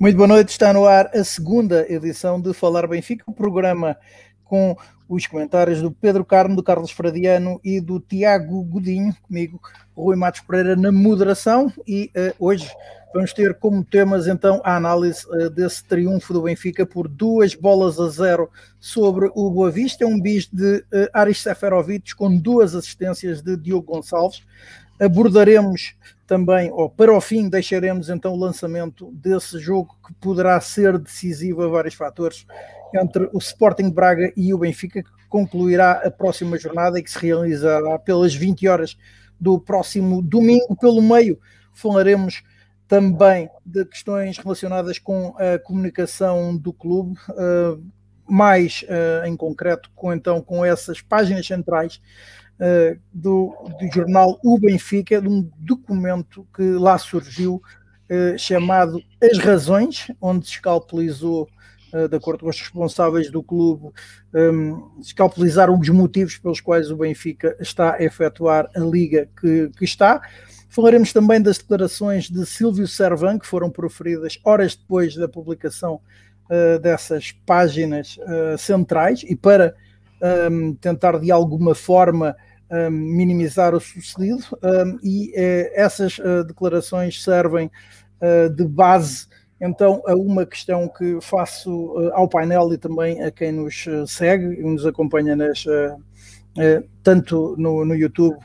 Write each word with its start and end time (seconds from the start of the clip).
Muito 0.00 0.16
boa 0.16 0.28
noite, 0.28 0.48
está 0.48 0.72
no 0.72 0.86
ar 0.86 1.10
a 1.12 1.22
segunda 1.22 1.84
edição 1.92 2.40
de 2.40 2.54
Falar 2.54 2.86
Benfica, 2.86 3.22
o 3.26 3.32
um 3.32 3.34
programa 3.34 3.98
com 4.42 4.74
os 5.06 5.26
comentários 5.26 5.82
do 5.82 5.92
Pedro 5.92 6.24
Carmo, 6.24 6.56
do 6.56 6.62
Carlos 6.62 6.90
Fradiano 6.90 7.60
e 7.62 7.82
do 7.82 8.00
Tiago 8.00 8.64
Godinho, 8.64 9.14
comigo, 9.20 9.60
Rui 9.94 10.16
Matos 10.16 10.40
Pereira 10.40 10.74
na 10.74 10.90
moderação 10.90 11.70
e 11.86 12.10
uh, 12.16 12.34
hoje 12.38 12.74
vamos 13.12 13.34
ter 13.34 13.52
como 13.58 13.84
temas 13.84 14.26
então 14.26 14.62
a 14.64 14.74
análise 14.74 15.22
uh, 15.26 15.50
desse 15.50 15.84
triunfo 15.84 16.32
do 16.32 16.40
Benfica 16.40 16.86
por 16.86 17.06
duas 17.06 17.54
bolas 17.54 18.00
a 18.00 18.08
zero 18.08 18.48
sobre 18.80 19.30
o 19.34 19.50
Boa 19.50 19.70
Vista, 19.70 20.06
um 20.06 20.18
bis 20.18 20.48
de 20.50 20.78
uh, 20.78 21.10
Aris 21.12 21.42
Seferovic 21.42 22.16
com 22.16 22.34
duas 22.34 22.74
assistências 22.74 23.42
de 23.42 23.54
Diogo 23.54 23.92
Gonçalves. 23.92 24.42
Abordaremos 25.00 25.94
também, 26.26 26.70
ou 26.70 26.90
para 26.90 27.12
o 27.12 27.20
fim, 27.20 27.48
deixaremos 27.48 28.08
então 28.10 28.34
o 28.34 28.38
lançamento 28.38 29.10
desse 29.12 29.58
jogo 29.58 29.96
que 30.06 30.12
poderá 30.14 30.60
ser 30.60 30.98
decisivo 30.98 31.62
a 31.62 31.68
vários 31.68 31.94
fatores 31.94 32.46
entre 32.94 33.28
o 33.32 33.38
Sporting 33.38 33.90
Braga 33.90 34.32
e 34.36 34.52
o 34.52 34.58
Benfica, 34.58 35.02
que 35.02 35.10
concluirá 35.28 35.92
a 36.04 36.10
próxima 36.10 36.58
jornada 36.58 36.98
e 36.98 37.02
que 37.02 37.10
se 37.10 37.18
realizará 37.18 37.98
pelas 37.98 38.34
20 38.34 38.68
horas 38.68 38.96
do 39.40 39.58
próximo 39.58 40.20
domingo. 40.20 40.76
Pelo 40.76 41.00
meio, 41.00 41.40
falaremos 41.72 42.42
também 42.86 43.48
de 43.64 43.84
questões 43.84 44.36
relacionadas 44.36 44.98
com 44.98 45.34
a 45.38 45.58
comunicação 45.58 46.56
do 46.56 46.72
clube, 46.72 47.16
uh, 47.30 47.82
mais 48.28 48.84
uh, 48.84 49.26
em 49.26 49.36
concreto 49.36 49.90
com 49.94 50.12
então 50.12 50.42
com 50.42 50.64
essas 50.64 51.00
páginas 51.00 51.46
centrais 51.46 52.00
uh, 52.60 52.98
do, 53.12 53.54
do, 53.80 53.92
jornal 53.92 54.38
O 54.44 54.58
Benfica, 54.58 55.20
de 55.20 55.28
um 55.28 55.50
documento 55.58 56.46
que 56.54 56.62
lá 56.62 56.98
surgiu 56.98 57.62
uh, 58.10 58.38
chamado 58.38 59.02
As 59.22 59.38
Razões, 59.38 60.10
onde 60.20 60.46
se 60.46 60.52
escalpelizou, 60.52 61.48
uh, 61.92 62.08
de 62.08 62.16
acordo 62.16 62.44
com 62.44 62.50
os 62.50 62.60
responsáveis 62.60 63.30
do 63.30 63.42
clube, 63.42 63.90
um, 64.34 65.00
escalpelizaram 65.00 65.78
os 65.78 65.88
motivos 65.88 66.36
pelos 66.36 66.60
quais 66.60 66.90
o 66.90 66.96
Benfica 66.96 67.56
está 67.58 67.94
a 67.94 68.02
efetuar 68.02 68.68
a 68.76 68.80
liga 68.80 69.28
que, 69.40 69.70
que 69.76 69.84
está. 69.84 70.20
Falaremos 70.68 71.12
também 71.12 71.42
das 71.42 71.58
declarações 71.58 72.30
de 72.30 72.46
Silvio 72.46 72.86
Servan, 72.86 73.38
que 73.40 73.46
foram 73.46 73.70
proferidas 73.70 74.38
horas 74.44 74.76
depois 74.76 75.16
da 75.16 75.26
publicação 75.26 76.00
dessas 76.82 77.30
páginas 77.46 78.16
centrais 78.56 79.22
e 79.24 79.36
para 79.36 79.74
um, 80.50 80.74
tentar 80.74 81.18
de 81.18 81.30
alguma 81.30 81.74
forma 81.74 82.36
minimizar 82.90 83.74
o 83.74 83.80
sucedido 83.80 84.44
um, 84.62 84.98
e 85.02 85.30
uh, 85.30 85.70
essas 85.74 86.18
uh, 86.18 86.44
declarações 86.44 87.22
servem 87.22 87.70
uh, 88.20 88.48
de 88.48 88.64
base 88.64 89.26
então 89.60 90.02
a 90.06 90.14
uma 90.14 90.46
questão 90.46 90.88
que 90.88 91.18
faço 91.20 92.10
ao 92.14 92.28
painel 92.28 92.72
e 92.72 92.78
também 92.78 93.22
a 93.22 93.30
quem 93.30 93.52
nos 93.52 93.84
segue 94.06 94.58
e 94.58 94.62
nos 94.62 94.86
acompanha 94.86 95.36
nas, 95.36 95.66
tanto 97.02 97.54
no, 97.58 97.84
no 97.84 97.94
YouTube 97.94 98.38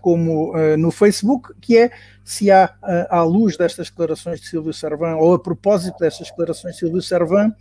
como 0.00 0.54
no 0.78 0.90
Facebook, 0.90 1.52
que 1.60 1.76
é 1.76 1.90
se 2.24 2.50
há, 2.50 2.74
à 3.10 3.22
luz 3.22 3.58
destas 3.58 3.90
declarações 3.90 4.40
de 4.40 4.48
Silvio 4.48 4.72
Servan, 4.72 5.16
ou 5.16 5.34
a 5.34 5.38
propósito 5.38 5.98
destas 5.98 6.28
declarações 6.28 6.76
de 6.76 6.80
Silvio 6.80 7.02
Servan, 7.02 7.52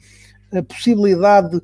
a 0.53 0.63
possibilidade 0.63 1.61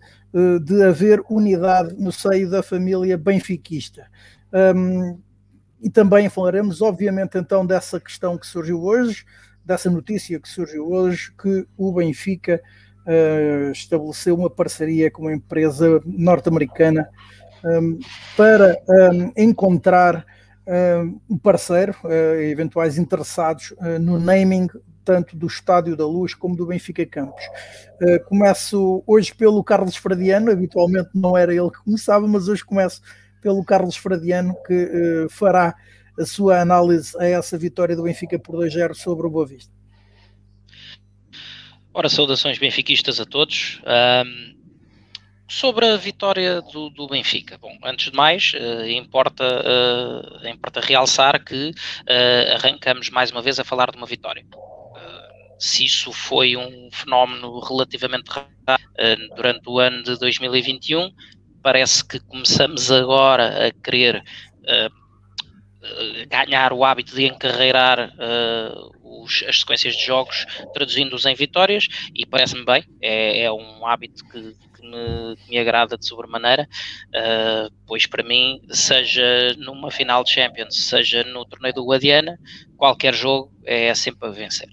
de 0.66 0.84
haver 0.84 1.24
unidade 1.30 1.96
no 1.98 2.12
seio 2.12 2.50
da 2.50 2.62
família 2.62 3.18
benfiquista. 3.18 4.10
Um, 4.54 5.20
e 5.82 5.90
também 5.90 6.30
falaremos, 6.30 6.82
obviamente, 6.82 7.38
então 7.38 7.66
dessa 7.66 8.00
questão 8.00 8.38
que 8.38 8.46
surgiu 8.46 8.84
hoje, 8.84 9.26
dessa 9.64 9.90
notícia 9.90 10.40
que 10.40 10.50
surgiu 10.50 10.90
hoje, 10.90 11.32
que 11.42 11.66
o 11.78 11.94
Benfica 11.94 12.62
uh, 13.06 13.72
estabeleceu 13.72 14.36
uma 14.36 14.50
parceria 14.50 15.10
com 15.10 15.24
uma 15.24 15.34
empresa 15.34 16.02
norte-americana 16.06 17.08
um, 17.64 18.00
para 18.36 18.76
um, 18.88 19.32
encontrar 19.38 20.26
um 21.28 21.38
parceiro, 21.38 21.96
uh, 22.04 22.42
eventuais 22.42 22.98
interessados 22.98 23.72
uh, 23.72 23.98
no 24.00 24.20
naming 24.20 24.68
tanto 25.04 25.36
do 25.36 25.48
Estádio 25.48 25.96
da 25.96 26.06
Luz 26.06 26.36
como 26.36 26.56
do 26.56 26.68
Benfica 26.68 27.04
Campos. 27.06 27.44
Uh, 28.00 28.24
começo 28.26 29.04
hoje 29.08 29.34
pelo 29.34 29.64
Carlos 29.64 29.96
Fradiano, 29.96 30.52
habitualmente 30.52 31.10
não 31.16 31.36
era 31.36 31.52
ele 31.52 31.72
que 31.72 31.84
começava, 31.84 32.28
mas 32.28 32.48
hoje 32.48 32.64
começo 32.64 33.02
pelo 33.42 33.64
Carlos 33.64 33.96
Fradiano, 33.96 34.56
que 34.66 34.74
uh, 34.74 35.30
fará 35.30 35.76
a 36.20 36.26
sua 36.26 36.60
análise 36.60 37.18
a 37.18 37.26
essa 37.26 37.58
vitória 37.58 37.96
do 37.96 38.04
Benfica 38.04 38.38
por 38.38 38.56
2-0 38.56 38.94
sobre 38.94 39.26
o 39.26 39.30
Boa 39.30 39.46
Vista. 39.46 39.74
Ora, 41.94 42.10
saudações 42.10 42.58
benfiquistas 42.60 43.20
a 43.20 43.26
todos. 43.26 43.82
Um, 43.86 44.58
sobre 45.48 45.88
a 45.88 45.98
vitória 45.98 46.62
do, 46.62 46.90
do, 46.92 47.08
Benfica, 47.08 47.58
bom, 47.58 47.76
antes 47.84 48.12
de 48.12 48.16
mais, 48.16 48.54
uh, 48.54 48.86
importa, 48.86 49.44
uh, 49.44 50.48
importa 50.48 50.80
realçar 50.80 51.44
que 51.44 51.72
arrancamos 52.56 53.10
mais 53.10 53.32
uma 53.32 53.42
vez 53.42 53.60
a 53.60 53.64
falar 53.64 53.90
de 53.92 53.98
uma 53.98 54.06
vitória 54.06 54.46
se 55.60 55.84
isso 55.84 56.14
foi 56.14 56.56
um 56.56 56.90
fenómeno 56.92 57.60
relativamente 57.60 58.30
raro 58.30 58.50
durante 59.36 59.70
o 59.70 59.78
ano 59.78 60.02
de 60.04 60.18
2021, 60.18 61.12
parece 61.70 62.04
que 62.04 62.20
começamos 62.22 62.92
agora 62.92 63.68
a 63.68 63.72
querer 63.72 64.24
uh, 64.64 66.28
ganhar 66.28 66.74
o 66.74 66.84
hábito 66.84 67.14
de 67.14 67.26
encarreirar 67.26 68.10
uh, 68.10 69.22
os, 69.22 69.44
as 69.48 69.60
sequências 69.60 69.96
de 69.96 70.04
jogos, 70.04 70.48
traduzindo-os 70.74 71.28
em 71.28 71.36
vitórias, 71.36 71.88
e 72.16 72.26
parece-me 72.26 72.66
bem, 72.66 72.84
é, 73.00 73.44
é, 73.44 73.52
um 73.52 73.86
hábito 73.86 74.26
que, 74.26 74.56
que, 74.76 74.82
me, 74.82 75.36
que, 75.36 75.50
me, 75.52 75.60
agrada 75.60 75.96
de 75.96 76.08
sobremaneira, 76.08 76.68
uh, 77.10 77.72
pois 77.86 78.08
para 78.08 78.24
mim, 78.24 78.60
seja 78.72 79.54
numa 79.60 79.92
final 79.92 80.24
de 80.24 80.32
Champions, 80.32 80.76
seja 80.76 81.24
no 81.24 81.46
torneio 81.46 81.76
do 81.76 81.86
Guadiana, 81.86 82.40
qualquer 82.78 83.14
jogo 83.14 83.54
é 83.64 83.94
sempre 83.94 84.28
a 84.28 84.32
vencer, 84.32 84.70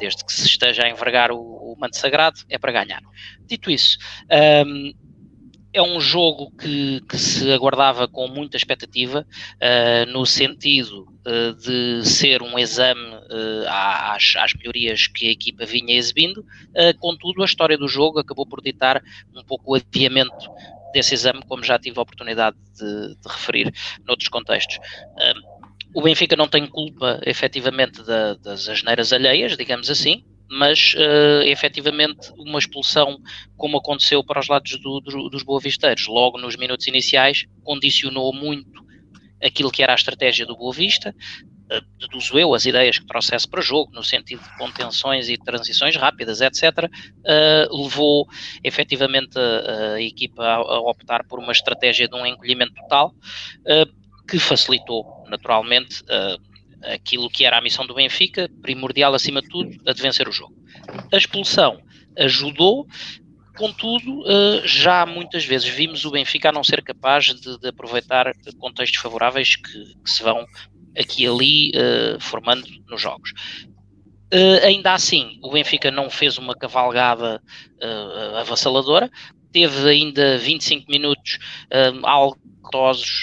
desde 0.00 0.24
que 0.24 0.32
se 0.32 0.46
esteja 0.46 0.82
a 0.82 0.90
envergar 0.90 1.30
o, 1.30 1.38
o 1.38 1.76
manto 1.78 1.96
sagrado, 1.96 2.40
é 2.48 2.58
para 2.58 2.72
ganhar. 2.72 3.02
Dito 3.46 3.70
isso, 3.70 3.98
um, 4.66 4.92
é 5.72 5.80
um 5.80 6.00
jogo 6.00 6.50
que, 6.56 7.00
que, 7.08 7.16
se 7.16 7.52
aguardava 7.52 8.08
com 8.08 8.26
muita 8.26 8.56
expectativa, 8.56 9.24
uh, 9.54 10.10
no 10.10 10.26
sentido 10.26 11.06
uh, 11.26 11.54
de 11.54 12.04
ser 12.04 12.42
um 12.42 12.58
exame 12.58 13.00
uh, 13.00 13.68
às, 13.68 14.34
às, 14.36 14.52
melhorias 14.54 15.06
que 15.06 15.28
a 15.28 15.30
equipa 15.30 15.64
vinha 15.64 15.96
exibindo, 15.96 16.44
contudo, 16.98 17.42
a 17.42 17.44
história 17.44 17.78
do 17.78 17.88
jogo 17.88 18.18
acabou 18.18 18.46
por 18.46 18.60
ditar 18.60 19.02
um 19.34 19.44
pouco 19.44 19.72
o 19.72 19.74
adiamento 19.74 20.50
desse 20.92 21.14
exame, 21.14 21.42
como 21.46 21.62
já 21.62 21.78
tive 21.78 21.98
a 21.98 22.02
oportunidade 22.02 22.56
de, 22.76 23.14
de 23.14 23.28
referir 23.28 23.72
noutros 24.04 24.28
contextos. 24.28 24.78
o 25.94 26.02
Benfica 26.02 26.34
não 26.34 26.48
tem 26.48 26.66
culpa, 26.66 27.20
efetivamente, 27.24 28.02
da, 28.02 28.34
das 28.34 28.68
asneiras 28.68 29.12
alheias, 29.12 29.56
digamos 29.56 29.88
assim, 29.88 30.24
mas 30.50 30.94
uh, 30.94 31.42
efetivamente 31.44 32.32
uma 32.36 32.58
expulsão, 32.58 33.20
como 33.56 33.78
aconteceu 33.78 34.24
para 34.24 34.40
os 34.40 34.48
lados 34.48 34.76
do, 34.78 35.00
do, 35.00 35.30
dos 35.30 35.44
boavisteiros, 35.44 36.08
logo 36.08 36.38
nos 36.38 36.56
minutos 36.56 36.88
iniciais, 36.88 37.46
condicionou 37.62 38.32
muito 38.34 38.84
aquilo 39.40 39.70
que 39.70 39.80
era 39.80 39.92
a 39.92 39.94
estratégia 39.94 40.44
do 40.44 40.56
Boa 40.56 40.74
Vista, 40.74 41.14
uh, 41.70 41.98
deduzo 42.00 42.36
eu 42.36 42.52
as 42.52 42.66
ideias 42.66 42.98
que 42.98 43.06
trouxesse 43.06 43.48
para 43.48 43.60
o 43.60 43.62
jogo, 43.62 43.92
no 43.92 44.02
sentido 44.02 44.42
de 44.42 44.58
contenções 44.58 45.28
e 45.28 45.38
transições 45.38 45.94
rápidas, 45.94 46.40
etc., 46.40 46.90
uh, 46.90 47.82
levou 47.82 48.26
efetivamente 48.64 49.38
a, 49.38 49.94
a 49.94 50.02
equipa 50.02 50.42
a, 50.42 50.56
a, 50.56 50.80
optar 50.80 51.24
por 51.28 51.38
uma 51.38 51.52
estratégia 51.52 52.08
de 52.08 52.16
um 52.16 52.26
encolhimento 52.26 52.74
total, 52.74 53.14
uh, 53.60 54.00
que 54.28 54.38
facilitou 54.40 55.24
naturalmente 55.28 56.02
uh, 56.02 56.49
aquilo 56.82 57.28
que 57.28 57.44
era 57.44 57.58
a 57.58 57.62
missão 57.62 57.86
do 57.86 57.94
Benfica, 57.94 58.48
primordial 58.62 59.14
acima 59.14 59.40
de 59.40 59.48
tudo, 59.48 59.70
a 59.86 59.92
de 59.92 60.02
vencer 60.02 60.28
o 60.28 60.32
jogo. 60.32 60.54
A 61.12 61.16
expulsão 61.16 61.82
ajudou, 62.18 62.86
contudo, 63.56 64.24
eh, 64.26 64.62
já 64.64 65.04
muitas 65.06 65.44
vezes 65.44 65.68
vimos 65.68 66.04
o 66.04 66.10
Benfica 66.10 66.48
a 66.48 66.52
não 66.52 66.64
ser 66.64 66.82
capaz 66.82 67.26
de, 67.26 67.58
de 67.58 67.68
aproveitar 67.68 68.32
contextos 68.58 69.00
favoráveis 69.00 69.56
que, 69.56 69.94
que, 70.02 70.10
se 70.10 70.22
vão 70.22 70.46
aqui 70.98 71.24
e 71.24 71.26
ali 71.26 71.70
uh, 71.70 72.20
formando 72.20 72.66
nos 72.88 73.00
jogos. 73.00 73.30
Uh, 74.32 74.64
ainda 74.64 74.92
assim, 74.92 75.38
o 75.42 75.50
Benfica 75.50 75.90
não 75.90 76.10
fez 76.10 76.38
uma 76.38 76.54
cavalgada 76.54 77.42
avassaladora, 78.40 79.10
teve 79.52 79.88
ainda 79.88 80.38
25 80.38 80.90
minutos 80.90 81.38
um, 81.72 82.06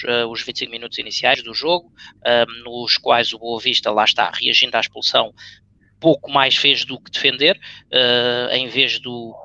uh, 0.03 0.27
os 0.29 0.43
25 0.43 0.71
minutos 0.71 0.97
iniciais 0.97 1.41
do 1.43 1.53
jogo, 1.53 1.91
um, 2.25 2.63
nos 2.63 2.97
quais 2.97 3.33
o 3.33 3.39
Boa 3.39 3.59
Vista, 3.59 3.91
lá 3.91 4.03
está, 4.03 4.31
reagindo 4.33 4.75
à 4.75 4.79
expulsão, 4.79 5.33
pouco 5.99 6.29
mais 6.31 6.55
fez 6.55 6.85
do 6.85 6.99
que 6.99 7.11
defender, 7.11 7.59
uh, 7.87 8.53
em 8.53 8.67
vez 8.67 8.99
do 8.99 9.35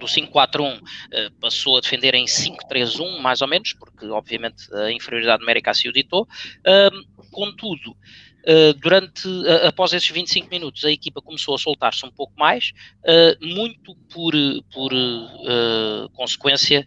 do 0.00 0.06
5-4-1 0.08 0.80
uh, 0.80 0.82
passou 1.40 1.76
a 1.76 1.80
defender 1.80 2.12
em 2.16 2.24
5-3-1, 2.24 3.20
mais 3.20 3.40
ou 3.40 3.46
menos, 3.46 3.72
porque 3.74 4.06
obviamente 4.06 4.64
a 4.74 4.90
inferioridade 4.90 5.40
numérica 5.40 5.70
assim 5.70 5.88
o 5.88 5.92
ditou. 5.92 6.26
Contudo, 7.30 7.96
Uh, 8.42 8.74
durante, 8.74 9.28
uh, 9.28 9.68
após 9.68 9.92
esses 9.92 10.08
25 10.08 10.48
minutos, 10.50 10.84
a 10.84 10.90
equipa 10.90 11.22
começou 11.22 11.54
a 11.54 11.58
soltar-se 11.58 12.04
um 12.04 12.10
pouco 12.10 12.32
mais, 12.36 12.72
uh, 13.04 13.46
muito 13.46 13.94
por, 14.12 14.32
por 14.72 14.90
consequência 16.12 16.84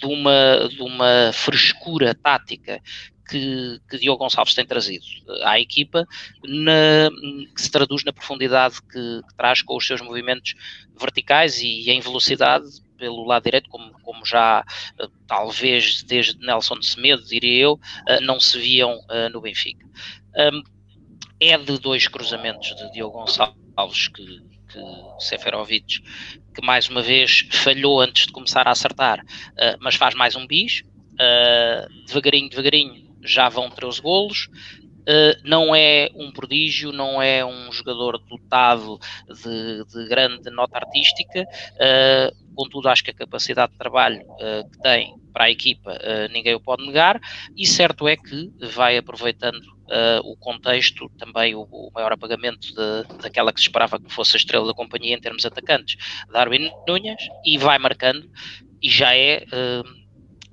de 0.00 0.06
uma, 0.06 0.68
de 0.68 0.82
uma 0.82 1.30
frescura 1.32 2.14
tática 2.14 2.80
que, 3.28 3.80
que 3.88 3.98
Diogo 3.98 4.18
Gonçalves 4.18 4.54
tem 4.54 4.66
trazido 4.66 5.04
à 5.42 5.60
equipa, 5.60 6.06
na, 6.42 7.10
que 7.54 7.60
se 7.60 7.70
traduz 7.70 8.02
na 8.04 8.12
profundidade 8.12 8.80
que, 8.82 9.22
que, 9.28 9.36
traz 9.36 9.62
com 9.62 9.76
os 9.76 9.86
seus 9.86 10.00
movimentos 10.00 10.54
verticais 10.98 11.60
e 11.60 11.90
em 11.90 12.00
velocidade 12.00 12.66
pelo 12.98 13.24
lado 13.24 13.44
direito, 13.44 13.68
como, 13.68 13.92
como 14.02 14.24
já 14.24 14.64
talvez 15.26 16.02
desde 16.02 16.38
Nelson 16.38 16.78
de 16.78 16.86
Semedo, 16.86 17.24
diria 17.24 17.62
eu, 17.62 17.80
não 18.22 18.38
se 18.38 18.58
viam 18.58 19.00
no 19.32 19.40
Benfica. 19.40 19.86
É 21.40 21.56
de 21.58 21.78
dois 21.78 22.08
cruzamentos 22.08 22.74
de 22.76 22.92
Diogo 22.92 23.18
Gonçalves 23.18 24.08
que, 24.08 24.24
que 24.68 24.80
Seferovic, 25.18 26.00
que 26.54 26.64
mais 26.64 26.88
uma 26.88 27.02
vez 27.02 27.46
falhou 27.50 28.00
antes 28.00 28.26
de 28.26 28.32
começar 28.32 28.66
a 28.66 28.70
acertar, 28.70 29.20
uh, 29.20 29.76
mas 29.80 29.94
faz 29.94 30.14
mais 30.14 30.36
um 30.36 30.46
bis. 30.46 30.82
Uh, 31.14 32.06
devagarinho, 32.06 32.48
devagarinho, 32.48 33.14
já 33.22 33.48
vão 33.48 33.70
13 33.70 34.00
golos. 34.00 34.48
Uh, 35.06 35.36
não 35.44 35.74
é 35.74 36.08
um 36.14 36.32
prodígio, 36.32 36.90
não 36.90 37.20
é 37.20 37.44
um 37.44 37.70
jogador 37.70 38.18
dotado 38.18 38.98
de, 39.28 39.84
de 39.84 40.08
grande 40.08 40.48
nota 40.48 40.78
artística, 40.78 41.42
uh, 41.42 42.54
contudo, 42.54 42.88
acho 42.88 43.04
que 43.04 43.10
a 43.10 43.14
capacidade 43.14 43.72
de 43.72 43.78
trabalho 43.78 44.22
uh, 44.22 44.70
que 44.70 44.78
tem 44.80 45.14
para 45.30 45.44
a 45.44 45.50
equipa 45.50 45.98
ninguém 46.30 46.54
o 46.54 46.60
pode 46.60 46.86
negar, 46.86 47.20
e 47.56 47.66
certo 47.66 48.06
é 48.06 48.16
que 48.16 48.52
vai 48.72 48.96
aproveitando 48.96 49.73
o 50.24 50.36
contexto, 50.36 51.10
também 51.18 51.54
o, 51.54 51.62
o 51.62 51.90
maior 51.94 52.12
apagamento 52.12 52.68
de, 52.68 53.22
daquela 53.22 53.52
que 53.52 53.60
se 53.60 53.66
esperava 53.66 54.00
que 54.00 54.12
fosse 54.12 54.36
a 54.36 54.38
estrela 54.38 54.66
da 54.66 54.74
companhia 54.74 55.14
em 55.14 55.20
termos 55.20 55.44
atacantes, 55.44 55.96
Darwin 56.32 56.70
Núñez, 56.88 57.28
e 57.44 57.58
vai 57.58 57.78
marcando, 57.78 58.28
e 58.82 58.88
já 58.88 59.14
é 59.14 59.44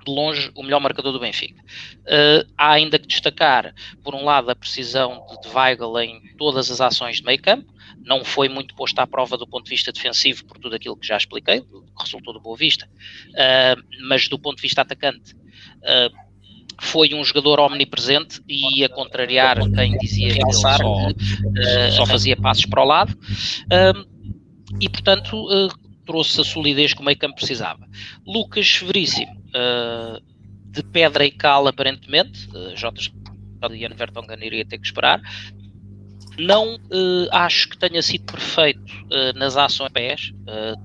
de 0.04 0.12
longe 0.12 0.50
o 0.54 0.62
melhor 0.62 0.80
marcador 0.80 1.12
do 1.12 1.20
Benfica. 1.20 1.62
Uh, 2.00 2.48
há 2.56 2.72
ainda 2.72 2.98
que 2.98 3.06
destacar, 3.06 3.74
por 4.02 4.14
um 4.14 4.24
lado, 4.24 4.50
a 4.50 4.54
precisão 4.54 5.24
de, 5.28 5.48
de 5.48 5.54
Weigl 5.54 5.98
em 6.00 6.36
todas 6.36 6.70
as 6.70 6.80
ações 6.80 7.16
de 7.18 7.24
meio 7.24 7.40
campo, 7.40 7.72
não 8.04 8.24
foi 8.24 8.48
muito 8.48 8.74
posto 8.74 8.98
à 8.98 9.06
prova 9.06 9.36
do 9.36 9.46
ponto 9.46 9.64
de 9.64 9.70
vista 9.70 9.92
defensivo 9.92 10.44
por 10.44 10.58
tudo 10.58 10.74
aquilo 10.74 10.96
que 10.96 11.06
já 11.06 11.16
expliquei, 11.16 11.60
que 11.60 11.66
resultou 11.98 12.34
do 12.34 12.40
Boa 12.40 12.56
Vista, 12.56 12.88
uh, 13.30 14.06
mas 14.06 14.28
do 14.28 14.38
ponto 14.38 14.56
de 14.56 14.62
vista 14.62 14.82
atacante, 14.82 15.34
uh, 15.34 16.31
foi 16.80 17.14
um 17.14 17.24
jogador 17.24 17.60
omnipresente 17.60 18.40
e 18.48 18.84
a 18.84 18.88
contrariar 18.88 19.58
quem 19.72 19.96
dizia 19.98 20.34
que 20.34 20.42
ele 20.42 20.52
só, 20.52 20.76
só 21.92 22.06
fazia 22.06 22.36
passos 22.36 22.66
para 22.66 22.82
o 22.82 22.86
lado. 22.86 23.16
e 24.80 24.88
portanto 24.88 25.46
trouxe 26.04 26.40
a 26.40 26.44
solidez 26.44 26.92
que 26.92 27.00
o 27.00 27.04
meio 27.04 27.18
campo 27.18 27.36
precisava. 27.36 27.86
Lucas 28.26 28.76
Veríssimo, 28.82 29.32
uh, 29.32 30.20
de 30.70 30.82
pedra 30.82 31.24
e 31.24 31.30
cal 31.30 31.66
aparentemente, 31.66 32.48
J. 32.76 33.12
Ian 33.74 33.94
Vertonghen 33.94 34.44
iria 34.44 34.64
ter 34.64 34.78
que 34.78 34.86
esperar, 34.86 35.20
não 36.38 36.78
acho 37.30 37.68
que 37.68 37.78
tenha 37.78 38.00
sido 38.02 38.24
perfeito 38.24 38.80
nas 39.36 39.56
ações 39.56 39.92
pés, 39.92 40.32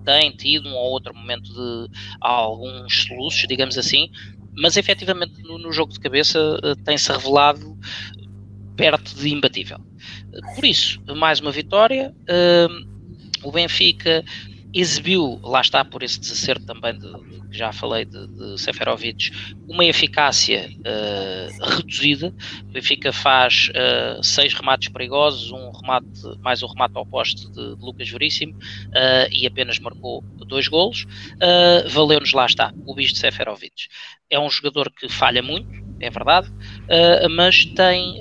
tem 0.04 0.32
tido 0.32 0.68
um 0.68 0.74
ou 0.74 0.92
outro 0.92 1.16
momento 1.16 1.52
de 1.54 1.98
alguns 2.20 3.04
soluços, 3.04 3.48
digamos 3.48 3.78
assim, 3.78 4.12
mas 4.58 4.76
efetivamente 4.78 5.42
no, 5.44 5.58
no 5.58 5.72
jogo 5.72 5.94
de 5.94 6.00
cabeça 6.00 6.60
tem-se 6.84 7.12
revelado 7.12 7.78
perto 8.76 9.16
de 9.16 9.30
imbatível. 9.30 9.80
Por 10.56 10.66
isso, 10.66 11.02
mais 11.16 11.40
uma 11.40 11.52
vitória. 11.52 12.14
o 13.44 13.52
Benfica 13.52 14.24
exibiu, 14.80 15.40
lá 15.44 15.62
está 15.62 15.84
por 15.84 16.04
esse 16.04 16.20
desacerto 16.20 16.66
também 16.66 16.98
de, 16.98 17.08
de 17.08 17.38
que 17.50 17.58
já 17.58 17.72
falei 17.72 18.06
de, 18.06 18.28
de 18.28 18.60
Seferovic, 18.60 19.32
uma 19.68 19.86
eficácia 19.86 20.70
uh, 20.70 21.66
reduzida. 21.78 22.34
O 22.64 22.72
Benfica 22.72 23.12
faz 23.12 23.70
uh, 23.70 24.24
seis 24.24 24.54
remates 24.54 24.90
perigosos, 24.90 25.52
um 25.52 25.72
remate, 25.72 26.08
mais 26.42 26.62
um 26.62 26.68
remate 26.68 26.94
ao 26.96 27.06
poste 27.06 27.50
de, 27.50 27.76
de 27.76 27.84
Lucas 27.84 28.10
Veríssimo 28.10 28.54
uh, 28.54 29.30
e 29.32 29.48
apenas 29.48 29.80
marcou 29.80 30.24
dois 30.48 30.68
golos. 30.68 31.06
Valeu-nos, 31.90 32.32
lá 32.32 32.46
está, 32.46 32.74
o 32.86 32.96
bis 32.96 33.12
de 33.12 33.20
Seferovic. 33.20 33.88
É 34.30 34.40
um 34.40 34.50
jogador 34.50 34.90
que 34.92 35.10
falha 35.10 35.42
muito, 35.42 35.70
é 36.00 36.10
verdade, 36.10 36.50
mas 37.32 37.66
tem 37.66 38.18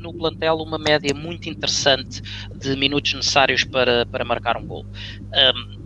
no 0.00 0.12
plantel 0.12 0.56
uma 0.56 0.76
média 0.76 1.14
muito 1.14 1.48
interessante 1.48 2.20
de 2.52 2.76
minutos 2.76 3.14
necessários 3.14 3.62
para, 3.62 4.04
para 4.06 4.24
marcar 4.24 4.56
um 4.56 4.66
gol. 4.66 4.84
Um, 4.84 5.81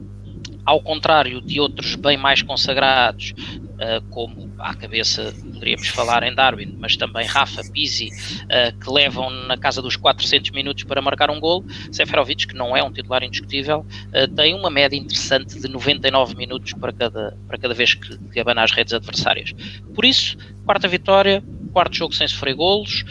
ao 0.66 0.80
contrário 0.80 1.40
de 1.40 1.60
outros 1.60 1.94
bem 1.94 2.16
mais 2.16 2.42
consagrados, 2.42 3.32
uh, 3.76 4.02
como 4.10 4.52
à 4.58 4.74
cabeça 4.74 5.32
poderíamos 5.52 5.86
falar 5.88 6.24
em 6.24 6.34
Darwin, 6.34 6.74
mas 6.78 6.96
também 6.96 7.24
Rafa, 7.24 7.62
Pizzi, 7.72 8.08
uh, 8.08 8.76
que 8.78 8.90
levam 8.90 9.30
na 9.30 9.56
casa 9.56 9.80
dos 9.80 9.94
400 9.94 10.50
minutos 10.50 10.82
para 10.82 11.00
marcar 11.00 11.30
um 11.30 11.38
gol, 11.38 11.64
Seferovic, 11.92 12.48
que 12.48 12.54
não 12.54 12.76
é 12.76 12.82
um 12.82 12.90
titular 12.90 13.22
indiscutível, 13.22 13.86
uh, 14.08 14.34
tem 14.34 14.54
uma 14.54 14.68
média 14.68 14.96
interessante 14.96 15.60
de 15.60 15.68
99 15.68 16.34
minutos 16.34 16.72
para 16.72 16.92
cada, 16.92 17.38
para 17.46 17.58
cada 17.58 17.72
vez 17.72 17.94
que, 17.94 18.18
que 18.30 18.40
abana 18.40 18.64
as 18.64 18.72
redes 18.72 18.92
adversárias. 18.92 19.52
Por 19.94 20.04
isso, 20.04 20.36
quarta 20.64 20.88
vitória, 20.88 21.44
quarto 21.72 21.94
jogo 21.94 22.12
sem 22.12 22.26
sofrer 22.26 22.54
golos, 22.54 23.04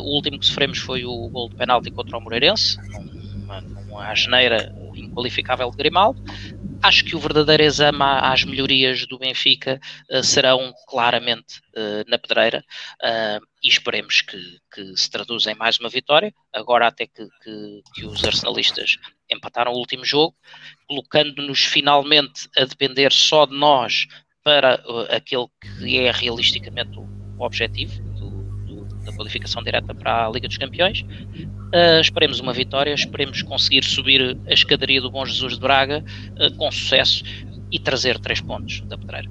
o 0.00 0.14
último 0.14 0.38
que 0.38 0.46
sofremos 0.46 0.78
foi 0.78 1.04
o 1.04 1.28
gol 1.28 1.48
de 1.48 1.56
penalti 1.56 1.90
contra 1.90 2.16
o 2.16 2.20
Moreirense, 2.20 2.78
numa, 3.34 3.60
numa 3.60 4.08
asneira 4.08 4.72
inqualificável 5.14 5.70
de 5.70 5.76
Grimaldo. 5.76 6.20
Acho 6.84 7.02
que 7.02 7.16
o 7.16 7.18
verdadeiro 7.18 7.62
exame 7.62 8.02
às 8.02 8.44
melhorias 8.44 9.06
do 9.06 9.18
Benfica 9.18 9.80
uh, 10.10 10.22
serão 10.22 10.70
claramente 10.86 11.60
uh, 11.74 12.04
na 12.06 12.18
pedreira 12.18 12.62
uh, 13.02 13.42
e 13.62 13.68
esperemos 13.70 14.20
que, 14.20 14.36
que, 14.70 14.94
se 14.94 15.10
traduza 15.10 15.50
em 15.50 15.54
mais 15.54 15.78
uma 15.78 15.88
vitória. 15.88 16.30
Agora, 16.52 16.86
até 16.86 17.06
que, 17.06 17.26
que, 17.42 17.82
que 17.94 18.04
os 18.04 18.22
arsenalistas 18.22 18.98
empataram 19.32 19.72
o 19.72 19.78
último 19.78 20.04
jogo, 20.04 20.36
colocando-nos 20.86 21.64
finalmente 21.64 22.50
a 22.54 22.66
depender 22.66 23.10
só 23.10 23.46
de 23.46 23.56
nós 23.56 24.06
para 24.42 24.74
aquele 25.08 25.46
que 25.78 25.96
é 25.96 26.10
realisticamente 26.10 26.98
o, 26.98 27.08
objetivo 27.38 27.94
da 29.04 29.12
qualificação 29.12 29.62
direta 29.62 29.94
para 29.94 30.26
a 30.26 30.30
Liga 30.30 30.48
dos 30.48 30.58
Campeões. 30.58 31.02
Uh, 31.02 32.00
esperemos 32.00 32.40
uma 32.40 32.52
vitória, 32.52 32.92
esperemos 32.94 33.42
conseguir 33.42 33.84
subir 33.84 34.36
a 34.48 34.52
escadaria 34.52 35.00
do 35.00 35.10
Bom 35.10 35.24
Jesus 35.24 35.54
de 35.54 35.60
Braga 35.60 36.04
uh, 36.38 36.56
com 36.56 36.70
sucesso 36.70 37.24
e 37.70 37.78
trazer 37.78 38.18
três 38.18 38.40
pontos 38.40 38.80
da 38.82 38.96
pedreira. 38.96 39.28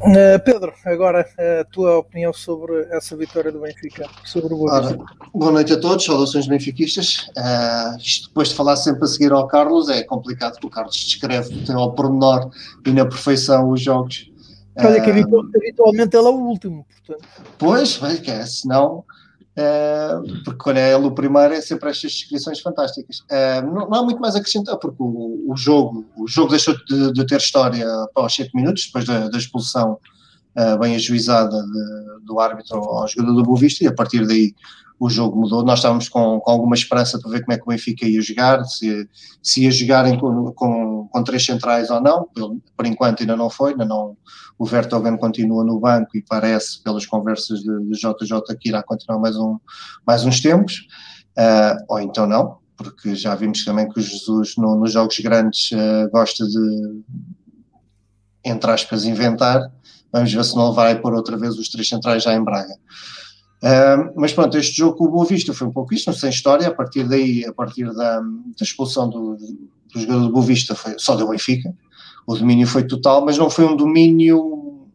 Uh, 0.00 0.42
Pedro, 0.42 0.72
agora 0.86 1.28
a 1.60 1.64
tua 1.64 1.98
opinião 1.98 2.32
sobre 2.32 2.86
essa 2.90 3.14
vitória 3.14 3.52
do 3.52 3.60
Benfica, 3.60 4.08
sobre 4.24 4.54
o 4.54 4.56
Boa 4.56 4.98
Boa 5.34 5.52
noite 5.52 5.74
a 5.74 5.78
todos, 5.78 6.06
saudações 6.06 6.46
benfiquistas. 6.46 7.28
Uh, 7.36 7.98
isto 7.98 8.28
depois 8.28 8.48
de 8.48 8.54
falar 8.54 8.76
sempre 8.76 9.04
a 9.04 9.06
seguir 9.06 9.30
ao 9.30 9.46
Carlos 9.46 9.90
é 9.90 10.02
complicado, 10.02 10.52
porque 10.52 10.68
o 10.68 10.70
Carlos 10.70 10.96
descreve 10.96 11.70
ao 11.70 11.92
pormenor 11.92 12.50
e 12.86 12.90
na 12.92 13.04
perfeição 13.04 13.70
os 13.70 13.82
jogos. 13.82 14.29
Olha 14.76 15.00
que 15.00 15.10
habitualmente 15.10 16.16
ele 16.16 16.26
é 16.26 16.30
o 16.30 16.40
último, 16.40 16.86
portanto. 16.86 17.28
Pois, 17.58 17.96
que 18.18 18.30
é, 18.30 18.46
senão 18.46 19.04
Uh, 19.60 20.42
porque 20.44 20.62
quando 20.62 20.76
é 20.76 20.94
ele 20.94 21.06
o 21.06 21.10
primeiro 21.10 21.52
é 21.52 21.60
sempre 21.60 21.90
estas 21.90 22.12
descrições 22.12 22.60
fantásticas. 22.60 23.18
Uh, 23.20 23.66
não, 23.66 23.88
não, 23.88 23.94
há 23.94 24.02
muito 24.02 24.20
mais 24.20 24.34
a 24.34 24.38
acrescentar, 24.38 24.76
porque 24.78 25.02
o, 25.02 25.44
o 25.46 25.56
jogo, 25.56 26.06
o 26.16 26.26
jogo 26.26 26.50
deixou 26.50 26.74
de, 26.86 27.12
de 27.12 27.26
ter 27.26 27.36
história 27.36 27.86
aos 28.14 28.34
7 28.34 28.54
minutos, 28.54 28.86
depois 28.86 29.04
da, 29.04 29.28
da 29.28 29.36
expulsão 29.36 29.98
uh, 30.56 30.78
bem 30.78 30.94
ajuizada 30.94 31.62
de, 31.62 32.24
do 32.24 32.38
árbitro 32.38 32.76
ao 32.76 33.08
jogador 33.08 33.34
do 33.34 33.42
Boa 33.42 33.58
Vista, 33.58 33.84
e 33.84 33.88
a 33.88 33.92
partir 33.92 34.24
daí 34.26 34.54
o 35.00 35.08
jogo 35.08 35.40
mudou. 35.40 35.64
Nós 35.64 35.78
estávamos 35.78 36.10
com, 36.10 36.38
com 36.40 36.50
alguma 36.50 36.74
esperança 36.74 37.18
para 37.18 37.30
ver 37.30 37.40
como 37.40 37.54
é 37.54 37.56
que 37.56 37.62
o 37.62 37.68
Benfica 37.68 38.06
ia 38.06 38.20
jogar, 38.20 38.62
se, 38.64 39.08
se 39.42 39.62
ia 39.64 39.70
jogarem 39.70 40.18
com, 40.18 40.52
com, 40.52 41.08
com, 41.08 41.24
três 41.24 41.42
centrais 41.46 41.88
ou 41.88 42.02
não. 42.02 42.28
Por 42.76 42.84
enquanto 42.84 43.22
ainda 43.22 43.34
não 43.34 43.48
foi, 43.48 43.70
ainda 43.70 43.86
não, 43.86 44.14
o 44.58 44.66
Vertogen 44.66 45.16
continua 45.16 45.64
no 45.64 45.80
banco 45.80 46.14
e 46.14 46.22
parece, 46.22 46.82
pelas 46.82 47.06
conversas 47.06 47.60
de, 47.60 47.84
de 47.86 47.92
JJ, 47.92 48.54
que 48.60 48.68
irá 48.68 48.82
continuar 48.82 49.18
mais, 49.18 49.36
um, 49.38 49.58
mais 50.06 50.22
uns 50.26 50.38
tempos, 50.38 50.86
uh, 51.38 51.82
ou 51.88 51.98
então 51.98 52.26
não, 52.26 52.58
porque 52.76 53.14
já 53.14 53.34
vimos 53.34 53.64
também 53.64 53.88
que 53.88 53.98
o 53.98 54.02
Jesus 54.02 54.54
no, 54.58 54.76
nos 54.76 54.92
jogos 54.92 55.18
grandes 55.20 55.70
uh, 55.72 56.10
gosta 56.10 56.44
de, 56.46 57.02
entre 58.44 58.70
aspas, 58.70 59.06
inventar. 59.06 59.72
Vamos 60.12 60.30
ver 60.30 60.44
se 60.44 60.54
não 60.54 60.74
vai 60.74 61.00
pôr 61.00 61.14
outra 61.14 61.38
vez 61.38 61.56
os 61.56 61.70
três 61.70 61.88
centrais 61.88 62.22
já 62.22 62.34
em 62.34 62.44
Braga. 62.44 62.74
Uh, 63.62 64.12
mas 64.16 64.32
pronto, 64.32 64.56
este 64.56 64.78
jogo 64.78 64.96
com 64.96 65.04
o 65.04 65.10
Boa 65.10 65.26
Vista 65.26 65.52
foi 65.52 65.66
um 65.66 65.72
pouco 65.72 65.92
isto, 65.92 66.12
sem 66.14 66.30
história, 66.30 66.68
a 66.68 66.74
partir 66.74 67.04
daí, 67.06 67.44
a 67.44 67.52
partir 67.52 67.92
da, 67.92 68.20
da 68.20 68.62
expulsão 68.62 69.08
do, 69.08 69.36
do 69.36 70.00
jogador 70.00 70.20
do 70.20 70.32
Boa 70.32 70.44
Vista, 70.44 70.74
foi, 70.74 70.94
só 70.96 71.14
deu 71.14 71.28
Benfica, 71.28 71.74
o 72.26 72.34
domínio 72.34 72.66
foi 72.66 72.84
total, 72.84 73.24
mas 73.24 73.36
não 73.36 73.50
foi 73.50 73.66
um 73.66 73.76
domínio 73.76 74.88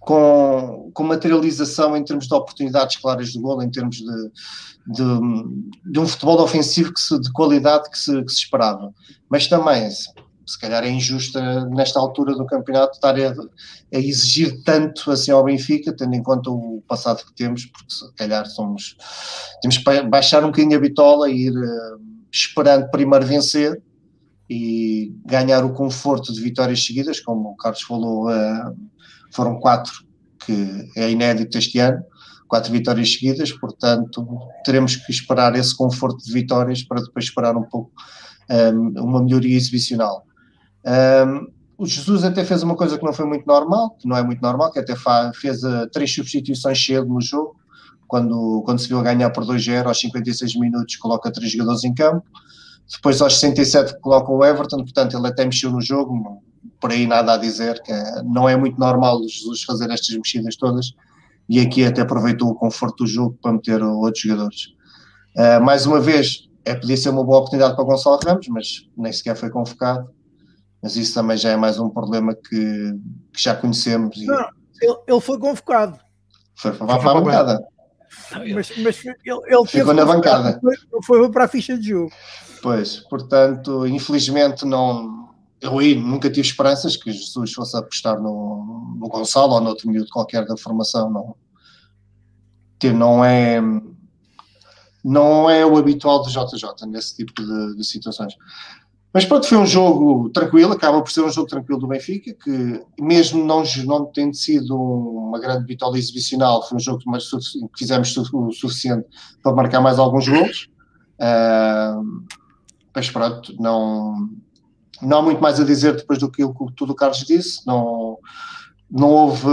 com, 0.00 0.90
com 0.92 1.04
materialização 1.04 1.96
em 1.96 2.02
termos 2.02 2.26
de 2.26 2.34
oportunidades 2.34 2.96
claras 2.96 3.28
de 3.28 3.38
gol, 3.38 3.62
em 3.62 3.70
termos 3.70 3.98
de, 3.98 4.30
de, 4.86 5.04
de 5.92 6.00
um 6.00 6.06
futebol 6.08 6.40
ofensivo 6.40 6.92
que 6.92 7.00
se, 7.00 7.20
de 7.20 7.30
qualidade 7.32 7.88
que 7.88 7.98
se, 7.98 8.24
que 8.24 8.32
se 8.32 8.38
esperava. 8.38 8.92
Mas 9.28 9.46
também, 9.46 9.88
se 10.50 10.58
calhar 10.58 10.82
é 10.82 10.90
injusta 10.90 11.64
nesta 11.66 12.00
altura 12.00 12.34
do 12.34 12.44
campeonato 12.44 12.94
estar 12.94 13.14
a, 13.14 13.30
a, 13.30 13.98
exigir 13.98 14.64
tanto 14.64 15.12
assim 15.12 15.30
ao 15.30 15.44
Benfica, 15.44 15.94
tendo 15.96 16.12
em 16.14 16.22
conta 16.22 16.50
o 16.50 16.82
passado 16.88 17.24
que 17.24 17.32
temos, 17.34 17.66
porque 17.66 17.92
se 17.92 18.12
calhar 18.14 18.44
somos 18.46 18.96
temos 19.62 19.78
que 19.78 20.02
baixar 20.02 20.42
um 20.42 20.48
bocadinho 20.48 20.76
a 20.76 20.80
bitola 20.80 21.30
e 21.30 21.46
ir 21.46 21.52
uh, 21.52 22.00
esperando 22.32 22.90
primeiro 22.90 23.24
vencer 23.24 23.80
e 24.48 25.14
ganhar 25.24 25.64
o 25.64 25.72
conforto 25.72 26.32
de 26.32 26.40
vitórias 26.40 26.84
seguidas, 26.84 27.20
como 27.20 27.50
o 27.50 27.56
Carlos 27.56 27.82
falou, 27.82 28.28
uh, 28.28 28.76
foram 29.30 29.60
quatro, 29.60 29.92
que 30.44 30.90
é 30.96 31.08
inédito 31.08 31.58
este 31.58 31.78
ano, 31.78 32.02
quatro 32.48 32.72
vitórias 32.72 33.12
seguidas, 33.12 33.52
portanto 33.52 34.26
teremos 34.64 34.96
que 34.96 35.12
esperar 35.12 35.54
esse 35.54 35.76
conforto 35.76 36.24
de 36.24 36.32
vitórias 36.32 36.82
para 36.82 37.00
depois 37.00 37.26
esperar 37.26 37.56
um 37.56 37.62
pouco 37.62 37.92
eh, 38.48 38.70
uma 38.70 39.22
melhoria 39.22 39.56
exibicional. 39.56 40.26
Um, 40.84 41.50
o 41.80 41.86
Jesus 41.86 42.24
até 42.24 42.44
fez 42.44 42.62
uma 42.62 42.76
coisa 42.76 42.98
que 42.98 43.04
não 43.04 43.12
foi 43.12 43.24
muito 43.24 43.46
normal, 43.46 43.96
que 43.98 44.06
não 44.06 44.16
é 44.16 44.22
muito 44.22 44.42
normal, 44.42 44.70
que 44.70 44.78
até 44.78 44.94
fez 45.34 45.62
uh, 45.62 45.88
três 45.90 46.14
substituições 46.14 46.84
cedo 46.84 47.08
no 47.08 47.22
jogo, 47.22 47.56
quando, 48.06 48.62
quando 48.66 48.78
se 48.80 48.88
viu 48.88 48.98
a 48.98 49.02
ganhar 49.02 49.30
por 49.30 49.46
2-0, 49.46 49.86
aos 49.86 49.98
56 49.98 50.56
minutos 50.56 50.96
coloca 50.96 51.32
três 51.32 51.52
jogadores 51.52 51.82
em 51.84 51.94
campo, 51.94 52.22
depois 52.92 53.22
aos 53.22 53.38
67 53.38 53.98
coloca 54.00 54.30
o 54.30 54.44
Everton, 54.44 54.78
portanto 54.78 55.16
ele 55.16 55.26
até 55.26 55.44
mexeu 55.44 55.70
no 55.70 55.80
jogo, 55.80 56.42
por 56.78 56.90
aí 56.90 57.06
nada 57.06 57.32
a 57.32 57.36
dizer, 57.38 57.80
que 57.82 57.92
não 58.24 58.46
é 58.46 58.56
muito 58.56 58.78
normal 58.78 59.18
o 59.18 59.26
Jesus 59.26 59.62
fazer 59.62 59.90
estas 59.90 60.14
mexidas 60.16 60.56
todas, 60.56 60.92
e 61.48 61.60
aqui 61.60 61.82
até 61.84 62.02
aproveitou 62.02 62.50
o 62.50 62.54
conforto 62.54 63.04
do 63.04 63.06
jogo 63.06 63.38
para 63.40 63.52
meter 63.52 63.82
outros 63.82 64.22
jogadores. 64.22 64.74
Uh, 65.34 65.64
mais 65.64 65.86
uma 65.86 65.98
vez, 65.98 66.48
é, 66.64 66.74
podia 66.74 66.96
ser 66.96 67.08
uma 67.08 67.24
boa 67.24 67.38
oportunidade 67.38 67.74
para 67.74 67.84
Gonçalo 67.84 68.18
Ramos, 68.22 68.48
mas 68.48 68.86
nem 68.98 69.10
sequer 69.10 69.34
foi 69.34 69.48
convocado 69.48 70.10
mas 70.82 70.96
isso 70.96 71.14
também 71.14 71.36
já 71.36 71.50
é 71.50 71.56
mais 71.56 71.78
um 71.78 71.88
problema 71.88 72.34
que, 72.34 72.94
que 73.32 73.42
já 73.42 73.54
conhecemos. 73.54 74.16
E... 74.16 74.26
Não, 74.26 74.48
ele, 74.80 74.96
ele, 75.06 75.20
foi 75.20 75.38
convocado. 75.38 75.98
Foi, 76.54 76.72
foi, 76.72 76.86
para 76.86 77.10
a 77.10 77.14
bancada. 77.14 77.64
Mas, 78.54 78.76
mas 78.78 79.04
ele, 79.04 79.40
ele 79.46 79.66
ficou 79.66 79.94
na 79.94 80.04
bancada. 80.04 80.58
Foi, 80.60 81.02
foi 81.04 81.30
para 81.30 81.44
a 81.44 81.48
ficha 81.48 81.78
de 81.78 81.88
jogo. 81.88 82.12
Pois, 82.62 82.96
portanto, 82.96 83.86
infelizmente 83.86 84.64
não. 84.64 85.20
Eu 85.60 85.78
aí 85.78 85.94
nunca 85.94 86.30
tive 86.30 86.46
esperanças 86.46 86.96
que 86.96 87.12
Jesus 87.12 87.52
fosse 87.52 87.76
apostar 87.76 88.18
no, 88.18 88.96
no 88.98 89.08
Gonçalo 89.08 89.52
ou 89.52 89.60
no 89.60 89.68
outro 89.68 89.90
miúdo 89.90 90.08
qualquer 90.10 90.46
da 90.46 90.56
formação. 90.56 91.10
Não, 91.10 91.36
não 92.94 93.22
é 93.22 93.60
não 95.04 95.48
é 95.48 95.64
o 95.64 95.76
habitual 95.76 96.22
do 96.22 96.28
JJ 96.30 96.86
nesse 96.86 97.16
tipo 97.16 97.32
de, 97.34 97.76
de 97.76 97.84
situações. 97.84 98.34
Mas 99.12 99.24
pronto, 99.24 99.46
foi 99.46 99.58
um 99.58 99.66
jogo 99.66 100.30
tranquilo, 100.30 100.72
acaba 100.72 101.02
por 101.02 101.10
ser 101.10 101.22
um 101.22 101.30
jogo 101.30 101.48
tranquilo 101.48 101.80
do 101.80 101.88
Benfica, 101.88 102.32
que 102.32 102.84
mesmo 103.00 103.44
não, 103.44 103.64
não 103.84 104.06
tendo 104.06 104.34
sido 104.34 104.76
uma 104.76 105.40
grande 105.40 105.66
vitória 105.66 105.98
exibicional, 105.98 106.66
foi 106.68 106.76
um 106.76 106.80
jogo 106.80 106.98
que, 106.98 107.06
que 107.08 107.78
fizemos 107.78 108.16
o 108.16 108.52
suficiente 108.52 109.06
para 109.42 109.52
marcar 109.52 109.80
mais 109.80 109.98
alguns 109.98 110.28
gols. 110.28 110.68
Uh, 111.18 112.24
mas 112.94 113.10
pronto, 113.10 113.54
não, 113.58 114.28
não 115.02 115.18
há 115.18 115.22
muito 115.22 115.40
mais 115.40 115.58
a 115.58 115.64
dizer 115.64 115.96
depois 115.96 116.18
do 116.18 116.30
que 116.30 116.42
tudo 116.76 116.92
o 116.92 116.96
Carlos 116.96 117.24
disse, 117.24 117.66
não, 117.66 118.18
não 118.90 119.08
houve 119.08 119.46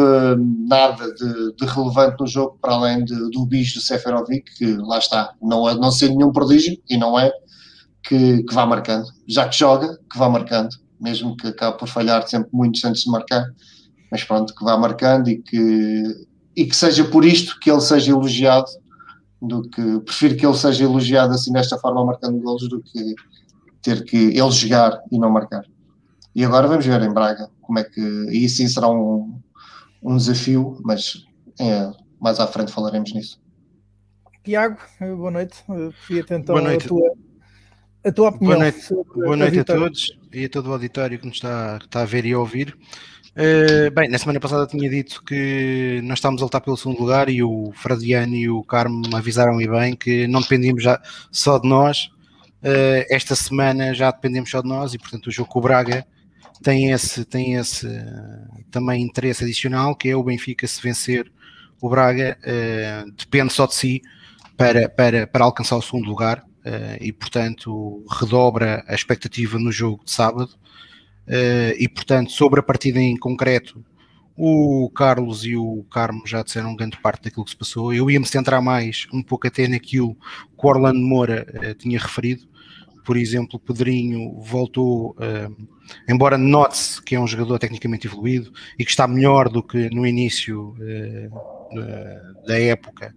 nada 0.67 1.13
de, 1.13 1.55
de 1.55 1.65
relevante 1.65 2.17
no 2.19 2.27
jogo 2.27 2.57
para 2.61 2.73
além 2.73 3.05
de, 3.05 3.15
do 3.31 3.45
bicho 3.45 3.75
do 3.75 3.81
Seferovic, 3.81 4.55
que 4.55 4.75
lá 4.77 4.97
está, 4.97 5.33
não, 5.41 5.67
é, 5.69 5.75
não 5.75 5.91
ser 5.91 6.09
nenhum 6.09 6.31
prodígio, 6.31 6.77
e 6.89 6.97
não 6.97 7.19
é, 7.19 7.31
que, 8.07 8.43
que 8.43 8.53
vá 8.53 8.65
marcando. 8.65 9.07
Já 9.27 9.47
que 9.47 9.57
joga, 9.57 9.97
que 10.09 10.17
vá 10.17 10.29
marcando, 10.29 10.75
mesmo 10.99 11.35
que 11.35 11.47
acabe 11.47 11.77
por 11.77 11.87
falhar 11.87 12.27
sempre 12.27 12.49
muitos 12.53 12.83
antes 12.83 13.03
de 13.03 13.11
marcar, 13.11 13.45
mas 14.11 14.23
pronto, 14.23 14.55
que 14.55 14.63
vá 14.63 14.77
marcando 14.77 15.29
e 15.29 15.41
que, 15.41 16.27
e 16.55 16.65
que 16.65 16.75
seja 16.75 17.03
por 17.05 17.25
isto 17.25 17.59
que 17.59 17.69
ele 17.69 17.81
seja 17.81 18.11
elogiado, 18.11 18.69
do 19.41 19.61
que 19.61 19.99
prefiro 19.99 20.35
que 20.35 20.45
ele 20.45 20.55
seja 20.55 20.83
elogiado 20.83 21.33
assim 21.33 21.51
desta 21.51 21.77
forma, 21.77 22.03
marcando 22.05 22.39
golos, 22.39 22.67
do 22.69 22.81
que 22.81 23.13
ter 23.81 24.03
que 24.03 24.17
ele 24.17 24.51
jogar 24.51 24.99
e 25.11 25.19
não 25.19 25.29
marcar. 25.29 25.63
E 26.33 26.43
agora 26.43 26.67
vamos 26.67 26.85
ver 26.85 27.01
em 27.01 27.13
Braga 27.13 27.49
como 27.61 27.79
é 27.79 27.83
que. 27.83 28.01
E 28.01 28.47
sim 28.49 28.67
será 28.67 28.89
um, 28.89 29.39
um 30.01 30.17
desafio, 30.17 30.79
mas 30.83 31.25
é, 31.59 31.91
mais 32.19 32.39
à 32.39 32.47
frente 32.47 32.71
falaremos 32.71 33.13
nisso. 33.13 33.39
Tiago, 34.43 34.77
boa 34.99 35.31
noite. 35.31 35.63
Queria 36.07 36.25
tentar 36.25 36.53
boa 36.53 36.63
noite. 36.63 36.85
a 36.85 36.87
tua 36.87 37.16
a 38.07 38.11
tua 38.11 38.29
opinião. 38.29 38.57
Boa 38.57 38.63
noite, 38.63 38.93
boa 39.15 39.35
noite 39.35 39.59
a, 39.59 39.61
a 39.61 39.65
todos 39.65 40.17
e 40.31 40.45
a 40.45 40.49
todo 40.49 40.69
o 40.69 40.73
auditório 40.73 41.19
que 41.19 41.25
nos 41.25 41.35
está, 41.35 41.77
está 41.81 42.01
a 42.01 42.05
ver 42.05 42.25
e 42.25 42.33
a 42.33 42.39
ouvir. 42.39 42.77
Uh, 43.33 43.91
bem, 43.93 44.09
na 44.09 44.17
semana 44.17 44.39
passada 44.39 44.65
tinha 44.65 44.89
dito 44.89 45.21
que 45.23 45.99
nós 46.03 46.17
estávamos 46.17 46.41
a 46.41 46.45
lutar 46.45 46.61
pelo 46.61 46.77
segundo 46.77 46.99
lugar 46.99 47.29
e 47.29 47.43
o 47.43 47.71
Fradiano 47.75 48.33
e 48.33 48.49
o 48.49 48.63
Carmo 48.63 49.03
avisaram 49.13 49.61
e 49.61 49.67
bem 49.67 49.95
que 49.95 50.25
não 50.27 50.41
dependíamos 50.41 50.81
já 50.81 50.99
só 51.31 51.59
de 51.59 51.67
nós. 51.67 52.09
Uh, 52.63 53.05
esta 53.09 53.35
semana 53.35 53.93
já 53.93 54.09
dependemos 54.09 54.49
só 54.49 54.61
de 54.61 54.67
nós 54.67 54.93
e, 54.93 54.97
portanto, 54.97 55.27
o 55.27 55.31
jogo 55.31 55.49
com 55.49 55.59
o 55.59 55.61
Braga 55.61 56.05
tem 56.63 56.91
esse, 56.91 57.25
tem 57.25 57.55
esse 57.55 57.85
uh, 57.85 58.63
também 58.71 59.03
interesse 59.03 59.43
adicional 59.43 59.95
que 59.95 60.09
é 60.09 60.15
o 60.15 60.23
Benfica 60.23 60.65
se 60.65 60.81
vencer 60.81 61.31
o 61.79 61.89
Braga 61.89 62.35
depende 63.15 63.53
só 63.53 63.67
de 63.67 63.75
si 63.75 64.01
para, 64.57 64.89
para, 64.89 65.27
para 65.27 65.45
alcançar 65.45 65.75
o 65.75 65.81
segundo 65.83 66.07
lugar 66.07 66.39
uh, 66.39 66.56
e, 67.00 67.12
portanto, 67.12 68.03
redobra 68.09 68.83
a 68.88 68.93
expectativa 68.93 69.57
no 69.59 69.71
jogo 69.71 70.03
de 70.03 70.12
sábado. 70.12 70.51
Uh, 71.27 71.75
e, 71.77 71.89
portanto, 71.89 72.31
sobre 72.31 72.59
a 72.62 72.63
partida 72.63 73.00
em 73.00 73.17
concreto, 73.17 73.83
o 74.38 74.89
Carlos 74.91 75.43
e 75.43 75.55
o 75.55 75.83
Carmo 75.91 76.25
já 76.25 76.43
disseram 76.43 76.75
grande 76.75 76.97
parte 76.97 77.24
daquilo 77.24 77.43
que 77.43 77.51
se 77.51 77.57
passou. 77.57 77.93
Eu 77.93 78.09
ia-me 78.09 78.25
centrar 78.25 78.62
mais 78.62 79.07
um 79.12 79.21
pouco 79.21 79.47
até 79.47 79.67
naquilo 79.67 80.13
que 80.15 80.65
o 80.65 80.69
Orlando 80.69 81.00
Moura 81.00 81.45
uh, 81.50 81.74
tinha 81.74 82.00
referido. 82.00 82.47
Por 83.03 83.17
exemplo, 83.17 83.59
Pedrinho 83.59 84.39
voltou, 84.41 85.12
uh, 85.12 85.67
embora 86.07 86.38
note-se 86.38 87.01
que 87.01 87.15
é 87.15 87.19
um 87.19 87.27
jogador 87.27 87.57
tecnicamente 87.57 88.05
evoluído 88.05 88.53
e 88.77 88.86
que 88.86 88.91
está 88.91 89.07
melhor 89.07 89.50
do 89.50 89.63
que 89.63 89.89
no 89.89 90.05
início 90.05 90.75
uh, 90.75 92.45
da 92.45 92.59
época, 92.59 93.13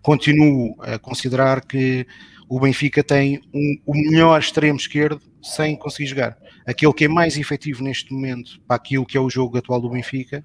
continuo 0.00 0.76
a 0.80 0.98
considerar 0.98 1.64
que 1.64 2.06
o 2.50 2.58
Benfica 2.58 3.04
tem 3.04 3.40
um, 3.54 3.80
o 3.86 3.94
melhor 3.94 4.40
extremo 4.40 4.76
esquerdo 4.76 5.22
sem 5.40 5.76
conseguir 5.76 6.08
jogar. 6.08 6.36
Aquele 6.66 6.92
que 6.92 7.04
é 7.04 7.08
mais 7.08 7.38
efetivo 7.38 7.84
neste 7.84 8.12
momento 8.12 8.60
para 8.66 8.74
aquilo 8.74 9.06
que 9.06 9.16
é 9.16 9.20
o 9.20 9.30
jogo 9.30 9.56
atual 9.56 9.80
do 9.80 9.88
Benfica 9.88 10.44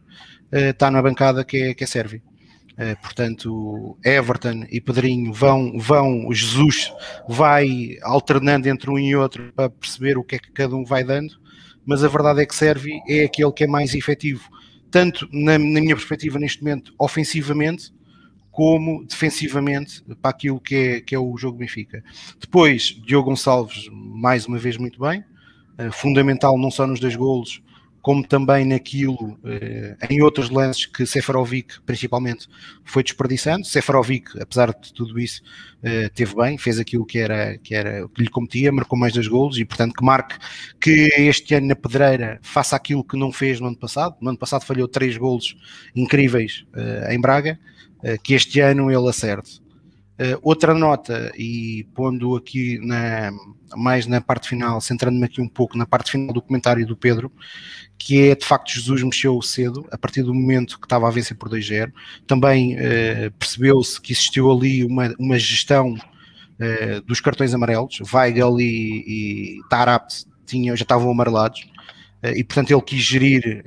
uh, 0.54 0.70
está 0.70 0.92
na 0.92 1.02
bancada 1.02 1.44
que 1.44 1.58
é, 1.58 1.74
que 1.74 1.84
é. 1.84 1.88
Uh, 1.88 3.02
portanto, 3.02 3.98
Everton 4.06 4.66
e 4.70 4.80
Pedrinho 4.80 5.34
vão, 5.34 5.80
vão, 5.80 6.32
Jesus 6.32 6.94
vai 7.28 7.98
alternando 8.04 8.70
entre 8.70 8.92
um 8.92 9.00
e 9.00 9.16
outro 9.16 9.52
para 9.56 9.72
perceber 9.72 10.16
o 10.16 10.24
que 10.24 10.36
é 10.36 10.40
que 10.40 10.52
cada 10.52 10.76
um 10.76 10.86
vai 10.86 11.04
dando, 11.04 11.34
mas 11.84 12.04
a 12.04 12.08
verdade 12.08 12.42
é 12.42 12.46
que 12.46 12.54
Sérvio 12.54 13.02
é 13.10 13.24
aquele 13.24 13.52
que 13.52 13.64
é 13.64 13.68
mais 13.68 13.96
efetivo, 13.96 14.48
tanto 14.92 15.28
na, 15.32 15.54
na 15.54 15.82
minha 15.82 15.96
perspectiva 15.96 16.38
neste 16.38 16.62
momento, 16.62 16.94
ofensivamente, 17.00 17.95
como 18.56 19.04
defensivamente 19.04 20.02
para 20.22 20.32
aquilo 20.32 20.62
que 20.62 20.76
é, 20.76 21.02
que 21.02 21.14
é 21.14 21.20
o 21.20 21.36
jogo 21.36 21.58
Benfica. 21.58 22.02
Depois, 22.40 22.98
Diogo 23.06 23.30
Gonçalves, 23.30 23.90
mais 23.92 24.46
uma 24.48 24.58
vez, 24.58 24.78
muito 24.78 24.98
bem, 24.98 25.26
uh, 25.78 25.92
fundamental 25.92 26.58
não 26.58 26.72
só 26.72 26.88
nos 26.88 27.02
dois 27.02 27.18
golos, 27.18 27.62
como 28.02 28.26
também 28.26 28.64
naquilo, 28.64 29.34
uh, 29.44 29.98
em 30.10 30.22
outros 30.22 30.50
lances 30.50 30.86
que 30.86 31.06
Seferovic, 31.06 31.82
principalmente, 31.82 32.48
foi 32.86 33.04
desperdiçando. 33.04 33.66
Seferovic, 33.66 34.42
apesar 34.42 34.74
de 34.74 34.94
tudo 34.94 35.20
isso, 35.20 35.42
uh, 35.84 36.10
teve 36.16 36.34
bem, 36.34 36.58
fez 36.58 36.80
aquilo 36.80 37.06
que 37.06 37.20
era, 37.20 37.58
que 37.58 37.76
era 37.76 38.08
que 38.08 38.22
lhe 38.22 38.30
competia, 38.30 38.72
marcou 38.72 38.98
mais 38.98 39.12
dois 39.12 39.28
golos 39.28 39.58
e, 39.58 39.66
portanto, 39.66 39.94
que 39.94 40.06
marque 40.06 40.38
que 40.80 41.10
este 41.18 41.56
ano 41.56 41.68
na 41.68 41.76
Pedreira 41.76 42.40
faça 42.42 42.74
aquilo 42.74 43.04
que 43.04 43.18
não 43.18 43.34
fez 43.34 43.60
no 43.60 43.68
ano 43.68 43.78
passado. 43.78 44.16
No 44.22 44.30
ano 44.30 44.40
passado 44.40 44.64
falhou 44.64 44.88
três 44.88 45.18
golos 45.18 45.58
incríveis 45.94 46.66
em 47.10 47.20
Braga 47.20 47.60
eh, 47.60 47.75
que 48.24 48.34
este 48.34 48.60
ano 48.60 48.92
ele 48.92 49.10
acerte. 49.10 49.66
Uh, 50.18 50.40
outra 50.42 50.74
nota, 50.74 51.30
e 51.38 51.86
pondo 51.94 52.38
aqui 52.38 52.80
na, 52.80 53.34
mais 53.76 54.08
na 54.08 54.22
parte 54.22 54.48
final, 54.48 54.80
centrando-me 54.80 55.26
aqui 55.26 55.42
um 55.42 55.48
pouco 55.48 55.78
na 55.78 55.86
parte 55.86 56.10
final 56.12 56.34
do 56.34 56.42
comentário 56.42 56.88
do 56.88 56.96
Pedro, 56.96 57.30
que 57.98 58.30
é 58.30 58.36
de 58.36 58.46
facto 58.46 58.72
Jesus 58.72 59.04
mexeu 59.04 59.42
cedo, 59.42 59.86
a 59.92 59.98
partir 59.98 60.24
do 60.24 60.34
momento 60.34 60.80
que 60.80 60.86
estava 60.86 61.06
a 61.06 61.12
vencer 61.12 61.36
por 61.36 61.50
2-0. 61.50 61.92
Também 62.26 62.76
uh, 62.76 63.30
percebeu-se 63.38 64.00
que 64.00 64.14
existiu 64.14 64.50
ali 64.50 64.86
uma, 64.86 65.14
uma 65.20 65.38
gestão 65.38 65.96
dos 67.06 67.20
cartões 67.20 67.54
amarelos. 67.54 68.00
Weigel 68.14 68.62
e, 68.62 69.04
e 69.06 69.60
Tarapt 69.70 70.26
tinham, 70.46 70.74
já 70.74 70.84
estavam 70.84 71.12
amarelados, 71.12 71.68
e 72.24 72.46
portanto 72.46 72.72
ele 72.72 72.82
quis 72.82 73.02
gerir, 73.02 73.62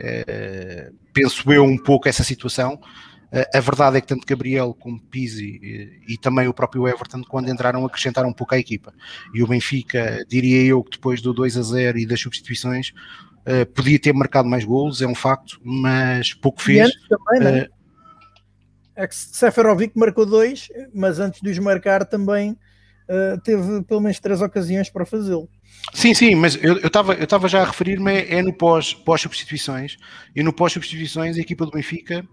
penso 1.12 1.52
eu, 1.52 1.64
um 1.64 1.76
pouco 1.76 2.08
essa 2.08 2.24
situação 2.24 2.80
a 3.54 3.60
verdade 3.60 3.98
é 3.98 4.00
que 4.00 4.06
tanto 4.06 4.26
Gabriel 4.26 4.74
como 4.74 5.00
Pizzi 5.00 5.60
e, 5.62 6.14
e, 6.14 6.18
também 6.18 6.48
o 6.48 6.54
próprio 6.54 6.88
Everton, 6.88 7.22
quando 7.22 7.50
entraram, 7.50 7.84
acrescentaram 7.84 8.30
um 8.30 8.32
pouco 8.32 8.54
à 8.54 8.58
equipa. 8.58 8.92
E 9.34 9.42
o 9.42 9.46
Benfica, 9.46 10.24
diria 10.26 10.64
eu 10.64 10.82
que 10.82 10.92
depois 10.92 11.20
do 11.20 11.34
2 11.34 11.58
a 11.58 11.62
0 11.62 11.98
e 11.98 12.06
das 12.06 12.20
substituições, 12.20 12.92
uh, 13.46 13.66
podia 13.74 13.98
ter 13.98 14.14
marcado 14.14 14.48
mais 14.48 14.64
golos, 14.64 15.02
é 15.02 15.06
um 15.06 15.14
facto, 15.14 15.60
mas 15.62 16.32
pouco 16.32 16.62
fez. 16.62 16.90
Também, 17.08 17.40
né? 17.40 17.62
uh, 17.64 17.68
é 18.96 19.06
que 19.06 19.14
Seferovic 19.14 19.96
marcou 19.96 20.26
dois, 20.26 20.68
mas 20.94 21.20
antes 21.20 21.40
de 21.40 21.50
os 21.50 21.58
marcar 21.58 22.04
também 22.06 22.52
uh, 22.52 23.40
teve 23.44 23.82
pelo 23.84 24.00
menos 24.00 24.18
três 24.18 24.40
ocasiões 24.40 24.90
para 24.90 25.06
fazê-lo. 25.06 25.48
Sim, 25.94 26.14
sim, 26.14 26.34
mas 26.34 26.58
eu 26.62 26.78
estava 26.78 27.14
eu 27.14 27.26
eu 27.30 27.48
já 27.48 27.62
a 27.62 27.64
referir-me 27.66 28.22
é 28.22 28.42
no 28.42 28.52
pós-substituições. 28.52 29.96
Pós 29.96 30.06
e 30.34 30.42
no 30.42 30.52
pós-substituições 30.52 31.36
a 31.36 31.40
equipa 31.40 31.64
do 31.64 31.70
Benfica 31.70 32.26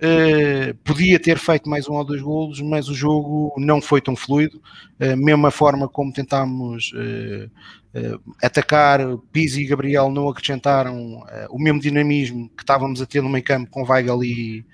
Uh, 0.00 0.74
podia 0.82 1.20
ter 1.20 1.36
feito 1.36 1.68
mais 1.68 1.86
um 1.86 1.92
ou 1.92 2.02
dois 2.02 2.22
golos, 2.22 2.58
mas 2.62 2.88
o 2.88 2.94
jogo 2.94 3.52
não 3.58 3.82
foi 3.82 4.00
tão 4.00 4.16
fluido. 4.16 4.56
Uh, 4.98 5.14
mesma 5.14 5.50
forma 5.50 5.86
como 5.86 6.10
tentámos 6.10 6.90
uh, 6.94 8.20
atacar, 8.42 9.00
Pizzi 9.30 9.60
e 9.60 9.66
Gabriel 9.66 10.10
não 10.10 10.28
acrescentaram 10.28 11.22
o 11.50 11.58
mesmo 11.58 11.80
dinamismo 11.80 12.48
que 12.56 12.62
estávamos 12.62 13.02
a 13.02 13.06
ter 13.06 13.20
no 13.20 13.28
meio 13.28 13.44
campo 13.44 13.68
com 13.68 13.82
Weigl 13.82 14.24
e, 14.24 14.64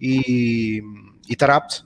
e, 0.00 0.82
e 1.28 1.36
Tarapt. 1.36 1.84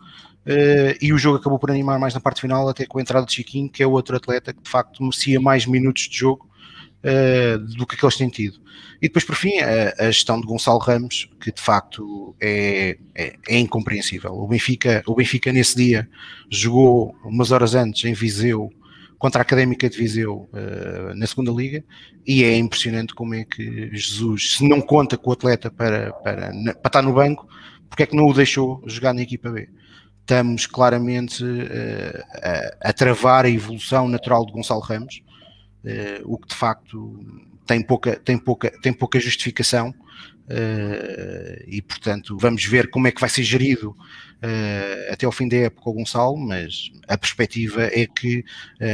e 1.03 1.13
o 1.13 1.19
jogo 1.19 1.39
acabou 1.39 1.59
por 1.59 1.71
animar 1.73 1.99
mais 1.99 2.15
na 2.15 2.21
parte 2.21 2.41
final, 2.41 2.69
até 2.69 2.87
com 2.87 2.99
a 2.99 3.03
entrada 3.03 3.27
de 3.27 3.33
Chiquinho, 3.33 3.69
que 3.69 3.83
é 3.83 3.87
outro 3.87 4.17
atleta 4.17 4.53
que 4.55 4.63
de 4.63 4.71
facto 4.71 5.03
merecia 5.03 5.41
mais 5.41 5.67
minutos 5.67 6.05
de 6.09 6.17
jogo 6.17 6.49
do 7.77 7.87
que 7.87 7.95
aqueles 7.95 8.17
têm 8.17 8.29
tido. 8.29 8.61
E 9.01 9.07
depois, 9.07 9.25
por 9.25 9.37
fim, 9.37 9.59
a, 9.59 9.95
a, 9.99 10.11
gestão 10.11 10.41
de 10.41 10.47
Gonçalo 10.47 10.79
Ramos, 10.79 11.29
que 11.41 11.53
de 11.53 11.61
facto 11.61 12.35
é, 12.41 12.99
é, 13.15 13.37
é, 13.49 13.59
incompreensível. 13.59 14.33
O 14.33 14.47
Benfica, 14.49 15.03
o 15.07 15.15
Benfica, 15.15 15.53
nesse 15.53 15.77
dia, 15.77 16.09
jogou 16.51 17.15
umas 17.25 17.53
horas 17.53 17.75
antes 17.75 18.05
em 18.05 18.13
Viseu 18.13 18.71
contra 19.19 19.41
a 19.41 19.43
Académica 19.43 19.89
de 19.89 19.97
Viseu 19.97 20.49
uh, 20.53 21.15
na 21.15 21.27
segunda 21.27 21.51
liga 21.51 21.85
e 22.27 22.45
é 22.45 22.57
impressionante 22.57 23.15
como 23.15 23.35
é 23.35 23.45
que 23.45 23.91
Jesus, 23.93 24.57
se 24.57 24.69
não 24.69 24.81
conta 24.81 25.17
com 25.17 25.31
o 25.31 25.33
atleta 25.33 25.71
para, 25.71 26.13
para, 26.13 26.51
para 26.51 26.75
estar 26.85 27.03
no 27.03 27.13
banco, 27.13 27.49
porque 27.89 28.05
é 28.05 28.07
que 28.07 28.17
não 28.17 28.27
o 28.27 28.35
deixou 28.35 28.83
jogar 28.87 29.13
na 29.13 29.23
equipa 29.23 29.51
B? 29.51 29.69
Estamos 30.21 30.67
claramente 30.67 31.43
uh, 31.43 32.23
a, 32.83 32.91
a, 32.91 32.93
travar 32.93 33.45
a 33.45 33.51
evolução 33.51 34.09
natural 34.09 34.45
de 34.45 34.53
Gonçalo 34.53 34.81
Ramos, 34.81 35.23
uh, 35.85 36.23
o 36.25 36.39
que 36.39 36.49
de 36.49 36.55
facto 36.55 37.19
tem 37.67 37.83
pouca, 37.83 38.17
tem 38.17 38.39
pouca, 38.39 38.71
tem 38.81 38.93
pouca 38.93 39.21
justificação 39.21 39.91
uh, 39.91 41.65
e, 41.67 41.83
portanto, 41.83 42.37
vamos 42.39 42.65
ver 42.65 42.91
como 42.91 43.07
é 43.07 43.13
que 43.13 43.21
vai 43.21 43.29
ser 43.29 43.43
gerido 43.43 43.91
uh, 43.91 45.13
até 45.13 45.27
ao 45.27 45.33
fim 45.33 45.49
da 45.49 45.57
época 45.57 45.91
o 45.91 45.93
Gonçalo, 45.93 46.37
mas 46.37 46.91
a 47.07 47.19
perspectiva 47.19 47.85
é 47.85 48.07
que 48.07 48.45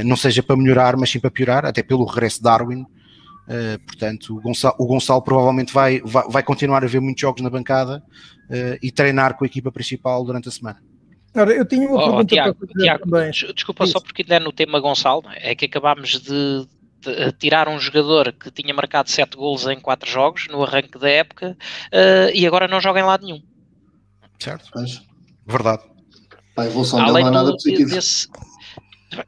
não 0.04 0.16
seja 0.16 0.42
para 0.42 0.56
melhorar, 0.56 0.96
mas 0.96 1.10
sim 1.10 1.20
para 1.20 1.30
piorar, 1.30 1.64
até 1.64 1.82
pelo 1.82 2.04
regresso 2.04 2.38
de 2.38 2.44
Darwin. 2.44 2.84
portanto, 3.86 4.36
o 4.36 4.40
Gonçalo, 4.40 4.74
o 4.78 4.86
Gonçalo, 4.86 5.22
provavelmente 5.22 5.72
vai, 5.72 6.00
vai, 6.00 6.24
vai, 6.28 6.42
continuar 6.42 6.84
a 6.84 6.88
ver 6.88 7.00
muitos 7.00 7.20
jogos 7.20 7.42
na 7.42 7.50
bancada 7.50 8.02
e 8.82 8.90
treinar 8.90 9.36
com 9.36 9.44
a 9.44 9.46
equipa 9.46 9.70
principal 9.72 10.24
durante 10.24 10.48
a 10.48 10.52
semana. 10.52 10.93
Ora, 11.36 11.52
eu 11.52 11.64
tinha 11.64 11.88
uma 11.88 11.96
oh, 11.96 12.04
pergunta 12.04 12.26
Tiago, 12.26 12.54
para 12.54 12.68
Tiago, 12.68 13.04
também. 13.04 13.30
Desculpa, 13.30 13.84
Isso. 13.84 13.92
só 13.92 14.00
porque 14.00 14.22
ainda 14.22 14.36
é 14.36 14.38
no 14.38 14.52
tema 14.52 14.78
Gonçalo, 14.78 15.24
é 15.34 15.54
que 15.54 15.64
acabámos 15.64 16.20
de, 16.20 16.66
tirar 17.38 17.68
um 17.68 17.78
jogador 17.78 18.32
que 18.32 18.50
tinha 18.50 18.72
marcado 18.72 19.10
7 19.10 19.36
golos 19.36 19.66
em 19.66 19.78
4 19.78 20.10
jogos 20.10 20.46
no 20.48 20.62
arranque 20.62 20.98
da 20.98 21.08
época 21.08 21.56
uh, 21.92 22.30
e 22.32 22.46
agora 22.46 22.68
não 22.68 22.80
joga 22.80 23.00
em 23.00 23.04
lado 23.04 23.26
nenhum. 23.26 23.42
Certo, 24.38 24.70
mas, 24.74 25.02
verdade. 25.46 25.82
A 26.56 26.66
evolução 26.66 27.00
além 27.00 27.24
dele 27.24 27.24
não 27.24 27.28
é 27.28 27.32
nada 27.32 27.52
positivo. 27.52 27.90
Desse, 27.90 28.28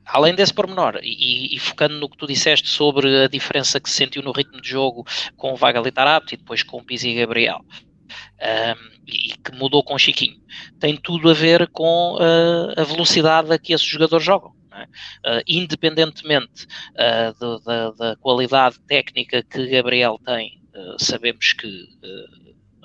além 0.07 0.35
desse 0.35 0.55
pormenor, 0.55 0.99
e, 1.03 1.55
e, 1.55 1.59
focando 1.59 1.99
no 1.99 2.09
que 2.09 2.17
tu 2.17 2.27
disseste 2.27 2.69
sobre 2.69 3.25
a 3.25 3.29
diferença 3.29 3.81
que 3.81 3.91
se 3.91 3.97
sentiu 3.97 4.23
no 4.23 4.33
ritmo 4.33 4.61
de 4.61 4.69
jogo 4.69 5.05
com 5.37 5.53
o 5.53 5.57
Vagal 5.57 5.87
e 5.87 5.93
Tarapto 5.93 6.35
e 6.35 6.37
depois 6.37 6.63
com 6.63 6.79
o 6.79 6.85
Pizzi 6.85 7.11
e 7.11 7.15
Gabriel, 7.15 7.65
um, 8.07 8.97
e 9.07 9.35
que 9.37 9.53
mudou 9.55 9.83
com 9.83 9.99
Chiquinho, 9.99 10.41
tem 10.79 10.97
tudo 10.97 11.31
a 11.31 11.35
ver 11.35 11.69
com 11.69 12.17
uh, 12.17 12.81
a 12.81 12.85
velocidade 12.85 13.53
a 13.53 13.59
que 13.59 13.73
esses 13.73 13.87
jogadores 13.87 14.25
jogam. 14.25 14.55
Uh, 14.77 15.41
independentemente 15.47 16.67
uh, 16.93 17.61
da, 17.65 17.91
da, 17.93 18.17
qualidade 18.17 18.79
técnica 18.81 19.43
que 19.43 19.67
Gabriel 19.69 20.21
tem, 20.23 20.61
sabemos 20.99 21.55
que 21.55 21.89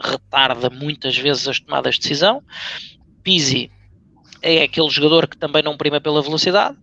retarda 0.02 0.70
muitas 0.70 1.18
vezes 1.18 1.48
as 1.50 1.60
tomadas 1.60 1.96
de 1.96 2.02
decisão. 2.02 2.42
Pizzi 3.22 3.70
é 4.42 4.64
aquele 4.64 4.90
jogador 4.90 5.28
que 5.28 5.38
também 5.38 5.62
não 5.62 5.76
prima 5.76 6.00
pela 6.00 6.22
velocidade 6.22 6.78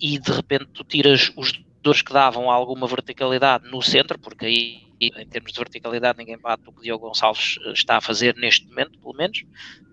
e 0.00 0.18
de 0.18 0.30
repente 0.30 0.66
tu 0.72 0.84
tiras 0.84 1.32
os 1.36 1.48
jogadores 1.48 2.02
que 2.02 2.12
davam 2.12 2.50
alguma 2.50 2.86
verticalidade 2.86 3.68
no 3.70 3.82
centro, 3.82 4.18
porque 4.18 4.46
aí 4.46 4.83
em 5.00 5.26
termos 5.26 5.52
de 5.52 5.58
verticalidade 5.58 6.18
ninguém 6.18 6.38
bate 6.38 6.62
o 6.66 6.72
que 6.72 6.80
o 6.80 6.82
Diogo 6.82 7.08
Gonçalves 7.08 7.58
está 7.72 7.96
a 7.98 8.00
fazer 8.00 8.34
neste 8.36 8.66
momento, 8.66 8.98
pelo 8.98 9.14
menos. 9.14 9.44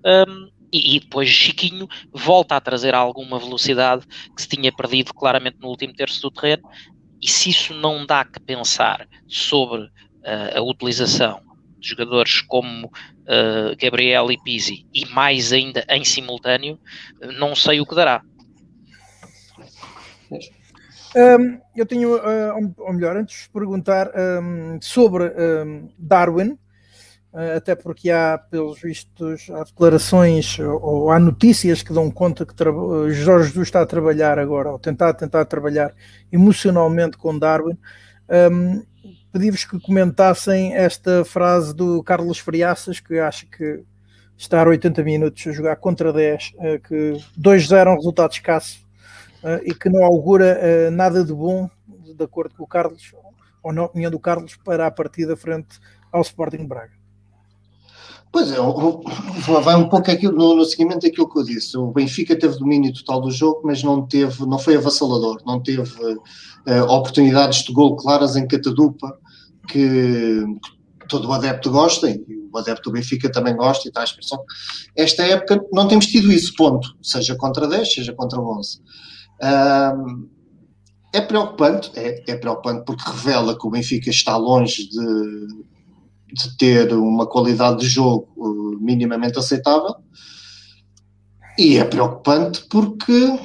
Um, 0.06 0.50
e, 0.72 0.96
e, 0.96 1.00
depois 1.00 1.30
Chiquinho 1.30 1.88
volta 2.14 2.56
a 2.56 2.62
trazer 2.62 2.96
alguma 2.96 3.38
velocidade 3.38 4.06
que 4.36 4.42
se 4.42 4.48
tinha 4.48 4.72
perdido 4.72 5.14
claramente 5.14 5.58
no 5.60 5.68
último 5.68 5.94
terço 5.94 6.22
do 6.22 6.32
terreno. 6.32 6.64
E 7.22 7.30
se 7.30 7.50
isso 7.50 7.74
não 7.74 8.06
dá 8.06 8.24
que 8.24 8.40
pensar 8.40 9.08
sobre 9.28 9.84
uh, 9.84 10.58
a 10.58 10.62
utilização 10.62 11.42
de 11.78 11.90
jogadores 11.90 12.42
como 12.42 12.88
uh, 12.88 13.76
Gabriel 13.78 14.32
e 14.32 14.42
Pizzi 14.42 14.86
e 14.94 15.06
mais 15.08 15.52
ainda 15.52 15.86
em 15.90 16.06
simultâneo, 16.06 16.80
não 17.38 17.56
sei 17.56 17.82
o 17.82 17.86
que 17.86 17.96
dará. 17.96 18.24
Um, 21.16 21.60
eu 21.76 21.86
tenho, 21.86 22.16
uh, 22.16 22.74
ou 22.78 22.94
melhor, 22.94 23.18
antes 23.18 23.44
de 23.44 23.50
perguntar 23.50 24.12
um, 24.42 24.80
sobre 24.82 25.26
um, 25.26 25.90
Darwin, 25.98 26.52
uh, 27.34 27.58
até 27.58 27.76
porque 27.76 28.10
há, 28.10 28.38
pelos 28.38 28.82
vistos, 28.82 29.50
há 29.50 29.64
declarações 29.64 30.58
ou, 30.60 31.12
há 31.12 31.20
notícias 31.20 31.84
que 31.84 31.94
dão 31.94 32.10
conta 32.10 32.46
que 32.46 32.54
Jorge 33.12 33.50
Jesus 33.50 33.68
está 33.68 33.82
a 33.82 33.86
trabalhar 33.86 34.40
agora, 34.40 34.72
ou 34.72 34.80
tentar, 34.80 35.14
tentar 35.14 35.44
trabalhar 35.46 35.94
emocionalmente 36.32 37.18
com 37.18 37.38
Darwin. 37.38 37.78
Pedi-vos 39.34 39.66
que 39.66 39.80
comentassem 39.80 40.74
esta 40.74 41.26
frase 41.26 41.74
do 41.74 42.04
Carlos 42.04 42.40
Friaças, 42.40 43.00
que 43.00 43.18
acho 43.18 43.48
que 43.50 43.84
estar 44.38 44.68
80 44.68 45.04
minutos 45.04 45.46
a 45.46 45.52
jogar 45.52 45.76
contra 45.76 46.12
10, 46.12 46.54
uh, 46.56 46.80
que 46.82 47.18
2-0 47.40 47.88
é 47.88 47.90
um 47.90 47.96
resultado 47.96 48.32
escasso 48.32 48.91
e 49.64 49.74
que 49.74 49.90
não 49.90 50.04
augura 50.04 50.60
uh, 50.60 50.92
nada 50.92 51.24
de 51.24 51.34
bom, 51.34 51.70
de 51.88 52.24
acordo 52.24 52.56
com 52.56 52.64
o 52.64 52.68
Carlos, 52.68 53.12
ou 53.64 53.74
na 53.74 53.84
opinião 53.84 54.12
do 54.12 54.20
Carlos, 54.20 54.56
para 54.64 54.88
a 54.88 54.92
partida 54.92 55.36
frente 55.36 55.80
ao 56.12 56.22
Sporting 56.22 56.66
Braga. 56.66 57.02
Pois 58.32 58.50
é, 58.50 58.56
vai 59.62 59.76
um 59.76 59.90
pouco 59.90 60.10
aquilo, 60.10 60.34
no, 60.38 60.56
no 60.56 60.64
seguimento 60.64 61.02
daquilo 61.02 61.30
que 61.30 61.38
eu 61.38 61.44
disse. 61.44 61.78
O 61.78 61.92
Benfica 61.92 62.38
teve 62.38 62.58
domínio 62.58 62.94
total 62.94 63.20
do 63.20 63.30
jogo, 63.30 63.62
mas 63.66 63.84
não 63.84 64.08
teve, 64.08 64.46
não 64.46 64.58
foi 64.58 64.78
avassalador, 64.78 65.42
não 65.46 65.62
teve 65.62 65.82
uh, 65.82 66.84
oportunidades 66.88 67.66
de 67.66 67.74
gol 67.74 67.98
claras 67.98 68.38
em 68.38 68.48
catadupa 68.48 69.20
que, 69.68 70.46
que 71.02 71.08
todo 71.10 71.28
o 71.28 71.34
adepto 71.34 71.70
gosta, 71.70 72.10
e 72.10 72.24
o 72.54 72.58
adepto 72.58 72.90
do 72.90 72.94
Benfica 72.94 73.30
também 73.30 73.54
gosta, 73.54 73.90
e 73.90 73.92
a 73.94 74.04
expressão. 74.04 74.42
Esta 74.96 75.24
época 75.24 75.62
não 75.74 75.90
temos 75.90 76.06
tido 76.08 76.32
isso, 76.32 76.56
ponto. 76.56 76.88
Seja 77.02 77.36
contra 77.36 77.68
10, 77.68 77.94
seja 77.96 78.14
contra 78.14 78.40
11. 78.40 78.80
É 81.14 81.20
preocupante, 81.20 81.92
é, 81.96 82.24
é, 82.26 82.36
preocupante 82.38 82.86
porque 82.86 83.04
revela 83.10 83.58
que 83.58 83.68
o 83.68 83.70
Benfica 83.70 84.10
está 84.10 84.38
longe 84.38 84.88
de, 84.88 85.48
de 86.34 86.58
ter 86.58 86.94
uma 86.94 87.28
qualidade 87.28 87.82
de 87.82 87.88
jogo 87.88 88.30
uh, 88.38 88.80
minimamente 88.80 89.38
aceitável. 89.38 89.96
E 91.58 91.78
é 91.78 91.84
preocupante 91.84 92.64
porque 92.70 93.38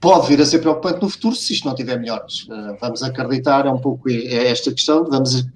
pode 0.00 0.28
vir 0.28 0.40
a 0.42 0.44
ser 0.44 0.58
preocupante 0.58 1.00
no 1.00 1.08
futuro 1.08 1.34
se 1.34 1.54
isto 1.54 1.66
não 1.66 1.74
tiver 1.74 1.98
melhores. 1.98 2.42
Uh, 2.42 2.76
vamos 2.78 3.02
acreditar, 3.02 3.64
é 3.64 3.70
um 3.70 3.80
pouco 3.80 4.10
é 4.10 4.48
esta 4.48 4.70
questão, 4.70 5.04
vamos, 5.08 5.46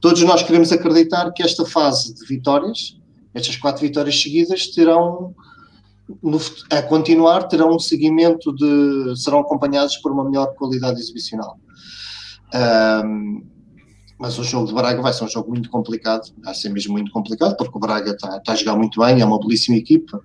todos 0.00 0.22
nós 0.22 0.44
queremos 0.44 0.70
acreditar 0.70 1.32
que 1.32 1.42
esta 1.42 1.66
fase 1.66 2.14
de 2.14 2.24
vitórias, 2.24 2.96
estas 3.34 3.56
quatro 3.56 3.82
vitórias 3.82 4.20
seguidas, 4.20 4.68
terão 4.68 5.34
no, 6.22 6.38
a 6.70 6.82
continuar 6.82 7.44
terão 7.44 7.74
um 7.74 7.78
seguimento 7.78 8.54
de 8.54 9.14
serão 9.16 9.40
acompanhados 9.40 9.96
por 9.98 10.12
uma 10.12 10.24
melhor 10.24 10.54
qualidade 10.54 11.00
exibicional. 11.00 11.58
Um, 12.54 13.44
mas 14.18 14.38
o 14.38 14.44
jogo 14.44 14.68
de 14.68 14.74
Braga 14.74 15.02
vai 15.02 15.12
ser 15.12 15.24
um 15.24 15.28
jogo 15.28 15.50
muito 15.50 15.68
complicado, 15.68 16.32
vai 16.42 16.54
ser 16.54 16.68
mesmo 16.68 16.92
muito 16.92 17.10
complicado, 17.10 17.56
porque 17.56 17.76
o 17.76 17.80
Braga 17.80 18.12
está, 18.12 18.36
está 18.36 18.52
a 18.52 18.56
jogar 18.56 18.76
muito 18.76 19.00
bem, 19.00 19.20
é 19.20 19.24
uma 19.24 19.40
belíssima 19.40 19.76
equipa, 19.76 20.20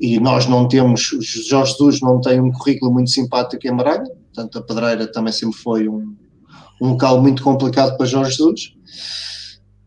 e 0.00 0.20
nós 0.20 0.46
não 0.46 0.68
temos, 0.68 1.00
Jorge 1.48 1.72
Jesus 1.72 2.00
não 2.00 2.20
tem 2.20 2.40
um 2.40 2.52
currículo 2.52 2.92
muito 2.92 3.10
simpático 3.10 3.66
em 3.66 3.74
Braga, 3.74 4.08
portanto 4.34 4.58
a 4.58 4.62
Pedreira 4.62 5.10
também 5.10 5.32
sempre 5.32 5.58
foi 5.58 5.88
um, 5.88 6.14
um 6.80 6.90
local 6.90 7.20
muito 7.20 7.42
complicado 7.42 7.96
para 7.96 8.06
Jorge 8.06 8.30
Jesus. 8.30 8.74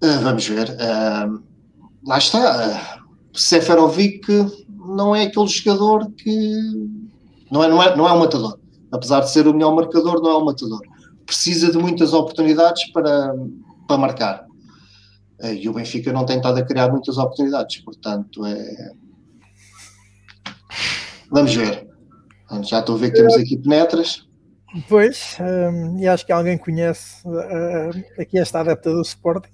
Uh, 0.04 0.20
vamos 0.22 0.48
ver. 0.48 0.70
Uh, 0.72 1.44
lá 2.06 2.18
está. 2.18 2.96
Uh, 2.96 3.10
Seferovic 3.38 4.26
não 4.80 5.15
é 5.15 5.24
aquele 5.24 5.48
jogador 5.48 6.10
que 6.12 7.10
não 7.52 7.63
é, 7.63 7.68
não, 7.68 7.82
é, 7.82 7.96
não 7.96 8.08
é 8.08 8.13
um 8.13 8.20
matador. 8.20 8.60
Apesar 8.92 9.22
de 9.22 9.32
ser 9.32 9.48
o 9.48 9.54
melhor 9.54 9.76
marcador, 9.76 10.22
não 10.22 10.32
é 10.32 10.38
um 10.38 10.46
matador. 10.46 10.82
Precisa 11.26 11.72
de 11.72 11.78
muitas 11.78 12.13
oportunidades 12.13 12.92
para, 12.92 13.34
para 13.88 13.98
marcar. 13.98 14.46
Eh, 15.42 15.56
e 15.56 15.70
o 15.70 15.74
Benfica 15.74 16.12
não 16.12 16.26
tem 16.26 16.38
estado 16.38 16.58
a 16.58 16.65
criar 16.65 16.89
muitas 16.89 17.18
oportunidades, 17.18 17.78
portanto 17.78 18.46
é. 18.46 18.92
Vamos 21.32 21.54
ver. 21.54 21.88
Já 22.63 22.80
estou 22.80 22.96
a 22.96 23.00
ver 23.00 23.12
que 23.12 23.18
temos 23.18 23.36
aqui 23.36 23.58
penetras. 23.58 24.28
Pois, 24.88 25.38
um, 25.39 26.00
e 26.00 26.08
acho 26.08 26.26
que 26.26 26.32
alguém 26.32 26.58
conhece 26.58 27.28
uh, 27.28 28.22
aqui 28.22 28.38
esta 28.38 28.60
adepta 28.60 28.92
do 28.92 29.02
Sporting, 29.02 29.50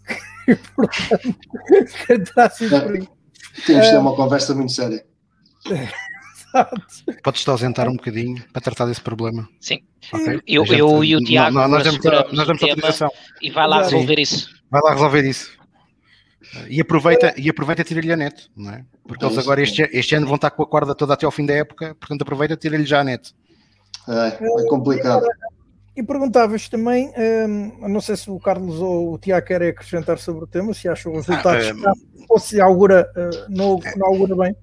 portanto, 0.76 2.34
terá 2.34 2.50
sido 2.50 2.82
por 2.82 2.96
aí. 2.96 3.08
Temos 3.66 3.86
de 3.86 3.92
ter 3.92 3.98
uma 3.98 4.16
conversa 4.16 4.54
muito 4.54 4.74
séria. 4.74 5.06
Podes-te 7.24 7.50
ausentar 7.50 7.90
um 7.90 7.96
bocadinho 7.96 8.42
para 8.54 8.62
tratar 8.62 8.86
desse 8.86 9.02
problema? 9.02 9.48
Sim. 9.60 9.82
Okay. 10.14 10.42
Eu, 10.48 10.66
gente, 10.66 10.80
eu 10.80 11.04
e 11.04 11.16
o 11.16 11.20
Tiago 11.20 11.54
nós, 11.54 11.70
nós 11.70 11.84
nós 12.32 12.48
damos 12.48 12.64
autorização. 12.64 13.10
E 13.42 13.50
vai 13.50 13.68
lá 13.68 13.82
resolver 13.84 14.20
isso. 14.20 14.50
Vai 14.70 14.82
lá 14.82 14.94
resolver 14.94 15.26
isso. 15.26 15.56
E 16.70 16.80
aproveita, 16.80 17.34
e 17.38 17.50
aproveita 17.50 17.82
e 17.82 17.86
tira-lhe 17.86 18.12
a 18.14 18.16
net, 18.16 18.50
não 18.56 18.72
é? 18.72 18.86
Porque 19.08 19.26
é 19.26 19.28
eles 19.28 19.38
agora 19.38 19.62
este, 19.62 19.82
este 19.92 20.16
ano 20.16 20.28
vão 20.28 20.36
estar 20.36 20.52
com 20.52 20.64
a 20.64 20.68
corda 20.68 20.96
toda 20.96 21.14
até 21.14 21.26
ao 21.26 21.32
fim 21.32 21.46
da 21.46 21.54
época, 21.54 21.96
portanto 21.96 22.22
aproveita 22.22 22.54
e 22.54 22.58
tira-lhe 22.58 22.86
já 22.86 23.02
a 23.02 23.04
net. 23.04 23.34
É, 24.08 24.28
é 24.28 24.68
complicado. 24.70 25.26
E 25.96 26.04
perguntava-vos 26.04 26.70
também, 26.70 27.12
hum, 27.18 27.88
não 27.88 28.02
sei 28.02 28.16
se 28.16 28.30
o 28.30 28.40
Carlos 28.40 28.82
ou 28.82 29.14
o 29.14 29.18
Tiago 29.18 29.46
querem 29.46 29.70
acrescentar 29.70 30.18
sobre 30.18 30.44
o 30.44 30.48
tema, 30.48 30.74
se 30.74 30.88
acham 30.88 31.14
os 31.14 31.26
resultados 31.26 31.68
ah, 31.70 31.92
um, 31.92 32.26
ou 32.30 32.38
se 32.38 32.60
augura, 32.60 33.10
uh, 33.16 33.50
não, 33.50 33.80
não 33.96 34.08
augura 34.08 34.36
bem. 34.36 34.56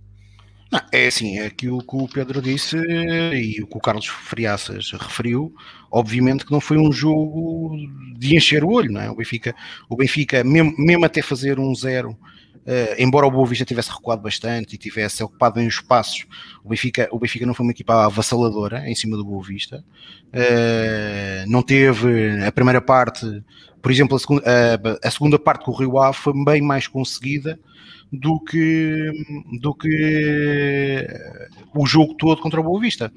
Não, 0.72 0.80
é 0.90 1.06
assim, 1.06 1.38
é 1.38 1.44
aquilo 1.44 1.86
que 1.86 1.94
o 1.94 2.08
Pedro 2.08 2.40
disse 2.40 2.78
e 2.78 3.62
o 3.62 3.66
que 3.66 3.76
o 3.76 3.80
Carlos 3.80 4.06
Friaças 4.06 4.90
referiu, 4.92 5.54
obviamente 5.90 6.46
que 6.46 6.50
não 6.50 6.62
foi 6.62 6.78
um 6.78 6.90
jogo 6.90 7.76
de 8.16 8.34
encher 8.34 8.64
o 8.64 8.70
olho, 8.70 8.90
não 8.90 9.02
é? 9.02 9.10
O 9.10 9.14
Benfica, 9.14 9.54
o 9.86 9.94
Benfica 9.94 10.42
mesmo, 10.42 10.74
mesmo 10.78 11.04
até 11.04 11.20
fazer 11.20 11.60
um 11.60 11.74
zero, 11.74 12.12
uh, 12.12 12.94
embora 12.96 13.26
o 13.26 13.30
Boa 13.30 13.46
Vista 13.46 13.66
tivesse 13.66 13.90
recuado 13.90 14.22
bastante 14.22 14.74
e 14.74 14.78
tivesse 14.78 15.22
ocupado 15.22 15.56
bem 15.56 15.66
os 15.66 15.74
espaços, 15.74 16.24
o 16.64 16.70
Benfica, 16.70 17.06
o 17.12 17.18
Benfica 17.18 17.44
não 17.44 17.52
foi 17.52 17.66
uma 17.66 17.72
equipa 17.72 18.06
avassaladora 18.06 18.88
em 18.88 18.94
cima 18.94 19.14
do 19.14 19.26
Boa 19.26 19.44
Vista, 19.44 19.84
uh, 20.28 21.50
não 21.50 21.62
teve 21.62 22.46
a 22.46 22.50
primeira 22.50 22.80
parte, 22.80 23.26
por 23.82 23.92
exemplo, 23.92 24.16
a 24.16 24.18
segunda, 24.18 24.42
a 25.04 25.10
segunda 25.10 25.38
parte 25.38 25.66
com 25.66 25.70
o 25.70 25.76
Rio 25.76 25.98
Ave 25.98 26.16
foi 26.16 26.32
bem 26.46 26.62
mais 26.62 26.88
conseguida, 26.88 27.60
do 28.12 28.38
que, 28.40 29.10
do 29.58 29.74
que 29.74 29.88
eh, 29.88 31.48
o 31.74 31.86
jogo 31.86 32.14
todo 32.14 32.42
contra 32.42 32.60
o 32.60 32.62
Boa 32.62 32.78
Vista. 32.78 33.10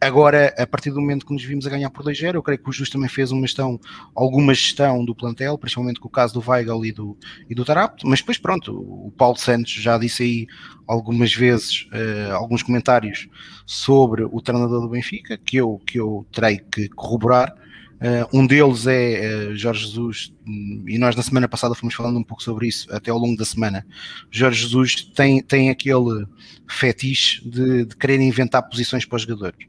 Agora, 0.00 0.54
a 0.56 0.66
partir 0.66 0.90
do 0.90 1.00
momento 1.00 1.26
que 1.26 1.32
nos 1.34 1.44
vimos 1.44 1.66
a 1.66 1.70
ganhar 1.70 1.90
por 1.90 2.02
2-0, 2.04 2.34
eu 2.34 2.42
creio 2.42 2.62
que 2.62 2.70
o 2.70 2.72
Justo 2.72 2.94
também 2.94 3.08
fez 3.08 3.32
uma 3.32 3.42
gestão, 3.42 3.78
alguma 4.14 4.54
gestão 4.54 5.04
do 5.04 5.14
plantel, 5.14 5.58
principalmente 5.58 6.00
com 6.00 6.08
o 6.08 6.10
caso 6.10 6.32
do 6.32 6.50
Weigl 6.50 6.86
e 6.86 6.92
do, 6.92 7.18
e 7.50 7.54
do 7.54 7.66
Tarapto, 7.66 8.06
mas 8.06 8.20
depois 8.20 8.38
pronto, 8.38 8.72
o 8.72 9.12
Paulo 9.16 9.36
Santos 9.36 9.72
já 9.72 9.98
disse 9.98 10.22
aí 10.22 10.46
algumas 10.86 11.34
vezes 11.34 11.86
uh, 11.92 12.34
alguns 12.34 12.62
comentários 12.62 13.28
sobre 13.66 14.24
o 14.24 14.40
treinador 14.40 14.80
do 14.80 14.88
Benfica, 14.88 15.36
que 15.36 15.58
eu, 15.58 15.78
que 15.86 16.00
eu 16.00 16.26
terei 16.32 16.58
que 16.58 16.88
corroborar, 16.88 17.54
um 18.32 18.46
deles 18.46 18.86
é 18.86 19.48
uh, 19.50 19.56
Jorge 19.56 19.86
Jesus, 19.86 20.32
e 20.86 20.98
nós 20.98 21.14
na 21.14 21.22
semana 21.22 21.46
passada 21.46 21.74
fomos 21.74 21.94
falando 21.94 22.18
um 22.18 22.22
pouco 22.22 22.42
sobre 22.42 22.66
isso, 22.66 22.90
até 22.94 23.10
ao 23.10 23.18
longo 23.18 23.36
da 23.36 23.44
semana. 23.44 23.86
Jorge 24.30 24.62
Jesus 24.62 25.04
tem, 25.14 25.42
tem 25.42 25.68
aquele 25.68 26.26
fetiche 26.66 27.46
de, 27.46 27.84
de 27.84 27.96
querer 27.96 28.20
inventar 28.20 28.62
posições 28.68 29.04
para 29.04 29.16
os 29.16 29.22
jogadores. 29.22 29.66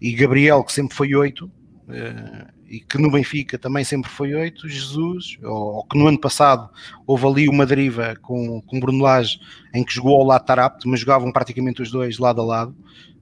E 0.00 0.12
Gabriel, 0.12 0.62
que 0.62 0.72
sempre 0.72 0.94
foi 0.94 1.14
oito, 1.14 1.46
uh, 1.88 2.60
e 2.68 2.80
que 2.80 2.98
no 2.98 3.10
Benfica 3.10 3.58
também 3.58 3.82
sempre 3.82 4.10
foi 4.10 4.34
oito, 4.34 4.68
Jesus, 4.68 5.38
ou, 5.42 5.76
ou, 5.76 5.84
que 5.84 5.98
no 5.98 6.06
ano 6.06 6.20
passado 6.20 6.70
houve 7.06 7.26
ali 7.26 7.48
uma 7.48 7.66
deriva 7.66 8.14
com, 8.22 8.60
com 8.60 8.78
Bruno 8.78 9.02
Lage, 9.02 9.40
em 9.74 9.82
que 9.82 9.92
jogou 9.92 10.16
ao 10.16 10.26
lado 10.26 10.44
Tarapto, 10.44 10.88
mas 10.88 11.00
jogavam 11.00 11.32
praticamente 11.32 11.82
os 11.82 11.90
dois 11.90 12.18
lado 12.18 12.40
a 12.40 12.44
lado. 12.44 12.76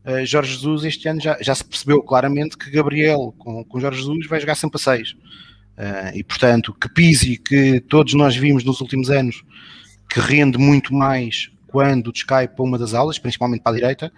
Uh, 0.04 0.24
Jorge 0.24 0.54
Jesus 0.54 0.84
este 0.84 1.08
ano 1.08 1.20
já, 1.20 1.37
já 1.40 1.54
se 1.54 1.64
percebeu 1.64 2.02
claramente 2.02 2.56
que 2.56 2.70
Gabriel 2.70 3.34
com, 3.38 3.64
com 3.64 3.80
Jorge 3.80 4.00
Jesus 4.00 4.26
vai 4.26 4.40
jogar 4.40 4.54
sempre 4.54 4.76
a 4.76 4.78
6. 4.78 5.12
Uh, 5.12 5.16
eh, 5.76 6.12
e 6.16 6.24
portanto, 6.24 6.74
que 6.74 6.88
Pizzi, 6.88 7.37
que 7.37 7.80
todos 7.80 8.14
nós 8.14 8.34
vimos 8.37 8.64
nos 8.64 8.80
últimos 8.80 9.11
anos, 9.11 9.44
que 10.08 10.20
rende 10.20 10.58
muito 10.58 10.94
mais 10.94 11.50
quando 11.66 12.11
descai 12.12 12.48
para 12.48 12.64
uma 12.64 12.78
das 12.78 12.94
aulas, 12.94 13.18
principalmente 13.18 13.62
para 13.62 13.72
a 13.72 13.74
direita, 13.74 14.12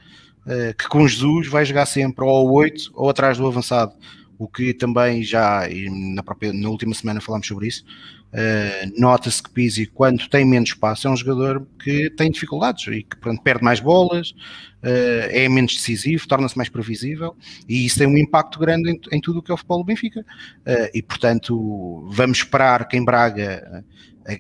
uh, 0.47 0.75
que 0.77 0.89
com 0.89 1.07
Jesus 1.07 1.49
vai 1.49 1.65
jogar 1.65 1.87
sempre 1.87 2.25
ou 2.25 2.31
ao 2.31 2.53
8 2.53 2.93
ou 2.95 3.11
atrás 3.11 3.37
do 3.37 3.47
avançado. 3.47 3.93
O 4.41 4.49
que 4.49 4.73
também 4.73 5.23
já, 5.23 5.69
na, 6.15 6.23
própria, 6.23 6.51
na 6.51 6.69
última 6.71 6.95
semana 6.95 7.21
falámos 7.21 7.47
sobre 7.47 7.69
isso, 7.69 7.85
Uh, 8.31 9.01
Nota-se 9.01 9.43
que 9.43 9.51
Pizzi, 9.51 9.87
quando 9.87 10.29
tem 10.29 10.45
menos 10.45 10.69
espaço, 10.69 11.09
é 11.09 11.11
um 11.11 11.17
jogador 11.17 11.67
que 11.83 12.11
tem 12.11 12.31
dificuldades 12.31 12.87
e 12.87 13.03
que 13.03 13.17
perde 13.43 13.65
mais 13.65 13.81
bolas, 13.81 14.31
uh, 14.31 15.27
é 15.31 15.49
menos 15.49 15.75
decisivo, 15.75 16.29
torna-se 16.29 16.57
mais 16.57 16.69
previsível 16.69 17.37
e 17.69 17.85
isso 17.85 17.99
tem 17.99 18.07
um 18.07 18.17
impacto 18.17 18.61
grande 18.61 18.93
em, 18.93 19.01
em 19.11 19.21
tudo 19.21 19.41
o 19.41 19.43
que 19.43 19.51
é 19.51 19.55
o 19.55 19.57
futebol 19.57 19.79
do 19.79 19.85
Benfica. 19.85 20.21
Uh, 20.21 20.91
e 20.95 21.03
portanto, 21.03 22.09
vamos 22.13 22.39
esperar 22.39 22.87
que 22.87 22.97
em 22.97 23.05
Braga 23.05 23.85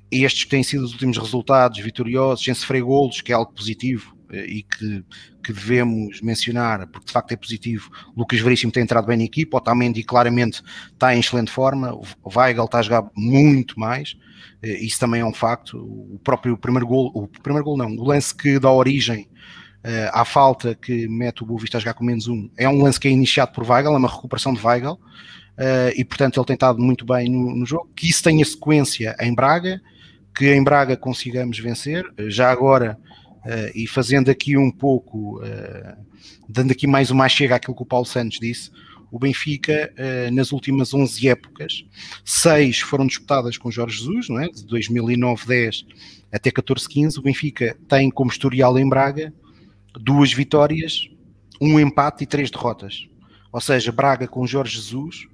estes 0.08 0.44
que 0.44 0.50
têm 0.50 0.62
sido 0.62 0.84
os 0.84 0.92
últimos 0.92 1.18
resultados 1.18 1.80
vitoriosos, 1.80 2.44
sem 2.44 2.54
sofrer 2.54 2.82
golos, 2.82 3.20
que 3.20 3.32
é 3.32 3.34
algo 3.34 3.52
positivo, 3.52 4.14
e 4.33 4.62
que, 4.62 5.05
que, 5.43 5.53
devemos 5.53 6.21
mencionar, 6.21 6.87
porque 6.87 7.07
de 7.07 7.12
facto 7.12 7.33
é 7.33 7.37
positivo, 7.37 7.90
Lucas 8.16 8.40
Veríssimo 8.40 8.73
tem 8.73 8.83
entrado 8.83 9.07
bem 9.07 9.16
na 9.16 9.25
equipa, 9.25 9.57
Otamendi 9.57 10.03
claramente 10.03 10.62
está 10.93 11.14
em 11.14 11.21
excelente 11.21 11.51
forma, 11.51 11.93
o 11.95 12.38
Weigl 12.38 12.64
está 12.64 12.79
a 12.79 12.83
jogar 12.83 13.11
muito 13.16 13.79
mais, 13.79 14.16
eh, 14.62 14.85
isso 14.85 15.01
também 15.01 15.21
é 15.21 15.25
um 15.25 15.35
facto, 15.35 15.79
o 15.79 16.19
próprio 16.23 16.57
primeiro 16.57 16.87
gol, 16.87 17.11
o 17.14 17.27
primeiro 17.27 17.64
gol 17.64 17.77
não, 17.77 17.88
o 17.97 18.05
lance 18.05 18.35
que 18.35 18.59
dá 18.59 18.71
origem 18.71 19.29
uh, 19.85 20.11
à 20.12 20.25
falta 20.25 20.75
que 20.75 21.09
mete 21.09 21.43
o 21.43 21.47
Boa 21.47 21.61
Vista 21.61 21.79
a 21.79 21.81
jogar 21.81 21.95
com 21.95 22.05
menos 22.05 22.29
um, 22.29 22.49
é 22.57 22.69
um 22.69 22.83
lance 22.83 23.01
que 23.01 23.09
é 23.09 23.11
iniciado 23.11 23.53
por 23.53 23.69
Weigl, 23.69 23.95
é 23.95 23.97
uma 23.97 24.09
recuperação 24.09 24.53
de 24.53 24.64
Weigl, 24.64 24.93
uh, 24.93 24.99
e 25.97 26.05
portanto 26.05 26.38
ele 26.38 26.47
tem 26.47 26.55
estado 26.55 26.79
muito 26.79 27.05
bem 27.05 27.29
no, 27.29 27.57
no 27.57 27.66
jogo, 27.66 27.90
que 27.97 28.09
isso 28.09 28.23
tenha 28.23 28.45
sequência 28.45 29.16
em 29.21 29.35
Braga, 29.35 29.81
que 30.35 30.53
em 30.53 30.62
Braga 30.62 30.97
consigamos 30.97 31.59
vencer, 31.59 32.05
já 32.29 32.51
agora 32.51 32.99
Uh, 33.44 33.72
e 33.74 33.87
fazendo 33.87 34.31
aqui 34.31 34.57
um 34.57 34.70
pouco, 34.70 35.38
uh, 35.38 35.96
dando 36.48 36.72
aqui 36.72 36.87
mais 36.87 37.11
uma 37.11 37.29
chega 37.29 37.57
àquilo 37.57 37.74
que 37.74 37.83
o 37.83 37.87
Paulo 37.87 38.05
Santos 38.05 38.38
disse, 38.38 38.70
o 39.11 39.18
Benfica, 39.18 39.92
uh, 39.98 40.35
nas 40.35 40.53
últimas 40.53 40.92
11 40.92 41.29
épocas, 41.29 41.85
seis 42.24 42.81
foram 42.81 43.07
disputadas 43.07 43.57
com 43.57 43.70
Jorge 43.70 43.98
Jesus, 43.98 44.29
não 44.29 44.40
é? 44.40 44.48
de 44.48 44.66
2009-10 44.66 45.87
até 46.31 46.50
14-15. 46.50 47.18
O 47.18 47.22
Benfica 47.22 47.76
tem 47.88 48.11
como 48.11 48.31
historial 48.31 48.79
em 48.79 48.88
Braga 48.88 49.33
duas 49.94 50.33
vitórias, 50.33 51.09
um 51.61 51.81
empate 51.81 52.24
e 52.24 52.26
três 52.26 52.50
derrotas. 52.50 53.09
Ou 53.50 53.61
seja, 53.61 53.90
Braga 53.90 54.29
com 54.29 54.46
Jorge 54.46 54.76
Jesus, 54.76 55.26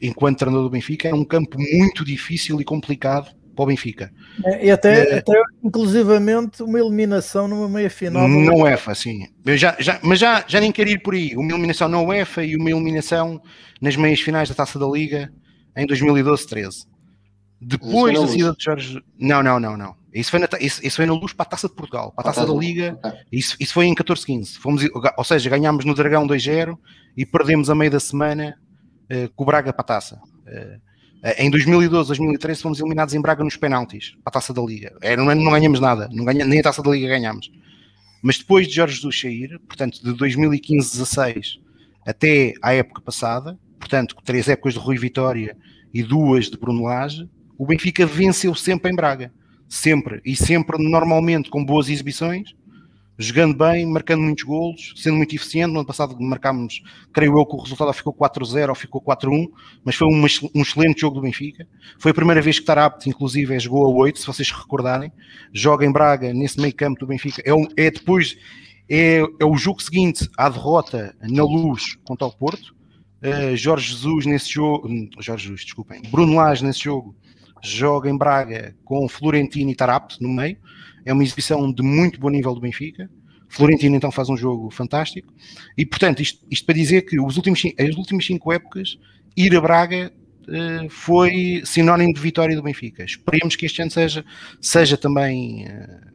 enquanto 0.00 0.38
treinador 0.38 0.68
do 0.68 0.70
Benfica, 0.70 1.08
é 1.08 1.14
um 1.14 1.24
campo 1.24 1.58
muito 1.58 2.04
difícil 2.04 2.60
e 2.60 2.64
complicado 2.64 3.34
para 3.54 3.62
o 3.62 3.66
Benfica. 3.66 4.12
É, 4.44 4.66
e 4.66 4.70
até, 4.70 5.14
é, 5.14 5.18
até 5.18 5.40
inclusivamente 5.62 6.62
uma 6.62 6.78
eliminação 6.78 7.46
numa 7.46 7.68
meia 7.68 7.90
final. 7.90 8.26
Não 8.26 8.60
UEFA, 8.60 8.94
sim. 8.94 9.28
Eu 9.44 9.56
já, 9.56 9.76
já, 9.78 9.98
mas 10.02 10.18
já, 10.18 10.44
já 10.46 10.60
nem 10.60 10.72
quero 10.72 10.90
ir 10.90 11.02
por 11.02 11.14
aí. 11.14 11.36
Uma 11.36 11.52
eliminação 11.52 11.88
na 11.88 12.00
UEFA 12.00 12.44
e 12.44 12.56
uma 12.56 12.70
eliminação 12.70 13.40
nas 13.80 13.96
meias 13.96 14.20
finais 14.20 14.48
da 14.48 14.54
Taça 14.54 14.78
da 14.78 14.86
Liga 14.86 15.32
em 15.76 15.86
2012-13. 15.86 16.86
Depois 17.60 18.18
da 18.18 18.26
saída 18.26 18.54
de 18.56 18.64
Jorge. 18.64 19.02
Não, 19.18 19.42
não, 19.42 19.60
não, 19.60 19.76
não. 19.76 19.94
Isso 20.12 20.30
foi, 20.30 20.40
na, 20.40 20.48
isso, 20.60 20.84
isso 20.84 20.96
foi 20.96 21.06
na 21.06 21.14
luz 21.14 21.32
para 21.32 21.44
a 21.44 21.48
Taça 21.48 21.68
de 21.68 21.74
Portugal, 21.74 22.12
para 22.12 22.30
a 22.30 22.32
Taça 22.32 22.46
da 22.46 22.52
Liga. 22.52 22.98
Isso, 23.30 23.56
isso 23.58 23.72
foi 23.72 23.86
em 23.86 23.94
14-15. 23.94 24.58
Fomos, 24.58 24.82
ou 25.16 25.24
seja, 25.24 25.48
ganhámos 25.48 25.84
no 25.84 25.94
Dragão 25.94 26.26
2-0 26.26 26.76
e 27.16 27.24
perdemos 27.24 27.70
a 27.70 27.74
meio 27.74 27.90
da 27.90 28.00
semana 28.00 28.58
uh, 29.10 29.32
com 29.34 29.44
o 29.44 29.46
Braga 29.46 29.72
para 29.72 29.82
a 29.82 29.86
Taça. 29.86 30.16
Uh, 30.16 30.91
em 31.38 31.50
2012, 31.50 32.08
2013 32.08 32.62
fomos 32.62 32.80
eliminados 32.80 33.14
em 33.14 33.20
Braga 33.20 33.44
nos 33.44 33.56
penaltis, 33.56 34.16
a 34.24 34.30
Taça 34.30 34.52
da 34.52 34.60
Liga. 34.60 34.92
Era, 35.00 35.22
não, 35.22 35.34
não 35.34 35.52
ganhamos 35.52 35.78
nada, 35.78 36.08
não 36.12 36.24
ganha, 36.24 36.44
nem 36.44 36.58
a 36.58 36.62
Taça 36.62 36.82
da 36.82 36.90
Liga 36.90 37.08
ganhamos. 37.08 37.50
Mas 38.20 38.38
depois 38.38 38.66
de 38.66 38.74
Jorge 38.74 38.96
Jesus 38.96 39.20
sair, 39.20 39.58
portanto 39.60 40.02
de 40.02 40.12
2015-16 40.12 41.60
até 42.06 42.54
à 42.60 42.72
época 42.72 43.00
passada, 43.00 43.58
portanto 43.78 44.16
três 44.24 44.48
épocas 44.48 44.74
de 44.74 44.80
Rui 44.80 44.96
Vitória 44.98 45.56
e 45.94 46.02
duas 46.02 46.50
de 46.50 46.56
Bruno 46.56 46.84
Lage, 46.84 47.28
o 47.56 47.66
Benfica 47.66 48.04
venceu 48.04 48.54
sempre 48.54 48.90
em 48.90 48.94
Braga. 48.94 49.32
Sempre. 49.68 50.20
E 50.24 50.36
sempre, 50.36 50.76
normalmente, 50.76 51.48
com 51.48 51.64
boas 51.64 51.88
exibições, 51.88 52.54
jogando 53.22 53.56
bem, 53.56 53.86
marcando 53.86 54.20
muitos 54.20 54.44
golos, 54.44 54.92
sendo 54.96 55.16
muito 55.16 55.34
eficiente. 55.34 55.72
No 55.72 55.78
ano 55.78 55.86
passado 55.86 56.16
marcámos, 56.20 56.82
creio 57.12 57.38
eu, 57.38 57.46
que 57.46 57.54
o 57.54 57.60
resultado 57.60 57.92
ficou 57.92 58.12
4-0 58.12 58.68
ou 58.68 58.74
ficou 58.74 59.00
4-1, 59.00 59.46
mas 59.84 59.94
foi 59.94 60.08
um, 60.08 60.20
um, 60.54 60.62
excelente 60.62 61.00
jogo 61.00 61.16
do 61.16 61.22
Benfica. 61.22 61.66
Foi 61.98 62.10
a 62.10 62.14
primeira 62.14 62.42
vez 62.42 62.58
que 62.58 62.64
Tarapte, 62.64 63.08
inclusive, 63.08 63.58
jogou 63.58 63.86
a 63.86 63.88
8, 63.88 64.18
se 64.18 64.26
vocês 64.26 64.50
recordarem. 64.50 65.12
Joga 65.52 65.86
em 65.86 65.92
Braga, 65.92 66.32
nesse 66.34 66.60
meio 66.60 66.74
campo 66.74 67.00
do 67.00 67.06
Benfica. 67.06 67.42
É, 67.44 67.54
um, 67.54 67.66
é 67.76 67.90
depois, 67.90 68.36
é, 68.88 69.20
é, 69.40 69.44
o 69.44 69.56
jogo 69.56 69.82
seguinte 69.82 70.28
à 70.36 70.48
derrota 70.48 71.14
na 71.22 71.44
luz 71.44 71.96
contra 72.04 72.26
o 72.26 72.32
Porto. 72.32 72.74
Uh, 73.22 73.56
Jorge 73.56 73.92
Jesus 73.92 74.26
nesse 74.26 74.50
jogo, 74.50 74.88
hum, 74.88 75.08
Jorge 75.20 75.44
Jesus, 75.44 75.64
desculpem, 75.64 76.02
Bruno 76.10 76.34
Lage 76.34 76.64
nesse 76.64 76.80
jogo 76.80 77.14
joga 77.62 78.10
em 78.10 78.18
Braga 78.18 78.74
com 78.84 79.08
Florentino 79.08 79.70
e 79.70 79.74
Tarapte 79.76 80.20
no 80.20 80.28
meio 80.28 80.58
é 81.04 81.12
uma 81.12 81.22
exibição 81.22 81.72
de 81.72 81.82
muito 81.82 82.18
bom 82.20 82.30
nível 82.30 82.54
do 82.54 82.60
Benfica. 82.60 83.10
Florentino 83.48 83.94
então 83.96 84.10
faz 84.10 84.28
um 84.30 84.36
jogo 84.36 84.70
fantástico. 84.70 85.32
E 85.76 85.84
portanto, 85.84 86.22
isto, 86.22 86.44
isto 86.50 86.64
para 86.64 86.74
dizer 86.74 87.02
que 87.02 87.20
os 87.20 87.36
últimos, 87.36 87.62
as 87.78 87.96
últimas 87.96 88.24
cinco 88.24 88.50
épocas, 88.50 88.98
ir 89.36 89.54
a 89.54 89.60
Braga 89.60 90.10
uh, 90.48 90.88
foi 90.88 91.62
sinónimo 91.64 92.14
de 92.14 92.20
vitória 92.20 92.56
do 92.56 92.62
Benfica. 92.62 93.04
Esperemos 93.04 93.54
que 93.54 93.66
este 93.66 93.82
ano 93.82 93.90
seja, 93.90 94.24
seja 94.60 94.96
também 94.96 95.66
uh, 95.66 96.12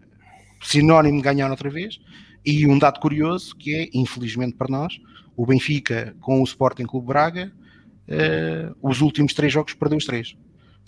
sinónimo 0.63 1.17
de 1.17 1.23
ganhar 1.23 1.49
outra 1.51 1.69
vez. 1.69 1.99
E 2.43 2.65
um 2.65 2.79
dado 2.79 2.99
curioso 2.99 3.55
que 3.55 3.75
é, 3.75 3.89
infelizmente 3.93 4.55
para 4.55 4.67
nós, 4.69 4.99
o 5.35 5.45
Benfica 5.45 6.15
com 6.19 6.41
o 6.41 6.43
Sporting 6.43 6.85
Clube 6.85 7.07
Braga, 7.07 7.51
uh, 8.07 8.75
os 8.81 9.01
últimos 9.01 9.33
três 9.33 9.53
jogos 9.53 9.73
perdeu 9.73 9.97
os 9.97 10.05
três. 10.05 10.35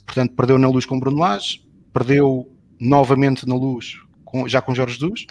Portanto, 0.05 0.33
perdeu 0.33 0.57
na 0.57 0.67
luz 0.67 0.85
com 0.85 0.99
Bruno 0.99 1.19
Lage, 1.19 1.61
perdeu 1.93 2.51
novamente 2.79 3.47
na 3.47 3.55
luz, 3.55 3.99
com, 4.23 4.47
já 4.47 4.61
com 4.61 4.75
Jorge 4.75 4.95
Jesus, 4.95 5.25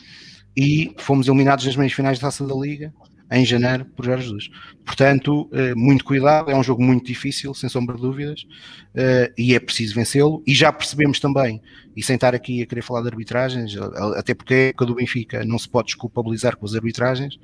e 0.56 0.94
fomos 0.98 1.28
eliminados 1.28 1.64
nas 1.64 1.76
meias 1.76 1.92
finais 1.92 2.18
da 2.18 2.28
Taça 2.28 2.46
da 2.46 2.54
Liga 2.54 2.92
em 3.30 3.44
janeiro 3.44 3.84
por 3.84 4.04
Jorge 4.04 4.24
Jesus. 4.24 4.50
Portanto, 4.84 5.48
eh, 5.52 5.74
muito 5.74 6.04
cuidado, 6.04 6.50
é 6.50 6.56
um 6.56 6.62
jogo 6.62 6.82
muito 6.82 7.06
difícil, 7.06 7.52
sem 7.52 7.68
sombra 7.68 7.94
de 7.94 8.02
dúvidas, 8.02 8.46
eh, 8.94 9.32
e 9.36 9.54
é 9.54 9.60
preciso 9.60 9.94
vencê-lo. 9.94 10.42
E 10.46 10.54
já 10.54 10.72
percebemos 10.72 11.20
também, 11.20 11.60
e 11.94 12.02
sem 12.02 12.14
estar 12.14 12.34
aqui 12.34 12.62
a 12.62 12.66
querer 12.66 12.82
falar 12.82 13.02
de 13.02 13.08
arbitragens, 13.08 13.76
até 14.16 14.34
porque 14.34 14.54
a 14.54 14.56
época 14.68 14.86
do 14.86 14.94
Benfica 14.94 15.44
não 15.44 15.58
se 15.58 15.68
pode 15.68 15.86
desculpabilizar 15.86 16.56
com 16.56 16.64
as 16.64 16.74
arbitragens, 16.74 17.38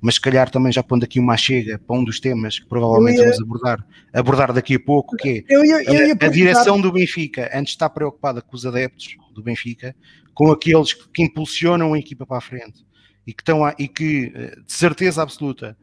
mas 0.00 0.14
se 0.14 0.20
calhar 0.20 0.50
também 0.50 0.72
já 0.72 0.82
pondo 0.82 1.04
aqui 1.04 1.20
uma 1.20 1.36
chega 1.36 1.78
para 1.78 1.96
um 1.96 2.04
dos 2.04 2.18
temas 2.18 2.58
que 2.58 2.66
provavelmente 2.66 3.18
ia... 3.18 3.24
vamos 3.24 3.40
abordar, 3.40 3.86
abordar 4.12 4.52
daqui 4.52 4.74
a 4.74 4.80
pouco, 4.80 5.16
que 5.16 5.44
é 5.48 5.54
eu 5.54 5.64
ia, 5.64 5.82
eu 5.84 6.06
ia 6.08 6.16
a, 6.20 6.26
a 6.26 6.28
direção 6.28 6.80
do 6.80 6.90
Benfica, 6.90 7.50
antes 7.52 7.70
de 7.70 7.76
estar 7.76 7.90
preocupada 7.90 8.42
com 8.42 8.56
os 8.56 8.66
adeptos 8.66 9.16
do 9.34 9.42
Benfica, 9.42 9.94
com 10.34 10.50
aqueles 10.50 10.92
que, 10.92 11.08
que 11.10 11.22
impulsionam 11.22 11.94
a 11.94 11.98
equipa 11.98 12.26
para 12.26 12.38
a 12.38 12.40
frente 12.40 12.87
e 13.28 13.34
que, 13.34 13.42
estão 13.42 13.62
a, 13.62 13.74
e 13.78 13.86
que 13.86 14.32
eh, 14.34 14.56
de 14.66 14.72
certeza 14.72 15.22
absoluta, 15.22 15.76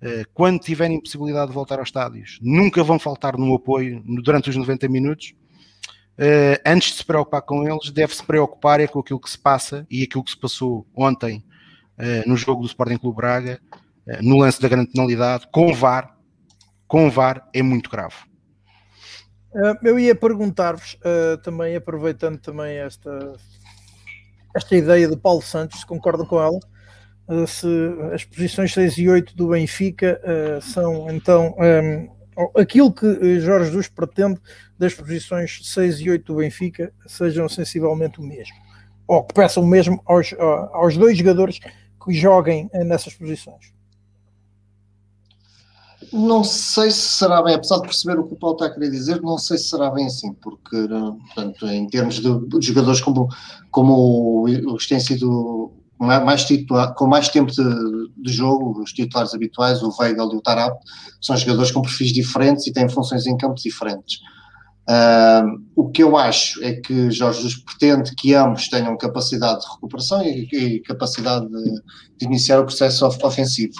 eh, 0.00 0.22
quando 0.32 0.60
tiverem 0.60 1.00
possibilidade 1.00 1.48
de 1.48 1.52
voltar 1.52 1.80
aos 1.80 1.88
estádios, 1.88 2.38
nunca 2.40 2.84
vão 2.84 2.96
faltar 2.96 3.36
no 3.36 3.52
apoio 3.56 4.00
durante 4.22 4.50
os 4.50 4.54
90 4.54 4.88
minutos. 4.88 5.34
Uh, 6.12 6.60
antes 6.64 6.92
de 6.92 6.98
se 6.98 7.04
preocupar 7.04 7.42
com 7.42 7.66
eles, 7.66 7.90
deve-se 7.90 8.22
preocupar 8.22 8.78
é 8.78 8.86
com 8.86 9.00
aquilo 9.00 9.18
que 9.18 9.30
se 9.30 9.38
passa 9.38 9.84
e 9.90 10.04
aquilo 10.04 10.22
que 10.22 10.30
se 10.30 10.38
passou 10.38 10.86
ontem 10.94 11.42
no 12.26 12.36
jogo 12.36 12.62
do 12.62 12.66
Sporting 12.66 12.98
Clube 12.98 13.16
Braga, 13.16 13.60
no 14.20 14.38
lance 14.38 14.60
da 14.60 14.68
grande 14.68 14.90
penalidade, 14.90 15.46
com 15.52 15.72
VAR, 15.72 16.16
com 16.86 17.08
VAR 17.08 17.48
é 17.54 17.62
muito 17.62 17.88
grave. 17.88 18.16
eu 19.84 19.98
ia 19.98 20.14
perguntar-vos, 20.14 20.98
também 21.42 21.76
aproveitando 21.76 22.38
também 22.38 22.76
esta, 22.78 23.34
esta 24.54 24.76
ideia 24.76 25.08
de 25.08 25.16
Paulo 25.16 25.42
Santos, 25.42 25.80
se 25.80 25.86
concordam 25.86 26.26
com 26.26 26.40
ela, 26.40 26.58
se 27.46 27.68
as 28.12 28.24
posições 28.24 28.72
6 28.74 28.98
e 28.98 29.08
8 29.08 29.36
do 29.36 29.48
Benfica 29.48 30.20
são 30.60 31.10
então 31.10 31.54
aquilo 32.56 32.92
que 32.92 33.40
Jorge 33.40 33.66
Jesus 33.66 33.88
pretende 33.88 34.40
das 34.78 34.92
posições 34.92 35.60
6 35.62 36.00
e 36.00 36.10
8 36.10 36.24
do 36.24 36.38
Benfica 36.38 36.92
sejam 37.06 37.48
sensivelmente 37.48 38.20
o 38.20 38.22
mesmo 38.22 38.56
ou 39.06 39.22
que 39.24 39.34
peçam 39.34 39.64
mesmo 39.64 40.00
aos, 40.06 40.32
aos 40.72 40.96
dois 40.96 41.16
jogadores 41.16 41.58
que 41.58 42.12
joguem 42.14 42.68
eh, 42.72 42.84
nessas 42.84 43.14
posições. 43.14 43.72
Não 46.12 46.44
sei 46.44 46.90
se 46.90 47.18
será 47.18 47.42
bem, 47.42 47.54
apesar 47.54 47.76
de 47.76 47.82
perceber 47.82 48.18
o 48.18 48.26
que 48.26 48.34
o 48.34 48.36
Paulo 48.36 48.56
está 48.56 48.66
a 48.66 48.70
querer 48.70 48.90
dizer, 48.90 49.22
não 49.22 49.38
sei 49.38 49.56
se 49.56 49.64
será 49.64 49.90
bem 49.90 50.06
assim, 50.06 50.32
porque, 50.34 50.76
eh, 50.76 50.88
portanto, 50.88 51.66
em 51.66 51.86
termos 51.86 52.16
de, 52.16 52.48
de 52.48 52.66
jogadores 52.66 53.00
como, 53.00 53.28
como 53.70 54.44
os 54.44 54.86
têm 54.86 55.00
sido 55.00 55.72
mais 56.06 56.44
titular, 56.44 56.94
com 56.94 57.06
mais 57.06 57.28
tempo 57.28 57.50
de, 57.52 57.62
de, 58.16 58.32
jogo, 58.32 58.82
os 58.82 58.92
titulares 58.92 59.34
habituais, 59.34 59.82
o 59.82 59.94
Weigl 59.98 60.32
e 60.32 60.36
o 60.36 60.40
Tarap, 60.40 60.78
são 61.20 61.36
jogadores 61.36 61.70
com 61.70 61.82
perfis 61.82 62.12
diferentes 62.12 62.66
e 62.66 62.72
têm 62.72 62.88
funções 62.88 63.26
em 63.26 63.36
campos 63.36 63.62
diferentes. 63.62 64.20
Uh, 64.88 65.62
o 65.76 65.90
que 65.90 66.02
eu 66.02 66.16
acho 66.16 66.62
é 66.64 66.72
que 66.72 67.08
Jorge 67.10 67.42
Jesus 67.42 67.62
pretende 67.62 68.14
que 68.16 68.34
ambos 68.34 68.68
tenham 68.68 68.96
capacidade 68.96 69.60
de 69.60 69.70
recuperação 69.70 70.22
e, 70.24 70.48
e 70.52 70.80
capacidade 70.80 71.46
de, 71.46 71.74
de, 72.18 72.26
iniciar 72.26 72.58
o 72.58 72.64
processo 72.64 73.06
ofensivo, 73.06 73.74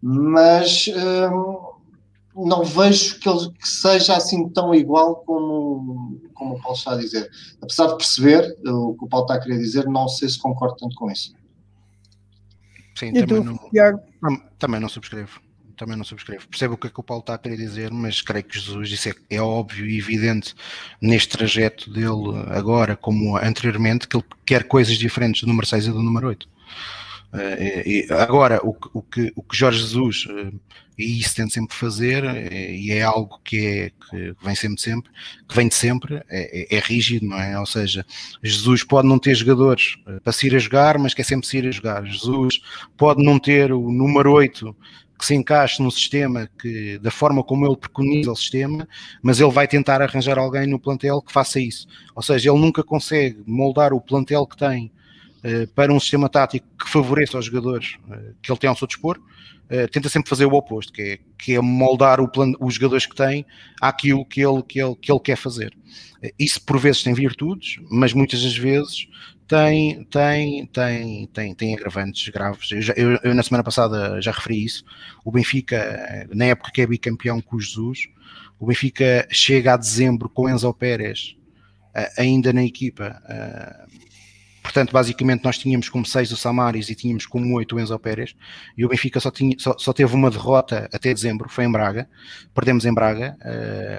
mas 0.00 0.86
uh, 0.86 1.70
não 2.34 2.64
vejo 2.64 3.18
que, 3.20 3.28
ele, 3.28 3.50
que 3.50 3.68
seja 3.68 4.16
assim 4.16 4.48
tão 4.48 4.74
igual 4.74 5.16
como, 5.26 6.18
como 6.32 6.54
o 6.54 6.62
Paulo 6.62 6.76
está 6.76 6.92
a 6.92 6.96
dizer. 6.96 7.28
Apesar 7.60 7.88
de 7.88 7.96
perceber 7.96 8.56
o 8.66 8.94
que 8.94 9.04
o 9.04 9.08
Paulo 9.08 9.26
está 9.26 9.34
a 9.34 9.40
querer 9.40 9.58
dizer, 9.58 9.84
não 9.86 10.08
sei 10.08 10.28
se 10.28 10.38
concordo 10.38 10.76
tanto 10.76 10.96
com 10.96 11.10
isso. 11.10 11.34
Sim, 13.00 13.12
também, 13.12 13.26
tu, 13.26 13.44
não, 14.22 14.36
também 14.58 14.80
não 14.80 14.88
subscrevo 14.88 15.40
também 15.80 15.96
não 15.96 16.04
subscrevo. 16.04 16.46
Percebo 16.46 16.74
o 16.74 16.76
que 16.76 16.88
é 16.88 16.90
que 16.90 17.00
o 17.00 17.02
Paulo 17.02 17.22
está 17.22 17.34
a 17.34 17.38
querer 17.38 17.56
dizer, 17.56 17.90
mas 17.90 18.20
creio 18.20 18.44
que 18.44 18.58
Jesus 18.58 18.86
disse 18.86 19.08
é, 19.08 19.14
é 19.30 19.40
óbvio 19.40 19.86
e 19.86 19.96
evidente 19.96 20.54
neste 21.00 21.38
trajeto 21.38 21.90
dele 21.90 22.44
agora, 22.50 22.94
como 22.94 23.38
anteriormente, 23.38 24.06
que 24.06 24.14
ele 24.14 24.24
quer 24.44 24.64
coisas 24.64 24.98
diferentes 24.98 25.40
do 25.40 25.46
número 25.46 25.66
6 25.66 25.86
e 25.86 25.90
do 25.90 26.02
número 26.02 26.28
8. 26.28 26.46
Eh, 27.32 27.82
e, 27.86 28.12
agora, 28.12 28.60
o, 28.64 28.76
o, 28.92 29.02
que, 29.02 29.32
o 29.36 29.42
que 29.42 29.56
Jorge 29.56 29.80
Jesus, 29.80 30.26
uh, 30.26 30.60
e 30.98 31.20
isso 31.20 31.34
tenta 31.36 31.50
sempre 31.50 31.76
fazer, 31.76 32.24
e 32.52 32.90
é 32.90 33.02
algo 33.02 33.40
que, 33.44 33.66
é, 33.66 33.90
que 33.90 34.34
vem 34.42 34.54
sempre 34.54 34.80
sempre, 34.80 35.10
que 35.48 35.54
vem 35.54 35.68
de 35.68 35.74
sempre, 35.74 36.16
é, 36.28 36.74
é, 36.74 36.76
é, 36.76 36.80
rígido, 36.80 37.26
não 37.26 37.38
é? 37.38 37.58
Ou 37.58 37.66
seja, 37.66 38.04
Jesus 38.42 38.84
pode 38.84 39.08
não 39.08 39.18
ter 39.18 39.34
jogadores 39.34 39.96
para 40.22 40.32
se 40.32 40.46
ir 40.46 40.56
a 40.56 40.58
jogar, 40.58 40.98
mas 40.98 41.14
quer 41.14 41.24
sempre 41.24 41.46
se 41.46 41.58
ir 41.58 41.68
a 41.68 41.70
jogar. 41.70 42.04
Jesus 42.04 42.60
pode 42.96 43.22
não 43.22 43.38
ter 43.38 43.72
o 43.72 43.90
número 43.90 44.32
8 44.32 44.76
que 45.18 45.26
se 45.26 45.34
encaixe 45.34 45.82
no 45.82 45.90
sistema, 45.90 46.48
que 46.58 46.98
da 46.98 47.10
forma 47.10 47.44
como 47.44 47.66
ele 47.66 47.76
preconiza 47.76 48.32
o 48.32 48.36
sistema, 48.36 48.88
mas 49.22 49.38
ele 49.38 49.50
vai 49.50 49.68
tentar 49.68 50.00
arranjar 50.00 50.38
alguém 50.38 50.66
no 50.66 50.80
plantel 50.80 51.20
que 51.20 51.30
faça 51.30 51.60
isso. 51.60 51.86
Ou 52.14 52.22
seja, 52.22 52.50
ele 52.50 52.58
nunca 52.58 52.82
consegue 52.82 53.42
moldar 53.46 53.92
o 53.92 54.00
plantel 54.00 54.46
que 54.46 54.56
tem 54.56 54.90
para 55.74 55.92
um 55.92 56.00
sistema 56.00 56.28
tático 56.28 56.66
que 56.78 56.88
favoreça 56.88 57.38
os 57.38 57.46
jogadores 57.46 57.96
uh, 58.08 58.34
que 58.42 58.50
ele 58.50 58.58
tem 58.58 58.68
ao 58.68 58.76
seu 58.76 58.86
dispor. 58.86 59.18
Uh, 59.70 59.88
tenta 59.90 60.08
sempre 60.08 60.28
fazer 60.28 60.44
o 60.44 60.52
oposto, 60.52 60.92
que 60.92 61.02
é, 61.02 61.18
que 61.38 61.54
é 61.54 61.60
moldar 61.60 62.18
plan, 62.30 62.52
os 62.60 62.74
jogadores 62.74 63.06
que 63.06 63.14
tem 63.14 63.46
àquilo 63.80 64.24
que 64.24 64.40
ele, 64.40 64.62
que 64.62 64.80
ele, 64.80 64.96
que 64.96 65.10
ele 65.10 65.20
quer 65.20 65.36
fazer. 65.36 65.72
Isso 66.38 66.62
por 66.64 66.78
vezes 66.78 67.02
tem 67.02 67.14
virtudes, 67.14 67.80
mas 67.90 68.12
muitas 68.12 68.42
das 68.42 68.56
vezes 68.56 69.06
tem, 69.48 70.04
tem, 70.04 70.66
tem, 70.66 71.26
tem, 71.28 71.54
tem 71.54 71.74
agravantes 71.74 72.28
graves. 72.28 72.70
Eu, 72.70 72.82
já, 72.82 72.92
eu, 72.94 73.18
eu, 73.22 73.34
na 73.34 73.42
semana 73.42 73.64
passada 73.64 74.20
já 74.20 74.30
referi 74.30 74.64
isso. 74.64 74.84
O 75.24 75.32
Benfica, 75.32 76.28
na 76.34 76.46
época 76.46 76.70
que 76.72 76.82
é 76.82 76.86
bicampeão 76.86 77.40
com 77.40 77.56
o 77.56 77.60
Jesus, 77.60 78.06
o 78.58 78.66
Benfica 78.66 79.26
chega 79.30 79.72
a 79.72 79.76
dezembro 79.78 80.28
com 80.28 80.48
Enzo 80.48 80.72
Pérez 80.74 81.36
ainda 82.18 82.52
na 82.52 82.62
equipa. 82.62 83.20
Portanto, 84.62 84.92
basicamente, 84.92 85.44
nós 85.44 85.58
tínhamos 85.58 85.88
como 85.88 86.04
seis 86.04 86.30
o 86.32 86.36
Samaris 86.36 86.88
e 86.90 86.94
tínhamos 86.94 87.26
como 87.26 87.56
oito 87.56 87.76
o 87.76 87.80
Enzo 87.80 87.98
Pérez. 87.98 88.34
E 88.76 88.84
o 88.84 88.88
Benfica 88.88 89.20
só, 89.20 89.30
tinha, 89.30 89.54
só, 89.58 89.76
só, 89.78 89.92
teve 89.92 90.14
uma 90.14 90.30
derrota 90.30 90.88
até 90.92 91.12
dezembro, 91.12 91.48
foi 91.48 91.64
em 91.64 91.72
Braga. 91.72 92.08
Perdemos 92.54 92.84
em 92.84 92.92
Braga. 92.92 93.36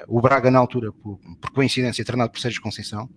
o 0.08 0.20
Braga, 0.20 0.50
na 0.50 0.58
altura, 0.58 0.92
por, 0.92 1.18
por 1.40 1.50
coincidência, 1.50 2.04
treinado 2.04 2.30
por 2.30 2.40
Sérgio 2.40 2.62
Conceição. 2.62 3.08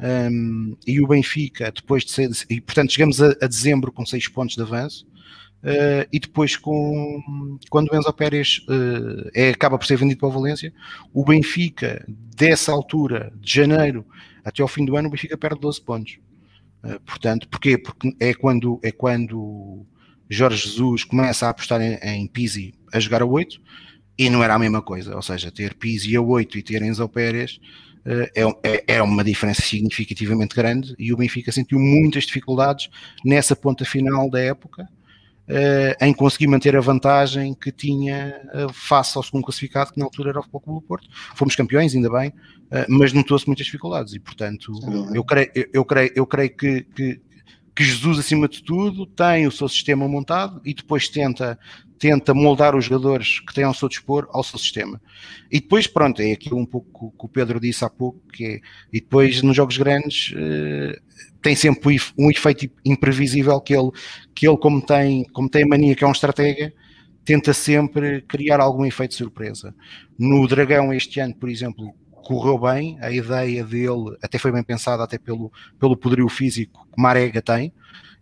Um, 0.00 0.76
e 0.86 1.00
o 1.00 1.08
Benfica, 1.08 1.72
depois 1.72 2.04
de 2.04 2.12
ser, 2.12 2.30
e 2.48 2.60
portanto 2.60 2.92
chegamos 2.92 3.20
a, 3.20 3.30
a 3.42 3.46
dezembro 3.48 3.90
com 3.90 4.06
6 4.06 4.28
pontos 4.28 4.54
de 4.54 4.62
avanço, 4.62 5.04
uh, 5.64 6.06
e 6.12 6.20
depois 6.20 6.56
com, 6.56 7.58
quando 7.68 7.90
o 7.90 7.96
Enzo 7.96 8.12
Pérez 8.12 8.64
uh, 8.68 9.28
é, 9.34 9.50
acaba 9.50 9.76
por 9.76 9.86
ser 9.86 9.96
vendido 9.96 10.20
para 10.20 10.28
o 10.28 10.32
Valência, 10.32 10.72
o 11.12 11.24
Benfica, 11.24 12.04
dessa 12.08 12.70
altura, 12.70 13.32
de 13.40 13.52
janeiro 13.52 14.06
até 14.44 14.62
ao 14.62 14.68
fim 14.68 14.84
do 14.84 14.96
ano, 14.96 15.08
o 15.08 15.10
Benfica 15.10 15.36
perde 15.36 15.60
12 15.60 15.82
pontos. 15.82 16.18
Uh, 16.84 17.00
portanto, 17.00 17.48
porquê? 17.48 17.76
Porque 17.76 18.14
é 18.20 18.32
quando, 18.34 18.80
é 18.82 18.92
quando 18.92 19.84
Jorge 20.28 20.68
Jesus 20.68 21.04
começa 21.04 21.46
a 21.46 21.50
apostar 21.50 21.80
em, 21.80 21.94
em 22.02 22.26
Pizzi 22.26 22.74
a 22.92 23.00
jogar 23.00 23.22
a 23.22 23.26
8, 23.26 23.60
e 24.18 24.28
não 24.28 24.42
era 24.42 24.54
a 24.54 24.58
mesma 24.58 24.82
coisa, 24.82 25.14
ou 25.14 25.22
seja, 25.22 25.50
ter 25.50 25.74
Pizzi 25.74 26.16
a 26.16 26.20
8 26.20 26.58
e 26.58 26.62
ter 26.62 26.82
Enzo 26.82 27.08
Pérez 27.08 27.60
é, 28.04 28.30
é, 28.62 28.84
é, 28.96 29.02
uma 29.02 29.22
diferença 29.22 29.60
significativamente 29.60 30.54
grande 30.54 30.94
e 30.98 31.12
o 31.12 31.16
Benfica 31.16 31.52
sentiu 31.52 31.78
muitas 31.78 32.24
dificuldades 32.24 32.88
nessa 33.24 33.54
ponta 33.54 33.84
final 33.84 34.30
da 34.30 34.40
época 34.40 34.88
em 36.00 36.12
conseguir 36.12 36.46
manter 36.46 36.76
a 36.76 36.80
vantagem 36.80 37.54
que 37.54 37.72
tinha 37.72 38.40
face 38.72 39.16
ao 39.16 39.22
segundo 39.22 39.44
classificado, 39.44 39.92
que 39.92 39.98
na 39.98 40.04
altura 40.04 40.30
era 40.30 40.40
o 40.40 40.42
Futebol 40.42 40.60
Clube 40.60 40.80
do 40.80 40.86
Porto. 40.86 41.08
Fomos 41.34 41.56
campeões, 41.56 41.94
ainda 41.94 42.10
bem, 42.10 42.32
mas 42.88 43.12
notou-se 43.12 43.46
muitas 43.46 43.64
dificuldades 43.64 44.12
e, 44.14 44.20
portanto, 44.20 44.72
eu 45.14 45.24
creio, 45.24 45.50
eu 45.72 45.84
creio, 45.84 46.12
eu 46.14 46.26
creio 46.26 46.56
que, 46.56 46.82
que, 46.94 47.20
que 47.74 47.84
Jesus, 47.84 48.18
acima 48.18 48.48
de 48.48 48.62
tudo, 48.62 49.06
tem 49.06 49.46
o 49.46 49.52
seu 49.52 49.68
sistema 49.68 50.06
montado 50.06 50.60
e 50.64 50.74
depois 50.74 51.08
tenta 51.08 51.58
tenta 51.98 52.32
moldar 52.32 52.76
os 52.76 52.84
jogadores 52.84 53.40
que 53.40 53.52
têm 53.52 53.64
ao 53.64 53.74
seu 53.74 53.88
dispor 53.88 54.28
ao 54.30 54.42
seu 54.42 54.58
sistema. 54.58 55.00
E 55.50 55.60
depois, 55.60 55.86
pronto, 55.86 56.22
é 56.22 56.32
aquilo 56.32 56.56
um 56.56 56.66
pouco 56.66 57.10
que 57.18 57.24
o 57.24 57.28
Pedro 57.28 57.58
disse 57.58 57.84
há 57.84 57.90
pouco, 57.90 58.20
que 58.32 58.44
é, 58.44 58.60
e 58.92 59.00
depois 59.00 59.42
nos 59.42 59.56
jogos 59.56 59.76
grandes 59.76 60.32
eh, 60.36 61.00
tem 61.42 61.56
sempre 61.56 61.96
um 62.16 62.30
efeito 62.30 62.70
imprevisível 62.84 63.60
que 63.60 63.74
ele, 63.74 63.90
que 64.34 64.46
ele 64.46 64.56
como, 64.56 64.80
tem, 64.80 65.24
como 65.32 65.48
tem 65.48 65.64
a 65.64 65.66
mania 65.66 65.94
que 65.94 66.04
é 66.04 66.06
um 66.06 66.12
estratega, 66.12 66.72
tenta 67.24 67.52
sempre 67.52 68.22
criar 68.22 68.60
algum 68.60 68.86
efeito 68.86 69.10
de 69.10 69.16
surpresa. 69.16 69.74
No 70.18 70.46
Dragão 70.46 70.92
este 70.92 71.20
ano, 71.20 71.34
por 71.34 71.48
exemplo, 71.48 71.94
correu 72.10 72.58
bem, 72.58 72.98
a 73.00 73.10
ideia 73.10 73.64
dele 73.64 74.16
até 74.22 74.38
foi 74.38 74.52
bem 74.52 74.62
pensada, 74.62 75.02
até 75.02 75.18
pelo, 75.18 75.52
pelo 75.78 75.96
poderio 75.96 76.28
físico 76.28 76.86
que 76.94 77.02
Marega 77.02 77.40
tem, 77.40 77.72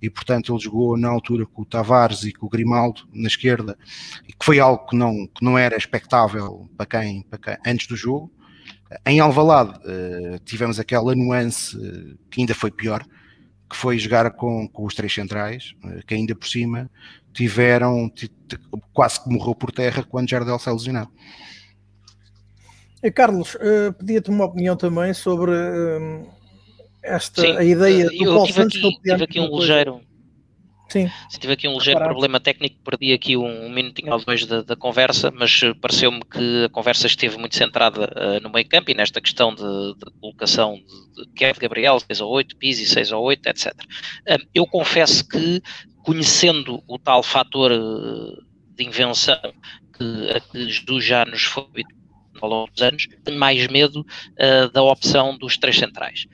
e 0.00 0.10
portanto 0.10 0.52
ele 0.52 0.62
jogou 0.62 0.96
na 0.96 1.08
altura 1.08 1.46
com 1.46 1.62
o 1.62 1.64
Tavares 1.64 2.24
e 2.24 2.32
com 2.32 2.46
o 2.46 2.48
Grimaldo 2.48 3.02
na 3.12 3.28
esquerda, 3.28 3.78
que 4.26 4.44
foi 4.44 4.60
algo 4.60 4.86
que 4.86 4.96
não, 4.96 5.26
que 5.26 5.44
não 5.44 5.56
era 5.58 5.76
expectável 5.76 6.68
para 6.76 6.86
quem, 6.86 7.22
para 7.22 7.38
quem 7.38 7.56
antes 7.72 7.86
do 7.86 7.96
jogo. 7.96 8.32
Em 9.04 9.18
Alvalade 9.18 9.78
uh, 9.78 10.38
tivemos 10.44 10.78
aquela 10.78 11.14
nuance 11.14 11.76
uh, 11.76 12.16
que 12.30 12.40
ainda 12.40 12.54
foi 12.54 12.70
pior, 12.70 13.04
que 13.68 13.76
foi 13.76 13.98
jogar 13.98 14.30
com, 14.32 14.68
com 14.68 14.84
os 14.84 14.94
três 14.94 15.12
centrais, 15.12 15.74
uh, 15.84 16.04
que 16.06 16.14
ainda 16.14 16.36
por 16.36 16.46
cima 16.46 16.88
tiveram, 17.32 18.10
quase 18.92 19.22
que 19.22 19.28
morreu 19.28 19.54
por 19.54 19.72
terra 19.72 20.04
quando 20.04 20.30
Jardel 20.30 20.58
se 20.58 20.70
lesionado. 20.70 21.10
Carlos, 23.14 23.56
pedia-te 23.98 24.30
uma 24.30 24.46
opinião 24.46 24.74
também 24.74 25.12
sobre 25.12 25.52
esta 27.06 27.40
Sim, 27.40 27.56
a 27.56 27.64
ideia 27.64 28.10
do 28.10 28.24
Paulo 28.24 28.46
tive 28.46 28.62
aqui, 28.62 29.00
tive 29.02 29.24
aqui 29.24 29.40
um 29.40 29.58
ligeiro 29.58 30.00
Sim. 30.88 31.10
Tive 31.40 31.52
aqui 31.52 31.66
um 31.66 31.74
ligeiro 31.74 32.00
problema 32.00 32.38
técnico, 32.38 32.76
perdi 32.84 33.12
aqui 33.12 33.36
um, 33.36 33.68
minutinho 33.68 34.12
ou 34.12 34.24
dois 34.24 34.46
da, 34.46 34.62
da 34.62 34.76
conversa, 34.76 35.32
mas 35.32 35.60
pareceu-me 35.80 36.20
que 36.20 36.64
a 36.64 36.68
conversa 36.68 37.08
esteve 37.08 37.36
muito 37.38 37.56
centrada 37.56 38.04
uh, 38.04 38.40
no 38.40 38.50
meio 38.50 38.68
campo 38.68 38.90
e 38.90 38.94
nesta 38.94 39.20
questão 39.20 39.52
de, 39.52 39.62
de 39.62 40.10
colocação 40.20 40.76
de, 40.76 41.24
de 41.24 41.32
Kevin 41.34 41.60
Gabriel, 41.60 41.98
6 41.98 42.20
ou 42.20 42.30
8, 42.30 42.56
Pizzi 42.56 42.86
6 42.86 43.12
ou 43.12 43.24
8, 43.24 43.46
etc. 43.48 43.72
Uh, 43.72 44.46
eu 44.54 44.64
confesso 44.64 45.26
que, 45.28 45.60
conhecendo 46.04 46.80
o 46.86 46.98
tal 46.98 47.22
fator 47.22 47.72
uh, 47.72 48.44
de 48.76 48.84
invenção 48.84 49.40
que, 49.98 50.30
a 50.36 50.40
que 50.40 50.70
Jesus 50.70 51.04
já 51.04 51.24
nos 51.24 51.42
foi 51.42 51.66
ao 52.40 52.48
longo 52.48 52.70
dos 52.70 52.82
anos, 52.82 53.08
tenho 53.24 53.38
mais 53.38 53.66
medo 53.66 54.06
da 54.74 54.82
opção 54.82 55.38
dos 55.38 55.56
três 55.56 55.78
centrais. 55.78 56.26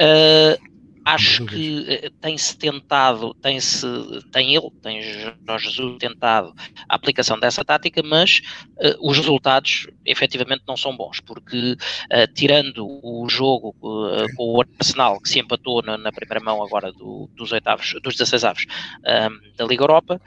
Uh, 0.00 0.74
acho 1.04 1.44
que 1.44 1.84
eh, 1.86 2.10
tem-se 2.20 2.56
tentado, 2.56 3.34
tem-se, 3.34 3.86
tem 4.32 4.54
ele, 4.54 4.70
tem 4.82 5.02
Jorge 5.46 5.68
Jesus 5.68 5.98
tentado 5.98 6.54
a 6.88 6.94
aplicação 6.94 7.38
dessa 7.38 7.62
tática, 7.62 8.02
mas 8.02 8.40
uh, 8.78 9.10
os 9.10 9.18
resultados 9.18 9.86
efetivamente 10.06 10.62
não 10.66 10.76
são 10.76 10.96
bons, 10.96 11.20
porque 11.20 11.72
uh, 11.72 12.32
tirando 12.34 12.86
o 12.86 13.28
jogo 13.28 13.74
com 13.80 14.34
o 14.38 14.62
Arsenal, 14.80 15.20
que 15.20 15.28
se 15.28 15.38
empatou 15.38 15.82
na, 15.82 15.98
na 15.98 16.10
primeira 16.10 16.42
mão 16.42 16.62
agora 16.62 16.90
do, 16.90 17.28
dos 17.34 17.52
oitavos, 17.52 17.94
dos 18.02 18.16
16 18.16 18.44
avos 18.44 18.66
da 19.56 19.64
Liga 19.66 19.82
Europa, 19.82 20.20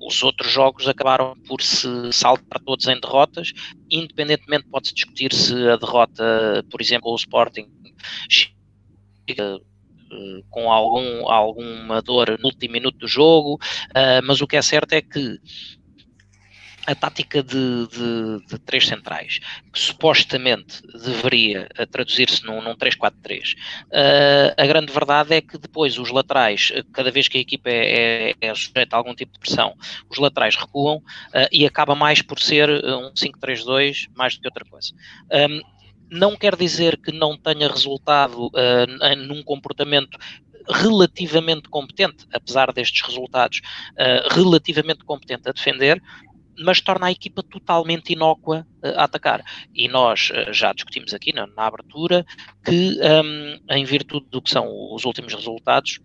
os 0.00 0.22
outros 0.22 0.50
jogos 0.50 0.88
acabaram 0.88 1.36
por 1.46 1.62
se 1.62 2.12
saltar 2.12 2.60
todos 2.64 2.88
em 2.88 2.98
derrotas, 2.98 3.52
independentemente 3.90 4.66
pode-se 4.68 4.94
discutir 4.94 5.32
se 5.32 5.54
a 5.68 5.76
derrota, 5.76 6.64
por 6.70 6.80
exemplo, 6.80 7.12
o 7.12 7.16
Sporting 7.16 7.68
eh, 9.28 9.58
com 10.50 10.70
algum, 10.70 11.28
alguma 11.28 12.00
dor 12.02 12.38
no 12.38 12.46
último 12.46 12.72
minuto 12.72 12.98
do 12.98 13.08
jogo, 13.08 13.54
uh, 13.54 14.22
mas 14.24 14.40
o 14.40 14.46
que 14.46 14.56
é 14.56 14.62
certo 14.62 14.92
é 14.92 15.02
que 15.02 15.40
a 16.86 16.94
tática 16.94 17.42
de, 17.42 17.86
de, 17.88 18.46
de, 18.46 18.58
três 18.58 18.86
centrais, 18.86 19.40
que 19.72 19.78
supostamente 19.78 20.82
deveria 20.86 21.68
eh, 21.76 21.86
traduzir-se 21.86 22.44
num, 22.44 22.60
num 22.60 22.74
3-4-3, 22.74 23.54
uh, 23.54 24.54
a 24.56 24.66
grande 24.66 24.92
verdade 24.92 25.34
é 25.34 25.40
que 25.40 25.56
depois 25.56 25.98
os 25.98 26.10
laterais, 26.10 26.72
cada 26.92 27.10
vez 27.10 27.26
que 27.26 27.38
a 27.38 27.40
equipa 27.40 27.70
é, 27.70 28.30
é, 28.30 28.34
é 28.40 28.54
sujeita 28.54 28.96
a 28.96 28.98
algum 28.98 29.14
tipo 29.14 29.32
de 29.32 29.38
pressão, 29.38 29.74
os 30.10 30.18
laterais 30.18 30.56
recuam 30.56 30.96
uh, 30.96 31.48
e 31.50 31.66
acaba 31.66 31.94
mais 31.94 32.20
por 32.20 32.38
ser 32.38 32.68
um 32.68 33.12
5-3-2 33.14 34.08
mais 34.14 34.34
do 34.34 34.42
que 34.42 34.48
outra 34.48 34.64
coisa. 34.64 34.92
Um, 35.32 35.73
não 36.14 36.36
quer 36.36 36.56
dizer 36.56 36.96
que 36.96 37.12
não 37.12 37.36
tenha 37.36 37.68
resultado 37.68 38.46
uh, 38.46 39.16
num 39.16 39.42
comportamento 39.42 40.16
relativamente 40.68 41.68
competente, 41.68 42.26
apesar 42.32 42.72
destes 42.72 43.02
resultados, 43.06 43.60
uh, 43.92 44.34
relativamente 44.34 45.04
competente 45.04 45.48
a 45.48 45.52
defender, 45.52 46.02
mas 46.56 46.80
torna 46.80 47.06
a 47.06 47.12
equipa 47.12 47.42
totalmente 47.42 48.12
inócua 48.12 48.66
uh, 48.82 48.98
a 48.98 49.04
atacar. 49.04 49.44
E 49.74 49.88
nós 49.88 50.30
uh, 50.30 50.52
já 50.52 50.72
discutimos 50.72 51.12
aqui 51.12 51.34
na, 51.34 51.46
na 51.48 51.66
abertura 51.66 52.24
que, 52.64 52.98
um, 53.02 53.58
em 53.74 53.84
virtude 53.84 54.26
do 54.30 54.40
que 54.40 54.50
são 54.50 54.68
os 54.94 55.04
últimos 55.04 55.34
resultados, 55.34 56.00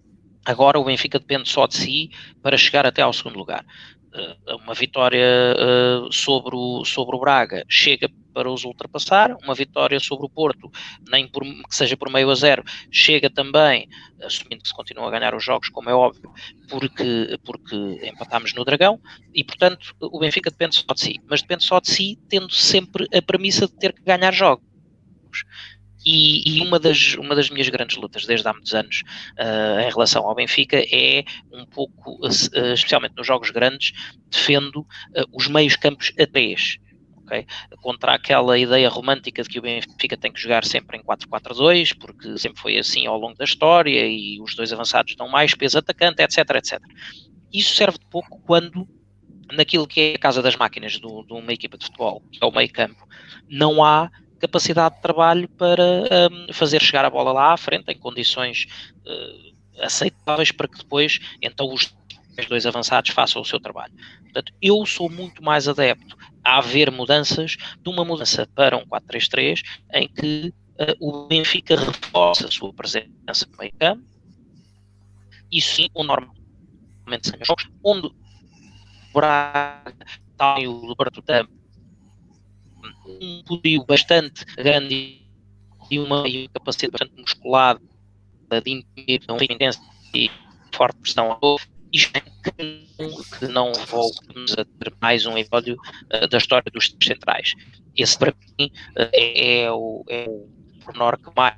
agora 0.46 0.80
o 0.80 0.84
Benfica 0.84 1.20
depende 1.20 1.48
só 1.50 1.68
de 1.68 1.76
si 1.76 2.10
para 2.42 2.58
chegar 2.58 2.86
até 2.86 3.02
ao 3.02 3.14
segundo 3.14 3.38
lugar. 3.38 3.66
Uh, 4.12 4.56
uma 4.58 4.74
vitória 4.74 5.56
sobre, 6.12 6.56
o, 6.56 6.84
sobre 6.84 7.16
o 7.16 7.20
Braga 7.20 7.64
chega 7.70 8.10
para 8.40 8.50
os 8.50 8.64
ultrapassar. 8.64 9.36
Uma 9.44 9.54
vitória 9.54 10.00
sobre 10.00 10.26
o 10.26 10.30
Porto, 10.30 10.72
nem 11.10 11.28
por, 11.28 11.44
que 11.44 11.76
seja 11.76 11.98
por 11.98 12.10
meio 12.10 12.30
a 12.30 12.36
zero, 12.36 12.64
chega 12.90 13.30
também, 13.30 13.90
assumindo 14.24 14.64
que 14.64 14.70
se 14.70 14.74
continua 14.74 15.10
a 15.10 15.12
ganhar 15.12 15.36
os 15.36 15.44
jogos, 15.44 15.68
como 15.68 15.90
é 15.90 15.94
óbvio, 15.94 16.32
porque, 16.70 17.38
porque 17.44 17.76
empatámos 18.08 18.54
no 18.54 18.64
Dragão, 18.64 18.98
e 19.34 19.44
portanto 19.44 19.94
o 20.00 20.20
Benfica 20.20 20.50
depende 20.50 20.78
só 20.78 20.94
de 20.94 21.02
si, 21.02 21.20
mas 21.30 21.42
depende 21.42 21.66
só 21.66 21.82
de 21.82 21.92
si, 21.92 22.18
tendo 22.30 22.54
sempre 22.54 23.06
a 23.14 23.22
premissa 23.22 23.68
de 23.68 23.74
ter 23.74 23.92
que 23.92 24.04
ganhar 24.04 24.34
jogos. 24.34 24.64
E, 26.06 26.58
e, 26.58 26.62
uma, 26.62 26.80
das, 26.80 27.16
uma 27.16 27.36
das 27.36 27.50
minhas 27.50 27.68
grandes 27.68 27.98
lutas 27.98 28.26
desde 28.26 28.48
há 28.48 28.54
muitos 28.54 28.74
anos 28.74 29.04
uh, 29.38 29.82
em 29.82 29.90
relação 29.90 30.26
ao 30.26 30.34
Benfica 30.34 30.78
é 30.78 31.26
um 31.52 31.66
pouco, 31.66 32.26
uh, 32.26 32.74
especialmente 32.74 33.16
nos 33.18 33.28
jogos 33.28 33.52
grandes, 33.52 33.92
defendo 34.32 34.80
uh, 34.80 34.88
os 35.34 35.50
meios 35.50 35.76
campos 35.76 36.14
a 36.18 36.26
três 36.26 36.80
Contra 37.82 38.14
aquela 38.14 38.58
ideia 38.58 38.90
romântica 38.90 39.44
de 39.44 39.50
que 39.50 39.60
o 39.60 39.62
Benfica 39.62 40.18
tem 40.18 40.32
que 40.32 40.40
jogar 40.40 40.66
sempre 40.66 40.98
em 40.98 41.04
4-4-2, 41.04 41.98
porque 41.98 42.38
sempre 42.38 42.60
foi 42.60 42.78
assim 42.78 43.08
ao 43.08 43.18
longo 43.18 43.38
da 43.38 43.46
história 43.46 44.08
e 44.08 44.40
os 44.42 44.56
dois 44.56 44.72
avançados 44.74 45.16
dão 45.16 45.28
mais 45.28 45.54
peso 45.56 45.78
atacante, 45.78 46.22
etc, 46.22 46.38
etc. 46.56 46.80
Isso 47.52 47.76
serve 47.76 47.98
de 47.98 48.06
pouco 48.06 48.40
quando 48.42 48.88
naquilo 49.52 49.88
que 49.88 50.00
é 50.00 50.16
a 50.16 50.20
casa 50.20 50.42
das 50.42 50.56
máquinas 50.56 50.94
de 50.94 51.08
uma 51.08 51.54
equipa 51.54 51.78
de 51.78 51.86
futebol, 51.86 52.22
que 52.32 52.40
é 52.42 52.46
o 52.46 52.52
meio 52.52 52.72
campo, 52.72 53.08
não 53.50 53.84
há 53.84 54.12
capacidade 54.40 54.96
de 54.96 55.02
trabalho 55.02 55.50
para 55.50 55.84
um, 56.32 56.54
fazer 56.54 56.82
chegar 56.82 57.04
a 57.04 57.10
bola 57.10 57.32
lá 57.32 57.54
à 57.54 57.58
frente 57.58 57.92
em 57.92 57.98
condições 57.98 58.68
uh, 59.06 59.84
aceitáveis 59.84 60.52
para 60.52 60.68
que 60.68 60.78
depois 60.78 61.20
então 61.42 61.72
os 61.74 61.94
dois 62.48 62.66
avançados 62.66 63.12
façam 63.12 63.42
o 63.42 63.46
seu 63.46 63.60
trabalho. 63.60 63.94
Portanto, 64.24 64.54
eu 64.62 64.86
sou 64.86 65.10
muito 65.10 65.44
mais 65.44 65.68
adepto 65.68 66.18
a 66.44 66.58
haver 66.58 66.92
mudanças 66.92 67.58
de 67.82 67.90
uma 67.90 68.06
mudança 68.06 68.48
para 68.56 68.78
um 68.78 68.86
4-3-3 68.86 69.62
em 69.94 70.08
que 70.08 70.54
uh, 70.80 70.96
o 71.00 71.28
Benfica 71.28 71.76
reforça 71.76 72.48
a 72.48 72.52
sua 72.52 72.74
presença 72.74 73.48
no 73.52 73.58
meio 73.58 73.74
campo 73.80 74.04
e 75.52 75.62
sim, 75.62 75.90
o 75.94 76.04
normalmente 76.04 77.28
são 77.28 77.40
jogos 77.44 77.68
onde 77.84 78.08
o 78.08 78.14
Braga 79.14 79.96
tem 80.38 80.68
o 80.68 80.96
Tampo 81.26 81.60
um 83.22 83.44
poderio 83.44 83.84
bastante 83.86 84.46
grande 84.56 85.22
e 85.90 86.00
uma, 86.00 86.28
e 86.28 86.44
uma 86.44 86.50
capacidade 86.50 86.92
bastante 86.92 87.20
musculada 87.20 87.82
de 88.64 88.72
imprimir 88.72 89.22
intensa 89.52 89.82
e 90.14 90.30
forte 90.72 90.98
pressão 90.98 91.32
é 91.32 91.46
que 91.92 93.48
não 93.48 93.74
voltamos 93.74 94.54
a 94.54 94.66
ter 94.66 94.94
mais 95.02 95.26
um 95.26 95.38
episódio 95.38 95.76
uh, 95.76 96.28
da 96.28 96.38
história 96.38 96.72
dos 96.72 96.94
centrais. 97.02 97.54
Esse, 97.96 98.18
para 98.18 98.34
mim, 98.58 98.72
uh, 98.92 99.10
é, 99.14 99.62
é, 99.62 99.72
o, 99.72 100.04
é 100.08 100.26
o 100.28 100.48
pormenor 100.84 101.18
que 101.18 101.30
mais 101.36 101.56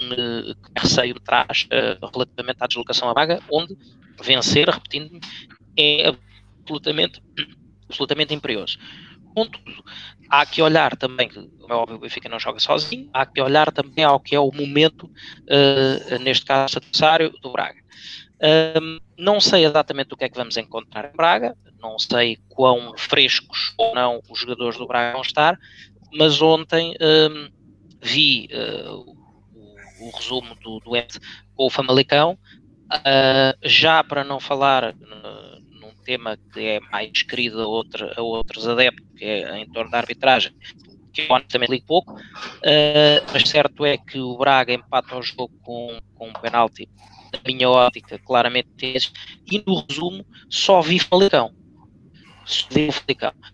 me 0.00 0.56
receio 0.76 1.14
me 1.14 1.20
traz 1.20 1.66
uh, 1.66 2.06
relativamente 2.12 2.58
à 2.60 2.66
deslocação 2.66 3.08
à 3.08 3.12
vaga, 3.12 3.40
onde 3.50 3.76
vencer, 4.22 4.68
repetindo 4.68 5.18
é 5.76 6.08
absolutamente, 6.60 7.22
absolutamente 7.88 8.34
imperioso. 8.34 8.78
Contudo, 9.34 9.84
há 10.28 10.44
que 10.44 10.60
olhar 10.60 10.96
também, 10.96 11.28
como 11.28 11.72
é 11.72 11.74
óbvio, 11.74 11.96
o 11.96 12.00
Benfica 12.00 12.28
não 12.28 12.40
joga 12.40 12.58
sozinho, 12.58 13.08
há 13.12 13.24
que 13.24 13.40
olhar 13.40 13.70
também 13.70 14.04
ao 14.04 14.18
que 14.18 14.34
é 14.34 14.40
o 14.40 14.50
momento, 14.50 15.08
neste 16.20 16.44
caso, 16.44 16.78
adversário 16.78 17.30
do 17.40 17.52
Braga. 17.52 17.80
Um, 18.40 19.00
não 19.16 19.40
sei 19.40 19.64
exatamente 19.64 20.14
o 20.14 20.16
que 20.16 20.24
é 20.24 20.28
que 20.28 20.36
vamos 20.36 20.56
encontrar 20.56 21.10
em 21.12 21.16
Braga, 21.16 21.56
não 21.80 21.98
sei 21.98 22.38
quão 22.48 22.94
frescos 22.96 23.74
ou 23.76 23.94
não 23.94 24.20
os 24.30 24.38
jogadores 24.38 24.78
do 24.78 24.86
Braga 24.86 25.12
vão 25.12 25.22
estar, 25.22 25.58
mas 26.12 26.40
ontem 26.40 26.94
um, 27.00 27.50
vi 28.00 28.48
uh, 28.52 28.94
o, 28.94 30.06
o, 30.06 30.16
resumo 30.16 30.54
do, 30.56 30.78
do 30.78 30.90
com 31.54 31.66
o 31.66 31.70
Famalicão, 31.70 32.38
uh, 32.92 33.58
já 33.62 34.02
para 34.04 34.22
não 34.22 34.38
falar 34.38 34.94
num 34.94 35.92
tema 36.04 36.38
que 36.52 36.60
é 36.60 36.80
mais 36.80 37.22
querido 37.22 37.60
a, 37.60 38.20
a 38.20 38.22
outros 38.22 38.68
adeptos, 38.68 39.06
que 39.16 39.24
é 39.24 39.58
em 39.58 39.68
torno 39.70 39.90
da 39.90 39.98
arbitragem, 39.98 40.54
que 41.12 41.22
eu 41.22 41.26
honestamente 41.30 41.70
ligo 41.70 41.86
pouco, 41.86 42.12
uh, 42.14 43.26
mas 43.32 43.48
certo 43.48 43.84
é 43.84 43.98
que 43.98 44.20
o 44.20 44.36
Braga 44.36 44.72
empata 44.72 45.16
o 45.16 45.22
jogo 45.22 45.52
com, 45.62 45.98
com 46.14 46.28
um 46.28 46.32
penalti, 46.32 46.88
na 47.32 47.40
minha 47.46 47.68
ótica, 47.68 48.18
claramente 48.18 48.68
esse, 48.80 49.10
e 49.50 49.62
no 49.66 49.84
resumo 49.88 50.24
só 50.48 50.80
vi 50.80 50.98
Falicão. 50.98 51.52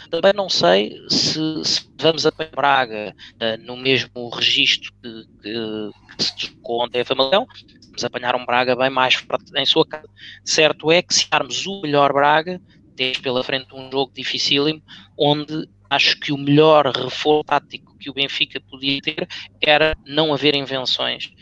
Também 0.08 0.32
não 0.32 0.48
sei 0.48 0.96
se, 1.08 1.40
se 1.64 1.90
vamos 2.00 2.24
a 2.26 2.30
Braga 2.30 3.14
uh, 3.34 3.66
no 3.66 3.76
mesmo 3.76 4.28
registro 4.28 4.92
que, 5.02 5.24
que, 5.42 5.90
que 6.16 6.22
se 6.22 6.50
conta 6.62 7.00
a 7.00 7.04
Falicão, 7.04 7.46
vamos 7.86 8.04
apanhar 8.04 8.36
um 8.36 8.46
Braga 8.46 8.76
bem 8.76 8.90
mais 8.90 9.24
em 9.56 9.66
sua 9.66 9.84
casa. 9.84 10.08
Certo 10.44 10.92
é 10.92 11.02
que 11.02 11.12
se 11.12 11.26
armos 11.30 11.66
o 11.66 11.80
melhor 11.82 12.12
Braga, 12.12 12.60
tens 12.94 13.18
pela 13.18 13.42
frente 13.42 13.74
um 13.74 13.90
jogo 13.90 14.12
dificílimo, 14.14 14.80
onde 15.18 15.68
acho 15.90 16.18
que 16.20 16.32
o 16.32 16.38
melhor 16.38 16.86
reforço 16.86 17.44
tático 17.44 17.96
que 17.98 18.10
o 18.10 18.14
Benfica 18.14 18.60
podia 18.60 19.00
ter 19.00 19.28
era 19.60 19.96
não 20.06 20.32
haver 20.32 20.54
invenções 20.54 21.32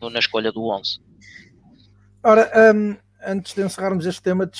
uh, 0.00 0.10
na 0.10 0.18
escolha 0.18 0.52
do 0.52 0.68
11. 0.68 1.00
Ora, 2.22 2.50
um, 2.74 2.96
antes 3.24 3.54
de 3.54 3.62
encerrarmos 3.62 4.06
este 4.06 4.22
tema, 4.22 4.50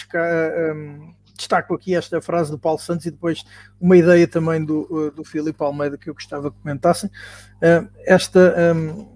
um, 0.74 1.14
destaco 1.36 1.74
aqui 1.74 1.94
esta 1.94 2.20
frase 2.20 2.50
do 2.50 2.58
Paulo 2.58 2.78
Santos 2.78 3.06
e 3.06 3.10
depois 3.10 3.44
uma 3.80 3.96
ideia 3.96 4.26
também 4.26 4.64
do, 4.64 4.86
uh, 4.90 5.10
do 5.10 5.24
Filipe 5.24 5.62
Almeida 5.62 5.96
que 5.96 6.08
eu 6.08 6.14
gostava 6.14 6.50
que 6.50 6.58
comentassem. 6.58 7.10
Uh, 7.56 7.88
esta, 8.04 8.54
um, 8.74 9.08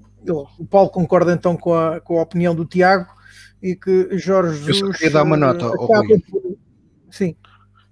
o 0.59 0.66
Paulo 0.66 0.90
concorda 0.90 1.32
então 1.32 1.57
com 1.57 1.74
a, 1.74 2.01
com 2.01 2.18
a 2.18 2.22
opinião 2.22 2.55
do 2.55 2.64
Tiago 2.64 3.07
e 3.62 3.74
que 3.74 4.16
Jorge 4.18 4.59
Jesus. 4.59 4.80
Eu 4.80 4.86
só 4.86 4.92
queria 4.92 5.11
dar 5.11 5.22
uma 5.22 5.36
nota. 5.36 5.64
Ao 5.66 5.86
por... 5.86 6.05
Sim. 7.11 7.36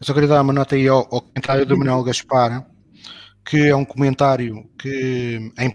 Eu 0.01 0.07
só 0.07 0.13
queria 0.13 0.29
dar 0.29 0.43
uma 0.43 0.53
nota 0.53 0.75
aí 0.75 0.89
ao, 0.89 0.99
ao 0.99 1.23
comentário 1.23 1.65
do 1.65 1.79
Manuel 1.79 2.03
Gaspar, 2.03 2.67
que 3.45 3.69
é 3.69 3.77
um 3.77 3.85
comentário 3.85 4.69
que 4.79 5.53
em 5.59 5.71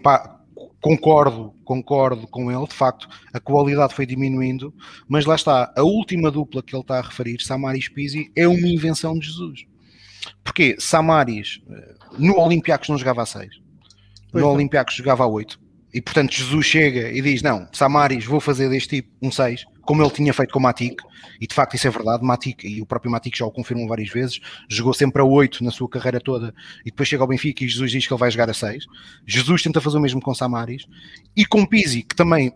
concordo, 0.80 1.54
concordo 1.64 2.26
com 2.26 2.50
ele, 2.50 2.66
de 2.66 2.74
facto, 2.74 3.08
a 3.32 3.40
qualidade 3.40 3.94
foi 3.94 4.06
diminuindo, 4.06 4.72
mas 5.08 5.24
lá 5.24 5.34
está, 5.34 5.72
a 5.76 5.82
última 5.82 6.30
dupla 6.30 6.62
que 6.62 6.74
ele 6.74 6.82
está 6.82 6.98
a 6.98 7.02
referir, 7.02 7.40
Samaris 7.42 7.88
Pizzi, 7.88 8.30
é 8.36 8.46
uma 8.46 8.68
invenção 8.68 9.18
de 9.18 9.26
Jesus. 9.26 9.66
Porque 10.44 10.76
Samaris 10.78 11.60
eh, 11.70 11.94
no 12.18 12.38
Olympiacos 12.38 12.88
não 12.88 12.98
jogava 12.98 13.22
a 13.22 13.26
6, 13.26 13.60
no 14.32 14.46
Olympiacos 14.46 14.94
jogava 14.94 15.24
a 15.24 15.26
8 15.26 15.58
e 15.92 16.02
portanto 16.02 16.34
Jesus 16.34 16.66
chega 16.66 17.10
e 17.10 17.20
diz: 17.22 17.42
Não, 17.42 17.66
Samaris, 17.72 18.24
vou 18.24 18.40
fazer 18.40 18.68
deste 18.68 18.96
tipo 18.96 19.08
um 19.22 19.30
6, 19.30 19.64
como 19.88 20.02
ele 20.02 20.10
tinha 20.10 20.34
feito 20.34 20.52
com 20.52 20.58
o 20.58 20.62
Matic, 20.62 21.00
e 21.40 21.46
de 21.46 21.54
facto 21.54 21.72
isso 21.72 21.86
é 21.86 21.90
verdade. 21.90 22.22
Matic, 22.22 22.62
e 22.62 22.82
o 22.82 22.84
próprio 22.84 23.10
Matic 23.10 23.34
já 23.34 23.46
o 23.46 23.50
confirmou 23.50 23.88
várias 23.88 24.10
vezes, 24.10 24.38
jogou 24.68 24.92
sempre 24.92 25.22
a 25.22 25.24
8 25.24 25.64
na 25.64 25.70
sua 25.70 25.88
carreira 25.88 26.20
toda, 26.20 26.54
e 26.82 26.90
depois 26.90 27.08
chega 27.08 27.22
ao 27.22 27.26
Benfica 27.26 27.64
e 27.64 27.68
Jesus 27.68 27.90
diz 27.90 28.06
que 28.06 28.12
ele 28.12 28.20
vai 28.20 28.30
jogar 28.30 28.50
a 28.50 28.52
6. 28.52 28.84
Jesus 29.26 29.62
tenta 29.62 29.80
fazer 29.80 29.96
o 29.96 30.00
mesmo 30.00 30.20
com 30.20 30.34
Samaris, 30.34 30.86
e 31.34 31.46
com 31.46 31.64
Pizzi, 31.64 32.02
que 32.02 32.14
também 32.14 32.52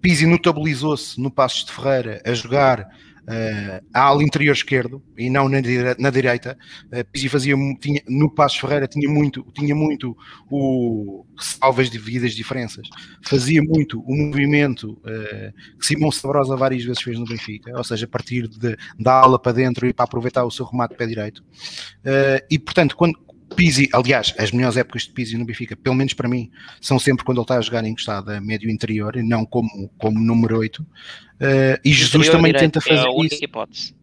Pizzi 0.00 0.26
notabilizou-se 0.26 1.20
no 1.20 1.28
Passos 1.28 1.64
de 1.64 1.72
Ferreira 1.72 2.22
a 2.24 2.32
jogar 2.32 2.88
uh, 3.24 3.84
à 3.92 4.02
ala 4.02 4.22
interior 4.22 4.52
esquerdo 4.52 5.02
e 5.16 5.28
não 5.30 5.48
na, 5.48 5.60
dire 5.60 5.94
na 5.98 6.10
direita. 6.10 6.56
Uh, 6.86 7.04
Pizzi 7.10 7.28
fazia, 7.28 7.54
tinha, 7.80 8.02
no 8.08 8.30
Passos 8.30 8.58
Ferreira 8.58 8.86
tinha 8.86 9.08
muito, 9.08 9.44
tinha 9.54 9.74
muito 9.74 10.16
o 10.50 11.24
salvas 11.38 11.90
de 11.90 11.98
vidas 11.98 12.32
diferenças, 12.32 12.88
fazia 13.22 13.62
muito 13.62 14.00
o 14.00 14.14
movimento 14.14 14.92
uh, 14.92 15.78
que 15.78 15.86
Simão 15.86 16.10
Sabrosa 16.10 16.56
várias 16.56 16.84
vezes 16.84 17.02
fez 17.02 17.18
no 17.18 17.26
Benfica, 17.26 17.76
ou 17.76 17.84
seja, 17.84 18.04
a 18.04 18.08
partir 18.08 18.48
de, 18.48 18.76
da 18.98 19.20
ala 19.20 19.38
para 19.38 19.52
dentro 19.52 19.86
e 19.86 19.92
para 19.92 20.04
aproveitar 20.04 20.44
o 20.44 20.50
seu 20.50 20.66
remate 20.66 20.94
pé 20.94 21.06
direito. 21.06 21.42
Uh, 22.00 22.44
e 22.50 22.58
portanto, 22.58 22.96
quando, 22.96 23.18
Pizzi, 23.54 23.88
aliás, 23.92 24.34
as 24.38 24.50
melhores 24.50 24.76
épocas 24.76 25.02
de 25.02 25.10
Pizzi 25.10 25.36
no 25.36 25.44
Benfica, 25.44 25.76
pelo 25.76 25.94
menos 25.94 26.12
para 26.12 26.28
mim, 26.28 26.50
são 26.80 26.98
sempre 26.98 27.24
quando 27.24 27.38
ele 27.38 27.44
está 27.44 27.58
a 27.58 27.60
jogar 27.60 27.84
encostado 27.84 28.30
a 28.30 28.40
médio 28.40 28.70
interior 28.70 29.16
e 29.16 29.22
não 29.22 29.44
como, 29.44 29.88
como 29.98 30.18
número 30.18 30.58
8. 30.58 30.82
Uh, 30.82 30.86
eh, 31.40 31.80
e 31.84 31.92
Jesus 31.92 32.28
também 32.28 32.52
tenta 32.52 32.80
fazer 32.80 33.06
é 33.06 33.26
isso. 33.26 33.44
Hipótese. 33.44 33.94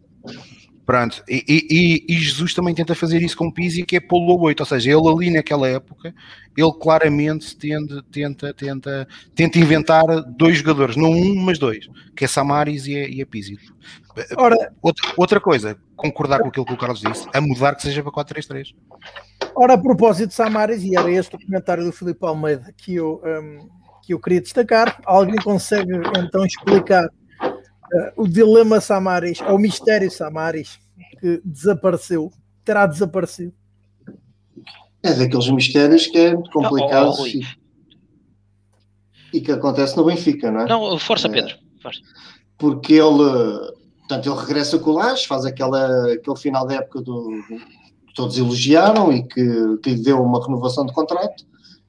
Pronto, 0.92 1.24
e, 1.26 1.42
e, 1.48 2.14
e, 2.14 2.18
Jesus 2.18 2.54
também 2.54 2.76
tenta 2.76 2.94
fazer 2.94 3.22
isso 3.22 3.38
com 3.38 3.48
o 3.48 3.54
Pizzi, 3.54 3.86
que 3.86 3.96
é 3.96 4.00
pô-lo 4.02 4.34
a 4.34 4.42
8, 4.48 4.60
ou 4.60 4.66
seja, 4.66 4.92
ele 4.92 5.08
ali 5.08 5.32
naquela 5.32 5.66
época, 5.66 6.14
ele 6.58 6.74
claramente 6.82 7.56
tende, 7.56 8.04
tenta, 8.12 8.54
tenta, 8.54 9.08
tenta 9.34 9.58
inventar 9.58 10.04
dois 10.36 10.58
jogadores, 10.58 10.98
não 10.98 11.10
um, 11.10 11.34
mas 11.46 11.58
dois, 11.58 11.88
que 12.14 12.26
é 12.26 12.28
Samaris 12.28 12.88
e 12.88 12.98
a, 12.98 13.08
e 13.08 13.26
Pizzi. 13.26 13.58
Ora, 14.36 14.74
outra, 14.82 15.14
outra 15.16 15.40
coisa, 15.40 15.78
concordar 15.96 16.40
com 16.40 16.50
aquilo 16.50 16.66
que 16.66 16.74
o 16.74 16.78
Carlos 16.78 17.00
disse, 17.00 17.26
a 17.34 17.40
mudar 17.40 17.74
que 17.76 17.84
seja 17.84 18.04
para 18.04 18.12
4-3-3. 18.12 18.76
Ora, 19.56 19.76
a 19.76 19.78
propósito 19.78 20.28
de 20.28 20.36
Samaris, 20.36 20.84
e 20.84 20.98
era 20.98 21.10
este 21.10 21.38
o 21.38 21.40
comentário 21.40 21.86
do 21.86 21.94
Filipe 21.94 22.26
Almeida 22.26 22.74
que 22.76 22.96
eu, 22.96 23.22
um, 23.24 23.70
que 24.06 24.14
eu 24.14 24.20
queria 24.20 24.42
destacar, 24.42 25.00
alguém 25.06 25.38
consegue 25.38 25.94
então 26.20 26.46
explicar 26.46 27.06
uh, 27.06 28.12
o 28.18 28.28
dilema 28.28 28.82
Samaris, 28.82 29.40
ou 29.40 29.56
o 29.56 29.58
mistério 29.58 30.12
Samaris, 30.12 30.81
que 31.22 31.40
desapareceu, 31.46 32.34
terá 32.66 32.88
desaparecido? 32.88 33.54
É 35.04 35.14
daqueles 35.14 35.50
mistérios 35.50 36.08
que 36.08 36.18
é 36.18 36.34
muito 36.34 36.50
complicado 36.50 37.14
oh, 37.18 37.22
oh, 37.22 37.28
e, 37.28 37.42
e, 39.34 39.40
que 39.40 39.52
acontece 39.52 39.96
no 39.96 40.04
Benfica, 40.04 40.52
não 40.52 40.62
é? 40.62 40.68
Não, 40.68 41.00
força, 41.00 41.28
é. 41.28 41.32
Pedro. 41.32 41.56
Força. 41.82 42.02
Porque 42.58 42.94
ele, 42.94 43.74
portanto, 44.00 44.30
ele 44.30 44.40
regressa 44.40 44.80
com 44.80 44.90
o 44.92 44.94
Lages, 44.94 45.26
faz 45.26 45.46
aquela, 45.46 46.14
aquele 46.14 46.38
final 46.38 46.66
da 46.66 46.76
época 46.76 47.02
do, 47.02 47.30
todos 48.16 48.38
elogiaram 48.38 49.12
e 49.12 49.24
que, 49.24 49.78
que 49.84 49.90
lhe 49.92 50.04
deu 50.04 50.22
uma 50.22 50.44
renovação 50.44 50.86
de 50.86 50.94
contrato, 50.94 51.46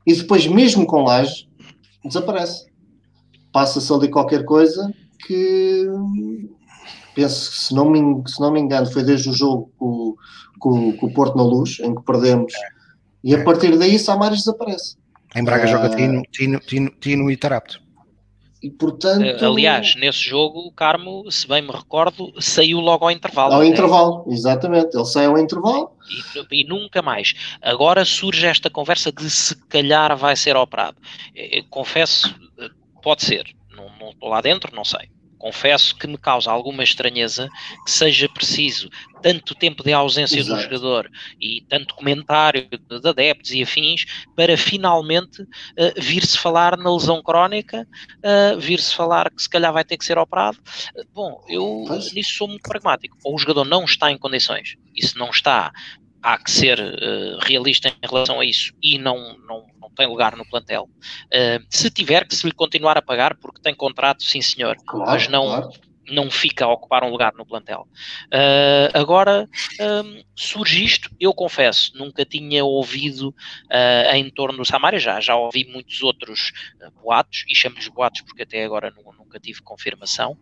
e 0.06 0.14
depois, 0.14 0.46
mesmo 0.46 0.86
com 0.86 1.04
Laje, 1.04 1.48
desaparece. 2.04 2.66
Passa-se 3.52 3.92
ali 3.92 4.08
qualquer 4.08 4.44
coisa 4.44 4.92
que 5.26 5.86
penso 7.14 7.50
que, 7.50 7.56
se 7.58 7.74
não 7.74 7.88
me, 7.88 8.22
se 8.28 8.40
não 8.40 8.52
me 8.52 8.60
engano, 8.60 8.86
foi 8.90 9.02
desde 9.02 9.30
o 9.30 9.32
jogo 9.32 9.70
com, 9.78 10.14
com, 10.58 10.96
com 10.96 11.06
o 11.06 11.12
Porto 11.12 11.36
na 11.36 11.42
Luz, 11.42 11.78
em 11.80 11.94
que 11.94 12.02
perdemos, 12.02 12.52
e 13.22 13.34
a 13.34 13.44
partir 13.44 13.76
daí 13.78 13.98
Samaris 13.98 14.40
desaparece. 14.40 14.96
Em 15.34 15.44
Braga 15.44 15.66
joga 15.66 15.88
Tino, 15.90 16.22
Tino, 16.30 16.60
Tino, 16.60 16.90
Tino 17.00 17.30
e 17.30 17.36
Tarapto. 17.36 17.80
E 18.62 18.70
portanto. 18.70 19.24
Eh, 19.24 19.44
aliás, 19.44 19.96
nesse 19.96 20.20
jogo, 20.20 20.60
o 20.60 20.72
Carmo, 20.72 21.28
se 21.30 21.48
bem 21.48 21.62
me 21.62 21.72
recordo, 21.72 22.32
saiu 22.40 22.78
logo 22.78 23.04
ao 23.04 23.10
intervalo. 23.10 23.54
Ao 23.54 23.60
né? 23.60 23.66
intervalo, 23.66 24.24
exatamente. 24.28 24.96
Ele 24.96 25.04
saiu 25.04 25.32
ao 25.32 25.38
intervalo. 25.38 25.90
E, 26.52 26.60
e, 26.60 26.64
nunca 26.64 27.02
mais. 27.02 27.34
Agora 27.60 28.04
surge 28.04 28.46
esta 28.46 28.70
conversa 28.70 29.10
de 29.10 29.28
se 29.28 29.56
calhar 29.66 30.16
vai 30.16 30.36
ser 30.36 30.56
operado. 30.56 30.96
Eu 31.34 31.44
eh, 31.44 31.58
eh, 31.58 31.64
confesso, 31.70 32.32
pode 33.02 33.24
ser. 33.24 33.44
Não, 33.74 33.88
não 33.98 34.10
estou 34.10 34.28
lá 34.28 34.40
dentro, 34.40 34.74
não 34.76 34.84
sei 34.84 35.08
confesso 35.43 35.97
que 35.97 36.07
me 36.07 36.16
causa 36.16 36.53
alguma 36.53 36.84
estranheza 36.84 37.49
que 37.84 37.90
seja 37.90 38.28
preciso 38.28 38.88
tanto 39.20 39.57
tempo 39.57 39.82
de 39.82 39.93
ausência 39.93 40.38
Exato. 40.38 40.57
do 40.57 40.62
jogador 40.62 41.11
e 41.40 41.62
tanto 41.68 41.97
comentário 41.97 42.68
de 42.68 43.09
adeptos 43.09 43.51
e 43.51 43.61
afins 43.61 44.05
para 44.36 44.57
finalmente 44.57 45.43
uh, 45.43 45.47
vir-se 46.01 46.38
falar 46.38 46.76
na 46.76 46.93
lesão 46.93 47.20
crónica, 47.22 47.86
uh, 48.18 48.59
vir-se 48.59 48.95
falar 48.95 49.30
que 49.30 49.43
se 49.43 49.51
calhar 49.51 49.72
vai 49.72 49.84
ter 49.84 49.97
que 49.97 50.05
ser 50.05 50.16
operado. 50.16 50.59
Uh, 50.97 51.05
bom, 51.12 51.45
eu 51.49 51.84
pois. 51.88 52.12
nisso 52.12 52.34
sou 52.34 52.47
muito 52.47 52.62
pragmático. 52.62 53.16
Ou 53.24 53.34
o 53.34 53.38
jogador 53.38 53.64
não 53.64 53.84
está 53.84 54.12
em 54.12 54.18
condições, 54.18 54.76
e 54.95 55.05
se 55.05 55.16
não 55.16 55.30
está, 55.30 55.72
há 56.22 56.38
que 56.38 56.51
ser 56.53 56.78
realista 57.40 57.88
em 57.88 58.07
relação 58.09 58.38
a 58.38 58.45
isso 58.45 58.72
e 58.80 58.97
não, 58.97 59.36
não 59.38 59.71
tem 59.93 60.07
lugar 60.07 60.36
no 60.36 60.47
plantel. 60.47 60.88
Uh, 61.26 61.64
se 61.70 61.90
tiver 61.90 62.26
que 62.26 62.34
se 62.34 62.47
lhe 62.47 62.53
continuar 62.53 62.97
a 62.97 63.03
pagar, 63.03 63.36
porque 63.36 63.61
tem 63.61 63.74
contrato, 63.74 64.22
sim 64.22 64.40
senhor, 64.40 64.76
claro, 64.86 65.11
mas 65.11 65.28
não, 65.28 65.45
claro. 65.45 65.70
não 66.11 66.30
fica 66.30 66.64
a 66.64 66.72
ocupar 66.72 67.05
um 67.05 67.11
lugar 67.11 67.32
no 67.34 67.47
plantel. 67.47 67.86
Uh, 68.26 68.97
agora, 68.99 69.49
um, 69.80 70.22
surge 70.34 70.84
isto, 70.84 71.11
eu 71.20 71.32
confesso, 71.32 71.93
nunca 71.97 72.24
tinha 72.24 72.64
ouvido 72.64 73.34
em 74.12 74.30
torno 74.30 74.59
do 74.59 74.64
Samaria, 74.64 74.99
já, 74.99 75.20
já 75.20 75.36
ouvi 75.36 75.64
muitos 75.64 76.03
outros 76.03 76.53
boatos, 77.03 77.45
e 77.49 77.55
chamo-lhes 77.55 77.88
boatos 77.88 78.22
porque 78.22 78.43
até 78.43 78.64
agora 78.64 78.93
nunca 79.18 79.38
tive 79.40 79.62
confirmação 79.62 80.36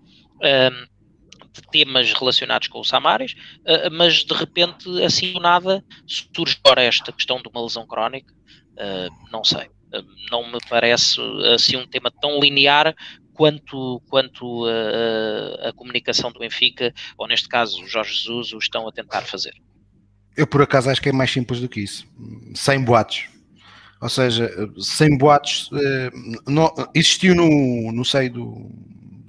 de 1.52 1.62
temas 1.70 2.12
relacionados 2.12 2.68
com 2.68 2.80
o 2.80 2.84
Samaris, 2.84 3.32
uh, 3.32 3.90
mas 3.92 4.24
de 4.24 4.34
repente, 4.34 5.02
assim 5.02 5.32
do 5.32 5.40
nada, 5.40 5.84
surge 6.06 6.58
agora 6.62 6.82
esta 6.82 7.12
questão 7.12 7.40
de 7.40 7.48
uma 7.48 7.62
lesão 7.62 7.86
crónica. 7.86 8.32
Uh, 8.80 9.30
não 9.30 9.44
sei, 9.44 9.68
não 10.30 10.50
me 10.50 10.58
parece 10.68 11.20
assim 11.54 11.76
um 11.76 11.86
tema 11.86 12.10
tão 12.10 12.40
linear 12.40 12.94
quanto, 13.34 14.02
quanto 14.08 14.64
a, 14.66 15.68
a, 15.68 15.72
comunicação 15.72 16.32
do 16.32 16.38
Benfica, 16.38 16.92
ou 17.18 17.26
neste 17.26 17.48
caso 17.48 17.82
o 17.82 17.86
Jorge 17.86 18.14
Jesus, 18.14 18.52
o 18.52 18.58
estão 18.58 18.88
a 18.88 18.92
tentar 18.92 19.22
fazer. 19.22 19.52
Eu 20.36 20.46
por 20.46 20.62
acaso 20.62 20.88
acho 20.88 21.02
que 21.02 21.08
é 21.08 21.12
mais 21.12 21.30
simples 21.30 21.60
do 21.60 21.68
que 21.68 21.80
isso, 21.80 22.06
sem 22.54 22.82
boatos. 22.82 23.28
Ou 24.00 24.08
seja, 24.08 24.50
sem 24.78 25.18
boatos, 25.18 25.68
existiu 26.94 27.34
no, 27.34 27.92
no 27.92 28.04
seio 28.04 28.32
do, 28.32 28.70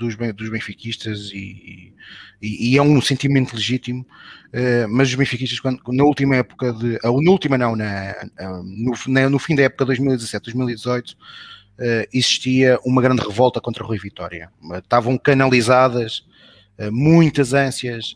dos, 0.02 0.16
dos 0.36 0.49
benfiquistas 0.49 1.32
e, 1.32 1.93
e, 2.41 2.74
e, 2.74 2.78
é 2.78 2.82
um 2.82 2.99
sentimento 3.02 3.56
legítimo, 3.56 4.02
uh, 4.02 4.89
mas 4.89 5.10
os 5.10 5.16
benfiquistas, 5.16 5.60
quando, 5.60 5.80
na 5.89 6.04
última 6.04 6.36
época, 6.36 6.74
de, 6.74 6.99
na 7.04 7.32
última 7.32 7.58
não, 7.58 7.76
na, 7.76 8.16
no, 8.64 8.93
na, 9.08 9.30
no 9.30 9.39
fim 9.39 9.56
da 9.56 9.64
época 9.64 9.86
2017-2018, 9.86 11.14
uh, 11.14 11.16
existia 12.12 12.80
uma 12.84 13.02
grande 13.02 13.22
revolta 13.22 13.62
contra 13.62 13.84
o 13.84 13.88
Rui 13.88 13.99
Vitória. 13.99 14.49
estavam 14.74 15.18
canalizadas 15.18 16.26
muitas 16.91 17.54
ânsias. 17.54 18.16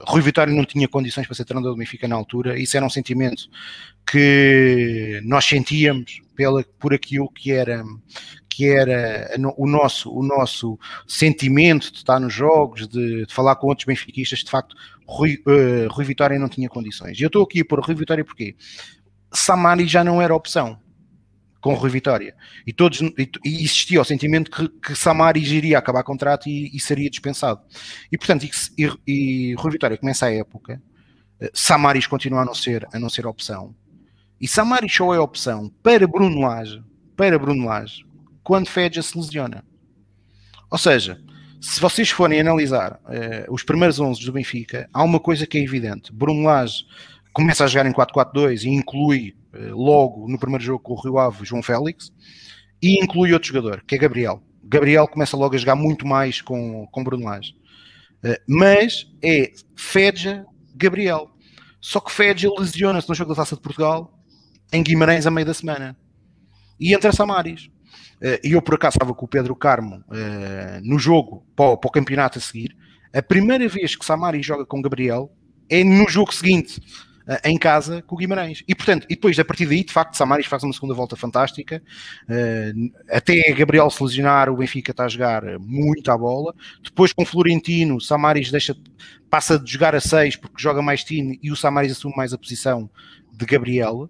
Rui 0.00 0.20
Vitória 0.20 0.52
não 0.52 0.62
tinha 0.62 0.86
condições 0.86 1.26
para 1.26 1.34
ser 1.34 1.46
treinador 1.46 1.72
do 1.72 1.78
Benfica 1.78 2.06
na 2.06 2.14
altura, 2.14 2.58
isso 2.58 2.76
era 2.76 2.84
um 2.84 2.90
sentimento 2.90 3.48
que 4.06 5.22
nós 5.24 5.46
sentíamos 5.46 6.20
pela, 6.34 6.64
por 6.78 6.92
aquilo 6.92 7.30
que 7.30 7.52
era, 7.52 7.84
que 8.52 8.68
era 8.68 9.30
o 9.56 9.66
nosso, 9.66 10.12
o 10.12 10.22
nosso 10.22 10.78
sentimento 11.06 11.90
de 11.90 11.98
estar 11.98 12.20
nos 12.20 12.32
jogos, 12.32 12.86
de, 12.86 13.26
de 13.26 13.32
falar 13.32 13.56
com 13.56 13.68
outros 13.68 13.86
benfiquistas, 13.86 14.40
de 14.40 14.50
facto, 14.50 14.76
Rui, 15.06 15.42
uh, 15.46 15.88
Rui 15.90 16.04
Vitória 16.04 16.38
não 16.38 16.48
tinha 16.48 16.68
condições. 16.68 17.18
E 17.18 17.22
eu 17.22 17.28
estou 17.28 17.42
aqui 17.42 17.60
a 17.60 17.64
pôr 17.64 17.80
Rui 17.80 17.94
Vitória 17.94 18.24
porque 18.24 18.54
Samari 19.32 19.86
já 19.86 20.04
não 20.04 20.20
era 20.20 20.34
opção 20.34 20.78
com 21.60 21.74
Rui 21.74 21.90
Vitória. 21.90 22.34
E, 22.66 22.72
todos, 22.72 23.00
e, 23.00 23.30
e 23.44 23.64
existia 23.64 24.00
o 24.00 24.04
sentimento 24.04 24.50
que, 24.50 24.68
que 24.68 24.96
Samaris 24.96 25.48
iria 25.50 25.78
acabar 25.78 26.02
contrato 26.02 26.48
e, 26.48 26.76
e 26.76 26.80
seria 26.80 27.08
dispensado. 27.08 27.60
E 28.10 28.18
portanto, 28.18 28.44
e, 28.44 28.90
e, 29.06 29.54
Rui 29.54 29.72
Vitória 29.72 29.96
começa 29.96 30.26
a 30.26 30.34
época, 30.34 30.82
uh, 31.40 31.48
Samaris 31.54 32.06
continua 32.06 32.42
a 32.42 32.44
não 32.44 32.54
ser, 32.54 32.86
a 32.92 32.98
não 32.98 33.08
ser 33.08 33.26
opção. 33.26 33.74
E 34.40 34.48
Samaris 34.48 34.92
só 34.92 35.14
é 35.14 35.20
opção 35.20 35.72
para 35.82 36.06
Bruno 36.06 36.40
Lage, 36.40 36.82
para 37.16 37.38
Bruno 37.38 37.66
Lage, 37.66 38.04
quando 38.42 38.68
Fedja 38.68 39.02
se 39.02 39.16
lesiona. 39.16 39.64
Ou 40.70 40.78
seja, 40.78 41.20
se 41.60 41.80
vocês 41.80 42.10
forem 42.10 42.40
analisar 42.40 43.00
uh, 43.04 43.52
os 43.52 43.62
primeiros 43.62 44.00
11 44.00 44.24
do 44.24 44.32
Benfica, 44.32 44.88
há 44.92 45.02
uma 45.04 45.20
coisa 45.20 45.46
que 45.46 45.58
é 45.58 45.62
evidente. 45.62 46.12
Bruno 46.12 46.42
Lage 46.42 46.84
começa 47.32 47.64
a 47.64 47.66
jogar 47.66 47.88
em 47.88 47.92
4-4-2 47.92 48.64
e 48.64 48.68
inclui 48.68 49.36
uh, 49.54 49.76
logo 49.76 50.26
no 50.28 50.38
primeiro 50.38 50.64
jogo 50.64 50.80
com 50.80 50.94
o 50.94 51.00
Rio 51.00 51.18
Ave 51.18 51.44
João 51.44 51.62
Félix 51.62 52.12
e 52.82 53.02
inclui 53.02 53.32
outro 53.32 53.48
jogador, 53.48 53.84
que 53.86 53.94
é 53.94 53.98
Gabriel. 53.98 54.42
Gabriel 54.64 55.06
começa 55.06 55.36
logo 55.36 55.54
a 55.54 55.58
jogar 55.58 55.76
muito 55.76 56.06
mais 56.06 56.40
com, 56.40 56.86
com 56.90 57.04
Bruno 57.04 57.26
Lage. 57.26 57.54
Uh, 58.24 58.36
mas 58.48 59.06
é 59.22 59.52
Fedja, 59.76 60.44
Gabriel. 60.74 61.30
Só 61.80 62.00
que 62.00 62.10
Fedja 62.10 62.48
lesiona-se 62.58 63.08
no 63.08 63.14
jogo 63.14 63.30
da 63.30 63.36
Taça 63.36 63.54
de 63.54 63.62
Portugal 63.62 64.18
em 64.72 64.82
Guimarães 64.82 65.26
a 65.26 65.30
meio 65.30 65.46
da 65.46 65.54
semana. 65.54 65.96
E 66.80 66.94
entra 66.94 67.12
Samaris. 67.12 67.70
Eh, 68.22 68.40
e 68.44 68.52
eu 68.52 68.62
por 68.62 68.74
acaso 68.74 68.94
estava 68.94 69.12
com 69.12 69.24
o 69.24 69.28
Pedro 69.28 69.54
Carmo 69.56 70.04
eh, 70.12 70.80
no 70.84 70.98
jogo 70.98 71.44
para, 71.56 71.66
o 71.66 71.90
campeonato 71.90 72.38
a 72.38 72.40
seguir. 72.40 72.76
A 73.12 73.20
primeira 73.20 73.68
vez 73.68 73.96
que 73.96 74.04
Samari 74.04 74.40
joga 74.42 74.64
com 74.64 74.80
Gabriel 74.80 75.30
é 75.68 75.82
no 75.82 76.08
jogo 76.08 76.32
seguinte, 76.32 76.80
eh, 77.26 77.50
em 77.50 77.58
casa 77.58 78.00
com 78.02 78.14
o 78.14 78.18
Guimarães. 78.18 78.62
E 78.68 78.76
portanto, 78.76 79.06
e 79.10 79.16
depois 79.16 79.36
a 79.40 79.44
partir 79.44 79.66
daí, 79.66 79.82
de 79.82 79.92
facto, 79.92 80.16
Samaris 80.16 80.46
faz 80.46 80.62
uma 80.62 80.72
segunda 80.72 80.94
volta 80.94 81.16
fantástica. 81.16 81.82
até 83.10 83.52
Gabriel 83.52 83.90
se 83.90 84.02
lesionar, 84.02 84.48
o 84.48 84.56
Benfica 84.56 84.92
está 84.92 85.04
a 85.04 85.08
jogar 85.08 85.42
muito 85.58 86.08
à 86.10 86.16
bola. 86.16 86.54
Depois 86.82 87.12
com 87.12 87.24
Florentino, 87.24 88.00
Samaris 88.00 88.52
deixa, 88.52 88.76
passa 89.28 89.58
de 89.58 89.70
jogar 89.70 89.96
a 89.96 90.00
6 90.00 90.36
porque 90.36 90.62
joga 90.62 90.80
mais 90.80 91.02
time 91.02 91.40
e 91.42 91.50
o 91.50 91.56
Samaris 91.56 91.90
assume 91.90 92.14
mais 92.16 92.32
a 92.32 92.38
posição 92.38 92.88
de 93.32 93.44
Gabriel. 93.44 94.08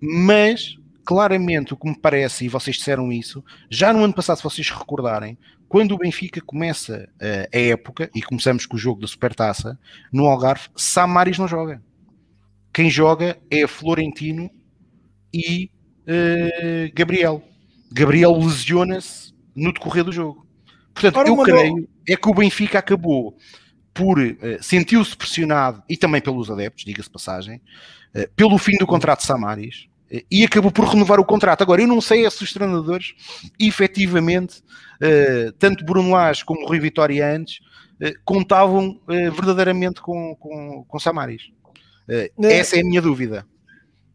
mas 0.00 0.79
claramente 1.04 1.72
o 1.74 1.76
que 1.76 1.88
me 1.88 1.98
parece, 1.98 2.44
e 2.44 2.48
vocês 2.48 2.76
disseram 2.76 3.10
isso, 3.12 3.44
já 3.68 3.92
no 3.92 4.04
ano 4.04 4.14
passado, 4.14 4.38
se 4.38 4.44
vocês 4.44 4.70
recordarem, 4.70 5.38
quando 5.68 5.92
o 5.92 5.98
Benfica 5.98 6.40
começa 6.40 7.08
uh, 7.14 7.56
a 7.56 7.58
época, 7.58 8.10
e 8.14 8.20
começamos 8.22 8.66
com 8.66 8.76
o 8.76 8.78
jogo 8.78 9.00
da 9.00 9.06
Supertaça, 9.06 9.78
no 10.12 10.26
Algarve, 10.26 10.68
Samaris 10.74 11.38
não 11.38 11.46
joga. 11.46 11.82
Quem 12.72 12.90
joga 12.90 13.38
é 13.50 13.66
Florentino 13.66 14.50
e 15.32 15.70
uh, 16.02 16.92
Gabriel. 16.94 17.42
Gabriel 17.92 18.32
lesiona-se 18.36 19.32
no 19.54 19.72
decorrer 19.72 20.04
do 20.04 20.12
jogo. 20.12 20.46
Portanto, 20.94 21.16
Ora, 21.16 21.28
eu 21.28 21.36
creio 21.36 21.88
é 22.08 22.16
que 22.16 22.28
o 22.28 22.34
Benfica 22.34 22.78
acabou 22.78 23.36
por 23.92 24.18
uh, 24.18 24.36
sentiu-se 24.60 25.16
pressionado, 25.16 25.82
e 25.88 25.96
também 25.96 26.20
pelos 26.20 26.50
adeptos, 26.50 26.84
diga-se 26.84 27.10
passagem, 27.10 27.60
uh, 28.14 28.28
pelo 28.34 28.56
fim 28.58 28.76
do 28.76 28.86
contrato 28.86 29.20
de 29.20 29.26
Samaris, 29.26 29.89
e 30.30 30.44
acabou 30.44 30.72
por 30.72 30.86
renovar 30.86 31.20
o 31.20 31.24
contrato. 31.24 31.62
Agora, 31.62 31.82
eu 31.82 31.88
não 31.88 32.00
sei 32.00 32.28
se 32.30 32.42
os 32.42 32.52
treinadores, 32.52 33.14
efetivamente, 33.58 34.58
uh, 34.58 35.52
tanto 35.58 35.84
Bruno 35.84 36.10
Lage 36.10 36.44
como 36.44 36.66
Rui 36.66 36.80
Vitória 36.80 37.26
antes, 37.26 37.60
uh, 38.02 38.12
contavam 38.24 38.90
uh, 38.90 39.32
verdadeiramente 39.32 40.00
com, 40.00 40.34
com, 40.36 40.84
com 40.86 40.98
Samaris. 40.98 41.50
essa 42.42 42.76
é 42.76 42.80
a 42.80 42.84
minha 42.84 43.00
dúvida. 43.00 43.46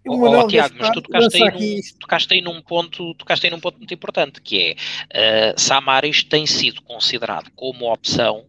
Oh, 0.07 0.23
oh, 0.23 0.47
Tiago, 0.47 0.75
mas 0.77 0.91
tu 0.91 1.01
tocaste 1.01 1.43
aí, 1.43 1.51
num, 1.51 1.99
tocaste 1.99 2.33
aí, 2.33 2.41
num 2.41 2.61
ponto, 2.61 3.15
tocaste 3.15 3.47
aí 3.47 3.51
num 3.51 3.59
ponto 3.59 3.79
muito 3.79 3.93
importante, 3.93 4.39
que 4.39 4.77
é 5.11 5.53
uh, 5.53 5.59
Samaris 5.59 6.23
tem 6.23 6.45
sido 6.45 6.81
considerado 6.83 7.49
como 7.55 7.91
opção 7.91 8.45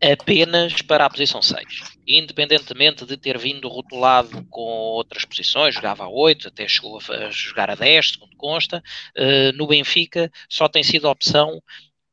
apenas 0.00 0.82
para 0.82 1.06
a 1.06 1.10
posição 1.10 1.40
6. 1.40 1.97
Independentemente 2.08 3.04
de 3.04 3.16
ter 3.18 3.36
vindo 3.36 3.68
rotulado 3.68 4.42
com 4.46 4.60
outras 4.60 5.26
posições, 5.26 5.74
jogava 5.74 6.04
a 6.04 6.08
8, 6.08 6.48
até 6.48 6.66
chegou 6.66 6.98
a 6.98 7.30
jogar 7.30 7.70
a 7.70 7.74
10, 7.74 8.12
segundo 8.12 8.34
consta, 8.36 8.82
uh, 9.16 9.52
no 9.54 9.66
Benfica 9.66 10.32
só 10.48 10.68
tem 10.68 10.82
sido 10.82 11.08
opção 11.08 11.62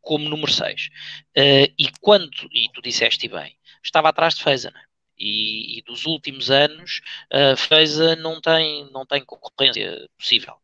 como 0.02 0.28
número 0.28 0.52
6. 0.52 0.88
Uh, 0.88 0.90
eh, 1.36 1.72
e 1.80 1.90
quando, 2.02 2.30
e 2.52 2.70
tu 2.74 2.82
disseste 2.82 3.28
bem, 3.28 3.56
estava 3.84 4.10
atrás 4.10 4.36
de 4.36 4.44
Feza, 4.44 4.70
né? 4.70 4.82
e, 5.18 5.80
e, 5.80 5.82
dos 5.84 6.06
últimos 6.06 6.52
anos, 6.52 7.02
uh, 7.34 7.56
Feza 7.56 8.16
não 8.16 8.42
tem, 8.42 8.90
não 8.92 9.06
tem 9.06 9.24
concorrência 9.24 10.10
possível. 10.18 10.56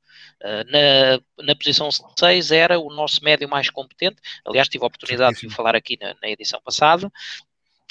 Uh, 0.41 0.65
na, 0.71 1.45
na 1.45 1.55
posição 1.55 1.89
6 1.91 2.51
era 2.51 2.79
o 2.79 2.93
nosso 2.93 3.23
médio 3.23 3.47
mais 3.47 3.69
competente. 3.69 4.17
Aliás, 4.45 4.67
tive 4.67 4.83
a 4.83 4.87
oportunidade 4.87 5.39
de 5.39 5.49
falar 5.49 5.75
aqui 5.75 5.97
na, 5.99 6.15
na 6.21 6.29
edição 6.29 6.59
passada. 6.61 7.11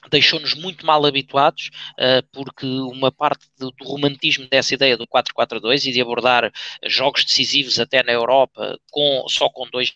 Deixou-nos 0.08 0.54
muito 0.54 0.86
mal 0.86 1.04
habituados, 1.04 1.70
uh, 1.92 2.26
porque 2.32 2.66
uma 2.66 3.12
parte 3.12 3.46
do, 3.58 3.72
romantismo 3.82 4.48
dessa 4.48 4.74
ideia 4.74 4.96
do 4.96 5.06
4-4-2 5.06 5.86
e 5.86 5.92
de 5.92 6.00
abordar 6.00 6.50
jogos 6.86 7.24
decisivos 7.24 7.78
até 7.78 8.02
na 8.02 8.12
Europa 8.12 8.78
com, 8.90 9.26
só 9.28 9.50
com 9.50 9.68
dois 9.68 9.94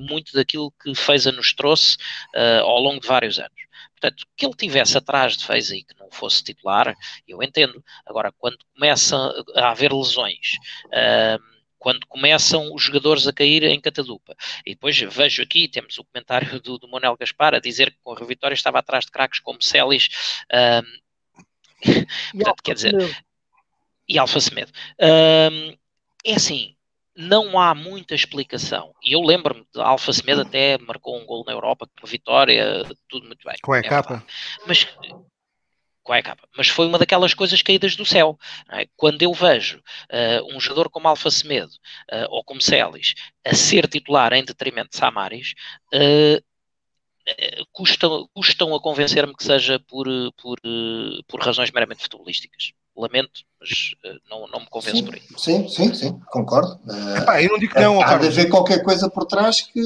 muito 0.00 0.32
daquilo 0.32 0.72
que 0.82 0.94
Feza 0.94 1.32
nos 1.32 1.52
trouxe 1.52 1.96
uh, 2.36 2.62
ao 2.62 2.78
longo 2.78 3.00
de 3.00 3.08
vários 3.08 3.38
anos. 3.38 3.50
Portanto, 3.92 4.24
que 4.36 4.46
ele 4.46 4.54
tivesse 4.54 4.96
atrás 4.96 5.36
de 5.36 5.44
Feza 5.44 5.76
e 5.76 5.82
que 5.82 5.98
não 5.98 6.10
fosse 6.10 6.42
titular, 6.42 6.94
eu 7.26 7.42
entendo. 7.42 7.82
Agora, 8.06 8.32
quando 8.38 8.58
começa 8.74 9.16
a 9.56 9.70
haver 9.70 9.92
lesões, 9.92 10.52
uh, 10.86 11.51
quando 11.82 12.06
começam 12.06 12.72
os 12.72 12.80
jogadores 12.80 13.26
a 13.26 13.32
cair 13.32 13.64
em 13.64 13.80
catadupa. 13.80 14.36
E 14.64 14.70
depois 14.70 14.96
vejo 14.96 15.42
aqui, 15.42 15.66
temos 15.66 15.98
o 15.98 16.04
comentário 16.04 16.60
do, 16.60 16.78
do 16.78 16.86
Manuel 16.86 17.16
Gaspar 17.16 17.56
a 17.56 17.58
dizer 17.58 17.90
que 17.90 17.98
com 18.04 18.12
a 18.12 18.24
Vitória 18.24 18.54
estava 18.54 18.78
atrás 18.78 19.04
de 19.04 19.10
craques 19.10 19.40
como 19.40 19.60
Celis. 19.60 20.08
portanto, 22.32 22.62
quer 22.62 22.74
dizer, 22.74 23.24
e 24.08 24.16
Alfa 24.16 24.38
Semedo. 24.38 24.70
é 24.96 26.34
assim, 26.36 26.76
não 27.16 27.58
há 27.58 27.74
muita 27.74 28.14
explicação. 28.14 28.94
E 29.02 29.12
eu 29.16 29.20
lembro-me 29.20 29.66
de 29.74 29.80
Alfa 29.80 30.12
Semedo 30.12 30.42
até 30.42 30.78
marcou 30.78 31.20
um 31.20 31.26
gol 31.26 31.42
na 31.44 31.50
Europa, 31.50 31.88
com 32.00 32.06
vitória, 32.06 32.84
tudo 33.08 33.26
muito 33.26 33.44
bem. 33.44 33.56
É 33.68 33.72
a 33.72 33.78
é 33.78 33.82
capa? 33.82 34.24
Mas 34.68 34.86
qual 36.02 36.16
é 36.16 36.20
a 36.20 36.22
capa? 36.22 36.48
Mas 36.56 36.68
foi 36.68 36.86
uma 36.86 36.98
daquelas 36.98 37.34
coisas 37.34 37.62
caídas 37.62 37.96
do 37.96 38.04
céu. 38.04 38.38
É? 38.70 38.86
Quando 38.96 39.22
eu 39.22 39.32
vejo 39.32 39.78
uh, 39.78 40.54
um 40.56 40.60
jogador 40.60 40.90
como 40.90 41.08
Alfa 41.08 41.30
Semedo 41.30 41.72
uh, 42.12 42.26
ou 42.30 42.44
como 42.44 42.60
Celis 42.60 43.14
a 43.44 43.54
ser 43.54 43.86
titular 43.88 44.32
em 44.32 44.44
detrimento 44.44 44.90
de 44.90 44.96
Samaris, 44.96 45.54
uh, 45.94 46.42
custam, 47.72 48.28
custam 48.34 48.74
a 48.74 48.80
convencer-me 48.80 49.34
que 49.34 49.44
seja 49.44 49.78
por, 49.78 50.06
por, 50.40 50.58
por 51.28 51.40
razões 51.40 51.70
meramente 51.70 52.02
futebolísticas. 52.02 52.72
Lamento, 52.96 53.40
mas 53.60 53.94
uh, 54.04 54.18
não, 54.28 54.46
não 54.48 54.60
me 54.60 54.66
convence 54.68 54.98
sim, 54.98 55.04
por 55.04 55.14
aí. 55.14 55.22
Sim, 55.36 55.68
sim, 55.68 55.94
sim, 55.94 56.20
concordo. 56.30 56.78
Uh, 56.86 57.18
Epá, 57.18 57.42
eu 57.42 57.50
não 57.50 57.58
digo 57.58 57.72
que 57.72 57.80
não. 57.80 58.02
Há 58.02 58.16
de 58.16 58.26
haver 58.26 58.48
qualquer 58.48 58.82
coisa 58.82 59.10
por 59.10 59.24
trás 59.24 59.60
que, 59.62 59.80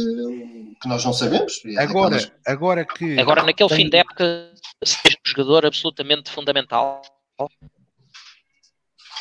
que 0.81 0.89
nós 0.89 1.05
não 1.05 1.13
sabemos. 1.13 1.63
Agora, 1.79 2.17
aquelas... 2.17 2.33
agora 2.47 2.85
que. 2.85 3.19
Agora, 3.19 3.43
naquele 3.43 3.69
tem... 3.69 3.79
fim 3.79 3.89
de 3.89 3.99
época, 3.99 4.53
seja 4.85 5.17
um 5.17 5.29
jogador 5.29 5.67
absolutamente 5.67 6.31
fundamental. 6.31 7.03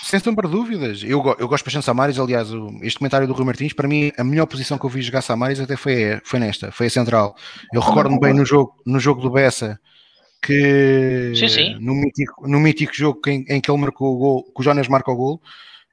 Sem 0.04 0.20
sombra 0.20 0.48
de 0.48 0.54
dúvidas. 0.54 1.02
Eu, 1.04 1.20
eu 1.40 1.48
gosto 1.48 1.66
bastante 1.66 1.80
de 1.80 1.86
Samaris. 1.86 2.20
Aliás, 2.20 2.50
este 2.84 3.00
comentário 3.00 3.28
do 3.28 3.34
Rui 3.34 3.44
Martins, 3.44 3.74
para 3.74 3.88
mim, 3.88 4.12
a 4.16 4.24
melhor 4.24 4.46
posição 4.46 4.78
que 4.78 4.86
eu 4.86 4.90
vi 4.90 5.02
jogar 5.02 5.24
Samaris 5.24 5.60
até 5.60 5.76
foi, 5.76 6.22
foi 6.24 6.40
nesta, 6.40 6.72
foi 6.72 6.86
a 6.86 6.90
central. 6.92 7.36
Eu 7.74 7.82
recordo-me 7.82 8.20
bem 8.20 8.32
no 8.32 8.46
jogo, 8.46 8.76
no 8.86 9.00
jogo 9.00 9.20
do 9.20 9.32
Bessa 9.32 9.80
que 10.46 11.34
sim, 11.36 11.48
sim. 11.48 11.76
No, 11.80 11.96
mítico, 11.96 12.48
no 12.48 12.60
mítico 12.60 12.94
jogo 12.94 13.20
em, 13.28 13.46
em, 13.50 13.60
que 13.60 13.72
ele 13.72 13.82
marcou 13.82 14.14
o 14.14 14.18
gol, 14.18 14.44
que 14.44 14.62
o 14.62 14.64
Jonas 14.64 14.88
marca 14.88 15.12
o 15.12 15.16
gol, 15.16 15.42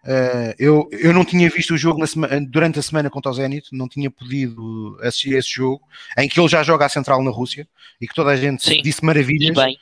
uh, 0.04 0.54
eu, 0.58 0.88
eu 0.92 1.12
não 1.12 1.24
tinha 1.24 1.48
visto 1.48 1.72
o 1.72 1.78
jogo 1.78 2.06
semana, 2.06 2.38
durante 2.46 2.78
a 2.78 2.82
semana 2.82 3.08
contra 3.08 3.30
o 3.30 3.34
Zenit, 3.34 3.68
não 3.72 3.88
tinha 3.88 4.10
podido 4.10 4.98
assistir 5.00 5.34
a 5.34 5.38
esse 5.38 5.50
jogo, 5.50 5.82
em 6.18 6.28
que 6.28 6.38
ele 6.38 6.48
já 6.48 6.62
joga 6.62 6.84
a 6.84 6.88
central 6.88 7.22
na 7.22 7.30
Rússia 7.30 7.66
e 8.00 8.06
que 8.06 8.14
toda 8.14 8.30
a 8.30 8.36
gente 8.36 8.62
sim. 8.62 8.82
disse 8.82 9.04
maravilhas. 9.04 9.56
E 9.56 9.60
bem. 9.60 9.78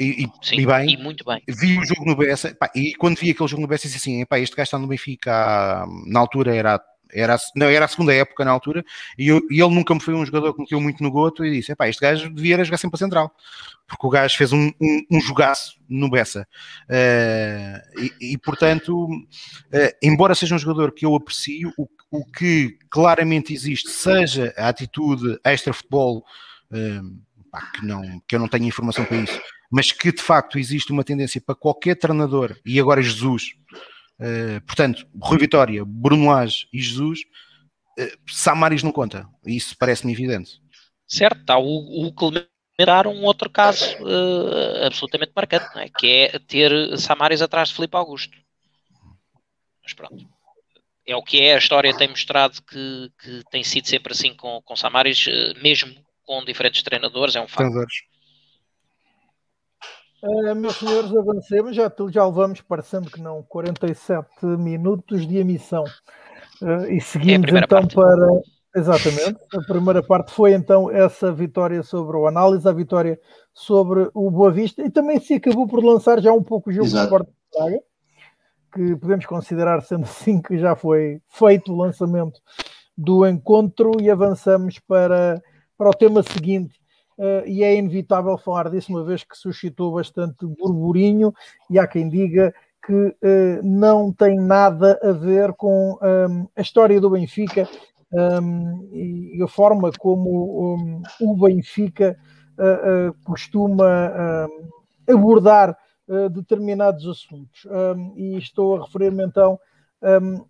E, 0.00 0.24
e, 0.24 0.28
Sim, 0.42 0.60
e, 0.60 0.66
bem, 0.66 0.94
e 0.94 0.96
muito 0.96 1.22
bem. 1.22 1.40
Vi 1.46 1.78
o 1.78 1.84
jogo 1.84 2.04
no 2.06 2.16
BS 2.16 2.54
pá, 2.58 2.70
e 2.74 2.94
quando 2.94 3.18
vi 3.18 3.30
aquele 3.30 3.48
jogo 3.48 3.62
no 3.62 3.68
BS 3.68 3.82
disse 3.82 3.98
assim: 3.98 4.24
este 4.42 4.56
gajo 4.56 4.62
está 4.62 4.78
no 4.78 4.88
Benfica, 4.88 5.84
na 6.06 6.18
altura 6.18 6.56
era 6.56 6.82
era, 7.12 7.36
não, 7.54 7.66
era 7.66 7.84
a 7.84 7.88
segunda 7.88 8.14
época 8.14 8.44
na 8.44 8.50
altura, 8.50 8.84
e, 9.18 9.28
eu, 9.28 9.40
e, 9.50 9.60
ele 9.60 9.74
nunca 9.74 9.94
me 9.94 10.00
foi 10.00 10.14
um 10.14 10.24
jogador 10.24 10.54
que 10.54 10.60
meteu 10.60 10.80
muito 10.80 11.02
no 11.02 11.10
goto, 11.10 11.44
e 11.44 11.50
disse, 11.50 11.72
este 11.78 12.00
gajo 12.00 12.30
devia 12.30 12.62
jogar 12.64 12.78
sempre 12.78 12.96
a 12.96 12.98
central, 12.98 13.34
porque 13.86 14.06
o 14.06 14.10
gajo 14.10 14.36
fez 14.36 14.52
um, 14.52 14.72
um, 14.80 15.06
um 15.10 15.20
jogaço 15.20 15.76
no 15.88 16.10
Bessa. 16.10 16.46
Uh, 16.88 18.00
e, 18.20 18.32
e, 18.32 18.38
portanto, 18.38 19.06
uh, 19.06 19.96
embora 20.02 20.34
seja 20.34 20.54
um 20.54 20.58
jogador 20.58 20.92
que 20.92 21.04
eu 21.04 21.14
aprecio, 21.14 21.72
o, 21.76 21.86
o 22.10 22.24
que 22.24 22.78
claramente 22.90 23.52
existe, 23.52 23.90
seja 23.90 24.54
a 24.56 24.68
atitude 24.68 25.38
extra-futebol, 25.44 26.24
uh, 26.70 27.22
que, 27.74 27.86
não, 27.86 28.22
que 28.26 28.34
eu 28.34 28.40
não 28.40 28.48
tenho 28.48 28.64
informação 28.64 29.04
para 29.04 29.18
isso, 29.18 29.38
mas 29.70 29.92
que 29.92 30.12
de 30.12 30.22
facto 30.22 30.58
existe 30.58 30.92
uma 30.92 31.04
tendência 31.04 31.40
para 31.40 31.54
qualquer 31.54 31.96
treinador, 31.96 32.56
e 32.64 32.80
agora 32.80 33.02
Jesus, 33.02 33.54
Uh, 34.20 34.60
portanto, 34.66 35.06
Rui 35.20 35.38
Vitória, 35.38 35.84
Bruno 35.84 36.30
Lage 36.30 36.68
e 36.72 36.80
Jesus, 36.80 37.20
uh, 37.98 38.18
Samaris 38.30 38.82
não 38.82 38.92
conta. 38.92 39.28
Isso 39.44 39.76
parece-me 39.78 40.12
evidente. 40.12 40.60
Certo, 41.06 41.40
está 41.40 41.58
o, 41.58 42.06
o 42.06 42.12
Clementar 42.12 43.06
um 43.06 43.24
outro 43.24 43.50
caso 43.50 43.84
uh, 44.00 44.86
absolutamente 44.86 45.32
marcante, 45.34 45.66
é? 45.78 45.88
que 45.88 46.06
é 46.06 46.38
ter 46.38 46.96
Samaris 46.98 47.42
atrás 47.42 47.68
de 47.68 47.74
Felipe 47.74 47.96
Augusto. 47.96 48.36
Mas 49.82 49.92
pronto. 49.92 50.26
É 51.04 51.16
o 51.16 51.22
que 51.22 51.42
é, 51.42 51.54
a 51.54 51.58
história 51.58 51.96
tem 51.96 52.08
mostrado 52.08 52.62
que, 52.62 53.12
que 53.20 53.42
tem 53.50 53.64
sido 53.64 53.88
sempre 53.88 54.12
assim 54.12 54.34
com, 54.34 54.62
com 54.62 54.76
Samaris, 54.76 55.26
mesmo 55.60 55.92
com 56.24 56.44
diferentes 56.44 56.80
treinadores, 56.84 57.34
é 57.34 57.40
um 57.40 57.48
facto. 57.48 57.84
Uh, 60.22 60.54
meus 60.54 60.76
senhores, 60.76 61.14
avancemos, 61.14 61.74
já, 61.74 61.92
já 62.10 62.24
levamos, 62.24 62.60
parecendo 62.60 63.10
que 63.10 63.20
não, 63.20 63.42
47 63.42 64.46
minutos 64.58 65.26
de 65.26 65.38
emissão. 65.38 65.82
Uh, 66.62 66.86
e 66.90 67.00
seguimos 67.00 67.52
é 67.52 67.58
então 67.58 67.80
parte. 67.80 67.94
para. 67.94 68.40
Exatamente, 68.74 69.38
a 69.54 69.60
primeira 69.66 70.02
parte 70.02 70.32
foi 70.32 70.54
então 70.54 70.90
essa 70.90 71.30
vitória 71.30 71.82
sobre 71.82 72.16
o 72.16 72.26
análise, 72.26 72.66
a 72.66 72.72
vitória 72.72 73.20
sobre 73.52 74.08
o 74.14 74.30
Boa 74.30 74.50
Vista, 74.50 74.80
e 74.82 74.88
também 74.88 75.20
se 75.20 75.34
acabou 75.34 75.68
por 75.68 75.84
lançar 75.84 76.22
já 76.22 76.32
um 76.32 76.42
pouco 76.42 76.70
o 76.70 76.72
jogo 76.72 76.86
Exato. 76.86 77.02
do 77.02 77.04
Sport 77.04 77.26
de 77.26 77.34
Praga, 77.54 77.80
que 78.72 78.96
podemos 78.96 79.26
considerar 79.26 79.82
sendo 79.82 80.04
assim 80.04 80.40
que 80.40 80.56
já 80.56 80.74
foi 80.74 81.20
feito 81.28 81.70
o 81.70 81.76
lançamento 81.76 82.40
do 82.96 83.26
encontro 83.26 83.92
e 84.00 84.10
avançamos 84.10 84.78
para, 84.78 85.42
para 85.76 85.90
o 85.90 85.94
tema 85.94 86.22
seguinte, 86.22 86.74
uh, 87.18 87.46
e 87.46 87.62
é 87.62 87.76
inevitável 87.76 88.36
falar 88.38 88.70
disso, 88.70 88.92
uma 88.92 89.04
vez 89.04 89.24
que 89.24 89.36
suscitou 89.36 89.92
bastante 89.92 90.46
burburinho, 90.46 91.32
e 91.70 91.78
há 91.78 91.86
quem 91.86 92.08
diga 92.08 92.52
que 92.84 92.92
uh, 92.92 93.62
não 93.62 94.12
tem 94.12 94.38
nada 94.38 94.98
a 95.02 95.12
ver 95.12 95.52
com 95.52 95.98
um, 96.02 96.48
a 96.56 96.60
história 96.60 97.00
do 97.00 97.10
Benfica 97.10 97.68
um, 98.12 98.88
e 98.92 99.42
a 99.42 99.48
forma 99.48 99.90
como 99.98 100.76
um, 100.76 101.02
o 101.20 101.36
Benfica 101.36 102.16
uh, 102.58 103.14
costuma 103.24 104.48
abordar 105.08 105.76
determinados 106.34 107.06
assuntos. 107.06 107.66
e 108.16 108.36
estou 108.36 108.76
a 108.76 108.84
referir-me 108.84 109.24
então 109.24 109.58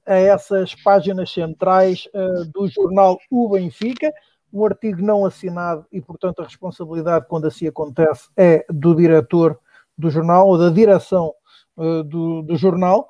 a 0.07 0.15
essas 0.15 0.75
páginas 0.75 1.31
centrais 1.31 2.09
do 2.53 2.67
jornal 2.69 3.19
O 3.31 3.51
Benfica, 3.51 4.13
um 4.53 4.65
artigo 4.65 5.01
não 5.03 5.25
assinado 5.25 5.87
e, 5.91 6.01
portanto, 6.01 6.41
a 6.41 6.45
responsabilidade, 6.45 7.27
quando 7.29 7.47
assim 7.47 7.67
acontece, 7.67 8.29
é 8.37 8.65
do 8.69 8.95
diretor 8.95 9.59
do 9.97 10.11
jornal 10.11 10.49
ou 10.49 10.59
da 10.59 10.71
direção 10.71 11.33
uh, 11.77 12.03
do, 12.03 12.43
do, 12.43 12.57
jornal, 12.57 13.09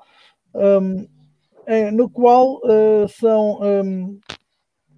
um, 0.55 1.07
é, 1.67 1.91
no 1.91 2.09
qual 2.09 2.57
uh, 2.57 3.09
são 3.09 3.61
um, 3.63 4.21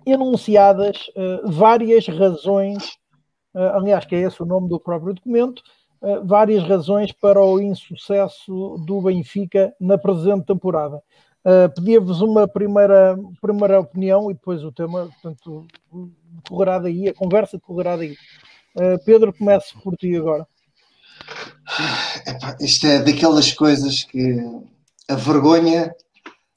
enunciadas 0.05 1.09
uh, 1.17 1.51
várias 1.51 2.07
razões, 2.07 2.99
aliás, 3.55 4.05
que 4.05 4.17
é 4.17 4.21
esse 4.21 4.43
o 4.43 4.47
nome 4.47 4.69
do 4.69 4.81
próprio 4.81 5.15
documento, 5.15 5.63
várias 6.25 6.65
razões 6.65 7.13
para 7.13 7.41
o 7.41 7.61
insucesso 7.61 8.77
do 8.85 9.01
Benfica 9.01 9.73
na 9.81 9.97
presente 9.97 10.45
temporada. 10.45 11.01
Uh, 11.45 11.69
Pedia-vos 11.75 12.23
uma 12.23 12.49
primeira, 12.49 13.19
primeira 13.39 13.79
opinião 13.79 14.31
e 14.31 14.35
depois 14.35 14.65
o 14.65 14.73
tema, 14.73 15.11
portanto, 15.11 15.67
correrá 16.49 16.79
daí, 16.79 17.09
a 17.09 17.15
conversa 17.15 17.59
correrá 17.61 17.97
daí. 17.97 18.17
Uh, 18.77 19.03
Pedro, 19.05 19.33
comece 19.33 19.75
por 19.83 19.97
ti 19.97 20.17
agora. 20.17 20.47
Epá, 22.27 22.57
isto 22.61 22.87
é 22.87 23.03
daquelas 23.03 23.53
coisas 23.53 24.05
que 24.05 24.37
a 25.09 25.15
vergonha 25.15 25.95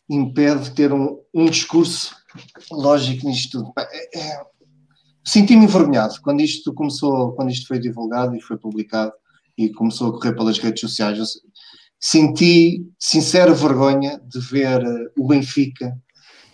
impede 0.09 0.63
de 0.65 0.71
ter 0.71 0.93
um, 0.93 1.19
um 1.34 1.45
discurso 1.45 2.15
lógico 2.71 3.28
nisto 3.28 3.59
tudo. 3.59 3.73
É, 3.78 4.19
é, 4.19 4.41
Senti-me 5.23 5.65
envergonhado 5.65 6.21
quando 6.21 6.39
isto 6.39 6.73
começou, 6.73 7.34
quando 7.34 7.51
isto 7.51 7.67
foi 7.67 7.80
divulgado 7.80 8.34
e 8.34 8.41
foi 8.41 8.57
publicado 8.57 9.11
e 9.57 9.69
começou 9.69 10.07
a 10.07 10.13
correr 10.13 10.34
pelas 10.34 10.57
redes 10.57 10.80
sociais 10.80 11.19
senti 11.99 12.86
sincera 12.97 13.53
vergonha 13.53 14.21
de 14.23 14.39
ver 14.39 14.82
eh, 14.82 15.11
o 15.17 15.28
Benfica 15.28 15.97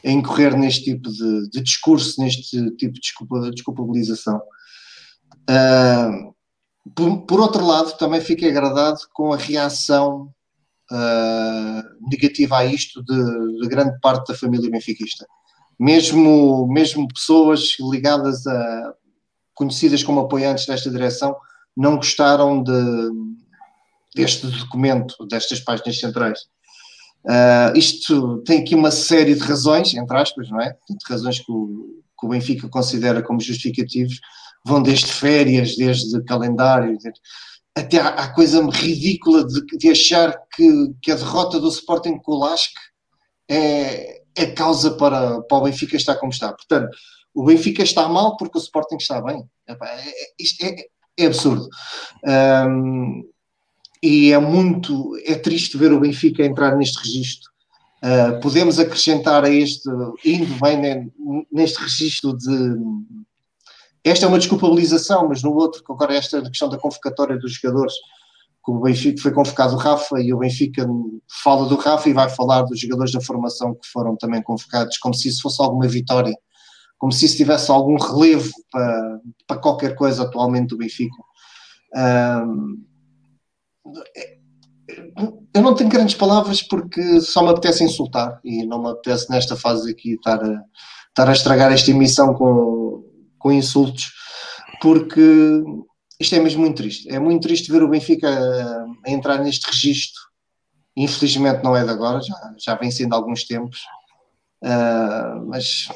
a 0.06 0.10
incorrer 0.10 0.58
neste 0.58 0.84
tipo 0.84 1.10
de, 1.10 1.50
de 1.50 1.62
discurso, 1.62 2.20
neste 2.22 2.72
tipo 2.76 2.94
de 2.94 3.00
desculpa, 3.00 3.52
desculpabilização. 3.52 4.42
Uh, 5.50 6.34
por, 6.94 7.22
por, 7.26 7.40
outro 7.40 7.66
lado, 7.66 7.98
também 7.98 8.20
fiquei 8.20 8.50
agradado 8.50 9.00
com 9.14 9.32
a 9.32 9.38
reação 9.38 10.34
uh, 10.92 12.08
negativa 12.10 12.58
a 12.58 12.66
isto 12.66 13.04
de, 13.04 13.62
de, 13.62 13.68
grande 13.68 13.98
parte 14.02 14.28
da 14.28 14.38
família 14.38 14.70
benfiquista. 14.70 15.26
Mesmo, 15.80 16.68
mesmo 16.68 17.08
pessoas 17.08 17.78
ligadas 17.80 18.46
a 18.46 18.94
conhecidas 19.54 20.04
como 20.04 20.22
apoiantes 20.22 20.66
desta 20.66 20.90
direção 20.90 21.36
não 21.76 21.96
gostaram 21.96 22.62
de, 22.62 23.12
deste 24.16 24.48
documento, 24.48 25.26
destas 25.28 25.60
páginas 25.60 26.00
centrais. 26.00 26.40
Uh, 27.26 27.78
isto 27.78 28.40
tem 28.44 28.60
aqui 28.60 28.76
uma 28.76 28.92
série 28.92 29.34
de 29.34 29.42
razões, 29.42 29.94
entre 29.94 30.18
aspas, 30.18 30.50
não 30.50 30.60
é? 30.62 30.76
De 30.90 30.96
razões 31.08 31.40
que 31.40 31.52
o, 31.52 32.02
que 32.20 32.26
o 32.26 32.30
Benfica 32.30 32.68
considera 32.68 33.22
como 33.22 33.40
justificativos, 33.40 34.20
vão 34.66 34.82
desde 34.82 35.08
férias, 35.08 35.76
desde 35.76 36.22
calendário, 36.24 36.98
até 37.76 38.00
à, 38.00 38.32
coisa 38.34 38.64
ridícula 38.70 39.46
de, 39.46 39.66
de 39.78 39.90
achar 39.90 40.38
que, 40.54 40.94
que, 41.02 41.12
a 41.12 41.16
derrota 41.16 41.60
do 41.60 41.70
Sporting 41.70 42.18
com 42.20 42.34
o 42.34 42.56
é, 43.50 44.22
é 44.36 44.46
causa 44.48 44.92
para, 44.92 45.42
para 45.42 45.58
o 45.58 45.64
Benfica 45.64 45.96
estar 45.96 46.16
como 46.16 46.32
está. 46.32 46.54
Portanto, 46.54 46.96
o 47.34 47.44
Benfica 47.44 47.84
está 47.84 48.08
mal 48.08 48.38
porque 48.38 48.58
o 48.58 48.62
Sporting 48.62 48.98
está 48.98 49.22
bem. 49.22 49.44
É, 49.68 49.74
é, 49.74 50.14
isto 50.40 50.64
é, 50.66 50.76
é 51.18 51.26
absurdo. 51.26 51.68
Um, 52.26 53.24
e 54.04 54.34
é 54.34 54.38
muito, 54.38 55.18
é 55.26 55.34
triste 55.34 55.78
ver 55.78 55.94
o 55.94 56.00
Benfica 56.02 56.44
entrar 56.44 56.76
neste 56.76 57.00
registro. 57.00 57.50
Uh, 58.04 58.38
podemos 58.42 58.78
acrescentar 58.78 59.46
a 59.46 59.50
este, 59.50 59.90
indo 60.26 60.60
bem 60.60 61.10
neste 61.50 61.82
registro 61.82 62.38
de. 62.38 62.76
Esta 64.04 64.26
é 64.26 64.28
uma 64.28 64.40
desculpabilização, 64.40 65.30
mas 65.30 65.42
no 65.42 65.54
outro, 65.54 65.82
agora 65.90 66.14
esta 66.14 66.42
questão 66.42 66.68
da 66.68 66.78
convocatória 66.78 67.40
dos 67.40 67.54
jogadores, 67.54 67.94
que 68.66 68.72
o 68.72 68.82
Benfica 68.82 69.22
foi 69.22 69.32
convocado 69.32 69.76
o 69.76 69.78
Rafa 69.78 70.20
e 70.20 70.34
o 70.34 70.40
Benfica 70.40 70.86
fala 71.42 71.66
do 71.66 71.78
Rafa 71.78 72.10
e 72.10 72.14
vai 72.14 72.30
falar 72.30 72.64
dos 72.64 72.82
jogadores 72.82 73.14
da 73.14 73.22
formação 73.22 73.74
que 73.74 73.88
foram 73.88 74.18
também 74.18 74.44
convocados, 74.44 74.98
como 74.98 75.14
se 75.14 75.30
isso 75.30 75.42
fosse 75.42 75.64
alguma 75.64 75.88
vitória, 75.88 76.36
como 76.98 77.14
se 77.14 77.26
isso 77.26 77.38
tivesse 77.38 77.72
algum 77.72 77.96
relevo 77.98 78.52
para, 78.70 79.20
para 79.48 79.62
qualquer 79.62 79.96
coisa 79.96 80.24
atualmente 80.24 80.72
do 80.72 80.78
Benfica. 80.78 81.16
Um, 81.96 82.84
eu 85.54 85.62
não 85.62 85.76
tenho 85.76 85.90
grandes 85.90 86.16
palavras 86.16 86.62
porque 86.62 87.22
só 87.22 87.44
me 87.44 87.50
apetece 87.50 87.84
insultar 87.84 88.40
e 88.44 88.66
não 88.66 88.82
me 88.82 88.90
apetece 88.90 89.30
nesta 89.30 89.56
fase 89.56 89.92
aqui 89.92 90.14
estar 90.14 90.44
a, 90.44 90.64
estar 91.10 91.30
a 91.30 91.32
estragar 91.32 91.72
esta 91.72 91.92
emissão 91.92 92.34
com, 92.34 93.04
com 93.38 93.52
insultos, 93.52 94.12
porque 94.82 95.64
isto 96.20 96.36
é 96.36 96.40
mesmo 96.40 96.62
muito 96.62 96.78
triste. 96.78 97.10
É 97.10 97.20
muito 97.20 97.44
triste 97.44 97.72
ver 97.72 97.84
o 97.84 97.90
Benfica 97.90 98.28
a, 98.30 98.86
a 99.06 99.12
entrar 99.12 99.40
neste 99.40 99.66
registro. 99.68 100.22
Infelizmente 100.96 101.64
não 101.64 101.76
é 101.76 101.84
de 101.84 101.90
agora, 101.90 102.22
já, 102.22 102.54
já 102.58 102.76
vem 102.76 102.92
sendo 102.92 103.14
há 103.14 103.18
alguns 103.18 103.46
tempos, 103.46 103.80
uh, 104.64 105.46
mas 105.48 105.88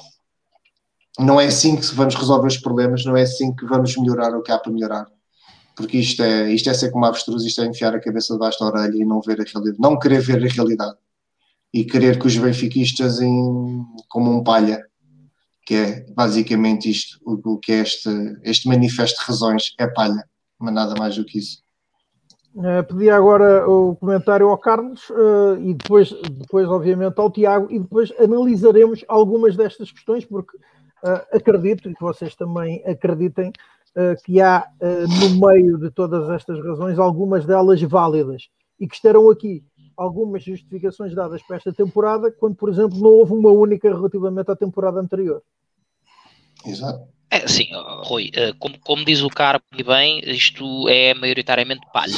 não 1.19 1.39
é 1.39 1.45
assim 1.45 1.75
que 1.75 1.85
vamos 1.93 2.15
resolver 2.15 2.47
os 2.47 2.57
problemas, 2.57 3.05
não 3.05 3.15
é 3.15 3.21
assim 3.21 3.55
que 3.55 3.65
vamos 3.65 3.95
melhorar 3.97 4.35
o 4.35 4.41
que 4.41 4.51
há 4.51 4.57
para 4.57 4.71
melhorar 4.71 5.07
porque 5.77 5.99
isto 5.99 6.23
é, 6.23 6.51
isto 6.51 6.69
é 6.71 6.73
ser 6.73 6.89
como 6.89 7.05
avestruz, 7.05 7.43
isto 7.43 7.61
é 7.61 7.67
enfiar 7.67 7.93
a 7.93 7.99
cabeça 7.99 8.33
debaixo 8.33 8.59
da 8.59 8.65
orelha 8.65 8.97
e 8.97 9.05
não 9.05 9.21
ver 9.21 9.39
a 9.39 9.43
realidade, 9.43 9.77
não 9.79 9.99
querer 9.99 10.19
ver 10.21 10.43
a 10.43 10.47
realidade 10.47 10.97
e 11.71 11.85
querer 11.85 12.19
que 12.19 12.25
os 12.25 12.35
benfiquistas 12.35 13.21
em, 13.21 13.85
como 14.09 14.31
um 14.31 14.43
palha, 14.43 14.83
que 15.67 15.75
é 15.75 16.05
basicamente 16.15 16.89
isto, 16.89 17.19
o, 17.23 17.53
o 17.53 17.59
que 17.59 17.71
é 17.71 17.81
este, 17.81 18.09
este 18.43 18.67
manifesto 18.67 19.19
de 19.19 19.27
razões 19.27 19.75
é 19.77 19.85
palha, 19.85 20.27
mas 20.57 20.73
nada 20.73 20.95
mais 20.97 21.15
do 21.15 21.23
que 21.23 21.37
isso. 21.37 21.61
Uh, 22.55 22.83
pedi 22.87 23.11
agora 23.11 23.69
o 23.69 23.95
comentário 23.97 24.49
ao 24.49 24.57
Carlos 24.57 25.07
uh, 25.11 25.61
e 25.61 25.75
depois, 25.75 26.09
depois, 26.31 26.67
obviamente, 26.67 27.19
ao 27.19 27.29
Tiago, 27.29 27.67
e 27.69 27.77
depois 27.77 28.11
analisaremos 28.19 29.05
algumas 29.07 29.55
destas 29.55 29.91
questões, 29.91 30.25
porque 30.25 30.57
uh, 30.57 31.35
acredito, 31.37 31.87
e 31.87 31.93
que 31.93 32.01
vocês 32.01 32.35
também 32.35 32.83
acreditem, 32.83 33.51
que 34.23 34.39
há 34.39 34.67
eh, 34.79 35.05
no 35.07 35.47
meio 35.47 35.77
de 35.77 35.89
todas 35.89 36.29
estas 36.29 36.63
razões, 36.63 36.99
algumas 36.99 37.45
delas 37.45 37.81
válidas, 37.81 38.43
e 38.79 38.87
que 38.87 38.95
estarão 38.95 39.29
aqui 39.29 39.63
algumas 39.95 40.43
justificações 40.43 41.15
dadas 41.15 41.41
para 41.41 41.57
esta 41.57 41.73
temporada, 41.73 42.31
quando, 42.31 42.55
por 42.55 42.69
exemplo, 42.69 42.99
não 42.99 43.09
houve 43.09 43.33
uma 43.33 43.51
única 43.51 43.89
relativamente 43.89 44.51
à 44.51 44.55
temporada 44.55 44.99
anterior. 44.99 45.41
Exato. 46.65 47.07
É, 47.29 47.47
sim, 47.47 47.67
Rui, 48.03 48.29
eh, 48.33 48.53
como, 48.59 48.79
como 48.79 49.03
diz 49.03 49.21
o 49.21 49.29
cara 49.29 49.61
e 49.77 49.83
bem, 49.83 50.21
isto 50.25 50.87
é 50.87 51.13
maioritariamente 51.13 51.81
palha. 51.91 52.13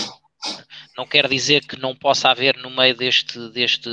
Não 0.98 1.06
quer 1.06 1.28
dizer 1.28 1.66
que 1.66 1.78
não 1.78 1.96
possa 1.96 2.30
haver 2.30 2.58
no 2.58 2.70
meio 2.70 2.96
deste, 2.96 3.50
deste 3.50 3.90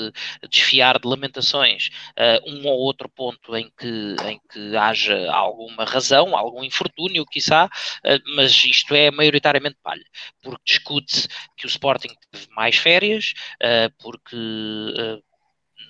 desfiar 0.49 0.99
de 0.99 1.09
lamentações 1.09 1.91
uh, 2.19 2.51
um 2.51 2.67
ou 2.67 2.79
outro 2.79 3.09
ponto 3.09 3.57
em 3.57 3.71
que, 3.77 4.17
em 4.25 4.41
que 4.51 4.77
haja 4.77 5.31
alguma 5.33 5.85
razão, 5.85 6.37
algum 6.37 6.63
infortúnio, 6.63 7.27
quiçá, 7.27 7.67
uh, 7.67 8.35
mas 8.37 8.53
isto 8.65 8.95
é 8.95 9.11
maioritariamente 9.11 9.77
palha, 9.83 10.05
porque 10.43 10.63
discute 10.65 11.29
que 11.57 11.67
o 11.67 11.69
Sporting 11.69 12.15
teve 12.31 12.49
mais 12.51 12.77
férias, 12.77 13.33
uh, 13.63 13.93
porque 13.99 14.37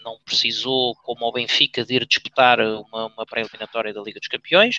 não 0.04 0.20
precisou, 0.24 0.94
como 1.02 1.26
o 1.26 1.32
Benfica, 1.32 1.84
de 1.84 1.94
ir 1.96 2.06
disputar 2.06 2.60
uma, 2.60 3.06
uma 3.06 3.26
pré-eliminatória 3.26 3.92
da 3.92 4.00
Liga 4.00 4.20
dos 4.20 4.28
Campeões. 4.28 4.76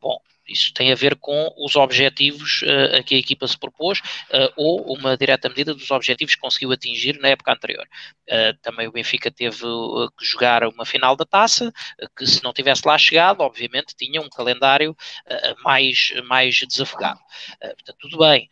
Bom, 0.00 0.18
isso 0.48 0.72
tem 0.72 0.92
a 0.92 0.94
ver 0.94 1.16
com 1.16 1.52
os 1.56 1.76
objetivos 1.76 2.62
uh, 2.62 2.96
a 2.98 3.02
que 3.02 3.14
a 3.14 3.18
equipa 3.18 3.46
se 3.46 3.58
propôs 3.58 4.00
uh, 4.00 4.52
ou 4.56 4.94
uma 4.94 5.16
direta 5.16 5.48
medida 5.48 5.74
dos 5.74 5.90
objetivos 5.90 6.34
que 6.34 6.40
conseguiu 6.40 6.72
atingir 6.72 7.18
na 7.18 7.28
época 7.28 7.52
anterior. 7.52 7.86
Uh, 8.28 8.56
também 8.62 8.86
o 8.86 8.92
Benfica 8.92 9.30
teve 9.30 9.58
que 10.18 10.24
jogar 10.24 10.64
uma 10.64 10.84
final 10.84 11.16
da 11.16 11.24
taça, 11.24 11.72
que 12.16 12.26
se 12.26 12.42
não 12.42 12.52
tivesse 12.52 12.82
lá 12.84 12.96
chegado, 12.98 13.40
obviamente 13.40 13.94
tinha 13.96 14.20
um 14.20 14.28
calendário 14.28 14.96
mais, 15.62 16.12
mais 16.24 16.56
desafogado. 16.56 17.20
portanto, 17.60 17.96
tudo 18.00 18.18
bem 18.18 18.48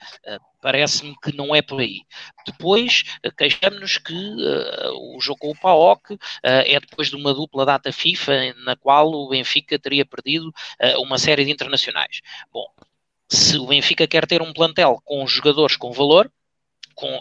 parece-me 0.65 1.15
que 1.23 1.37
não 1.37 1.55
é 1.55 1.61
por 1.61 1.79
aí. 1.79 2.01
Depois, 2.47 3.05
queixamos-nos 3.37 3.99
que 3.99 4.15
uh, 4.15 5.15
o 5.15 5.21
jogo 5.21 5.41
com 5.41 5.51
o 5.51 5.55
PAOC 5.55 6.13
uh, 6.13 6.19
é 6.43 6.81
depois 6.81 7.09
de 7.11 7.17
uma 7.17 7.35
dupla 7.35 7.67
data 7.67 7.93
FIFA 7.93 8.55
na 8.65 8.75
qual 8.75 9.13
o 9.13 9.29
Benfica 9.29 9.79
teria 9.79 10.07
perdido 10.07 10.49
uh, 10.49 11.03
uma 11.03 11.19
série 11.19 11.45
de 11.45 11.51
internacionais. 11.51 11.84
Bom, 12.53 12.67
se 13.29 13.59
o 13.59 13.67
Benfica 13.67 14.07
quer 14.07 14.27
ter 14.27 14.43
um 14.43 14.53
plantel 14.53 15.01
com 15.05 15.27
jogadores 15.27 15.77
com 15.77 15.93
valor, 15.93 16.31
com, 16.95 17.21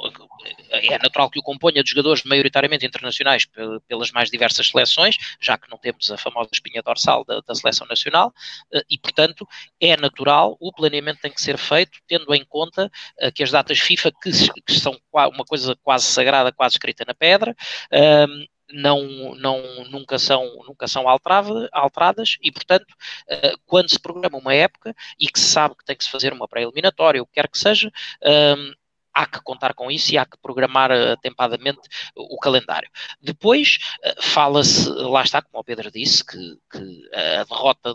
é 0.69 0.97
natural 0.99 1.29
que 1.29 1.39
o 1.39 1.43
componha 1.43 1.83
de 1.83 1.89
jogadores 1.89 2.23
maioritariamente 2.23 2.85
internacionais 2.85 3.45
pelas 3.87 4.11
mais 4.11 4.29
diversas 4.29 4.67
seleções, 4.67 5.17
já 5.41 5.57
que 5.57 5.69
não 5.69 5.77
temos 5.77 6.11
a 6.11 6.17
famosa 6.17 6.49
espinha 6.53 6.81
dorsal 6.81 7.25
da, 7.25 7.41
da 7.41 7.55
seleção 7.55 7.87
nacional, 7.87 8.31
eh, 8.71 8.83
e 8.89 8.97
portanto 8.97 9.47
é 9.79 9.97
natural, 9.97 10.55
o 10.59 10.71
planeamento 10.71 11.21
tem 11.21 11.31
que 11.31 11.41
ser 11.41 11.57
feito 11.57 11.99
tendo 12.07 12.33
em 12.33 12.45
conta 12.45 12.91
eh, 13.19 13.31
que 13.31 13.43
as 13.43 13.51
datas 13.51 13.79
FIFA, 13.79 14.11
que, 14.21 14.31
que 14.61 14.79
são 14.79 14.95
uma 15.11 15.45
coisa 15.45 15.75
quase 15.81 16.05
sagrada, 16.05 16.51
quase 16.51 16.75
escrita 16.75 17.03
na 17.05 17.13
pedra, 17.13 17.55
ehm, 17.91 18.45
não, 18.73 19.35
não, 19.35 19.61
nunca 19.89 20.17
são, 20.17 20.43
nunca 20.67 20.87
são 20.87 21.07
alteradas 21.07 22.37
e, 22.41 22.51
portanto, 22.51 22.91
uh, 23.29 23.57
quando 23.65 23.89
se 23.89 23.99
programa 23.99 24.37
uma 24.37 24.53
época 24.53 24.95
e 25.19 25.27
que 25.27 25.39
se 25.39 25.51
sabe 25.51 25.75
que 25.75 25.85
tem 25.85 25.95
que 25.95 26.03
se 26.03 26.09
fazer 26.11 26.33
uma 26.33 26.47
pré-eliminatória, 26.47 27.21
o 27.21 27.25
que 27.25 27.33
quer 27.33 27.47
que 27.47 27.57
seja, 27.57 27.91
ehm, 28.21 28.73
há 29.13 29.27
que 29.27 29.41
contar 29.41 29.73
com 29.73 29.91
isso 29.91 30.13
e 30.13 30.17
há 30.17 30.25
que 30.25 30.37
programar 30.41 30.91
atempadamente 30.91 31.81
o 32.15 32.37
calendário. 32.39 32.89
Depois 33.21 33.77
eh, 34.03 34.15
fala-se, 34.19 34.89
lá 34.89 35.21
está, 35.21 35.41
como 35.41 35.61
o 35.61 35.63
Pedro 35.63 35.91
disse, 35.91 36.25
que, 36.25 36.57
que, 36.71 37.09
a 37.13 37.43
derrota 37.43 37.93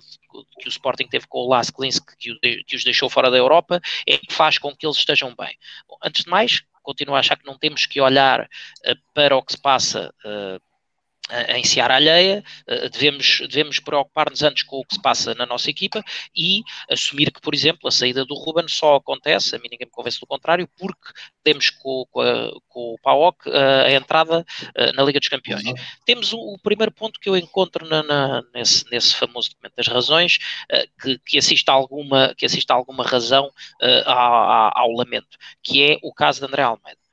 que 0.60 0.68
o 0.68 0.70
Sporting 0.70 1.08
teve 1.08 1.26
com 1.26 1.38
o 1.40 1.48
Las 1.48 1.70
Klinsk, 1.70 2.16
que, 2.16 2.64
que, 2.64 2.76
os 2.76 2.84
deixou 2.84 3.10
fora 3.10 3.30
da 3.30 3.36
Europa, 3.36 3.80
é 4.06 4.16
que 4.16 4.32
faz 4.32 4.58
com 4.58 4.74
que 4.76 4.86
eles 4.86 4.98
estejam 4.98 5.34
bem. 5.36 5.56
Antes 6.04 6.24
de 6.24 6.30
mais, 6.30 6.62
continuo 6.82 7.16
a 7.16 7.18
achar 7.18 7.36
que 7.36 7.46
não 7.46 7.58
temos 7.58 7.84
que 7.84 8.00
olhar 8.00 8.42
uh, 8.42 8.96
para 9.12 9.36
o 9.36 9.42
que 9.42 9.52
se 9.52 9.60
passa 9.60 10.14
em 11.48 11.64
seara 11.64 11.96
alheia, 11.96 12.42
devemos, 12.92 13.40
devemos 13.48 13.80
preocupar-nos 13.80 14.42
antes 14.42 14.62
com 14.62 14.76
o 14.76 14.84
que 14.84 14.94
se 14.94 15.02
passa 15.02 15.34
na 15.34 15.46
nossa 15.46 15.70
equipa 15.70 16.02
e 16.34 16.62
assumir 16.90 17.30
que, 17.30 17.40
por 17.40 17.54
exemplo, 17.54 17.88
a 17.88 17.90
saída 17.90 18.24
do 18.24 18.34
Ruben 18.34 18.66
só 18.68 18.96
acontece, 18.96 19.54
a 19.54 19.58
mim 19.58 19.68
ninguém 19.70 19.86
me 19.86 19.92
convence 19.92 20.20
do 20.20 20.26
contrário, 20.26 20.68
porque 20.78 21.12
temos 21.42 21.70
com, 21.70 22.06
com, 22.10 22.20
a, 22.20 22.50
com 22.68 22.94
o 22.94 22.98
PAOC 23.02 23.50
a, 23.50 23.92
entrada 23.92 24.44
na 24.94 25.02
Liga 25.02 25.18
dos 25.18 25.28
Campeões. 25.28 25.64
Uhum. 25.64 25.74
Temos 26.04 26.32
o, 26.32 26.38
o, 26.38 26.58
primeiro 26.58 26.92
ponto 26.92 27.20
que 27.20 27.28
eu 27.28 27.36
encontro 27.36 27.86
na, 27.86 28.02
na, 28.02 28.42
nesse, 28.54 28.84
nesse 28.90 29.14
famoso 29.14 29.50
documento 29.50 29.76
das 29.76 29.86
razões, 29.86 30.38
que, 31.02 31.18
que, 31.26 31.38
assiste 31.38 31.68
alguma, 31.68 32.34
que 32.34 32.46
assiste 32.46 32.70
alguma 32.70 33.04
razão 33.04 33.50
ao, 34.04 34.78
ao 34.78 34.92
lamento, 34.92 35.38
que 35.62 35.82
é 35.82 35.98
o 36.02 36.12
caso 36.12 36.40
de 36.40 36.46
André 36.46 36.62
Almeida. 36.62 37.07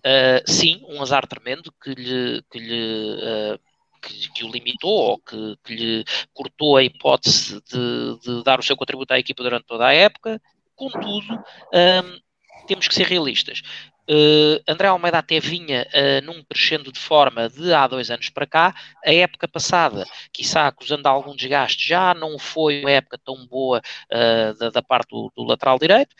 Uh, 0.00 0.50
sim, 0.50 0.82
um 0.88 1.02
azar 1.02 1.26
tremendo 1.26 1.72
que 1.82 1.90
lhe, 1.90 2.42
que 2.50 2.58
lhe 2.58 3.14
uh, 3.16 3.58
que, 4.00 4.32
que, 4.32 4.44
o 4.44 4.50
limitou 4.50 4.90
ou 4.90 5.18
que, 5.18 5.56
que, 5.62 5.74
lhe 5.74 6.04
cortou 6.32 6.76
a 6.76 6.82
hipótese 6.82 7.60
de, 7.70 8.18
de, 8.20 8.42
dar 8.42 8.58
o 8.58 8.62
seu 8.62 8.76
contributo 8.76 9.12
à 9.12 9.18
equipa 9.18 9.42
durante 9.42 9.66
toda 9.66 9.86
a 9.86 9.92
época. 9.92 10.40
Contudo, 10.74 11.34
um, 11.34 12.20
temos 12.66 12.88
que 12.88 12.94
ser 12.94 13.06
realistas. 13.06 13.62
Uh, 14.08 14.58
André 14.66 14.88
Almeida 14.88 15.18
até 15.18 15.38
vinha 15.38 15.86
uh, 15.94 16.24
num 16.24 16.42
crescendo 16.42 16.90
de 16.90 16.98
forma 16.98 17.48
de 17.48 17.72
há 17.72 17.86
dois 17.86 18.10
anos 18.10 18.28
para 18.30 18.46
cá. 18.46 18.74
A 19.04 19.12
época 19.12 19.46
passada, 19.46 20.04
quiçá 20.32 20.66
acusando 20.66 21.06
algum 21.08 21.36
desgaste, 21.36 21.86
já 21.86 22.12
não 22.14 22.38
foi 22.38 22.80
uma 22.80 22.90
época 22.90 23.18
tão 23.24 23.46
boa 23.46 23.80
uh, 24.10 24.58
da, 24.58 24.70
da, 24.70 24.82
parte 24.82 25.10
do, 25.10 25.30
do 25.36 25.44
lateral 25.44 25.78
direito. 25.78 26.16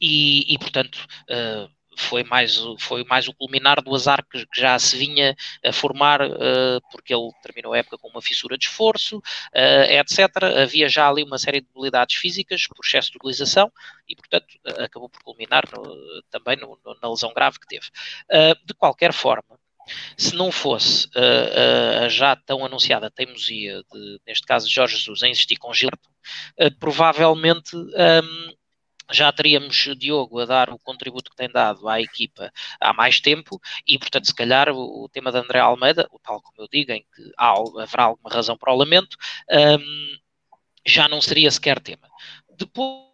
E, 0.00 0.52
e, 0.52 0.58
portanto, 0.58 1.06
foi 1.96 2.24
mais, 2.24 2.58
foi 2.78 3.04
mais 3.04 3.28
o 3.28 3.34
culminar 3.34 3.82
do 3.82 3.94
azar 3.94 4.24
que, 4.30 4.46
que 4.46 4.60
já 4.60 4.78
se 4.78 4.96
vinha 4.96 5.36
a 5.64 5.72
formar, 5.72 6.22
uh, 6.22 6.80
porque 6.90 7.14
ele 7.14 7.30
terminou 7.42 7.72
a 7.72 7.78
época 7.78 7.98
com 7.98 8.08
uma 8.08 8.22
fissura 8.22 8.56
de 8.56 8.66
esforço, 8.66 9.18
uh, 9.18 10.00
etc. 10.00 10.28
Havia 10.62 10.88
já 10.88 11.08
ali 11.08 11.22
uma 11.22 11.38
série 11.38 11.60
de 11.60 11.66
debilidades 11.66 12.16
físicas 12.16 12.66
por 12.66 12.84
excesso 12.84 13.10
de 13.10 13.18
utilização 13.18 13.70
e, 14.08 14.16
portanto, 14.16 14.46
uh, 14.66 14.82
acabou 14.82 15.08
por 15.08 15.22
culminar 15.22 15.64
no, 15.72 16.22
também 16.30 16.56
no, 16.56 16.78
no, 16.84 16.96
na 17.00 17.10
lesão 17.10 17.32
grave 17.34 17.58
que 17.58 17.66
teve. 17.66 17.86
de 18.64 18.74
qualquer 18.74 19.12
forma, 19.12 19.58
se 20.16 20.34
não 20.34 20.52
fosse 20.52 21.08
a 22.04 22.08
já 22.08 22.36
tão 22.36 22.64
anunciada 22.64 23.10
teimosia, 23.10 23.82
de, 23.92 24.20
neste 24.26 24.46
caso 24.46 24.66
de 24.66 24.74
Jorge 24.74 24.96
Jesus, 24.96 25.22
em 25.22 25.30
insistir 25.30 25.56
com 25.56 25.72
Gilberto, 25.72 26.08
provavelmente. 26.78 27.76
Um, 27.76 28.61
já 29.10 29.32
teríamos 29.32 29.88
Diogo 29.98 30.40
a 30.40 30.46
dar 30.46 30.70
o 30.70 30.78
contributo 30.78 31.30
que 31.30 31.36
tem 31.36 31.48
dado 31.48 31.88
à 31.88 32.00
equipa 32.00 32.52
há 32.80 32.92
mais 32.92 33.20
tempo 33.20 33.60
e, 33.86 33.98
portanto, 33.98 34.26
se 34.26 34.34
calhar 34.34 34.68
o, 34.70 35.04
o 35.04 35.08
tema 35.08 35.30
de 35.32 35.38
André 35.38 35.58
Almeida, 35.60 36.08
o 36.10 36.18
tal 36.18 36.40
como 36.40 36.62
eu 36.62 36.68
digo, 36.70 36.92
em 36.92 37.00
que 37.00 37.32
há, 37.36 37.54
haverá 37.82 38.04
alguma 38.04 38.30
razão 38.30 38.56
para 38.56 38.72
o 38.72 38.76
lamento, 38.76 39.16
um, 39.50 40.16
já 40.86 41.08
não 41.08 41.20
seria 41.20 41.50
sequer 41.50 41.80
tema. 41.80 42.08
Depois 42.56 43.11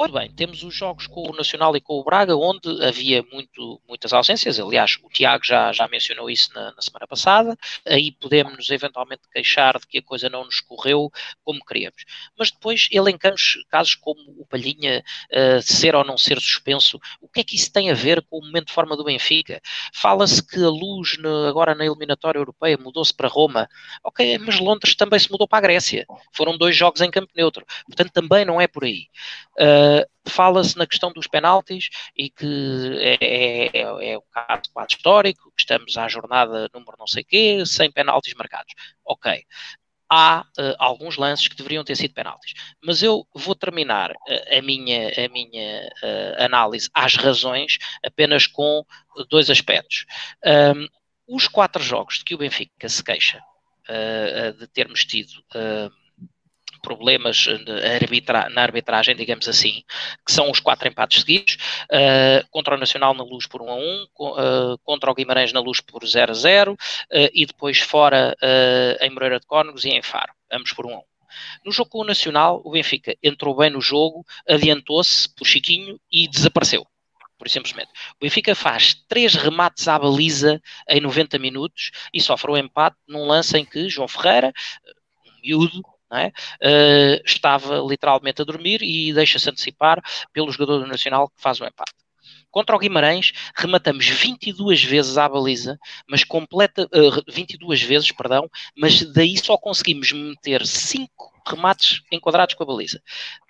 Pois 0.00 0.10
bem, 0.10 0.30
temos 0.30 0.62
os 0.62 0.74
jogos 0.74 1.06
com 1.06 1.28
o 1.28 1.36
Nacional 1.36 1.76
e 1.76 1.80
com 1.80 2.00
o 2.00 2.02
Braga, 2.02 2.34
onde 2.34 2.82
havia 2.82 3.22
muito, 3.30 3.78
muitas 3.86 4.14
ausências. 4.14 4.58
Aliás, 4.58 4.96
o 5.02 5.10
Tiago 5.10 5.44
já, 5.44 5.70
já 5.74 5.86
mencionou 5.88 6.30
isso 6.30 6.48
na, 6.54 6.72
na 6.74 6.80
semana 6.80 7.06
passada. 7.06 7.54
Aí 7.86 8.10
podemos 8.10 8.70
eventualmente 8.70 9.28
queixar 9.30 9.78
de 9.78 9.86
que 9.86 9.98
a 9.98 10.02
coisa 10.02 10.30
não 10.30 10.46
nos 10.46 10.58
correu 10.60 11.10
como 11.44 11.62
queríamos. 11.62 12.02
Mas 12.38 12.50
depois 12.50 12.88
elencamos 12.90 13.62
casos 13.68 13.94
como 13.94 14.22
o 14.38 14.46
Palhinha 14.46 15.04
uh, 15.34 15.60
ser 15.60 15.94
ou 15.94 16.02
não 16.02 16.16
ser 16.16 16.40
suspenso. 16.40 16.98
O 17.20 17.28
que 17.28 17.40
é 17.40 17.44
que 17.44 17.56
isso 17.56 17.70
tem 17.70 17.90
a 17.90 17.94
ver 17.94 18.22
com 18.22 18.38
o 18.38 18.46
momento 18.46 18.68
de 18.68 18.72
forma 18.72 18.96
do 18.96 19.04
Benfica? 19.04 19.60
Fala-se 19.92 20.42
que 20.42 20.64
a 20.64 20.70
luz 20.70 21.18
no, 21.18 21.46
agora 21.46 21.74
na 21.74 21.84
eliminatória 21.84 22.38
europeia 22.38 22.78
mudou-se 22.78 23.12
para 23.12 23.28
Roma. 23.28 23.68
Ok, 24.02 24.38
mas 24.38 24.60
Londres 24.60 24.94
também 24.94 25.18
se 25.18 25.30
mudou 25.30 25.46
para 25.46 25.58
a 25.58 25.60
Grécia. 25.60 26.06
Foram 26.32 26.56
dois 26.56 26.74
jogos 26.74 27.02
em 27.02 27.10
campo 27.10 27.30
neutro. 27.36 27.66
Portanto, 27.84 28.12
também 28.12 28.46
não 28.46 28.58
é 28.58 28.66
por 28.66 28.84
aí. 28.84 29.06
Uh, 29.58 29.89
Fala-se 30.26 30.76
na 30.76 30.86
questão 30.86 31.12
dos 31.12 31.26
penaltis 31.26 31.88
e 32.16 32.30
que 32.30 32.98
é, 33.00 33.68
é, 33.72 34.12
é 34.12 34.18
o 34.18 34.22
caso 34.22 34.62
quase 34.72 34.94
histórico, 34.94 35.50
que 35.56 35.62
estamos 35.62 35.96
à 35.96 36.08
jornada 36.08 36.68
número 36.74 36.96
não 36.98 37.06
sei 37.06 37.24
quê, 37.24 37.64
sem 37.66 37.90
penaltis 37.90 38.34
marcados. 38.34 38.72
Ok, 39.04 39.44
há 40.10 40.44
uh, 40.58 40.74
alguns 40.78 41.16
lances 41.16 41.46
que 41.46 41.54
deveriam 41.54 41.84
ter 41.84 41.94
sido 41.94 42.12
penaltis. 42.12 42.52
Mas 42.82 43.00
eu 43.02 43.24
vou 43.32 43.54
terminar 43.54 44.10
uh, 44.10 44.58
a 44.58 44.60
minha, 44.60 45.08
a 45.08 45.28
minha 45.28 45.88
uh, 46.02 46.44
análise 46.44 46.90
às 46.92 47.14
razões 47.14 47.78
apenas 48.04 48.46
com 48.46 48.84
dois 49.30 49.48
aspectos. 49.48 50.04
Um, 50.44 50.86
os 51.28 51.46
quatro 51.46 51.80
jogos 51.80 52.18
de 52.18 52.24
que 52.24 52.34
o 52.34 52.38
Benfica 52.38 52.88
se 52.88 53.04
queixa 53.04 53.40
de 54.58 54.68
termos 54.68 55.04
tido 55.04 55.32
problemas 56.80 57.46
arbitra 57.96 58.48
na 58.50 58.62
arbitragem, 58.62 59.14
digamos 59.14 59.48
assim, 59.48 59.82
que 60.24 60.32
são 60.32 60.50
os 60.50 60.60
quatro 60.60 60.88
empates 60.88 61.20
seguidos, 61.20 61.56
uh, 61.90 62.46
contra 62.50 62.74
o 62.74 62.78
Nacional 62.78 63.14
na 63.14 63.22
luz 63.22 63.46
por 63.46 63.62
1 63.62 63.70
a 63.70 63.74
1, 63.74 64.02
uh, 64.02 64.78
contra 64.84 65.10
o 65.10 65.14
Guimarães 65.14 65.52
na 65.52 65.60
luz 65.60 65.80
por 65.80 66.06
0 66.06 66.32
a 66.32 66.34
0 66.34 66.72
uh, 66.72 66.76
e 67.32 67.46
depois 67.46 67.78
fora 67.78 68.36
em 69.00 69.10
Moreira 69.10 69.40
de 69.40 69.46
Cónegos 69.46 69.84
e 69.84 69.90
em 69.90 70.02
Faro, 70.02 70.32
ambos 70.50 70.72
por 70.72 70.86
1 70.86 70.94
a 70.94 70.98
1. 70.98 71.02
No 71.64 71.72
jogo 71.72 71.90
com 71.90 71.98
o 72.00 72.04
Nacional, 72.04 72.60
o 72.64 72.70
Benfica 72.70 73.16
entrou 73.22 73.56
bem 73.56 73.70
no 73.70 73.80
jogo, 73.80 74.24
adiantou-se 74.48 75.28
por 75.34 75.46
Chiquinho 75.46 75.98
e 76.10 76.28
desapareceu 76.28 76.86
por 77.40 77.48
simplesmente. 77.48 77.90
O 78.16 78.24
Benfica 78.24 78.54
faz 78.54 78.94
três 79.08 79.34
remates 79.34 79.88
à 79.88 79.98
baliza 79.98 80.60
em 80.86 81.00
90 81.00 81.38
minutos 81.38 81.90
e 82.12 82.20
sofre 82.20 82.50
o 82.50 82.54
um 82.54 82.58
empate 82.58 82.98
num 83.08 83.24
lance 83.24 83.56
em 83.56 83.64
que 83.64 83.88
João 83.88 84.06
Ferreira, 84.06 84.52
um 85.26 85.40
miúdo, 85.42 85.82
é? 86.18 86.28
uh, 86.28 87.22
estava 87.24 87.78
literalmente 87.78 88.42
a 88.42 88.44
dormir 88.44 88.82
e 88.82 89.12
deixa-se 89.12 89.48
antecipar 89.48 90.02
pelo 90.32 90.50
jogador 90.50 90.80
do 90.80 90.86
Nacional 90.86 91.28
que 91.28 91.40
faz 91.40 91.60
o 91.60 91.64
empate. 91.64 91.92
Contra 92.50 92.74
o 92.74 92.78
Guimarães, 92.78 93.32
rematamos 93.54 94.08
22 94.08 94.82
vezes 94.82 95.16
à 95.16 95.28
baliza, 95.28 95.78
mas 96.08 96.24
completa, 96.24 96.82
uh, 96.92 97.18
eh, 97.18 97.32
22 97.32 97.80
vezes, 97.82 98.10
perdão, 98.10 98.50
mas 98.76 99.04
daí 99.12 99.36
só 99.38 99.56
conseguimos 99.56 100.10
meter 100.10 100.66
5 100.66 101.08
remates 101.46 102.02
enquadrados 102.10 102.54
com 102.56 102.64
a 102.64 102.66
baliza. 102.66 103.00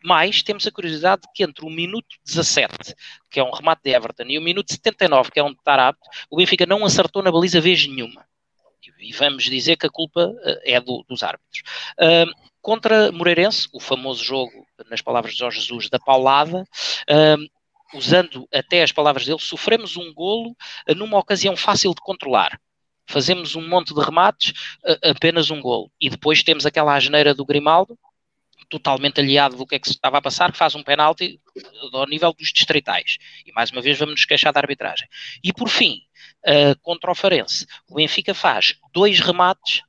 Mais, 0.04 0.42
temos 0.42 0.66
a 0.66 0.70
curiosidade 0.70 1.22
que 1.34 1.42
entre 1.42 1.64
o 1.64 1.70
minuto 1.70 2.14
17, 2.26 2.94
que 3.30 3.40
é 3.40 3.44
um 3.44 3.50
remate 3.50 3.82
de 3.84 3.90
Everton, 3.90 4.24
e 4.28 4.38
o 4.38 4.42
minuto 4.42 4.70
79, 4.70 5.30
que 5.30 5.40
é 5.40 5.42
um 5.44 5.50
de 5.50 5.62
Tarap, 5.64 5.98
o 6.30 6.36
Benfica 6.36 6.66
não 6.66 6.84
acertou 6.84 7.22
na 7.22 7.32
baliza 7.32 7.60
vez 7.60 7.86
nenhuma. 7.86 8.26
E 8.98 9.12
vamos 9.12 9.44
dizer 9.44 9.76
que 9.76 9.86
a 9.86 9.90
culpa 9.90 10.26
uh, 10.26 10.60
é 10.62 10.78
do, 10.78 11.04
dos 11.08 11.22
árbitros. 11.22 11.62
Uh, 11.98 12.49
Contra 12.60 13.10
Moreirense, 13.10 13.68
o 13.72 13.80
famoso 13.80 14.22
jogo, 14.22 14.66
nas 14.90 15.00
palavras 15.00 15.32
de 15.32 15.38
Jorge 15.38 15.60
Jesus, 15.60 15.88
da 15.88 15.98
paulada, 15.98 16.64
usando 17.94 18.46
até 18.52 18.82
as 18.82 18.92
palavras 18.92 19.26
dele, 19.26 19.38
sofremos 19.38 19.96
um 19.96 20.12
golo 20.12 20.54
numa 20.96 21.18
ocasião 21.18 21.56
fácil 21.56 21.94
de 21.94 22.00
controlar. 22.00 22.60
Fazemos 23.06 23.56
um 23.56 23.66
monte 23.66 23.94
de 23.94 24.00
remates, 24.00 24.52
apenas 25.02 25.50
um 25.50 25.60
golo. 25.60 25.90
E 26.00 26.08
depois 26.10 26.42
temos 26.42 26.66
aquela 26.66 26.94
asneira 26.94 27.34
do 27.34 27.44
Grimaldo, 27.44 27.98
totalmente 28.68 29.20
aliado 29.20 29.56
do 29.56 29.66
que 29.66 29.74
é 29.74 29.78
que 29.78 29.88
se 29.88 29.94
estava 29.94 30.18
a 30.18 30.22
passar, 30.22 30.52
que 30.52 30.58
faz 30.58 30.74
um 30.76 30.82
penalti 30.82 31.40
ao 31.92 32.06
nível 32.06 32.32
dos 32.32 32.52
distritais. 32.52 33.18
E 33.44 33.52
mais 33.52 33.72
uma 33.72 33.82
vez 33.82 33.98
vamos 33.98 34.14
nos 34.14 34.24
queixar 34.24 34.52
da 34.52 34.60
arbitragem. 34.60 35.08
E 35.42 35.52
por 35.52 35.68
fim, 35.68 36.02
uh, 36.46 36.78
contra 36.80 37.10
o 37.10 37.14
Farense, 37.14 37.66
o 37.88 37.96
Benfica 37.96 38.32
faz 38.32 38.76
dois 38.92 39.18
remates 39.18 39.82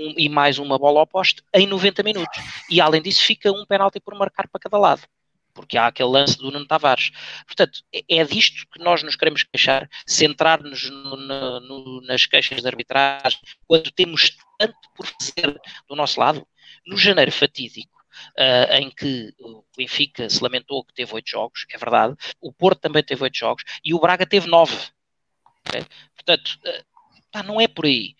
um, 0.00 0.14
e 0.16 0.28
mais 0.28 0.58
uma 0.58 0.78
bola 0.78 1.02
oposta 1.02 1.42
em 1.54 1.66
90 1.66 2.02
minutos. 2.02 2.42
E 2.68 2.80
além 2.80 3.02
disso, 3.02 3.22
fica 3.22 3.52
um 3.52 3.66
penalti 3.66 4.00
por 4.00 4.14
marcar 4.14 4.48
para 4.48 4.60
cada 4.60 4.78
lado. 4.78 5.02
Porque 5.52 5.76
há 5.76 5.88
aquele 5.88 6.08
lance 6.08 6.38
do 6.38 6.50
Nuno 6.50 6.66
Tavares. 6.66 7.10
Portanto, 7.46 7.80
é, 7.92 8.02
é 8.08 8.24
disto 8.24 8.66
que 8.72 8.78
nós 8.78 9.02
nos 9.02 9.16
queremos 9.16 9.42
queixar, 9.42 9.88
centrar-nos 10.06 10.88
no, 10.88 11.60
no, 11.60 12.00
nas 12.02 12.24
queixas 12.24 12.62
de 12.62 12.68
arbitragem, 12.68 13.38
quando 13.66 13.90
temos 13.90 14.36
tanto 14.58 14.76
por 14.96 15.06
fazer 15.06 15.60
do 15.88 15.96
nosso 15.96 16.18
lado. 16.18 16.46
No 16.86 16.96
janeiro 16.96 17.32
fatídico, 17.32 18.00
Uh, 18.36 18.74
em 18.74 18.90
que 18.90 19.32
o 19.38 19.64
Benfica 19.76 20.28
se 20.28 20.42
lamentou 20.42 20.84
que 20.84 20.92
teve 20.92 21.14
oito 21.14 21.30
jogos, 21.30 21.64
é 21.70 21.78
verdade, 21.78 22.14
o 22.40 22.52
Porto 22.52 22.80
também 22.80 23.02
teve 23.02 23.22
oito 23.22 23.38
jogos 23.38 23.62
e 23.84 23.94
o 23.94 24.00
Braga 24.00 24.26
teve 24.26 24.46
nove. 24.48 24.76
Okay? 25.68 25.86
Portanto, 26.16 26.58
uh, 26.66 26.84
Pá, 27.32 27.42
não 27.44 27.60
é 27.60 27.68
por 27.68 27.86
aí. 27.86 28.16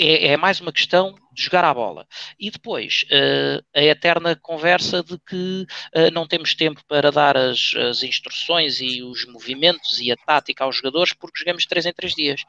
É, 0.00 0.28
é, 0.28 0.36
mais 0.36 0.60
uma 0.60 0.72
questão 0.72 1.14
de 1.32 1.42
jogar 1.42 1.64
a 1.64 1.74
bola. 1.74 2.06
E 2.38 2.50
depois, 2.50 3.04
uh, 3.10 3.62
a 3.74 3.82
eterna 3.82 4.34
conversa 4.36 5.02
de 5.02 5.18
que 5.18 5.66
uh, 5.94 6.10
não 6.12 6.26
temos 6.26 6.54
tempo 6.54 6.82
para 6.88 7.10
dar 7.10 7.36
as, 7.36 7.74
as, 7.76 8.02
instruções 8.02 8.80
e 8.80 9.02
os 9.02 9.26
movimentos 9.26 10.00
e 10.00 10.10
a 10.10 10.16
tática 10.16 10.64
aos 10.64 10.76
jogadores 10.76 11.12
porque 11.12 11.40
jogamos 11.40 11.66
3 11.66 11.86
em 11.86 11.92
3 11.92 12.14
dias. 12.14 12.40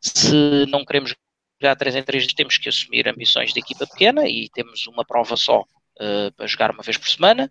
Se 0.00 0.66
não 0.68 0.84
queremos 0.84 1.14
jogar 1.60 1.76
3 1.76 1.96
em 1.96 2.02
3 2.02 2.24
dias, 2.24 2.34
temos 2.34 2.58
que 2.58 2.68
assumir 2.68 3.08
ambições 3.08 3.52
de 3.52 3.60
equipa 3.60 3.86
pequena 3.86 4.28
e 4.28 4.48
temos 4.48 4.86
uma 4.88 5.04
prova 5.04 5.36
só 5.36 5.60
uh, 5.60 6.32
para 6.36 6.46
jogar 6.48 6.72
uma 6.72 6.82
vez 6.82 6.96
por 6.96 7.08
semana 7.08 7.48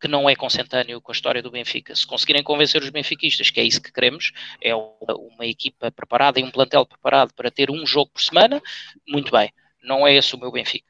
que 0.00 0.08
não 0.08 0.28
é 0.28 0.36
consentâneo 0.36 1.00
com 1.00 1.10
a 1.10 1.14
história 1.14 1.42
do 1.42 1.50
Benfica. 1.50 1.94
Se 1.94 2.06
conseguirem 2.06 2.42
convencer 2.42 2.82
os 2.82 2.90
benfiquistas 2.90 3.50
que 3.50 3.60
é 3.60 3.64
isso 3.64 3.80
que 3.80 3.92
queremos, 3.92 4.32
é 4.62 4.74
uma 4.74 5.46
equipa 5.46 5.90
preparada 5.90 6.38
e 6.38 6.44
um 6.44 6.50
plantel 6.50 6.84
preparado 6.86 7.32
para 7.34 7.50
ter 7.50 7.70
um 7.70 7.86
jogo 7.86 8.10
por 8.12 8.22
semana, 8.22 8.60
muito 9.08 9.32
bem. 9.32 9.52
Não 9.82 10.06
é 10.06 10.14
esse 10.14 10.34
o 10.34 10.38
meu 10.38 10.52
Benfica. 10.52 10.86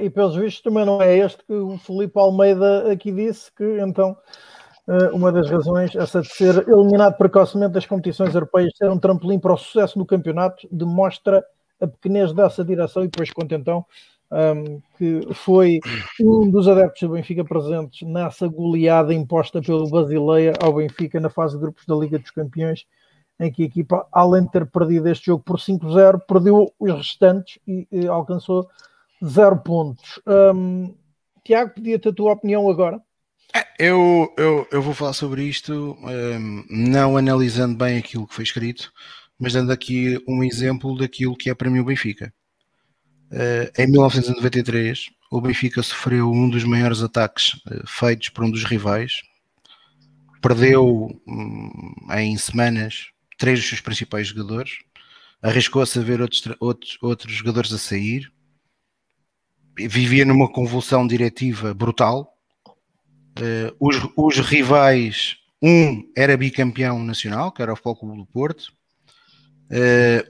E 0.00 0.08
pelos 0.08 0.34
vistos 0.34 0.62
também 0.62 0.84
não 0.84 1.00
é 1.00 1.18
este 1.18 1.44
que 1.44 1.52
o 1.52 1.76
Felipe 1.78 2.18
Almeida 2.18 2.90
aqui 2.90 3.12
disse, 3.12 3.52
que 3.52 3.64
então 3.80 4.16
eh, 4.88 5.10
uma 5.12 5.30
das 5.30 5.50
razões, 5.50 5.94
essa 5.94 6.22
de 6.22 6.28
ser 6.28 6.66
eliminado 6.66 7.16
precocemente 7.18 7.74
das 7.74 7.84
competições 7.84 8.34
europeias, 8.34 8.74
ser 8.76 8.90
um 8.90 8.98
trampolim 8.98 9.38
para 9.38 9.52
o 9.52 9.58
sucesso 9.58 9.98
no 9.98 10.06
campeonato, 10.06 10.66
demonstra 10.72 11.44
a 11.78 11.86
pequenez 11.86 12.32
dessa 12.32 12.64
direção 12.64 13.04
e 13.04 13.08
depois 13.08 13.30
conta 13.30 13.54
então 13.54 13.84
um, 14.30 14.80
que 14.96 15.34
foi 15.34 15.80
um 16.20 16.50
dos 16.50 16.68
adeptos 16.68 17.02
do 17.02 17.14
Benfica 17.14 17.44
presentes 17.44 18.06
nessa 18.06 18.46
goleada 18.46 19.14
imposta 19.14 19.62
pelo 19.62 19.88
Basileia 19.88 20.52
ao 20.60 20.74
Benfica 20.74 21.18
na 21.18 21.30
fase 21.30 21.54
de 21.54 21.60
grupos 21.60 21.86
da 21.86 21.94
Liga 21.94 22.18
dos 22.18 22.30
Campeões, 22.30 22.86
em 23.40 23.50
que 23.50 23.62
a 23.62 23.66
equipa, 23.66 24.06
além 24.12 24.44
de 24.44 24.50
ter 24.50 24.66
perdido 24.66 25.08
este 25.08 25.26
jogo 25.26 25.42
por 25.42 25.58
5-0, 25.58 26.20
perdeu 26.26 26.72
os 26.78 26.94
restantes 26.94 27.58
e, 27.66 27.86
e, 27.90 28.06
alcançou 28.06 28.68
0 29.24 29.58
pontos. 29.58 30.20
Um, 30.26 30.94
Tiago, 31.44 31.72
pedia-te 31.74 32.08
a 32.08 32.12
tua 32.12 32.32
opinião 32.32 32.68
agora. 32.68 33.00
É, 33.54 33.64
eu, 33.78 34.32
eu, 34.36 34.66
eu 34.70 34.82
vou 34.82 34.92
falar 34.92 35.14
sobre 35.14 35.44
isto, 35.44 35.96
um, 36.02 36.64
não 36.68 37.16
analisando 37.16 37.76
bem 37.76 37.96
aquilo 37.96 38.26
que 38.26 38.34
foi 38.34 38.44
escrito, 38.44 38.92
mas 39.38 39.54
dando 39.54 39.72
aqui 39.72 40.22
um 40.28 40.42
exemplo 40.42 40.96
daquilo 40.98 41.36
que 41.36 41.48
é 41.48 41.54
para 41.54 41.70
mim 41.70 41.78
o 41.78 41.84
Benfica. 41.84 42.32
Uh, 43.30 43.68
em 43.78 43.86
1993, 43.86 45.10
o 45.30 45.40
Benfica 45.40 45.82
sofreu 45.82 46.30
um 46.30 46.48
dos 46.48 46.64
maiores 46.64 47.02
ataques 47.02 47.54
uh, 47.66 47.86
feitos 47.86 48.30
por 48.30 48.44
um 48.44 48.50
dos 48.50 48.64
rivais. 48.64 49.20
Perdeu 50.40 51.10
um, 51.26 51.94
em 52.16 52.36
semanas 52.38 53.08
três 53.36 53.58
dos 53.58 53.68
seus 53.68 53.80
principais 53.80 54.28
jogadores. 54.28 54.78
Arriscou-se 55.42 55.98
a 55.98 56.02
ver 56.02 56.20
outros, 56.22 56.42
outros, 56.58 56.98
outros 57.02 57.32
jogadores 57.34 57.72
a 57.72 57.78
sair. 57.78 58.32
Vivia 59.76 60.24
numa 60.24 60.50
convulsão 60.50 61.06
diretiva 61.06 61.74
brutal. 61.74 62.34
Uh, 63.38 63.76
os, 63.78 63.96
os, 64.16 64.38
rivais, 64.38 65.36
um 65.62 66.10
era 66.16 66.36
bicampeão 66.36 67.04
nacional, 67.04 67.52
que 67.52 67.60
era 67.60 67.72
o 67.72 67.76
Futebol 67.76 67.96
Clube 67.96 68.16
do 68.16 68.26
Porto. 68.26 68.72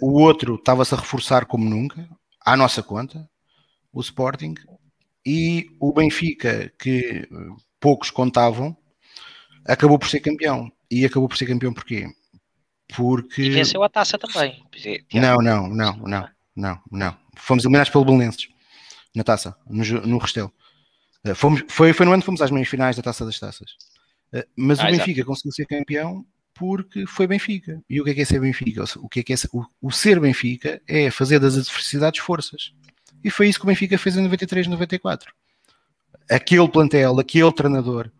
o 0.01 0.21
outro 0.21 0.57
estava-se 0.57 0.95
a 0.95 0.99
reforçar 0.99 1.47
como 1.47 1.65
nunca, 1.65 2.07
à 2.53 2.57
nossa 2.57 2.83
conta, 2.83 3.29
o 3.93 4.01
Sporting, 4.01 4.55
e 5.25 5.67
o 5.79 5.93
Benfica, 5.93 6.73
que 6.79 7.29
poucos 7.79 8.11
contavam, 8.11 8.77
acabou 9.67 9.99
por 9.99 10.09
ser 10.09 10.21
campeão. 10.21 10.73
E 10.91 11.05
acabou 11.05 11.29
por 11.29 11.37
ser 11.37 11.47
campeão 11.47 11.75
porquê? 11.75 12.07
Porque. 12.97 13.43
E 13.43 13.51
venceu 13.51 13.83
a 13.83 13.89
taça 13.91 14.19
também. 14.19 14.65
Não, 15.13 15.37
não, 15.43 15.69
não, 15.69 15.97
não, 15.99 16.29
não, 16.57 16.83
não. 16.91 17.19
Fomos 17.37 17.65
eliminados 17.65 17.91
pelo 17.91 18.07
Belenenses 18.07 18.49
na 19.15 19.23
taça, 19.23 19.55
no, 19.69 19.85
no 20.07 20.19
Restelo. 20.19 20.53
Uh, 21.27 21.35
fomos, 21.35 21.63
foi, 21.69 21.93
foi 21.93 22.07
no 22.07 22.13
ano 22.13 22.23
que 22.23 22.27
fomos 22.27 22.41
às 22.41 22.51
meias 22.51 22.69
finais 22.69 22.97
da 22.97 23.03
Taça 23.03 23.27
das 23.27 23.39
Taças. 23.39 23.73
Uh, 24.33 24.43
mas 24.57 24.79
ah, 24.81 24.85
o 24.85 24.87
Benfica 24.87 25.11
exato. 25.11 25.27
conseguiu 25.27 25.53
ser 25.53 25.67
campeão 25.67 26.25
porque 26.59 27.07
foi 27.07 27.27
Benfica. 27.27 27.81
E 27.89 28.01
o 28.01 28.05
que 28.05 28.11
é 28.11 28.15
que 28.15 28.21
é 28.23 28.25
ser 28.25 28.41
Benfica? 28.41 28.85
O 28.97 29.09
que 29.09 29.21
é 29.21 29.23
que 29.23 29.33
é 29.33 29.37
o, 29.53 29.65
o 29.81 29.93
ser 29.93 30.19
Benfica 30.19 30.83
é 30.89 31.11
fazer 31.11 31.39
das 31.39 31.57
adversidades 31.57 32.21
forças. 32.21 32.73
E 33.23 33.31
foi 33.31 33.49
isso 33.49 33.61
que 33.61 33.65
o 33.65 33.69
Benfica 33.69 33.97
fez 33.97 34.17
em 34.17 34.23
93, 34.23 34.67
94. 34.67 35.33
Aquele 36.29 36.69
plantel, 36.69 37.19
aquele 37.19 37.53
treinador, 37.53 38.11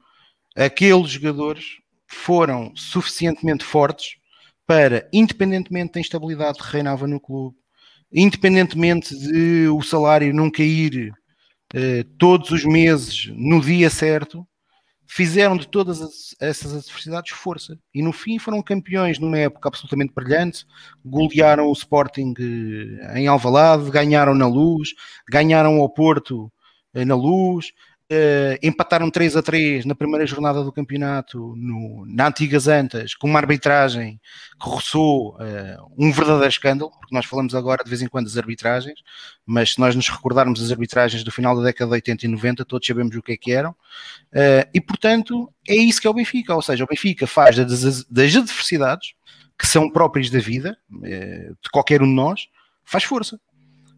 aqueles 0.57 1.11
jogadores 1.11 1.79
foram 2.07 2.73
suficientemente 2.77 3.65
fortes 3.65 4.17
para, 4.67 5.09
independentemente 5.13 5.95
da 5.95 6.01
instabilidade 6.01 6.59
que 6.59 6.71
reinava 6.71 7.07
no 7.07 7.21
clube, 7.21 7.57
independentemente 8.13 9.19
de 9.19 9.69
o 9.69 9.83
salário 9.83 10.33
não 10.33 10.51
cair 10.51 11.13
eh, 11.75 12.05
todos 12.19 12.51
os 12.51 12.65
meses 12.65 13.27
no 13.35 13.61
dia 13.61 13.91
certo, 13.91 14.47
fizeram 15.09 15.57
de 15.57 15.67
todas 15.67 16.03
as, 16.03 16.37
essas 16.39 16.75
adversidades 16.75 17.33
força. 17.33 17.79
E 17.95 18.03
no 18.03 18.13
fim 18.13 18.39
foram 18.39 18.63
campeões 18.63 19.19
numa 19.19 19.39
época 19.39 19.69
absolutamente 19.69 20.13
brilhante, 20.15 20.67
golearam 21.05 21.67
o 21.67 21.73
Sporting 21.73 22.35
eh, 22.39 23.19
em 23.19 23.27
Alvalade, 23.27 23.91
ganharam 23.91 24.35
na 24.35 24.47
Luz, 24.47 24.91
ganharam 25.29 25.81
ao 25.81 25.89
Porto 25.89 26.53
eh, 26.93 27.07
na 27.07 27.15
Luz, 27.15 27.73
Uh, 28.11 28.57
empataram 28.63 29.11
3 29.11 29.37
a 29.37 29.43
3 29.43 29.85
na 29.85 29.95
primeira 29.95 30.25
jornada 30.25 30.65
do 30.65 30.73
campeonato 30.73 31.55
no, 31.55 32.07
na 32.07 32.29
Antigas 32.29 32.67
Antas, 32.67 33.15
com 33.15 33.29
uma 33.29 33.39
arbitragem 33.39 34.19
que 34.59 34.67
roçou 34.67 35.35
uh, 35.35 35.93
um 35.99 36.11
verdadeiro 36.11 36.49
escândalo, 36.49 36.91
porque 36.91 37.15
nós 37.15 37.27
falamos 37.27 37.55
agora 37.55 37.85
de 37.85 37.91
vez 37.91 38.01
em 38.01 38.09
quando 38.09 38.25
das 38.25 38.39
arbitragens, 38.39 38.99
mas 39.45 39.75
se 39.75 39.79
nós 39.79 39.95
nos 39.95 40.09
recordarmos 40.09 40.63
as 40.63 40.71
arbitragens 40.71 41.23
do 41.23 41.31
final 41.31 41.55
da 41.55 41.63
década 41.65 41.91
de 41.91 41.97
80 41.97 42.25
e 42.25 42.29
90, 42.31 42.65
todos 42.65 42.87
sabemos 42.87 43.15
o 43.15 43.21
que 43.21 43.33
é 43.33 43.37
que 43.37 43.53
eram, 43.53 43.73
uh, 43.73 44.65
e 44.73 44.81
portanto 44.81 45.53
é 45.69 45.77
isso 45.77 46.01
que 46.01 46.07
é 46.07 46.11
o 46.11 46.15
Benfica, 46.15 46.55
ou 46.55 46.63
seja, 46.63 46.85
o 46.85 46.87
Benfica 46.87 47.27
faz 47.27 47.57
das, 47.57 48.05
das 48.05 48.37
adversidades, 48.37 49.13
que 49.59 49.67
são 49.67 49.91
próprias 49.91 50.31
da 50.31 50.39
vida, 50.39 50.79
de 51.03 51.71
qualquer 51.71 52.01
um 52.01 52.07
de 52.07 52.15
nós, 52.15 52.47
faz 52.85 53.05
força. 53.05 53.39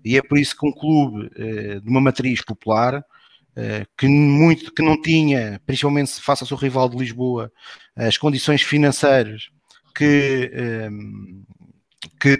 E 0.03 0.17
é 0.17 0.23
por 0.23 0.37
isso 0.39 0.57
que 0.57 0.67
um 0.67 0.73
clube 0.73 1.31
de 1.83 1.89
uma 1.89 2.01
matriz 2.01 2.43
popular 2.43 2.95
eh, 2.95 3.05
que 3.96 4.09
muito 4.09 4.72
que 4.72 4.82
não 4.82 5.01
tinha, 5.01 5.61
principalmente 5.66 6.20
face 6.20 6.42
ao 6.42 6.46
seu 6.46 6.57
rival 6.57 6.88
de 6.88 6.96
Lisboa, 6.96 7.53
as 7.96 8.16
condições 8.16 8.62
financeiras 8.62 9.51
que, 9.94 10.51
ehm, 10.55 11.42
que, 12.20 12.36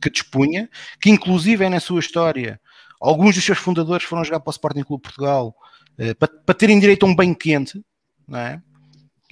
que 0.00 0.10
dispunha, 0.10 0.68
que 1.00 1.10
inclusive 1.10 1.64
é 1.64 1.68
na 1.68 1.80
sua 1.80 2.00
história, 2.00 2.60
alguns 3.00 3.34
dos 3.34 3.44
seus 3.44 3.58
fundadores 3.58 4.06
foram 4.06 4.24
jogar 4.24 4.40
para 4.40 4.50
o 4.50 4.52
Sporting 4.52 4.82
Clube 4.82 5.02
Portugal 5.02 5.54
eh, 5.98 6.14
para, 6.14 6.28
para 6.28 6.54
terem 6.54 6.78
direito 6.78 7.04
a 7.04 7.08
um 7.08 7.16
bem 7.16 7.34
quente, 7.34 7.82
não 8.28 8.38
é? 8.38 8.62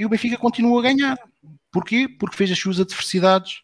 e 0.00 0.06
o 0.06 0.08
Benfica 0.08 0.38
continua 0.38 0.80
a 0.80 0.82
ganhar. 0.82 1.18
Porquê? 1.70 2.08
Porque 2.08 2.36
fez 2.36 2.50
as 2.50 2.58
suas 2.58 2.80
adversidades 2.80 3.60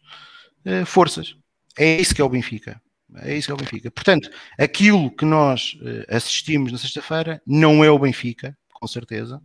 eh, 0.66 0.84
forças. 0.84 1.34
É 1.78 1.98
isso 1.98 2.14
que 2.14 2.20
é 2.20 2.24
o 2.24 2.28
Benfica. 2.28 2.80
É 3.14 3.36
isso 3.36 3.48
que 3.48 3.52
é 3.52 3.54
o 3.54 3.58
Benfica. 3.58 3.90
Portanto, 3.90 4.30
aquilo 4.58 5.10
que 5.10 5.24
nós 5.24 5.74
uh, 5.80 6.14
assistimos 6.14 6.72
na 6.72 6.78
sexta-feira 6.78 7.40
não 7.46 7.84
é 7.84 7.90
o 7.90 7.98
Benfica, 7.98 8.56
com 8.72 8.86
certeza. 8.86 9.40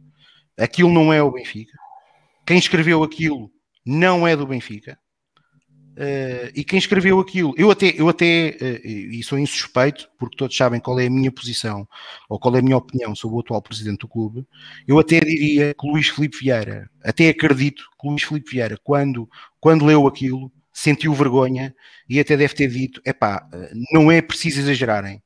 Aquilo 0.57 0.91
não 0.91 1.13
é 1.13 1.21
o 1.21 1.31
Benfica. 1.31 1.77
Quem 2.45 2.57
escreveu 2.57 3.03
aquilo 3.03 3.51
não 3.85 4.27
é 4.27 4.35
do 4.35 4.47
Benfica. 4.47 4.97
Uh, 5.91 6.47
e 6.55 6.63
quem 6.63 6.79
escreveu 6.79 7.19
aquilo, 7.19 7.53
eu 7.57 7.69
até, 7.69 7.93
eu 7.97 8.07
até 8.07 8.57
uh, 8.61 8.87
e 8.87 9.21
sou 9.23 9.37
insuspeito, 9.37 10.09
porque 10.17 10.37
todos 10.37 10.55
sabem 10.55 10.79
qual 10.79 10.99
é 10.99 11.05
a 11.05 11.09
minha 11.09 11.31
posição 11.31 11.87
ou 12.29 12.39
qual 12.39 12.55
é 12.55 12.59
a 12.59 12.61
minha 12.61 12.77
opinião 12.77 13.13
sobre 13.13 13.37
o 13.37 13.39
atual 13.41 13.61
presidente 13.61 13.99
do 13.99 14.07
clube. 14.07 14.45
Eu 14.87 14.97
até 14.97 15.19
diria 15.19 15.73
que 15.73 15.85
Luís 15.85 16.07
Filipe 16.07 16.37
Vieira, 16.37 16.89
até 17.03 17.29
acredito 17.29 17.83
que 17.99 18.07
Luís 18.07 18.23
Filipe 18.23 18.49
Vieira, 18.49 18.77
quando, 18.83 19.29
quando 19.59 19.85
leu 19.85 20.07
aquilo, 20.07 20.51
sentiu 20.73 21.13
vergonha 21.13 21.75
e 22.09 22.19
até 22.19 22.37
deve 22.37 22.53
ter 22.53 22.67
dito: 22.67 23.01
epá, 23.05 23.47
não 23.91 24.11
é 24.11 24.21
preciso 24.21 24.61
exagerarem. 24.61 25.21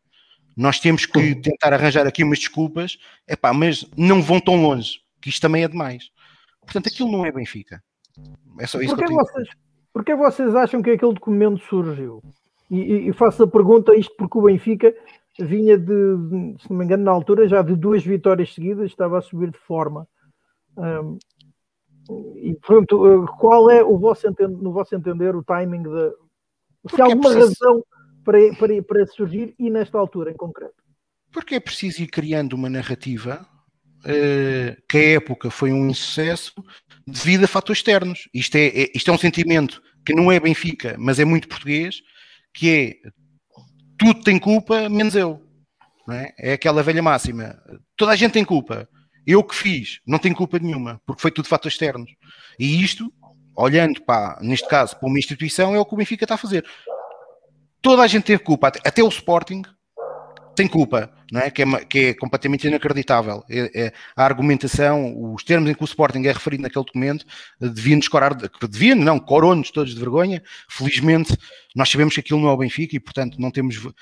Nós 0.56 0.80
temos 0.80 1.06
que 1.06 1.36
tentar 1.36 1.74
arranjar 1.74 2.08
aqui 2.08 2.24
umas 2.24 2.40
desculpas, 2.40 2.98
epá, 3.28 3.54
mas 3.54 3.86
não 3.98 4.22
vão 4.22 4.40
tão 4.40 4.56
longe, 4.62 5.00
que 5.22 5.30
isto 5.30 5.42
também 5.42 5.64
é 5.64 5.68
demais. 5.68 6.10
Portanto, 6.62 6.88
aquilo 6.88 7.12
não 7.12 7.26
é 7.26 7.32
Benfica. 7.32 7.84
É 8.60 8.66
só 8.66 8.80
isso 8.80 8.96
porquê 8.96 9.06
que 9.06 9.14
eu 9.14 9.18
vocês, 9.18 9.50
Porquê 9.96 10.14
vocês 10.14 10.56
acham 10.56 10.82
que 10.82 10.92
aquele 10.92 11.14
documento 11.14 11.60
surgiu? 11.64 12.22
E, 12.70 12.80
e, 12.80 13.10
e, 13.10 13.14
faço 13.14 13.44
a 13.44 13.48
pergunta 13.48 13.96
isto 13.96 14.14
porque 14.18 14.38
o 14.38 14.42
Benfica 14.42 14.94
vinha 15.40 15.78
de, 15.78 15.94
se 16.60 16.70
não 16.70 16.78
me 16.78 16.84
engano, 16.84 17.06
na 17.06 17.12
altura 17.12 17.48
já 17.48 17.62
de 17.62 17.76
duas 17.76 18.04
vitórias 18.04 18.54
seguidas, 18.54 18.88
estava 18.88 19.18
a 19.18 19.22
subir 19.22 19.52
de 19.52 19.58
forma. 19.58 20.06
Um, 20.78 21.18
e 22.38 22.56
pronto, 22.56 23.08
eh, 23.08 23.26
qual 23.40 23.70
é 23.70 23.84
o 23.84 23.98
vosso, 23.98 24.28
no 24.62 24.72
vosso 24.72 24.96
entender 24.96 25.36
o 25.36 25.44
timing 25.44 25.84
de 25.84 26.14
se 26.90 27.02
há 27.02 27.06
é 27.06 27.12
alguma 27.12 27.34
é 27.34 27.40
razão 27.40 27.84
para, 28.24 28.40
para, 28.56 28.84
para 28.84 29.08
surgir 29.08 29.56
e 29.58 29.70
nesta 29.70 29.98
altura 29.98 30.32
em 30.32 30.36
concreto? 30.36 30.76
Porque 31.32 31.56
é 31.56 31.60
preciso 31.60 32.02
ir 32.02 32.08
criando 32.08 32.54
uma 32.54 32.70
narrativa 32.70 33.46
uh, 34.02 34.82
que 34.88 34.98
a 34.98 35.10
época 35.16 35.50
foi 35.50 35.72
um 35.72 35.90
insucesso 35.90 36.54
devido 37.06 37.44
a 37.46 37.48
fatores 37.48 37.80
externos. 37.80 38.30
Isto 38.34 38.56
é, 38.56 38.68
é, 38.68 38.92
isto 38.96 39.10
é 39.10 39.14
um 39.14 39.18
sentimento 39.18 39.82
que 40.06 40.14
não 40.14 40.32
é 40.32 40.40
Benfica, 40.40 40.96
mas 40.98 41.20
é 41.20 41.26
muito 41.26 41.48
português, 41.48 42.02
que 42.54 42.70
é 42.70 43.10
tudo 43.98 44.22
tem 44.22 44.40
culpa, 44.40 44.88
menos 44.90 45.16
eu. 45.16 45.42
É? 46.10 46.52
é? 46.52 46.54
aquela 46.54 46.84
velha 46.84 47.02
máxima. 47.02 47.60
Toda 47.98 48.12
a 48.12 48.16
gente 48.16 48.34
tem 48.34 48.46
culpa. 48.46 48.88
Eu 49.26 49.44
que 49.44 49.56
fiz, 49.56 50.00
não 50.06 50.20
tenho 50.20 50.36
culpa 50.36 50.60
nenhuma, 50.60 51.02
porque 51.06 51.22
foi 51.22 51.32
tudo 51.32 51.48
fatores 51.48 51.74
externos. 51.74 52.12
E 52.60 52.84
isto, 52.84 53.12
olhando 53.56 54.02
para, 54.02 54.38
neste 54.42 54.68
caso, 54.68 54.96
para 54.98 55.08
uma 55.08 55.20
instituição, 55.20 55.76
é 55.76 55.80
o 55.80 55.86
que 55.86 55.94
o 55.94 55.98
Benfica 55.98 56.26
está 56.26 56.36
a 56.36 56.40
fazer. 56.40 56.66
Toda 57.82 58.02
a 58.02 58.08
gente 58.08 58.24
teve 58.26 58.44
culpa, 58.44 58.68
até 58.68 59.04
o 59.04 59.08
Sporting 59.08 59.64
tem 60.56 60.68
culpa, 60.68 61.12
não 61.32 61.42
é? 61.42 61.52
Que, 61.52 61.62
é, 61.62 61.86
que 61.86 62.00
é 62.00 62.14
completamente 62.14 62.68
inacreditável. 62.68 63.44
É, 63.50 63.86
é, 63.86 63.94
a 64.16 64.24
argumentação, 64.24 65.34
os 65.34 65.44
termos 65.44 65.70
em 65.70 65.74
que 65.74 65.84
o 65.84 65.86
Sporting 65.86 66.24
é 66.26 66.32
referido 66.32 66.64
naquele 66.64 66.86
documento, 66.86 67.26
deviam-nos 67.60 68.08
corar, 68.08 68.34
deviam, 68.34 68.96
não, 68.96 69.20
coronos 69.20 69.72
todos 69.72 69.94
de 69.94 70.00
vergonha. 70.00 70.42
Felizmente, 70.70 71.38
nós 71.76 71.90
sabemos 71.90 72.14
que 72.14 72.22
aquilo 72.22 72.40
não 72.40 72.50
é 72.50 72.52
o 72.54 72.58
Benfica 72.58 72.96
e, 72.96 73.00
portanto, 73.00 73.40
não 73.40 73.52
temos. 73.52 73.78
Uh, 73.78 73.94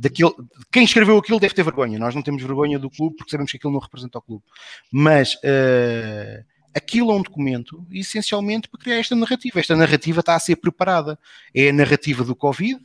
daquilo, 0.00 0.34
quem 0.70 0.84
escreveu 0.84 1.16
aquilo 1.16 1.40
deve 1.40 1.54
ter 1.54 1.62
vergonha. 1.62 1.98
Nós 1.98 2.14
não 2.14 2.22
temos 2.22 2.42
vergonha 2.42 2.78
do 2.78 2.90
clube 2.90 3.16
porque 3.16 3.30
sabemos 3.30 3.50
que 3.50 3.56
aquilo 3.56 3.72
não 3.72 3.80
representa 3.80 4.18
o 4.18 4.22
clube. 4.22 4.44
Mas. 4.92 5.34
Uh, 5.34 6.44
aquilo 6.74 7.12
é 7.12 7.14
um 7.14 7.22
documento 7.22 7.86
essencialmente 7.92 8.68
para 8.68 8.80
criar 8.80 8.98
esta 8.98 9.14
narrativa. 9.14 9.60
Esta 9.60 9.76
narrativa 9.76 10.20
está 10.20 10.34
a 10.34 10.40
ser 10.40 10.56
preparada. 10.56 11.18
É 11.54 11.68
a 11.68 11.72
narrativa 11.72 12.24
do 12.24 12.34
Covid, 12.34 12.80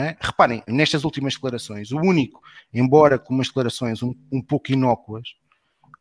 é? 0.00 0.16
Reparem, 0.20 0.62
nestas 0.66 1.04
últimas 1.04 1.34
declarações, 1.34 1.90
o 1.92 1.98
único, 1.98 2.40
embora 2.72 3.18
com 3.18 3.34
umas 3.34 3.48
declarações 3.48 4.02
um, 4.02 4.14
um 4.30 4.40
pouco 4.40 4.72
inócuas, 4.72 5.34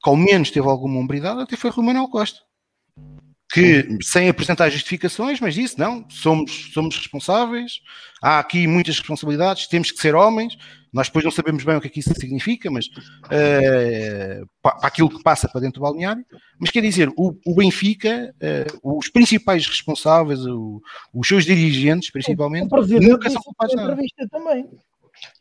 que 0.04 0.10
ao 0.10 0.16
menos 0.16 0.52
teve 0.52 0.68
alguma 0.68 1.00
hombridade, 1.00 1.42
até 1.42 1.56
foi 1.56 1.70
Rui 1.70 1.86
Manuel 1.86 2.08
Costa 2.08 2.42
que 3.52 3.98
sem 4.02 4.30
apresentar 4.30 4.70
justificações, 4.70 5.40
mas 5.42 5.54
disse, 5.54 5.78
não, 5.78 6.06
somos, 6.10 6.72
somos 6.74 6.96
responsáveis, 6.96 7.82
há 8.22 8.40
aqui 8.40 8.66
muitas 8.66 8.98
responsabilidades, 8.98 9.68
temos 9.68 9.92
que 9.92 10.02
ser 10.02 10.16
homens, 10.16 10.58
nós 10.94 11.08
depois 11.08 11.26
não 11.26 11.32
sabemos 11.32 11.64
bem 11.64 11.76
o 11.76 11.82
que 11.82 11.88
é 11.88 11.90
que 11.90 12.00
isso 12.00 12.14
significa, 12.18 12.72
mas 12.72 12.86
uh, 12.86 14.48
para, 14.62 14.78
aquilo 14.82 15.10
que 15.10 15.22
passa 15.22 15.50
para 15.50 15.60
dentro 15.60 15.82
do 15.82 15.84
balneário, 15.84 16.26
mas 16.60 16.72
quer 16.72 16.82
dizer, 16.82 17.10
o, 17.18 17.36
o 17.46 17.56
Benfica, 17.56 18.34
uh, 18.84 18.98
os 18.98 19.10
principais 19.10 19.68
responsáveis, 19.68 20.46
o, 20.46 20.82
os 21.14 21.28
seus 21.28 21.44
dirigentes, 21.44 22.10
principalmente, 22.10 22.74
o 22.74 23.00
nunca 23.02 23.30
são 23.30 23.42
culpados 23.42 23.76
nada. 23.76 23.98
Também. 24.32 24.66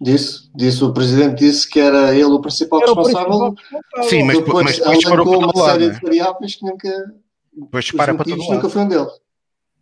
Disse, 0.00 0.50
disse, 0.54 0.82
o 0.82 0.92
presidente 0.92 1.38
disse 1.38 1.68
que 1.68 1.78
era 1.78 2.14
ele 2.14 2.24
o 2.24 2.40
principal 2.40 2.82
era 2.82 2.88
responsável. 2.88 3.32
O 3.32 3.54
principal 3.54 3.80
responsável. 3.80 4.10
Sim, 4.10 4.22
mas 4.24 4.38
depois, 4.38 4.64
mas 4.64 4.78
depois 4.78 5.04
parou 5.04 5.38
uma 5.38 5.64
série 5.70 5.90
de 5.90 6.00
variáveis 6.00 6.54
que 6.56 6.64
nunca 6.64 7.14
Depois 7.52 7.84
dispara 7.84 8.14
para 8.14 8.24
todo 8.24 8.38
lado. 8.38 8.54
nunca 8.54 8.68
foi 8.68 8.82
um 8.82 8.88
deles. 8.88 9.12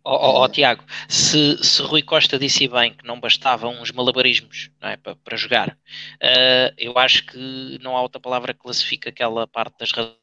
Ó 0.03 0.15
oh, 0.15 0.39
oh, 0.39 0.43
oh, 0.43 0.49
Tiago, 0.49 0.83
se, 1.09 1.61
se 1.63 1.81
Rui 1.81 2.01
Costa 2.01 2.39
disse 2.39 2.67
bem 2.67 2.93
que 2.93 3.05
não 3.05 3.19
bastavam 3.19 3.81
uns 3.81 3.91
malabarismos 3.91 4.71
é, 4.81 4.95
para, 4.95 5.15
para, 5.15 5.37
jogar, 5.37 5.69
uh, 5.69 6.73
eu 6.77 6.97
acho 6.97 7.25
que 7.25 7.77
não 7.81 7.97
há 7.97 8.01
outra 8.01 8.19
palavra 8.19 8.53
que 8.53 8.61
classifique 8.61 9.09
aquela 9.09 9.45
parte 9.45 9.77
das 9.77 9.91
razões. 9.91 10.15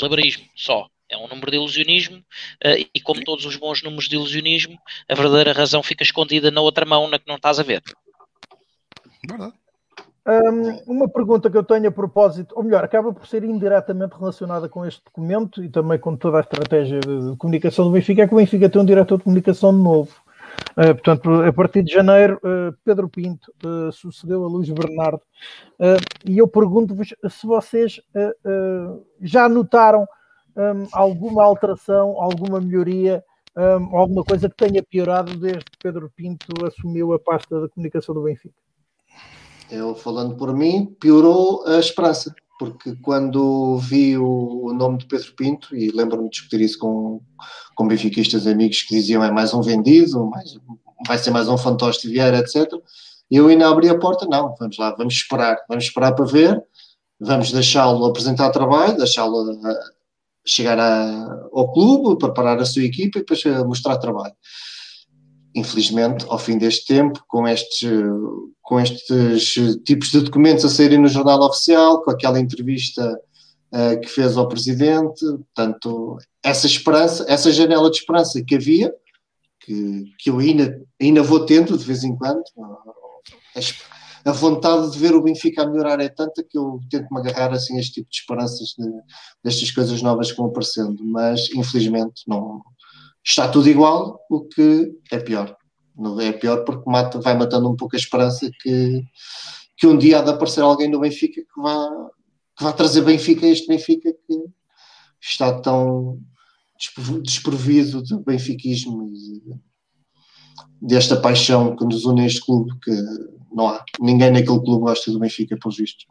Malabarismo, 0.00 0.44
só. 0.56 0.88
É 1.08 1.16
um 1.16 1.28
número 1.28 1.50
de 1.50 1.56
ilusionismo 1.56 2.18
uh, 2.18 2.88
e, 2.94 3.00
como 3.00 3.22
todos 3.22 3.44
os 3.44 3.56
bons 3.56 3.82
números 3.82 4.08
de 4.08 4.16
ilusionismo, 4.16 4.78
a 5.08 5.14
verdadeira 5.14 5.52
razão 5.52 5.82
fica 5.82 6.02
escondida 6.02 6.50
na 6.50 6.60
outra 6.60 6.86
mão, 6.86 7.08
na 7.08 7.18
que 7.18 7.28
não 7.28 7.36
estás 7.36 7.60
a 7.60 7.62
ver. 7.62 7.82
Verdade. 9.28 9.54
Um, 10.26 10.94
uma 10.94 11.08
pergunta 11.08 11.50
que 11.50 11.56
eu 11.56 11.62
tenho 11.62 11.88
a 11.88 11.92
propósito, 11.92 12.54
ou 12.56 12.64
melhor, 12.64 12.82
acaba 12.82 13.12
por 13.12 13.26
ser 13.26 13.44
indiretamente 13.44 14.16
relacionada 14.18 14.68
com 14.70 14.84
este 14.86 15.02
documento 15.04 15.62
e 15.62 15.68
também 15.68 15.98
com 15.98 16.16
toda 16.16 16.38
a 16.38 16.40
estratégia 16.40 16.98
de 17.00 17.36
comunicação 17.36 17.84
do 17.84 17.90
Benfica, 17.90 18.22
é 18.22 18.26
que 18.26 18.32
o 18.32 18.38
Benfica 18.38 18.70
tem 18.70 18.80
um 18.80 18.86
diretor 18.86 19.18
de 19.18 19.24
comunicação 19.24 19.70
novo. 19.70 20.14
Uh, 20.72 20.94
portanto, 20.94 21.30
a 21.42 21.52
partir 21.52 21.82
de 21.82 21.92
janeiro, 21.92 22.40
uh, 22.42 22.74
Pedro 22.84 23.08
Pinto 23.08 23.52
uh, 23.64 23.92
sucedeu 23.92 24.44
a 24.44 24.48
Luís 24.48 24.70
Bernardo. 24.70 25.20
e 26.24 26.38
eu 26.38 26.48
pergunto-vos 26.48 27.14
se 27.28 27.46
vocês 27.46 28.00
já 29.20 29.48
notaram 29.48 30.06
um, 30.56 30.86
alguma 30.92 31.44
alteração, 31.44 32.20
alguma 32.20 32.60
melhoria, 32.60 33.22
um, 33.56 33.96
alguma 33.96 34.24
coisa 34.24 34.48
que 34.48 34.56
tenha 34.56 34.82
piorado 34.82 35.36
desde 35.36 35.64
que 35.64 35.78
Pedro 35.82 36.10
Pinto 36.14 36.64
assumiu 36.64 37.12
a 37.12 37.18
pasta 37.18 37.60
da 37.60 37.68
comunicação 37.68 38.14
do 38.14 38.22
Benfica. 38.22 38.63
Eu, 39.70 39.94
falando 39.94 40.36
por 40.36 40.54
mim, 40.54 40.86
piorou 41.00 41.66
a 41.66 41.78
esperança 41.78 42.34
porque 42.58 42.94
quando 43.02 43.78
vi 43.78 44.16
o, 44.16 44.72
nome 44.72 44.98
de 44.98 45.06
Pedro 45.06 45.32
Pinto, 45.34 45.74
e 45.76 45.90
lembro-me 45.90 46.24
de 46.24 46.30
discutir 46.30 46.60
isso 46.60 46.78
com, 46.78 47.20
com 47.74 47.86
benfiquistas 47.86 48.46
amigos 48.46 48.82
que 48.82 48.94
diziam 48.94 49.24
é 49.24 49.30
mais 49.30 49.52
um 49.52 49.60
vendido, 49.60 50.26
mais, 50.26 50.56
vai 51.06 51.18
ser 51.18 51.30
mais 51.30 51.48
um 51.48 51.58
fantoche 51.58 52.02
de 52.02 52.08
Vieira, 52.08 52.38
etc. 52.38 52.70
Eu 53.30 53.48
ainda 53.48 53.68
abri 53.68 53.88
a 53.88 53.98
porta, 53.98 54.26
não, 54.26 54.54
vamos 54.58 54.78
lá, 54.78 54.94
vamos 54.96 55.14
esperar, 55.14 55.58
vamos 55.68 55.84
esperar 55.84 56.12
para 56.12 56.24
ver, 56.24 56.62
vamos 57.18 57.50
deixá-lo 57.50 58.04
apresentar 58.06 58.50
trabalho, 58.50 58.96
deixá-lo 58.96 59.58
chegar 60.46 60.78
a, 60.78 61.48
ao 61.52 61.72
clube, 61.72 62.18
preparar 62.18 62.60
a 62.60 62.64
sua 62.64 62.84
equipa 62.84 63.18
e 63.18 63.22
depois 63.22 63.42
mostrar 63.66 63.96
trabalho 63.96 64.34
infelizmente, 65.54 66.26
ao 66.28 66.38
fim 66.38 66.58
deste 66.58 66.86
tempo, 66.86 67.22
com 67.28 67.46
estes, 67.46 67.88
com 68.60 68.80
estes 68.80 69.54
tipos 69.84 70.10
de 70.10 70.20
documentos 70.20 70.64
a 70.64 70.68
saírem 70.68 70.98
no 70.98 71.08
jornal 71.08 71.40
oficial, 71.42 72.02
com 72.02 72.10
aquela 72.10 72.40
entrevista 72.40 73.20
uh, 73.72 74.00
que 74.00 74.08
fez 74.08 74.36
ao 74.36 74.48
presidente, 74.48 75.24
portanto, 75.24 76.18
essa 76.42 76.66
esperança, 76.66 77.24
essa 77.28 77.52
janela 77.52 77.90
de 77.90 77.98
esperança 77.98 78.42
que 78.42 78.56
havia, 78.56 78.92
que, 79.60 80.04
que 80.18 80.30
eu 80.30 80.38
ainda, 80.40 80.82
ainda 81.00 81.22
vou 81.22 81.46
tendo 81.46 81.78
de 81.78 81.84
vez 81.84 82.02
em 82.02 82.16
quando, 82.16 82.42
a, 82.56 84.30
a 84.30 84.32
vontade 84.32 84.90
de 84.90 84.98
ver 84.98 85.14
o 85.14 85.22
Benfica 85.22 85.62
a 85.62 85.66
melhorar 85.66 86.00
é 86.00 86.08
tanta 86.08 86.42
que 86.42 86.58
eu 86.58 86.80
tento 86.90 87.12
me 87.12 87.20
agarrar 87.20 87.52
assim 87.52 87.76
a 87.76 87.80
este 87.80 87.94
tipo 87.94 88.10
de 88.10 88.16
esperanças 88.16 88.74
de, 88.76 88.90
destas 89.42 89.70
coisas 89.70 90.02
novas 90.02 90.32
que 90.32 90.38
vão 90.38 90.46
aparecendo, 90.46 91.04
mas 91.04 91.48
infelizmente 91.54 92.22
não 92.26 92.62
está 93.24 93.48
tudo 93.48 93.68
igual, 93.68 94.20
o 94.30 94.44
que 94.44 94.92
é 95.10 95.18
pior. 95.18 95.56
Não 95.96 96.20
é 96.20 96.32
pior 96.32 96.64
porque 96.64 96.88
mata, 96.90 97.20
vai 97.20 97.36
matando 97.36 97.70
um 97.70 97.76
pouco 97.76 97.96
a 97.96 97.98
esperança 97.98 98.50
que, 98.60 99.02
que 99.76 99.86
um 99.86 99.96
dia 99.96 100.18
há 100.18 100.22
de 100.22 100.30
aparecer 100.30 100.60
alguém 100.60 100.90
no 100.90 101.00
Benfica 101.00 101.40
que 101.40 101.62
vá, 101.62 101.88
que 102.56 102.64
vá 102.64 102.72
trazer 102.72 103.02
Benfica 103.02 103.46
a 103.46 103.50
este 103.50 103.68
Benfica 103.68 104.12
que 104.12 104.44
está 105.20 105.60
tão 105.60 106.20
desprovido 107.22 108.02
de 108.02 108.18
benfiquismo 108.18 109.08
e 109.08 109.42
desta 110.82 111.16
paixão 111.16 111.74
que 111.76 111.84
nos 111.84 112.04
une 112.04 112.22
a 112.22 112.26
este 112.26 112.44
clube 112.44 112.72
que 112.80 112.90
não 113.52 113.68
há. 113.68 113.84
Ninguém 114.00 114.30
naquele 114.30 114.60
clube 114.60 114.82
gosta 114.82 115.10
do 115.10 115.18
Benfica, 115.18 115.56
pelos 115.56 115.76
vistos. 115.76 116.06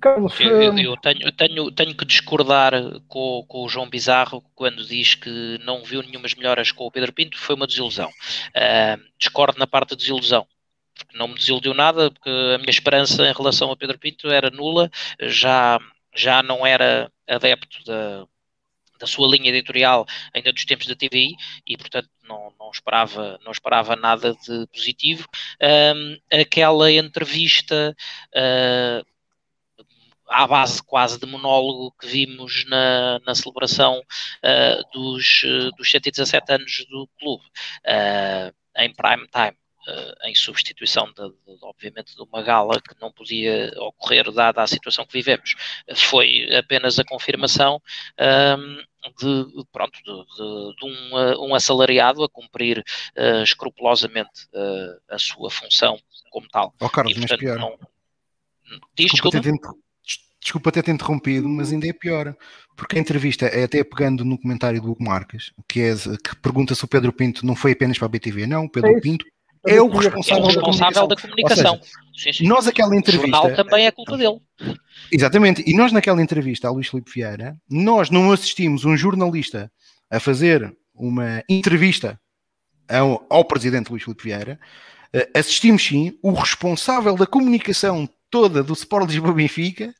Carlos, 0.00 0.38
eu, 0.40 0.62
eu, 0.62 0.78
eu 0.78 0.96
tenho, 0.96 1.32
tenho, 1.32 1.70
tenho 1.72 1.96
que 1.96 2.04
discordar 2.04 2.72
com, 3.08 3.44
com, 3.48 3.64
o 3.64 3.68
João 3.68 3.88
Bizarro 3.88 4.42
quando 4.54 4.86
diz 4.86 5.14
que 5.14 5.58
não 5.64 5.82
viu 5.82 6.02
nenhumas 6.02 6.34
melhoras 6.34 6.70
com 6.70 6.84
o 6.84 6.90
Pedro 6.90 7.12
Pinto, 7.12 7.36
foi 7.38 7.56
uma 7.56 7.66
desilusão. 7.66 8.08
Uh, 8.08 9.02
discordo 9.18 9.58
na 9.58 9.66
parte 9.66 9.90
da 9.90 9.96
desilusão. 9.96 10.46
Porque 10.94 11.18
não 11.18 11.28
me 11.28 11.34
desiludiu 11.34 11.74
nada, 11.74 12.10
porque 12.10 12.30
a 12.30 12.58
minha 12.58 12.70
esperança 12.70 13.28
em 13.28 13.32
relação 13.32 13.70
a 13.70 13.76
Pedro 13.76 13.98
Pinto 13.98 14.28
era 14.28 14.50
nula, 14.50 14.90
já, 15.20 15.78
já 16.14 16.42
não 16.42 16.64
era 16.64 17.10
adepto 17.28 17.84
da, 17.84 18.26
da 18.98 19.06
sua 19.06 19.28
linha 19.28 19.50
editorial 19.50 20.06
ainda 20.32 20.52
dos 20.52 20.64
tempos 20.64 20.86
da 20.86 20.94
TVI 20.94 21.34
e 21.66 21.76
portanto 21.76 22.08
não, 22.26 22.52
não, 22.58 22.70
esperava, 22.70 23.38
não 23.44 23.52
esperava 23.52 23.94
nada 23.96 24.34
de 24.34 24.66
positivo. 24.68 25.28
Um, 25.60 26.18
aquela 26.40 26.90
entrevista 26.90 27.94
uh, 28.34 29.15
à 30.28 30.46
base 30.46 30.82
quase 30.82 31.18
de 31.18 31.26
monólogo 31.26 31.94
que 32.00 32.06
vimos 32.06 32.64
na, 32.66 33.20
na 33.26 33.34
celebração 33.34 34.00
uh, 34.00 34.92
dos, 34.92 35.42
uh, 35.44 35.70
dos 35.76 35.90
117 35.90 36.52
anos 36.52 36.86
do 36.90 37.08
clube, 37.18 37.44
uh, 37.44 38.54
em 38.76 38.92
prime 38.92 39.26
time. 39.28 39.56
em 40.24 40.34
substituição, 40.34 41.06
de, 41.12 41.28
de, 41.28 41.58
obviamente, 41.62 42.16
de 42.16 42.20
uma 42.20 42.42
gala 42.42 42.80
que 42.80 43.00
não 43.00 43.12
podia 43.12 43.70
ocorrer, 43.76 44.32
dada 44.32 44.60
a 44.60 44.66
situação 44.66 45.06
que 45.06 45.12
vivemos, 45.12 45.54
foi 45.94 46.52
apenas 46.56 46.98
a 46.98 47.04
confirmação 47.04 47.80
um, 48.58 48.82
de, 49.16 49.64
pronto, 49.70 49.96
de, 50.02 50.74
de, 50.74 50.84
um, 50.84 51.46
um, 51.46 51.54
assalariado 51.54 52.24
a 52.24 52.28
cumprir 52.28 52.82
escrupulosamente 53.44 54.48
a 55.08 55.18
sua 55.20 55.50
função 55.50 55.96
como 56.32 56.48
tal. 56.48 56.74
Oh, 56.80 56.90
Carlos, 56.90 57.12
e, 57.12 57.20
portanto, 57.20 57.44
mas 57.44 57.54
pior. 57.54 57.58
Não, 57.60 57.78
Diz, 58.96 59.12
desculpa, 59.12 59.38
desculpa 59.38 59.85
desculpa 60.46 60.70
ter-te 60.70 60.92
interrompido, 60.92 61.48
mas 61.48 61.72
ainda 61.72 61.88
é 61.88 61.92
pior, 61.92 62.34
porque 62.76 62.96
a 62.96 63.00
entrevista 63.00 63.46
é 63.46 63.64
até 63.64 63.82
pegando 63.82 64.24
no 64.24 64.38
comentário 64.38 64.80
do 64.80 64.92
Hugo 64.92 65.02
Marques, 65.02 65.50
que, 65.68 65.80
é, 65.80 65.94
que 65.94 66.36
pergunta 66.36 66.72
se 66.72 66.84
o 66.84 66.88
Pedro 66.88 67.12
Pinto 67.12 67.44
não 67.44 67.56
foi 67.56 67.72
apenas 67.72 67.98
para 67.98 68.06
a 68.06 68.08
BTV. 68.08 68.46
Não, 68.46 68.64
o 68.64 68.70
Pedro 68.70 68.96
é 68.96 69.00
Pinto 69.00 69.26
é 69.66 69.82
o 69.82 69.88
responsável, 69.88 70.44
é 70.44 70.46
o 70.46 70.46
responsável 70.46 71.06
da 71.08 71.16
comunicação. 71.16 71.64
Da 71.64 71.78
comunicação. 71.78 72.00
Seja, 72.14 72.38
sim, 72.38 72.44
sim. 72.44 72.48
Nós, 72.48 72.68
aquela 72.68 72.94
entrevista. 72.94 73.26
O 73.26 73.42
jornal 73.42 73.56
também 73.56 73.86
é 73.86 73.90
culpa 73.90 74.16
dele. 74.16 74.38
Exatamente, 75.10 75.64
e 75.66 75.74
nós, 75.76 75.90
naquela 75.90 76.22
entrevista 76.22 76.68
a 76.68 76.70
Luís 76.70 76.86
Filipe 76.86 77.10
Vieira, 77.12 77.56
nós 77.68 78.08
não 78.08 78.30
assistimos 78.30 78.84
um 78.84 78.96
jornalista 78.96 79.70
a 80.08 80.20
fazer 80.20 80.72
uma 80.94 81.42
entrevista 81.48 82.20
ao, 82.88 83.26
ao 83.28 83.44
presidente 83.44 83.90
Luís 83.90 84.04
Filipe 84.04 84.22
Vieira, 84.22 84.60
eh, 85.12 85.28
assistimos 85.34 85.84
sim 85.84 86.16
o 86.22 86.32
responsável 86.32 87.16
da 87.16 87.26
comunicação 87.26 88.08
toda 88.30 88.62
do 88.62 88.74
Sport 88.74 89.08
Lisboa 89.08 89.34
Benfica 89.34 89.92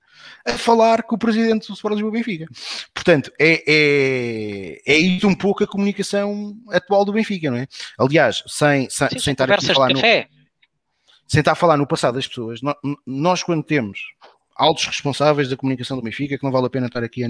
a 0.45 0.53
falar 0.53 1.03
com 1.03 1.17
o 1.17 1.19
presidente 1.19 1.67
do 1.67 1.75
Sport 1.75 1.95
Lisboa 1.95 2.13
Benfica. 2.13 2.47
Portanto, 2.95 3.33
é, 3.39 3.63
é, 3.67 4.83
é 4.87 4.97
isso 4.97 5.27
um 5.27 5.35
pouco 5.35 5.65
a 5.65 5.67
comunicação 5.67 6.57
atual 6.71 7.05
do 7.05 7.13
Benfica, 7.13 7.51
não 7.51 7.59
é? 7.59 7.67
Aliás, 7.99 8.43
sem, 8.47 8.89
sem, 8.91 9.09
Sim, 9.11 9.19
sem 9.19 9.33
estar 9.33 9.51
aqui 9.51 9.71
a 9.71 9.75
falar 9.75 9.93
no, 9.93 10.01
sem 10.01 11.41
estar 11.41 11.53
a 11.53 11.57
falar 11.57 11.77
no 11.77 11.87
passado 11.87 12.15
das 12.15 12.27
pessoas, 12.27 12.61
nós 13.05 13.43
quando 13.43 13.63
temos 13.63 14.01
altos 14.55 14.87
responsáveis 14.87 15.49
da 15.49 15.57
comunicação 15.57 15.97
do 15.97 16.03
Benfica, 16.03 16.39
que 16.39 16.45
não 16.45 16.53
vale 16.53 16.67
a 16.67 16.71
pena 16.71 16.87
estar 16.87 17.03
aqui 17.03 17.25
a, 17.25 17.29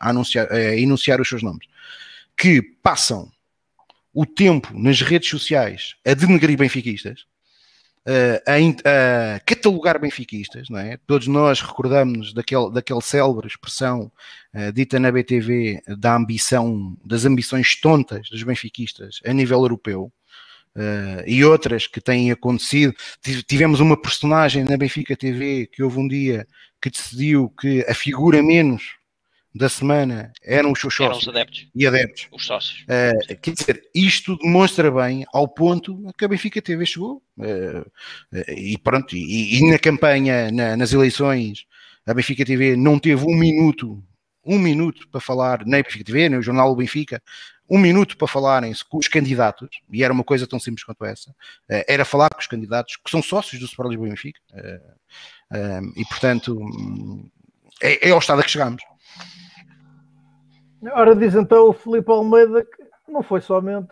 a, 0.00 0.10
anunciar, 0.10 0.52
a 0.52 0.76
enunciar 0.76 1.20
os 1.20 1.28
seus 1.28 1.42
nomes, 1.42 1.66
que 2.36 2.60
passam 2.82 3.30
o 4.12 4.26
tempo 4.26 4.72
nas 4.74 5.00
redes 5.00 5.30
sociais 5.30 5.94
a 6.04 6.14
denegrir 6.14 6.58
benfiquistas, 6.58 7.24
a, 8.06 9.36
a, 9.36 9.40
catalogar 9.40 10.00
benfiquistas, 10.00 10.68
não 10.68 10.78
é? 10.78 10.98
Todos 11.06 11.26
nós 11.26 11.60
recordamos 11.60 12.32
daquele, 12.32 12.70
daquele 12.72 13.00
célebre 13.00 13.46
expressão 13.46 14.10
uh, 14.54 14.72
dita 14.72 14.98
na 14.98 15.12
BTV 15.12 15.82
da 15.98 16.16
ambição, 16.16 16.96
das 17.04 17.24
ambições 17.24 17.78
tontas 17.80 18.28
dos 18.30 18.42
benfiquistas 18.42 19.20
a 19.24 19.32
nível 19.32 19.60
europeu. 19.60 20.12
Uh, 20.74 21.26
e 21.26 21.44
outras 21.44 21.88
que 21.88 22.00
têm 22.00 22.30
acontecido. 22.30 22.94
Tivemos 23.48 23.80
uma 23.80 24.00
personagem 24.00 24.62
na 24.62 24.76
Benfica 24.76 25.16
TV 25.16 25.66
que 25.66 25.82
houve 25.82 25.98
um 25.98 26.06
dia 26.06 26.46
que 26.80 26.88
decidiu 26.88 27.52
que 27.60 27.84
a 27.88 27.92
figura 27.92 28.40
menos 28.40 28.99
da 29.54 29.68
semana 29.68 30.32
eram 30.42 30.72
os 30.72 30.80
seus 30.80 30.94
sócios 30.94 31.22
eram 31.22 31.32
os 31.32 31.36
adeptos. 31.36 31.68
e 31.74 31.86
adeptos. 31.86 32.28
Os 32.32 32.46
sócios. 32.46 32.82
Uh, 32.82 33.36
quer 33.40 33.52
dizer, 33.52 33.82
isto 33.94 34.36
demonstra 34.38 34.90
bem 34.90 35.24
ao 35.32 35.48
ponto 35.48 36.00
que 36.16 36.24
a 36.24 36.28
Benfica 36.28 36.62
TV 36.62 36.86
chegou. 36.86 37.22
Uh, 37.36 37.80
uh, 37.80 38.50
e 38.50 38.78
pronto, 38.78 39.16
e, 39.16 39.58
e 39.58 39.70
na 39.70 39.78
campanha, 39.78 40.50
na, 40.52 40.76
nas 40.76 40.92
eleições, 40.92 41.66
a 42.06 42.14
Benfica 42.14 42.44
TV 42.44 42.76
não 42.76 42.98
teve 42.98 43.24
um 43.24 43.36
minuto, 43.36 44.02
um 44.44 44.58
minuto 44.58 45.08
para 45.08 45.20
falar, 45.20 45.64
nem 45.66 45.80
a 45.80 45.82
Benfica 45.82 46.04
TV, 46.04 46.28
nem 46.28 46.38
o 46.38 46.42
jornal 46.42 46.74
Benfica, 46.76 47.20
um 47.68 47.78
minuto 47.78 48.16
para 48.16 48.28
falarem 48.28 48.72
com 48.88 48.98
os 48.98 49.08
candidatos, 49.08 49.68
e 49.92 50.02
era 50.02 50.12
uma 50.12 50.24
coisa 50.24 50.46
tão 50.46 50.58
simples 50.58 50.82
quanto 50.82 51.04
essa, 51.04 51.32
era 51.68 52.04
falar 52.04 52.28
com 52.30 52.40
os 52.40 52.48
candidatos 52.48 52.96
que 52.96 53.08
são 53.08 53.22
sócios 53.22 53.60
do 53.60 53.66
Sport 53.66 53.90
Lisboa 53.90 54.08
e 54.08 54.10
Benfica. 54.10 54.40
e 55.96 56.04
portanto, 56.06 56.58
é, 57.80 58.08
é 58.08 58.10
ao 58.10 58.18
estado 58.18 58.40
a 58.40 58.42
que 58.42 58.50
chegamos. 58.50 58.82
Ora, 60.92 61.14
diz 61.14 61.34
então 61.34 61.68
o 61.68 61.72
Filipe 61.72 62.10
Almeida 62.10 62.64
que 62.64 63.12
não 63.12 63.22
foi 63.22 63.40
somente 63.40 63.88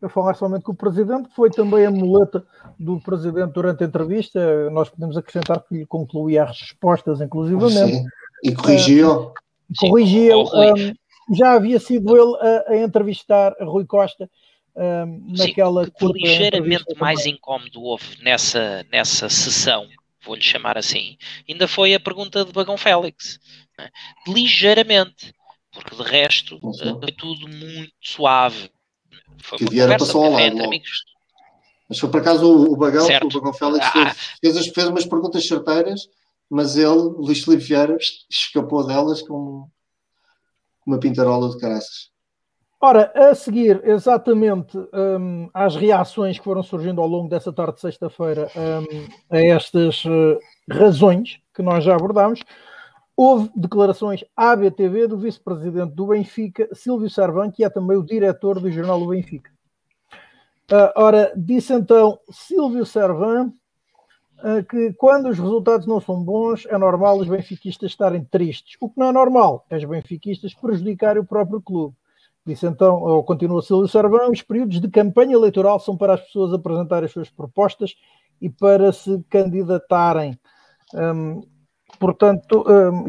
a 0.00 0.08
falar 0.08 0.34
somente 0.34 0.62
com 0.62 0.72
o 0.72 0.76
Presidente, 0.76 1.28
foi 1.34 1.50
também 1.50 1.84
a 1.84 1.90
muleta 1.90 2.44
do 2.78 3.00
Presidente 3.00 3.52
durante 3.52 3.82
a 3.82 3.86
entrevista. 3.86 4.70
Nós 4.70 4.88
podemos 4.88 5.16
acrescentar 5.16 5.60
que 5.66 5.78
lhe 5.78 5.86
concluía 5.86 6.44
as 6.44 6.60
respostas, 6.60 7.20
inclusivamente. 7.20 7.96
Sim. 7.96 8.04
E 8.44 8.54
corrigiu. 8.54 9.10
Uh, 9.10 9.32
corrigiu. 9.80 10.42
Um, 10.42 11.34
já 11.34 11.52
havia 11.52 11.80
sido 11.80 12.16
ele 12.16 12.36
a, 12.40 12.72
a 12.72 12.76
entrevistar 12.76 13.54
a 13.60 13.64
Rui 13.64 13.84
Costa 13.84 14.30
um, 14.76 15.34
naquela. 15.36 15.84
Sim, 15.84 15.90
que 15.90 16.06
ligeiramente 16.12 16.98
mais 16.98 17.26
incómodo 17.26 17.82
houve 17.82 18.22
nessa, 18.22 18.86
nessa 18.92 19.28
sessão, 19.28 19.84
vou-lhe 20.28 20.42
chamar 20.42 20.78
assim, 20.78 21.16
ainda 21.48 21.66
foi 21.66 21.94
a 21.94 22.00
pergunta 22.00 22.44
de 22.44 22.52
Bagão 22.52 22.76
Félix. 22.76 23.40
Né? 23.76 23.90
Ligeiramente 24.26 25.34
porque 25.72 25.96
de 25.96 26.02
resto 26.02 26.58
uh, 26.62 27.00
foi 27.00 27.12
tudo 27.12 27.48
muito 27.48 27.92
suave. 28.00 28.70
Foi 29.42 29.58
que 29.58 29.70
Vieira 29.70 29.98
passou 29.98 30.24
ao 30.24 30.32
lado. 30.32 30.56
Mas 31.88 31.98
foi 31.98 32.10
por 32.10 32.20
acaso 32.20 32.44
o, 32.44 32.72
o 32.72 32.76
Bagão, 32.76 33.06
certo. 33.06 33.26
o 33.26 33.40
Bagão 33.40 33.52
Félix, 33.52 33.86
ah. 33.94 34.14
fez, 34.40 34.66
fez 34.68 34.88
umas 34.88 35.06
perguntas 35.06 35.46
certeiras, 35.46 36.08
mas 36.50 36.76
ele, 36.76 36.88
Luís 36.88 37.42
Filipe 37.42 37.64
Vieira, 37.64 37.96
escapou 38.28 38.86
delas 38.86 39.22
com 39.22 39.68
uma 40.86 40.98
pintarola 40.98 41.50
de 41.50 41.58
caraças. 41.58 42.10
Ora, 42.80 43.10
a 43.12 43.34
seguir 43.34 43.80
exatamente 43.84 44.78
um, 44.78 45.50
às 45.52 45.74
reações 45.74 46.38
que 46.38 46.44
foram 46.44 46.62
surgindo 46.62 47.00
ao 47.00 47.08
longo 47.08 47.28
dessa 47.28 47.52
tarde 47.52 47.74
de 47.74 47.80
sexta-feira 47.80 48.48
um, 48.56 49.08
a 49.28 49.40
estas 49.40 50.04
uh, 50.04 50.38
razões 50.70 51.40
que 51.52 51.60
nós 51.60 51.82
já 51.82 51.96
abordámos, 51.96 52.40
houve 53.16 53.50
declarações 53.56 54.24
à 54.36 54.54
BTV 54.54 55.08
do 55.08 55.18
vice-presidente 55.18 55.92
do 55.92 56.06
Benfica, 56.06 56.68
Silvio 56.72 57.10
Sarvan, 57.10 57.50
que 57.50 57.64
é 57.64 57.68
também 57.68 57.96
o 57.96 58.04
diretor 58.04 58.60
do 58.60 58.70
jornal 58.70 59.00
do 59.00 59.08
Benfica. 59.08 59.50
Uh, 60.70 60.92
ora, 60.94 61.32
disse 61.36 61.72
então 61.72 62.20
Silvio 62.30 62.86
Servan 62.86 63.46
uh, 64.38 64.62
que 64.70 64.92
quando 64.92 65.30
os 65.30 65.38
resultados 65.38 65.84
não 65.84 66.00
são 66.00 66.22
bons, 66.22 66.64
é 66.66 66.78
normal 66.78 67.18
os 67.18 67.26
benfiquistas 67.26 67.90
estarem 67.90 68.22
tristes. 68.22 68.76
O 68.80 68.88
que 68.88 69.00
não 69.00 69.08
é 69.08 69.12
normal 69.12 69.66
é 69.68 69.76
os 69.76 69.84
benfiquistas 69.84 70.54
prejudicarem 70.54 71.20
o 71.20 71.26
próprio 71.26 71.60
clube. 71.60 71.96
Disse 72.48 72.66
então, 72.66 73.02
ou 73.02 73.22
continua 73.22 73.60
Silvio 73.60 73.86
Servan, 73.86 74.30
os 74.30 74.40
períodos 74.40 74.80
de 74.80 74.88
campanha 74.88 75.34
eleitoral 75.34 75.78
são 75.78 75.94
para 75.94 76.14
as 76.14 76.22
pessoas 76.22 76.50
apresentarem 76.54 77.04
as 77.04 77.12
suas 77.12 77.28
propostas 77.28 77.94
e 78.40 78.48
para 78.48 78.90
se 78.90 79.22
candidatarem. 79.28 80.40
Um, 80.94 81.42
portanto, 82.00 82.64
um, 82.66 83.04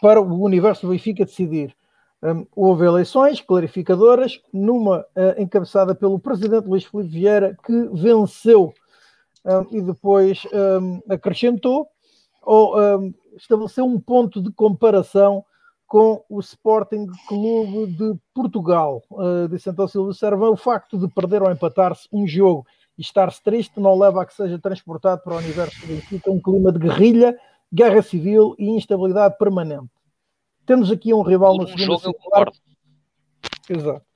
para 0.00 0.18
o 0.18 0.42
universo 0.42 0.86
do 0.86 0.92
Benfica 0.92 1.26
decidir. 1.26 1.76
Um, 2.22 2.46
houve 2.56 2.86
eleições 2.86 3.42
clarificadoras, 3.42 4.40
numa 4.50 5.00
uh, 5.00 5.38
encabeçada 5.38 5.94
pelo 5.94 6.18
presidente 6.18 6.66
Luís 6.66 6.86
Filipe 6.86 7.10
Vieira, 7.10 7.54
que 7.62 7.90
venceu 7.92 8.72
um, 9.44 9.76
e 9.76 9.82
depois 9.82 10.46
um, 10.80 11.02
acrescentou 11.12 11.86
ou 12.40 12.74
estabeleceu 13.36 13.84
um 13.84 14.00
ponto 14.00 14.42
de 14.42 14.50
comparação 14.50 15.44
com 15.90 16.24
o 16.28 16.38
Sporting 16.38 17.08
Clube 17.26 17.88
de 17.88 18.14
Portugal. 18.32 19.02
Uh, 19.10 19.48
disse 19.48 19.68
então 19.68 19.88
Silvio 19.88 20.14
Servão, 20.14 20.52
o 20.52 20.56
facto 20.56 20.96
de 20.96 21.08
perder 21.08 21.42
ou 21.42 21.50
empatar-se 21.50 22.08
um 22.12 22.28
jogo 22.28 22.64
e 22.96 23.02
estar-se 23.02 23.42
triste 23.42 23.80
não 23.80 23.98
leva 23.98 24.22
a 24.22 24.24
que 24.24 24.32
seja 24.32 24.56
transportado 24.56 25.20
para 25.24 25.34
o 25.34 25.38
universo 25.38 25.80
do 25.80 25.88
Benfica 25.88 26.30
um 26.30 26.40
clima 26.40 26.70
de 26.70 26.78
guerrilha, 26.78 27.36
guerra 27.74 28.02
civil 28.02 28.54
e 28.56 28.70
instabilidade 28.70 29.36
permanente. 29.36 29.90
Temos 30.64 30.92
aqui 30.92 31.12
um 31.12 31.22
rival 31.22 31.56
na 31.56 31.66
segunda 31.66 31.98
circular. 31.98 32.52
Exato. 33.68 34.06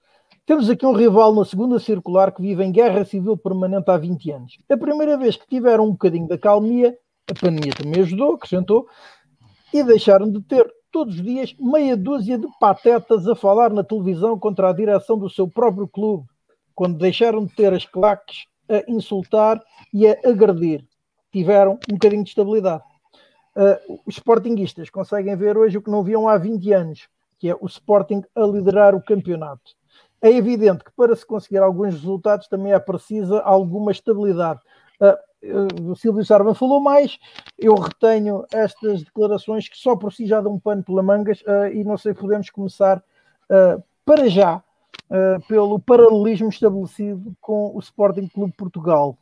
Temos 0.47 0.71
aqui 0.71 0.87
um 0.87 0.93
rival 0.93 1.35
na 1.35 1.45
segunda 1.45 1.81
circular 1.81 2.31
que 2.31 2.41
vive 2.41 2.63
em 2.63 2.71
guerra 2.71 3.05
civil 3.05 3.37
permanente 3.37 3.91
há 3.91 3.97
20 3.97 4.31
anos. 4.31 4.59
A 4.71 4.77
primeira 4.77 5.19
vez 5.19 5.37
que 5.37 5.49
tiveram 5.49 5.87
um 5.87 5.91
bocadinho 5.91 6.29
da 6.29 6.39
calmia, 6.39 6.97
a 7.29 7.35
pandemia 7.35 7.73
também 7.77 8.01
ajudou, 8.03 8.35
acrescentou, 8.35 8.87
e 9.73 9.83
deixaram 9.83 10.31
de 10.31 10.41
ter 10.41 10.73
todos 10.95 11.17
os 11.17 11.23
dias 11.23 11.55
meia 11.59 11.97
dúzia 11.97 12.39
de 12.39 12.47
patetas 12.59 13.27
a 13.27 13.35
falar 13.35 13.71
na 13.71 13.83
televisão 13.83 14.39
contra 14.39 14.71
a 14.71 14.73
direção 14.73 15.19
do 15.19 15.29
seu 15.29 15.49
próprio 15.49 15.89
clube, 15.89 16.25
quando 16.75 16.97
deixaram 16.97 17.45
de 17.45 17.55
ter 17.55 17.75
as 17.75 17.85
claques 17.85 18.47
a 18.69 18.91
insultar 18.91 19.61
e 19.93 20.07
a 20.07 20.17
agredir. 20.25 20.85
Tiveram 21.33 21.79
um 21.91 21.95
bocadinho 21.95 22.23
de 22.23 22.31
estabilidade 22.31 22.85
uh, 23.55 24.01
os 24.07 24.17
Sportinguistas 24.17 24.91
conseguem 24.91 25.37
ver 25.37 25.57
hoje 25.57 25.79
o 25.79 25.83
que 25.83 25.91
não 25.91 26.03
viam 26.03 26.29
há 26.29 26.37
20 26.37 26.73
anos, 26.73 27.09
que 27.39 27.49
é 27.49 27.57
o 27.61 27.67
Sporting 27.67 28.23
a 28.35 28.41
liderar 28.43 28.95
o 28.95 29.03
campeonato. 29.03 29.73
É 30.21 30.31
evidente 30.31 30.85
que 30.85 30.93
para 30.97 31.15
se 31.15 31.27
conseguir 31.27 31.59
alguns 31.59 31.95
resultados 31.95 32.49
também 32.49 32.73
é 32.73 32.79
precisa 32.79 33.41
alguma 33.41 33.93
estabilidade. 33.93 34.61
Uh, 35.01 35.17
o 35.83 35.95
Silvio 35.95 36.25
Sarva 36.25 36.55
falou 36.55 36.81
mais, 36.81 37.19
eu 37.59 37.75
retenho 37.75 38.45
estas 38.53 39.03
declarações 39.03 39.69
que 39.69 39.77
só 39.77 39.97
por 39.97 40.13
si 40.13 40.27
já 40.27 40.41
dão 40.41 40.55
um 40.55 40.61
pano 40.61 40.83
pela 40.83 41.03
mangas 41.03 41.41
uh, 41.43 41.67
e 41.73 41.85
não 41.85 41.97
sei, 41.97 42.15
podemos 42.15 42.51
começar 42.51 42.99
uh, 42.99 43.83
para 44.05 44.29
já 44.29 44.63
pelo 45.47 45.79
paralelismo 45.79 46.49
estabelecido 46.49 47.37
com 47.41 47.77
o 47.77 47.79
Sporting 47.79 48.27
Clube 48.27 48.55
Portugal. 48.57 49.17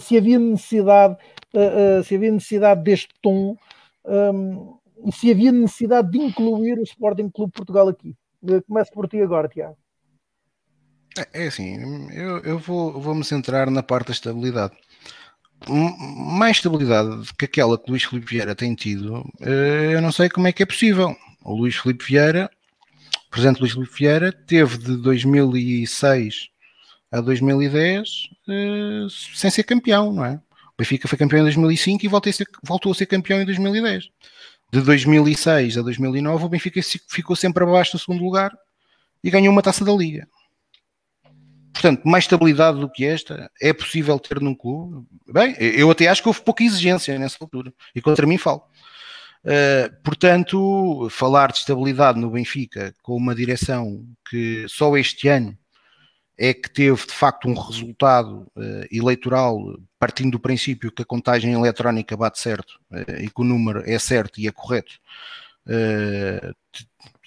Se 0.00 0.18
havia 0.18 0.38
necessidade 0.38 1.16
uh, 1.56 2.02
se 2.04 2.14
havia 2.14 2.30
necessidade 2.30 2.82
deste 2.82 3.14
tom 3.22 3.56
um, 4.04 4.78
e 5.04 5.12
se 5.12 5.30
havia 5.30 5.52
necessidade 5.52 6.10
de 6.10 6.18
incluir 6.18 6.78
o 6.78 6.82
Sporting 6.82 7.30
Clube 7.30 7.52
Portugal 7.52 7.88
aqui. 7.88 8.14
Uh, 8.42 8.62
começo 8.62 8.92
por 8.92 9.08
ti 9.08 9.20
agora, 9.20 9.48
Tiago. 9.48 9.76
É, 11.18 11.44
é 11.44 11.46
assim, 11.46 12.10
eu, 12.12 12.38
eu 12.40 12.58
vou, 12.58 13.00
vou 13.00 13.14
me 13.14 13.24
centrar 13.24 13.70
na 13.70 13.82
parte 13.82 14.08
da 14.08 14.12
estabilidade. 14.12 14.74
Mais 15.68 16.56
estabilidade 16.56 17.28
que 17.38 17.44
aquela 17.44 17.78
que 17.78 17.88
o 17.88 17.90
Luís 17.90 18.04
Filipe 18.04 18.30
Vieira 18.30 18.54
tem 18.54 18.74
tido, 18.74 19.24
eu 19.40 20.00
não 20.00 20.12
sei 20.12 20.28
como 20.28 20.46
é 20.46 20.52
que 20.52 20.62
é 20.62 20.66
possível. 20.66 21.16
O 21.44 21.54
Luís 21.54 21.76
Filipe 21.76 22.04
Vieira, 22.04 22.50
o 23.26 23.30
presidente 23.30 23.60
Luís 23.60 23.72
Filipe 23.72 23.94
Vieira, 23.98 24.32
teve 24.32 24.78
de 24.78 24.96
2006 24.96 26.48
a 27.12 27.20
2010 27.20 28.08
sem 29.34 29.50
ser 29.50 29.62
campeão, 29.62 30.12
não 30.12 30.24
é? 30.24 30.34
O 30.34 30.76
Benfica 30.78 31.08
foi 31.08 31.16
campeão 31.16 31.40
em 31.40 31.44
2005 31.44 32.04
e 32.04 32.08
voltou 32.08 32.30
a, 32.30 32.32
ser, 32.32 32.46
voltou 32.62 32.92
a 32.92 32.94
ser 32.94 33.06
campeão 33.06 33.40
em 33.40 33.46
2010. 33.46 34.10
De 34.72 34.80
2006 34.80 35.78
a 35.78 35.82
2009, 35.82 36.44
o 36.44 36.48
Benfica 36.48 36.80
ficou 37.08 37.34
sempre 37.36 37.62
abaixo 37.64 37.92
do 37.92 37.98
segundo 37.98 38.22
lugar 38.22 38.52
e 39.22 39.30
ganhou 39.30 39.52
uma 39.52 39.62
taça 39.62 39.84
da 39.84 39.92
Liga. 39.92 40.28
Portanto, 41.76 42.08
mais 42.08 42.24
estabilidade 42.24 42.80
do 42.80 42.88
que 42.88 43.04
esta 43.04 43.50
é 43.60 43.70
possível 43.70 44.18
ter 44.18 44.40
num 44.40 44.54
clube. 44.54 45.06
Bem, 45.28 45.54
eu 45.60 45.90
até 45.90 46.08
acho 46.08 46.22
que 46.22 46.28
houve 46.28 46.40
pouca 46.40 46.64
exigência 46.64 47.18
nessa 47.18 47.36
altura 47.38 47.70
e 47.94 48.00
contra 48.00 48.26
mim 48.26 48.38
falo. 48.38 48.62
Uh, 49.44 50.02
portanto, 50.02 51.06
falar 51.10 51.52
de 51.52 51.58
estabilidade 51.58 52.18
no 52.18 52.30
Benfica 52.30 52.94
com 53.02 53.14
uma 53.14 53.34
direção 53.34 54.06
que 54.30 54.64
só 54.68 54.96
este 54.96 55.28
ano 55.28 55.56
é 56.38 56.54
que 56.54 56.70
teve 56.70 57.06
de 57.06 57.12
facto 57.12 57.46
um 57.46 57.54
resultado 57.54 58.50
uh, 58.56 58.86
eleitoral 58.90 59.58
partindo 59.98 60.32
do 60.32 60.40
princípio 60.40 60.90
que 60.90 61.02
a 61.02 61.06
contagem 61.06 61.52
eletrónica 61.52 62.16
bate 62.16 62.40
certo 62.40 62.80
uh, 62.90 63.20
e 63.20 63.28
que 63.28 63.40
o 63.42 63.44
número 63.44 63.82
é 63.84 63.98
certo 63.98 64.40
e 64.40 64.48
é 64.48 64.50
correto, 64.50 64.94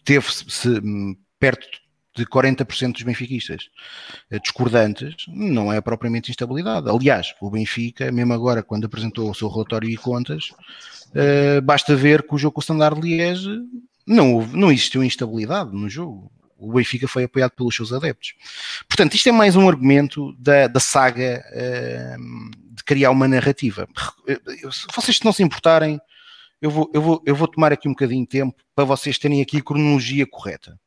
teve-se 0.04 0.70
hum, 0.70 1.16
perto 1.40 1.70
de 1.70 1.89
40% 2.26 2.94
dos 2.94 3.04
benfiquistas 3.04 3.70
discordantes, 4.42 5.26
não 5.28 5.72
é 5.72 5.82
propriamente 5.82 6.32
instabilidade. 6.32 6.90
Aliás, 6.90 7.34
o 7.42 7.50
Benfica, 7.50 8.12
mesmo 8.12 8.34
agora, 8.34 8.64
quando 8.64 8.86
apresentou 8.86 9.30
o 9.30 9.36
seu 9.36 9.50
relatório 9.50 9.90
e 9.90 9.98
contas, 9.98 10.50
basta 11.64 11.96
ver 11.96 12.24
que 12.24 12.36
o 12.36 12.38
jogo 12.38 12.54
com 12.54 12.60
o 12.60 12.64
Standard 12.64 13.00
Liège 13.00 13.50
não, 14.06 14.46
não 14.48 14.72
existiu 14.72 15.04
instabilidade 15.04 15.72
no 15.72 15.90
jogo 15.90 16.32
o 16.60 16.74
Benfica 16.74 17.08
foi 17.08 17.24
apoiado 17.24 17.52
pelos 17.52 17.74
seus 17.74 17.94
adeptos. 17.94 18.34
Portanto, 18.88 19.16
isto 19.16 19.30
é 19.30 19.32
mais 19.32 19.56
um 19.56 19.68
argumento 19.68 20.34
da, 20.38 20.68
da 20.68 20.80
saga 20.80 21.42
uh, 21.54 22.76
de 22.76 22.84
criar 22.84 23.12
uma 23.12 23.28
narrativa. 23.28 23.88
Se 24.70 24.86
vocês 24.94 25.20
não 25.22 25.32
se 25.32 25.42
importarem, 25.42 26.00
eu 26.62 26.70
vou, 26.70 26.92
eu, 26.94 27.02
vou, 27.02 27.24
eu 27.26 27.36
vou 27.36 27.48
tomar 27.48 27.72
aqui 27.72 27.88
um 27.88 27.94
bocadinho 27.94 28.24
de 28.24 28.30
tempo 28.30 28.62
para 28.76 28.84
vocês 28.84 29.18
terem 29.18 29.42
aqui 29.42 29.58
a 29.58 29.64
cronologia 29.64 30.28
correta. 30.28 30.78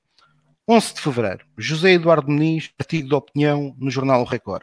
11 0.69 0.95
de 0.95 1.01
fevereiro, 1.01 1.45
José 1.59 1.93
Eduardo 1.95 2.31
Muniz, 2.31 2.71
artigo 2.79 3.09
de 3.09 3.15
opinião 3.15 3.75
no 3.79 3.91
jornal 3.91 4.23
o 4.23 4.25
Record. 4.25 4.63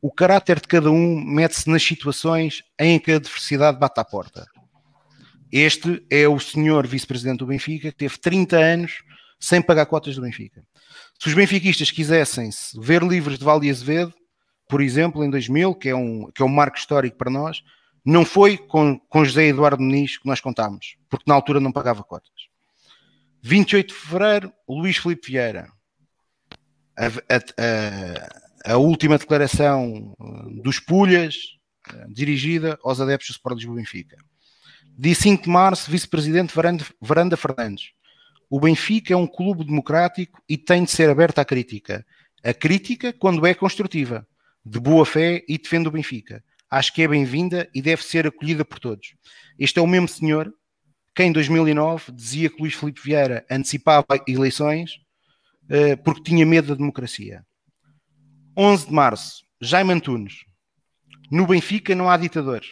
O 0.00 0.12
caráter 0.12 0.60
de 0.60 0.68
cada 0.68 0.90
um 0.90 1.18
mete-se 1.24 1.70
nas 1.70 1.82
situações 1.82 2.62
em 2.78 2.98
que 2.98 3.12
a 3.12 3.16
adversidade 3.16 3.78
bate 3.78 3.98
à 3.98 4.04
porta. 4.04 4.46
Este 5.50 6.04
é 6.10 6.28
o 6.28 6.38
senhor 6.38 6.86
vice-presidente 6.86 7.38
do 7.38 7.46
Benfica, 7.46 7.90
que 7.90 7.96
teve 7.96 8.18
30 8.18 8.58
anos 8.58 9.02
sem 9.40 9.62
pagar 9.62 9.86
cotas 9.86 10.16
do 10.16 10.22
Benfica. 10.22 10.62
Se 11.18 11.28
os 11.28 11.34
benfiquistas 11.34 11.90
quisessem 11.90 12.50
ver 12.78 13.02
livros 13.02 13.38
de 13.38 13.44
Vale 13.44 13.70
Azevedo, 13.70 14.12
por 14.68 14.82
exemplo, 14.82 15.24
em 15.24 15.30
2000, 15.30 15.74
que 15.76 15.88
é 15.88 15.96
um, 15.96 16.30
que 16.30 16.42
é 16.42 16.44
um 16.44 16.48
marco 16.48 16.76
histórico 16.76 17.16
para 17.16 17.30
nós, 17.30 17.62
não 18.04 18.24
foi 18.24 18.58
com, 18.58 18.98
com 18.98 19.24
José 19.24 19.46
Eduardo 19.46 19.82
Muniz 19.82 20.18
que 20.18 20.26
nós 20.26 20.40
contámos, 20.40 20.96
porque 21.08 21.24
na 21.26 21.34
altura 21.34 21.60
não 21.60 21.72
pagava 21.72 22.02
cotas. 22.02 22.51
28 23.42 23.88
de 23.88 23.94
fevereiro, 23.94 24.52
Luís 24.68 24.96
Filipe 24.96 25.32
Vieira. 25.32 25.68
A, 26.96 27.06
a, 27.06 28.70
a, 28.70 28.74
a 28.74 28.76
última 28.76 29.18
declaração 29.18 30.14
uh, 30.18 30.62
dos 30.62 30.78
Pulhas, 30.78 31.34
uh, 31.92 32.12
dirigida 32.12 32.78
aos 32.84 33.00
adeptos 33.00 33.30
do 33.30 33.32
Sport 33.32 33.56
Lisboa 33.56 33.76
Benfica. 33.76 34.16
Dia 34.96 35.14
5 35.14 35.44
de 35.44 35.50
março, 35.50 35.90
vice-presidente 35.90 36.54
Varanda 37.00 37.36
Fernandes. 37.36 37.90
O 38.48 38.60
Benfica 38.60 39.14
é 39.14 39.16
um 39.16 39.26
clube 39.26 39.64
democrático 39.64 40.40
e 40.48 40.56
tem 40.56 40.84
de 40.84 40.90
ser 40.90 41.10
aberto 41.10 41.38
à 41.38 41.44
crítica. 41.44 42.06
A 42.44 42.52
crítica, 42.52 43.12
quando 43.12 43.44
é 43.46 43.54
construtiva, 43.54 44.26
de 44.64 44.78
boa 44.78 45.04
fé 45.04 45.42
e 45.48 45.58
defende 45.58 45.88
o 45.88 45.92
Benfica. 45.92 46.44
Acho 46.70 46.92
que 46.92 47.02
é 47.02 47.08
bem-vinda 47.08 47.68
e 47.74 47.82
deve 47.82 48.04
ser 48.04 48.26
acolhida 48.26 48.64
por 48.64 48.78
todos. 48.78 49.14
Este 49.58 49.78
é 49.78 49.82
o 49.82 49.86
mesmo 49.86 50.06
senhor 50.06 50.52
que 51.14 51.22
em 51.22 51.32
2009 51.32 52.12
dizia 52.12 52.48
que 52.48 52.60
Luís 52.60 52.74
Filipe 52.74 53.00
Vieira 53.02 53.44
antecipava 53.50 54.06
eleições 54.26 54.92
uh, 55.64 55.96
porque 56.02 56.22
tinha 56.22 56.46
medo 56.46 56.68
da 56.68 56.74
democracia. 56.74 57.44
11 58.56 58.86
de 58.86 58.92
março, 58.92 59.44
Jaime 59.60 59.92
Antunes. 59.92 60.44
No 61.30 61.46
Benfica 61.46 61.94
não 61.94 62.10
há 62.10 62.16
ditadores. 62.16 62.68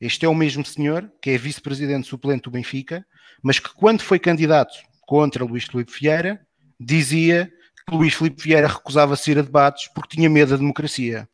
Este 0.00 0.24
é 0.24 0.28
o 0.28 0.34
mesmo 0.34 0.64
senhor, 0.64 1.12
que 1.20 1.30
é 1.30 1.36
vice-presidente 1.36 2.06
suplente 2.06 2.44
do 2.44 2.50
Benfica, 2.50 3.04
mas 3.42 3.58
que 3.58 3.68
quando 3.74 4.00
foi 4.00 4.18
candidato 4.18 4.74
contra 5.02 5.44
Luís 5.44 5.64
Filipe 5.64 5.92
Vieira, 5.92 6.40
dizia 6.78 7.52
que 7.86 7.94
Luís 7.94 8.14
Filipe 8.14 8.42
Vieira 8.42 8.66
recusava-se 8.66 9.30
ir 9.30 9.38
a 9.38 9.42
debates 9.42 9.88
porque 9.94 10.16
tinha 10.16 10.30
medo 10.30 10.52
da 10.52 10.56
democracia. 10.56 11.28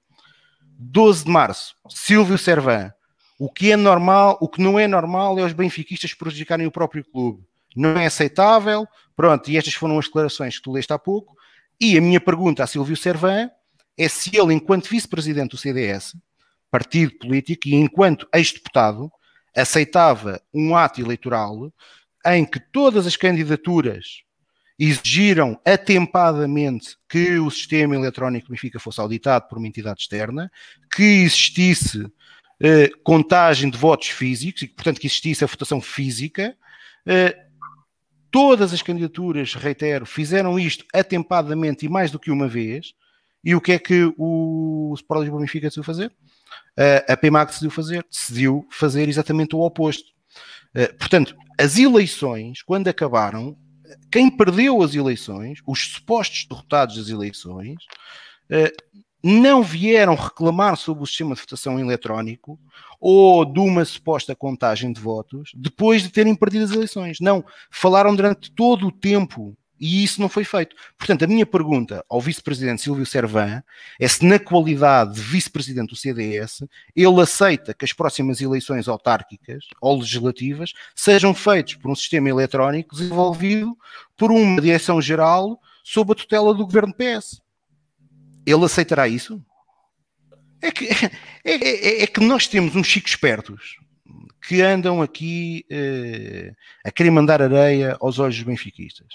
12 0.79 1.25
de 1.25 1.31
março, 1.31 1.75
Silvio 1.89 2.37
Servan. 2.37 2.91
O 3.39 3.51
que 3.51 3.73
é 3.73 3.77
normal, 3.77 4.39
o 4.41 4.49
que 4.49 4.63
não 4.63 4.79
é 4.79 4.87
normal 4.87 5.39
é 5.39 5.43
os 5.43 5.53
benfiquistas 5.53 6.15
prejudicarem 6.15 6.67
o 6.67 6.71
próprio 6.71 7.05
clube. 7.05 7.45
Não 7.75 7.99
é 7.99 8.07
aceitável. 8.07 8.87
Pronto, 9.15 9.51
e 9.51 9.57
estas 9.57 9.75
foram 9.75 9.99
as 9.99 10.07
declarações 10.07 10.57
que 10.57 10.63
tu 10.63 10.73
leste 10.73 10.93
há 10.93 10.99
pouco. 10.99 11.37
E 11.79 11.99
a 11.99 12.01
minha 12.01 12.21
pergunta 12.21 12.65
a 12.65 12.67
Silvio 12.67 12.97
Servan 12.97 13.51
é 13.99 14.09
se 14.09 14.37
ele, 14.37 14.55
enquanto 14.55 14.89
vice-presidente 14.89 15.51
do 15.51 15.59
CDS, 15.59 16.17
partido 16.71 17.13
político, 17.19 17.69
e 17.69 17.75
enquanto 17.75 18.27
ex-deputado, 18.35 19.11
aceitava 19.55 20.41
um 20.53 20.77
ato 20.77 21.01
eleitoral 21.01 21.73
em 22.27 22.45
que 22.45 22.61
todas 22.61 23.07
as 23.07 23.17
candidaturas 23.17 24.23
exigiram 24.79 25.59
atempadamente 25.65 26.97
que 27.09 27.39
o 27.39 27.51
sistema 27.51 27.95
eletrónico 27.95 28.51
Benfica 28.51 28.79
fosse 28.79 29.01
auditado 29.01 29.49
por 29.49 29.57
uma 29.57 29.67
entidade 29.67 30.03
externa, 30.03 30.51
que 30.95 31.03
existisse 31.03 32.07
eh, 32.61 32.91
contagem 33.05 33.71
de 33.71 33.79
votos 33.79 34.09
físicos 34.09 34.63
e, 34.63 34.69
portanto, 34.69 35.01
que 35.01 35.07
existisse 35.07 35.45
a 35.45 35.47
votação 35.47 35.81
física. 35.81 36.57
Eh, 37.07 37.37
todas 38.31 38.73
as 38.73 38.83
candidaturas, 38.83 39.55
reitero, 39.55 40.07
fizeram 40.07 40.59
isto 40.59 40.85
atempadamente 40.93 41.87
e 41.87 41.89
mais 41.89 42.11
do 42.11 42.19
que 42.19 42.31
uma 42.31 42.49
vez. 42.49 42.95
E 43.45 43.55
o 43.55 43.61
que 43.61 43.73
é 43.73 43.79
que 43.79 44.13
o 44.19 44.93
Sport 44.97 45.21
Lisboa 45.21 45.41
Benfica 45.41 45.69
decidiu 45.69 45.85
fazer? 45.85 46.09
Uh, 46.77 47.13
a 47.13 47.17
PMAG 47.17 47.47
decidiu 47.47 47.71
fazer? 47.71 48.05
Decidiu 48.11 48.67
fazer 48.71 49.09
exatamente 49.09 49.55
o 49.55 49.61
oposto. 49.61 50.11
Uh, 50.75 50.93
portanto, 50.99 51.37
as 51.59 51.79
eleições, 51.79 52.61
quando 52.63 52.89
acabaram, 52.89 53.57
quem 54.11 54.29
perdeu 54.29 54.83
as 54.83 54.95
eleições, 54.95 55.61
os 55.67 55.93
supostos 55.93 56.45
derrotados 56.49 56.97
das 56.97 57.09
eleições, 57.09 57.77
eh, 58.51 58.73
não 59.23 59.63
vieram 59.63 60.15
reclamar 60.15 60.77
sobre 60.77 61.03
o 61.03 61.07
sistema 61.07 61.35
de 61.35 61.41
votação 61.41 61.79
eletrónico 61.79 62.59
ou 63.01 63.45
de 63.45 63.59
uma 63.59 63.85
suposta 63.85 64.35
contagem 64.35 64.93
de 64.93 65.01
votos 65.01 65.51
depois 65.55 66.03
de 66.03 66.11
terem 66.11 66.35
perdido 66.35 66.65
as 66.65 66.71
eleições. 66.71 67.19
Não, 67.21 67.45
falaram 67.71 68.15
durante 68.15 68.51
todo 68.51 68.87
o 68.87 68.93
tempo 68.93 69.57
e 69.79 70.03
isso 70.03 70.21
não 70.21 70.29
foi 70.29 70.45
feito. 70.45 70.75
Portanto, 70.97 71.25
a 71.25 71.27
minha 71.27 71.45
pergunta 71.45 72.05
ao 72.09 72.21
vice-presidente 72.21 72.83
Silvio 72.83 73.05
Servan 73.05 73.63
é 74.01 74.09
se, 74.09 74.25
na 74.25 74.39
qualidade 74.39 75.15
de 75.15 75.21
vice-presidente 75.21 75.91
do 75.91 75.97
CDS, 75.97 76.65
ele 76.95 77.21
aceita 77.21 77.75
que 77.75 77.85
as 77.85 77.93
próximas 77.93 78.41
eleições 78.41 78.89
autárquicas 78.89 79.65
ou 79.81 79.99
legislativas 79.99 80.73
sejam 80.95 81.35
feitas 81.35 81.75
por 81.75 81.91
um 81.91 81.95
sistema 81.95 82.29
eletrónico 82.29 82.97
desenvolvido 82.97 83.77
por 84.17 84.31
uma 84.31 84.61
direção-geral 84.61 85.61
sob 85.85 86.13
a 86.13 86.15
tutela 86.15 86.55
do 86.55 86.65
governo 86.65 86.95
PS. 86.95 87.46
Ele 88.47 88.65
aceitará 88.65 89.09
isso? 89.09 89.45
É 90.63 90.71
que, 90.71 90.87
é, 91.45 91.53
é, 91.53 92.03
é 92.03 92.07
que 92.07 92.21
nós 92.21 92.47
temos 92.47 92.77
uns 92.77 92.87
chicos 92.87 93.11
espertos 93.13 93.77
que 94.47 94.63
andam 94.63 95.03
aqui 95.03 95.65
eh, 95.69 96.53
a 96.85 96.91
querer 96.93 97.11
mandar 97.11 97.43
areia 97.43 97.97
aos 98.01 98.21
olhos 98.21 98.37
dos 98.37 98.45
benfiquistas. 98.45 99.09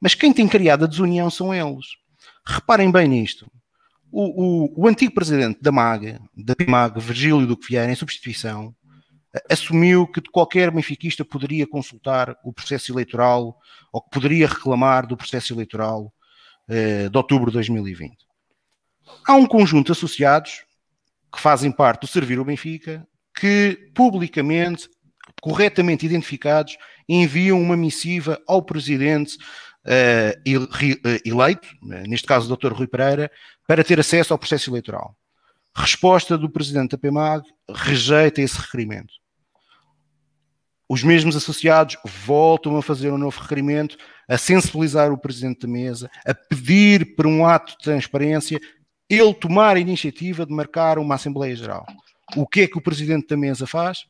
Mas 0.00 0.14
quem 0.14 0.32
tem 0.32 0.48
criado 0.48 0.84
a 0.84 0.88
desunião 0.88 1.30
são 1.30 1.54
eles. 1.54 1.86
Reparem 2.46 2.90
bem 2.90 3.06
nisto. 3.06 3.50
O, 4.10 4.72
o, 4.72 4.84
o 4.84 4.88
antigo 4.88 5.12
presidente 5.12 5.60
da 5.60 5.70
MAG, 5.70 6.18
da 6.34 6.56
PIMAG, 6.56 6.98
Virgílio 6.98 7.46
Duque 7.46 7.66
Vieira, 7.68 7.92
em 7.92 7.94
substituição, 7.94 8.74
assumiu 9.50 10.06
que 10.06 10.22
qualquer 10.32 10.70
benfiquista 10.70 11.22
poderia 11.22 11.66
consultar 11.66 12.34
o 12.42 12.50
processo 12.50 12.90
eleitoral 12.90 13.58
ou 13.92 14.00
que 14.00 14.10
poderia 14.10 14.48
reclamar 14.48 15.06
do 15.06 15.18
processo 15.18 15.52
eleitoral 15.52 16.10
eh, 16.66 17.10
de 17.10 17.16
outubro 17.16 17.50
de 17.50 17.54
2020. 17.54 18.27
Há 19.26 19.34
um 19.34 19.46
conjunto 19.46 19.86
de 19.86 19.92
associados 19.92 20.64
que 21.32 21.40
fazem 21.40 21.70
parte 21.70 22.02
do 22.02 22.06
Servir 22.06 22.38
o 22.38 22.44
Benfica 22.44 23.06
que 23.38 23.90
publicamente, 23.94 24.88
corretamente 25.40 26.04
identificados, 26.04 26.76
enviam 27.08 27.60
uma 27.60 27.76
missiva 27.76 28.40
ao 28.46 28.62
presidente 28.62 29.36
uh, 29.36 31.20
eleito, 31.24 31.68
neste 31.82 32.26
caso 32.26 32.52
o 32.52 32.56
Dr. 32.56 32.72
Rui 32.72 32.88
Pereira, 32.88 33.30
para 33.66 33.84
ter 33.84 34.00
acesso 34.00 34.32
ao 34.32 34.38
processo 34.38 34.70
eleitoral. 34.70 35.16
Resposta 35.74 36.36
do 36.36 36.50
presidente 36.50 36.90
da 36.90 36.98
PEMAG 36.98 37.44
rejeita 37.70 38.42
esse 38.42 38.60
requerimento. 38.60 39.14
Os 40.88 41.04
mesmos 41.04 41.36
associados 41.36 41.96
voltam 42.24 42.76
a 42.76 42.82
fazer 42.82 43.12
um 43.12 43.18
novo 43.18 43.40
requerimento, 43.40 43.96
a 44.26 44.38
sensibilizar 44.38 45.12
o 45.12 45.18
presidente 45.18 45.60
da 45.60 45.68
mesa, 45.68 46.10
a 46.26 46.34
pedir 46.34 47.14
por 47.14 47.26
um 47.26 47.46
ato 47.46 47.72
de 47.72 47.84
transparência, 47.84 48.58
ele 49.08 49.34
tomar 49.34 49.76
a 49.76 49.80
iniciativa 49.80 50.44
de 50.44 50.52
marcar 50.52 50.98
uma 50.98 51.14
Assembleia 51.14 51.54
Geral. 51.56 51.86
O 52.36 52.46
que 52.46 52.62
é 52.62 52.66
que 52.66 52.78
o 52.78 52.82
presidente 52.82 53.28
da 53.28 53.36
mesa 53.36 53.66
faz? 53.66 54.06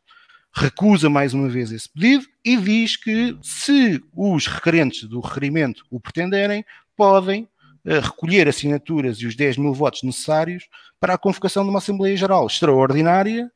recusa 0.54 1.08
mais 1.08 1.34
uma 1.34 1.48
vez 1.48 1.70
esse 1.70 1.88
pedido 1.88 2.26
e 2.44 2.56
diz 2.56 2.96
que, 2.96 3.36
se 3.42 4.02
os 4.14 4.46
requerentes 4.46 5.04
do 5.04 5.20
requerimento 5.20 5.84
o 5.90 6.00
pretenderem, 6.00 6.64
podem 6.96 7.44
uh, 7.84 8.00
recolher 8.02 8.48
assinaturas 8.48 9.18
e 9.18 9.26
os 9.26 9.36
10 9.36 9.58
mil 9.58 9.72
votos 9.72 10.02
necessários 10.02 10.66
para 10.98 11.14
a 11.14 11.18
convocação 11.18 11.62
de 11.64 11.70
uma 11.70 11.78
Assembleia 11.78 12.16
Geral 12.16 12.46
extraordinária 12.46 13.50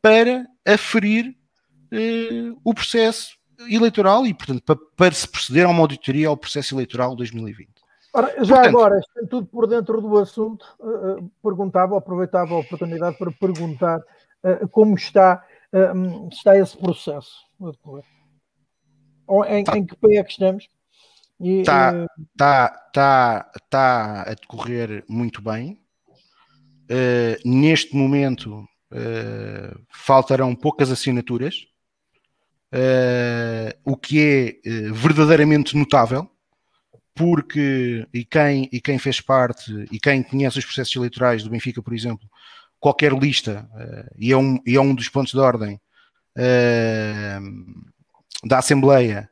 para 0.00 0.46
aferir 0.66 1.28
uh, 1.92 2.60
o 2.64 2.72
processo 2.72 3.36
eleitoral 3.68 4.26
e, 4.26 4.32
portanto, 4.32 4.62
para, 4.62 4.76
para, 4.96 5.14
se 5.14 5.28
proceder 5.28 5.66
a 5.66 5.68
uma 5.68 5.80
auditoria 5.80 6.28
ao 6.28 6.36
processo 6.36 6.74
eleitoral 6.74 7.10
de 7.10 7.18
2020. 7.18 7.68
Ora, 8.16 8.44
já 8.44 8.54
portanto, 8.56 8.68
agora, 8.68 8.98
estando 8.98 9.28
tudo 9.28 9.46
por 9.48 9.66
dentro 9.66 10.00
do 10.00 10.18
assunto, 10.18 10.64
uh, 10.80 11.30
perguntava, 11.42 11.98
aproveitava 11.98 12.54
a 12.54 12.58
oportunidade 12.58 13.18
para 13.18 13.30
perguntar 13.32 14.00
como 14.70 14.94
está 14.94 15.44
um, 15.72 16.28
está 16.28 16.56
esse 16.56 16.76
processo 16.76 17.46
em, 19.48 19.64
tá. 19.64 19.76
em 19.76 19.84
que 19.84 19.96
pé 19.96 20.16
é 20.16 20.24
que 20.24 20.30
estamos? 20.30 20.68
Está 21.40 21.92
uh... 21.92 22.06
tá, 22.36 22.68
tá, 22.92 23.52
tá 23.68 24.22
a 24.22 24.34
decorrer 24.34 25.04
muito 25.08 25.42
bem. 25.42 25.80
Uh, 26.90 27.36
neste 27.44 27.96
momento 27.96 28.60
uh, 28.92 29.80
faltarão 29.90 30.54
poucas 30.54 30.90
assinaturas, 30.90 31.66
uh, 32.72 33.76
o 33.84 33.96
que 33.96 34.60
é 34.64 34.90
verdadeiramente 34.92 35.76
notável, 35.76 36.30
porque 37.16 38.06
e 38.12 38.24
quem, 38.26 38.68
e 38.70 38.78
quem 38.78 38.98
fez 38.98 39.22
parte 39.22 39.72
e 39.90 39.98
quem 39.98 40.22
conhece 40.22 40.58
os 40.58 40.66
processos 40.66 40.94
eleitorais 40.94 41.42
do 41.42 41.48
Benfica, 41.48 41.82
por 41.82 41.94
exemplo, 41.94 42.28
qualquer 42.78 43.12
lista, 43.12 43.66
uh, 43.72 44.14
e, 44.18 44.30
é 44.30 44.36
um, 44.36 44.60
e 44.66 44.76
é 44.76 44.80
um 44.80 44.94
dos 44.94 45.08
pontos 45.08 45.32
de 45.32 45.38
ordem 45.38 45.80
uh, 46.36 48.46
da 48.46 48.58
Assembleia 48.58 49.30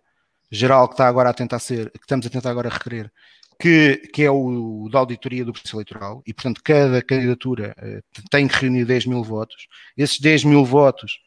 Geral 0.51 0.89
que 0.89 0.95
está 0.95 1.07
agora 1.07 1.29
a 1.29 1.35
tentar 1.35 1.59
ser, 1.59 1.91
que 1.91 1.99
estamos 1.99 2.27
a 2.27 2.31
tentar 2.31 2.51
agora 2.51 2.71
requerer, 2.71 3.13
que, 3.61 3.99
que 4.15 4.23
é 4.23 4.31
o, 4.31 4.89
da 4.91 5.01
auditoria 5.01 5.45
do 5.45 5.53
processo 5.53 5.77
eleitoral, 5.77 6.23
e 6.27 6.33
portanto 6.33 6.63
cada 6.65 7.03
candidatura 7.03 7.77
uh, 7.79 8.29
tem 8.31 8.49
que 8.49 8.57
reunir 8.57 8.87
10 8.87 9.07
mil 9.07 9.23
votos. 9.23 9.69
Esses 9.95 10.19
10 10.19 10.45
mil 10.45 10.65
votos 10.65 11.23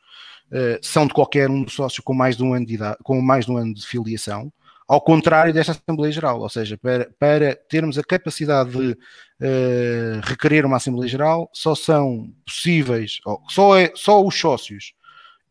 são 0.81 1.05
de 1.05 1.13
qualquer 1.13 1.49
um 1.49 1.61
dos 1.61 1.73
sócios 1.73 1.99
com 1.99 2.13
mais 2.13 2.37
de 2.37 2.43
um 2.43 2.53
ano 2.53 2.65
de 2.65 2.75
idade, 2.75 2.97
com 3.03 3.21
mais 3.21 3.45
de 3.45 3.51
um 3.51 3.57
ano 3.57 3.73
de 3.73 3.85
filiação 3.85 4.49
ao 4.87 5.01
contrário 5.01 5.53
desta 5.53 5.73
Assembleia 5.73 6.11
Geral, 6.13 6.39
ou 6.39 6.47
seja, 6.47 6.77
para, 6.77 7.09
para 7.19 7.55
termos 7.55 7.97
a 7.97 8.03
capacidade 8.03 8.71
de 8.71 8.91
uh, 8.91 10.21
requerer 10.23 10.65
uma 10.65 10.77
Assembleia 10.77 11.09
Geral, 11.09 11.49
só 11.53 11.75
são 11.75 12.33
possíveis, 12.45 13.19
só, 13.49 13.77
é, 13.77 13.91
só 13.93 14.23
os 14.23 14.39
sócios 14.39 14.93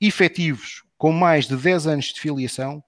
efetivos 0.00 0.82
com 0.96 1.12
mais 1.12 1.46
de 1.46 1.56
10 1.56 1.86
anos 1.86 2.06
de 2.06 2.20
filiação 2.20 2.82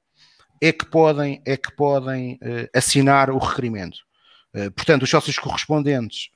é 0.61 0.73
que 0.73 0.87
podem, 0.87 1.43
é 1.45 1.57
que 1.57 1.71
podem 1.77 2.35
uh, 2.37 2.69
assinar 2.75 3.31
o 3.31 3.37
requerimento. 3.37 3.99
Uh, 4.55 4.71
portanto, 4.71 5.03
os 5.03 5.11
sócios 5.11 5.39
correspondentes 5.39 6.31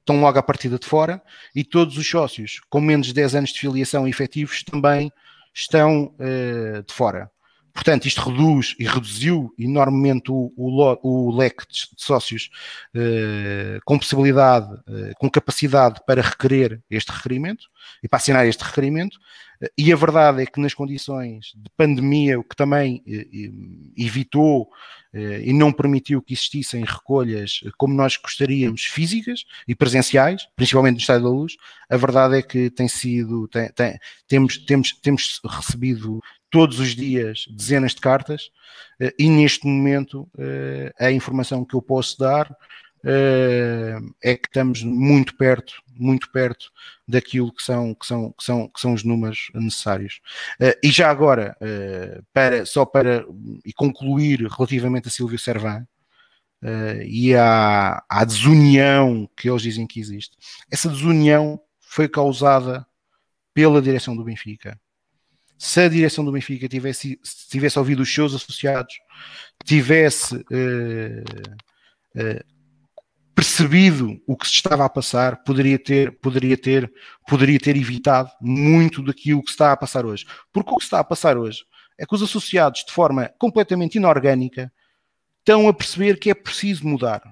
estão 0.00 0.20
logo 0.20 0.38
à 0.38 0.42
partida 0.42 0.78
de 0.78 0.86
fora 0.86 1.22
e 1.54 1.64
todos 1.64 1.96
os 1.96 2.06
sócios 2.08 2.60
com 2.68 2.78
menos 2.78 3.06
de 3.06 3.14
10 3.14 3.36
anos 3.36 3.50
de 3.50 3.60
filiação 3.60 4.06
efetivos 4.06 4.62
também 4.62 5.10
estão 5.54 6.14
de 6.86 6.92
fora. 6.92 7.30
Portanto, 7.72 8.06
isto 8.06 8.20
reduz 8.28 8.74
e 8.78 8.84
reduziu 8.84 9.52
enormemente 9.58 10.30
o, 10.30 10.52
o, 10.56 10.98
o 11.02 11.36
leque 11.36 11.64
de 11.68 11.88
sócios 11.96 12.50
eh, 12.94 13.78
com 13.84 13.98
possibilidade, 13.98 14.68
eh, 14.88 15.12
com 15.18 15.30
capacidade 15.30 16.00
para 16.06 16.22
requerer 16.22 16.82
este 16.90 17.12
requerimento 17.12 17.66
e 18.02 18.08
para 18.08 18.18
assinar 18.18 18.46
este 18.46 18.62
requerimento. 18.62 19.18
E 19.76 19.92
a 19.92 19.96
verdade 19.96 20.42
é 20.42 20.46
que 20.46 20.58
nas 20.58 20.72
condições 20.72 21.52
de 21.54 21.68
pandemia, 21.76 22.40
o 22.40 22.44
que 22.44 22.56
também 22.56 23.02
eh, 23.06 23.26
evitou 23.94 24.70
eh, 25.12 25.42
e 25.44 25.52
não 25.52 25.70
permitiu 25.70 26.22
que 26.22 26.32
existissem 26.32 26.82
recolhas 26.82 27.60
como 27.76 27.92
nós 27.92 28.16
gostaríamos, 28.16 28.84
físicas 28.84 29.44
e 29.68 29.74
presenciais, 29.74 30.46
principalmente 30.56 30.94
no 30.94 31.00
Estádio 31.00 31.24
da 31.24 31.30
Luz, 31.30 31.56
a 31.90 31.96
verdade 31.96 32.38
é 32.38 32.42
que 32.42 32.70
tem 32.70 32.88
sido, 32.88 33.46
tem, 33.48 33.68
tem, 33.72 33.98
temos, 34.26 34.56
temos, 34.58 34.92
temos 34.92 35.40
recebido 35.44 36.20
todos 36.50 36.80
os 36.80 36.94
dias 36.94 37.46
dezenas 37.48 37.94
de 37.94 38.00
cartas 38.00 38.50
eh, 39.00 39.14
e 39.18 39.28
neste 39.28 39.66
momento 39.66 40.28
eh, 40.38 40.92
a 40.98 41.10
informação 41.10 41.64
que 41.64 41.74
eu 41.74 41.82
posso 41.82 42.18
dar 42.18 42.54
é 44.22 44.36
que 44.36 44.46
estamos 44.46 44.82
muito 44.82 45.34
perto, 45.34 45.72
muito 45.96 46.30
perto 46.30 46.70
daquilo 47.08 47.50
que 47.50 47.62
são, 47.62 47.94
que 47.94 48.04
são, 48.04 48.30
que 48.32 48.44
são, 48.44 48.68
que 48.68 48.78
são 48.78 48.92
os 48.92 49.02
números 49.02 49.50
necessários. 49.54 50.20
E 50.82 50.90
já 50.90 51.08
agora, 51.08 51.56
para, 52.30 52.66
só 52.66 52.84
para 52.84 53.24
e 53.64 53.72
concluir 53.72 54.46
relativamente 54.46 55.08
a 55.08 55.10
Silvio 55.10 55.38
Servan, 55.38 55.86
e 57.06 57.34
à, 57.34 58.04
à 58.06 58.22
desunião 58.22 59.26
que 59.34 59.48
eles 59.48 59.62
dizem 59.62 59.86
que 59.86 59.98
existe, 59.98 60.36
essa 60.70 60.90
desunião 60.90 61.58
foi 61.80 62.06
causada 62.06 62.86
pela 63.54 63.80
direção 63.80 64.14
do 64.14 64.24
Benfica 64.24 64.78
se 65.62 65.78
a 65.78 65.88
direção 65.90 66.24
do 66.24 66.32
Benfica 66.32 66.66
tivesse, 66.66 67.20
tivesse 67.50 67.78
ouvido 67.78 68.00
os 68.00 68.12
seus 68.12 68.34
associados, 68.34 68.94
tivesse 69.62 70.34
uh, 70.34 71.22
uh, 72.16 72.44
percebido 73.34 74.18
o 74.26 74.38
que 74.38 74.48
se 74.48 74.54
estava 74.54 74.86
a 74.86 74.88
passar, 74.88 75.44
poderia 75.44 75.78
ter, 75.78 76.18
poderia 76.18 76.56
ter, 76.56 76.90
poderia 77.28 77.58
ter 77.58 77.76
evitado 77.76 78.30
muito 78.40 79.02
daquilo 79.02 79.42
que 79.42 79.50
se 79.50 79.54
está 79.54 79.70
a 79.70 79.76
passar 79.76 80.06
hoje. 80.06 80.24
Porque 80.50 80.70
o 80.70 80.76
que 80.76 80.82
se 80.82 80.86
está 80.86 81.00
a 81.00 81.04
passar 81.04 81.36
hoje 81.36 81.62
é 81.98 82.06
que 82.06 82.14
os 82.14 82.22
associados, 82.22 82.82
de 82.82 82.92
forma 82.92 83.30
completamente 83.38 83.96
inorgânica, 83.96 84.72
estão 85.40 85.68
a 85.68 85.74
perceber 85.74 86.18
que 86.18 86.30
é 86.30 86.34
preciso 86.34 86.88
mudar 86.88 87.22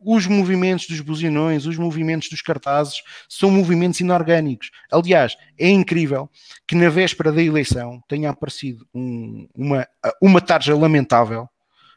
os 0.00 0.26
movimentos 0.26 0.86
dos 0.86 1.00
buzinões, 1.00 1.66
os 1.66 1.76
movimentos 1.76 2.28
dos 2.28 2.40
cartazes, 2.40 3.02
são 3.28 3.50
movimentos 3.50 4.00
inorgânicos. 4.00 4.70
Aliás, 4.90 5.36
é 5.58 5.68
incrível 5.68 6.30
que 6.66 6.74
na 6.74 6.88
véspera 6.88 7.30
da 7.30 7.42
eleição 7.42 8.02
tenha 8.08 8.30
aparecido 8.30 8.86
um, 8.94 9.46
uma, 9.54 9.86
uma 10.20 10.40
tarja 10.40 10.74
lamentável 10.74 11.48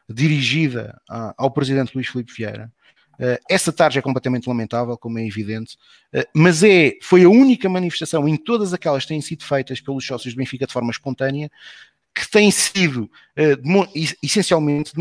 dirigida 0.08 1.00
a, 1.08 1.34
ao 1.38 1.50
presidente 1.50 1.94
Luís 1.94 2.08
Filipe 2.08 2.32
Vieira. 2.32 2.70
Uh, 3.14 3.38
essa 3.48 3.72
tarja 3.72 4.00
é 4.00 4.02
completamente 4.02 4.48
lamentável, 4.48 4.98
como 4.98 5.20
é 5.20 5.26
evidente, 5.26 5.76
uh, 6.12 6.24
mas 6.34 6.64
é, 6.64 6.94
foi 7.00 7.22
a 7.22 7.28
única 7.28 7.68
manifestação 7.68 8.28
em 8.28 8.36
todas 8.36 8.74
aquelas 8.74 9.04
que 9.04 9.10
têm 9.10 9.20
sido 9.20 9.44
feitas 9.44 9.80
pelos 9.80 10.04
sócios 10.04 10.34
do 10.34 10.36
Benfica 10.36 10.66
de 10.66 10.72
forma 10.72 10.90
espontânea 10.90 11.48
que 12.14 12.30
têm 12.30 12.50
sido 12.50 13.10
uh, 13.36 14.14
essencialmente 14.22 14.92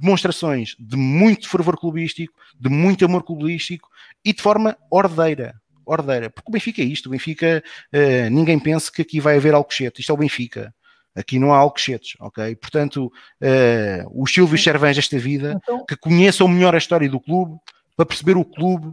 demonstrações 0.00 0.74
de 0.78 0.96
muito 0.96 1.48
fervor 1.48 1.78
clubístico, 1.78 2.32
de 2.58 2.68
muito 2.70 3.04
amor 3.04 3.22
clubístico 3.22 3.88
e 4.24 4.32
de 4.32 4.40
forma 4.40 4.76
ordeira. 4.90 5.60
Ordeira. 5.84 6.30
Porque 6.30 6.50
o 6.50 6.52
Benfica 6.52 6.80
é 6.80 6.84
isto. 6.84 7.06
O 7.06 7.10
Benfica, 7.10 7.62
uh, 7.92 8.30
ninguém 8.30 8.58
pensa 8.58 8.90
que 8.90 9.02
aqui 9.02 9.20
vai 9.20 9.36
haver 9.36 9.54
Alcochete. 9.54 10.00
Isto 10.00 10.10
é 10.10 10.14
o 10.14 10.18
Benfica. 10.18 10.74
Aqui 11.14 11.38
não 11.38 11.52
há 11.52 11.58
Alcochetes, 11.58 12.14
ok? 12.20 12.54
Portanto, 12.56 13.06
uh, 13.06 14.22
os 14.22 14.32
Silvios 14.32 14.62
Cervães 14.62 14.96
desta 14.96 15.18
vida, 15.18 15.58
então... 15.62 15.84
que 15.84 15.96
conheçam 15.96 16.46
melhor 16.46 16.74
a 16.74 16.78
história 16.78 17.08
do 17.08 17.20
clube, 17.20 17.58
para 17.96 18.06
perceber 18.06 18.36
o 18.36 18.44
clube 18.44 18.90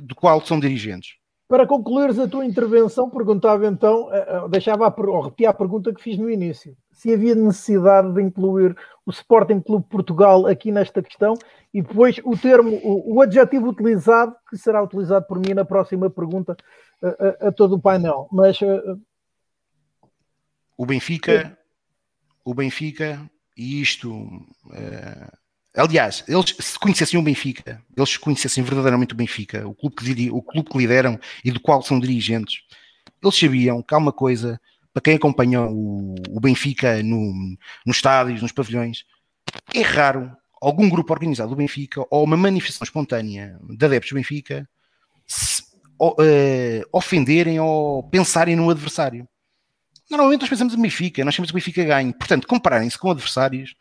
do 0.00 0.14
qual 0.14 0.44
são 0.46 0.60
dirigentes. 0.60 1.16
Para 1.54 1.68
concluires 1.68 2.18
a 2.18 2.26
tua 2.26 2.44
intervenção, 2.44 3.08
perguntava 3.08 3.64
então, 3.64 4.08
deixava 4.50 4.88
a, 4.88 4.94
ou 5.06 5.20
repetia 5.20 5.50
a 5.50 5.54
pergunta 5.54 5.94
que 5.94 6.02
fiz 6.02 6.18
no 6.18 6.28
início 6.28 6.76
se 6.90 7.14
havia 7.14 7.32
necessidade 7.36 8.12
de 8.12 8.20
incluir 8.20 8.76
o 9.06 9.10
Sporting 9.12 9.60
Clube 9.60 9.86
Portugal 9.88 10.48
aqui 10.48 10.72
nesta 10.72 11.00
questão 11.00 11.34
e 11.72 11.80
depois 11.80 12.20
o 12.24 12.36
termo, 12.36 12.80
o, 12.82 13.14
o 13.14 13.22
adjetivo 13.22 13.68
utilizado, 13.68 14.34
que 14.50 14.56
será 14.56 14.82
utilizado 14.82 15.28
por 15.28 15.38
mim 15.38 15.54
na 15.54 15.64
próxima 15.64 16.10
pergunta 16.10 16.56
a, 17.00 17.46
a, 17.46 17.48
a 17.48 17.52
todo 17.52 17.76
o 17.76 17.80
painel. 17.80 18.28
Mas 18.32 18.58
o 20.76 20.84
Benfica, 20.84 21.56
o 22.44 22.52
Benfica, 22.52 23.30
e 23.56 23.80
isto. 23.80 24.10
Aliás, 25.76 26.24
eles 26.28 26.54
se 26.58 26.78
conhecessem 26.78 27.18
o 27.18 27.22
Benfica, 27.22 27.82
eles 27.96 28.10
se 28.10 28.18
conhecessem 28.18 28.62
verdadeiramente 28.62 29.12
o 29.12 29.16
Benfica, 29.16 29.66
o 29.66 29.74
clube 29.74 29.96
que, 29.96 30.30
o 30.30 30.42
clube 30.42 30.70
que 30.70 30.78
lideram 30.78 31.18
e 31.44 31.50
do 31.50 31.60
qual 31.60 31.82
são 31.82 31.98
dirigentes, 31.98 32.62
eles 33.22 33.38
sabiam 33.38 33.82
que 33.82 33.94
há 33.94 33.98
uma 33.98 34.12
coisa 34.12 34.60
para 34.92 35.02
quem 35.02 35.16
acompanha 35.16 35.62
o, 35.62 36.14
o 36.30 36.40
Benfica 36.40 37.02
no, 37.02 37.56
nos 37.84 37.96
estádios, 37.96 38.40
nos 38.40 38.52
pavilhões, 38.52 39.04
é 39.74 39.82
raro 39.82 40.30
algum 40.60 40.88
grupo 40.88 41.12
organizado 41.12 41.50
do 41.50 41.56
Benfica 41.56 42.04
ou 42.10 42.24
uma 42.24 42.36
manifestação 42.36 42.84
espontânea 42.84 43.58
de 43.62 43.84
adeptos 43.84 44.10
do 44.10 44.14
Benfica 44.14 44.68
se, 45.26 45.62
uh, 46.00 46.88
ofenderem 46.92 47.58
ou 47.58 48.02
pensarem 48.04 48.54
no 48.54 48.70
adversário. 48.70 49.28
Normalmente 50.08 50.42
nós 50.42 50.50
pensamos 50.50 50.76
no 50.76 50.82
Benfica, 50.82 51.24
nós 51.24 51.34
temos 51.34 51.50
o 51.50 51.54
Benfica 51.54 51.82
ganhe. 51.84 52.12
Portanto, 52.12 52.46
compararem-se 52.46 52.98
com 52.98 53.10
adversários, 53.10 53.74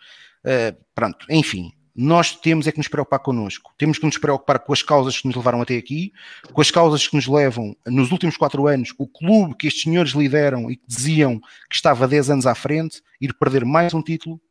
uh, 0.45 0.76
pronto, 0.95 1.26
enfim, 1.30 1.72
nós 1.95 2.36
temos 2.36 2.65
é 2.65 2.72
que 2.72 2.80
nos 2.80 2.88
preocupar 2.88 3.20
connosco. 3.20 3.72
Temos 3.78 3.99
que 3.99 4.06
nos 4.06 4.18
preocupar 4.18 4.60
com 4.60 4.74
as 4.74 4.82
causas 4.82 5.20
que 5.20 5.28
nos 5.28 5.36
levaram 5.36 5.61
até 5.61 5.78
aqui, 5.78 6.11
com 6.52 6.60
as 6.60 6.72
causas 6.72 7.07
que 7.07 7.15
nos 7.15 7.28
levam, 7.28 7.76
nos 7.86 8.11
últimos 8.11 8.36
quatro 8.36 8.68
anos, 8.68 8.94
o 8.98 9.07
clube 9.07 9.56
que 9.56 9.68
estes 9.68 9.84
senhores 9.84 10.14
lideram 10.14 10.72
e 10.72 10.78
que 10.78 10.88
diziam 10.88 11.40
que 11.70 11.76
estava 11.76 12.07
10 12.07 12.32
anos 12.32 12.48
à 12.48 12.56
frente, 12.56 13.02
ir 13.22 13.34
perder 13.34 13.64
mais 13.64 13.94
um 13.94 14.02
título. 14.02 14.41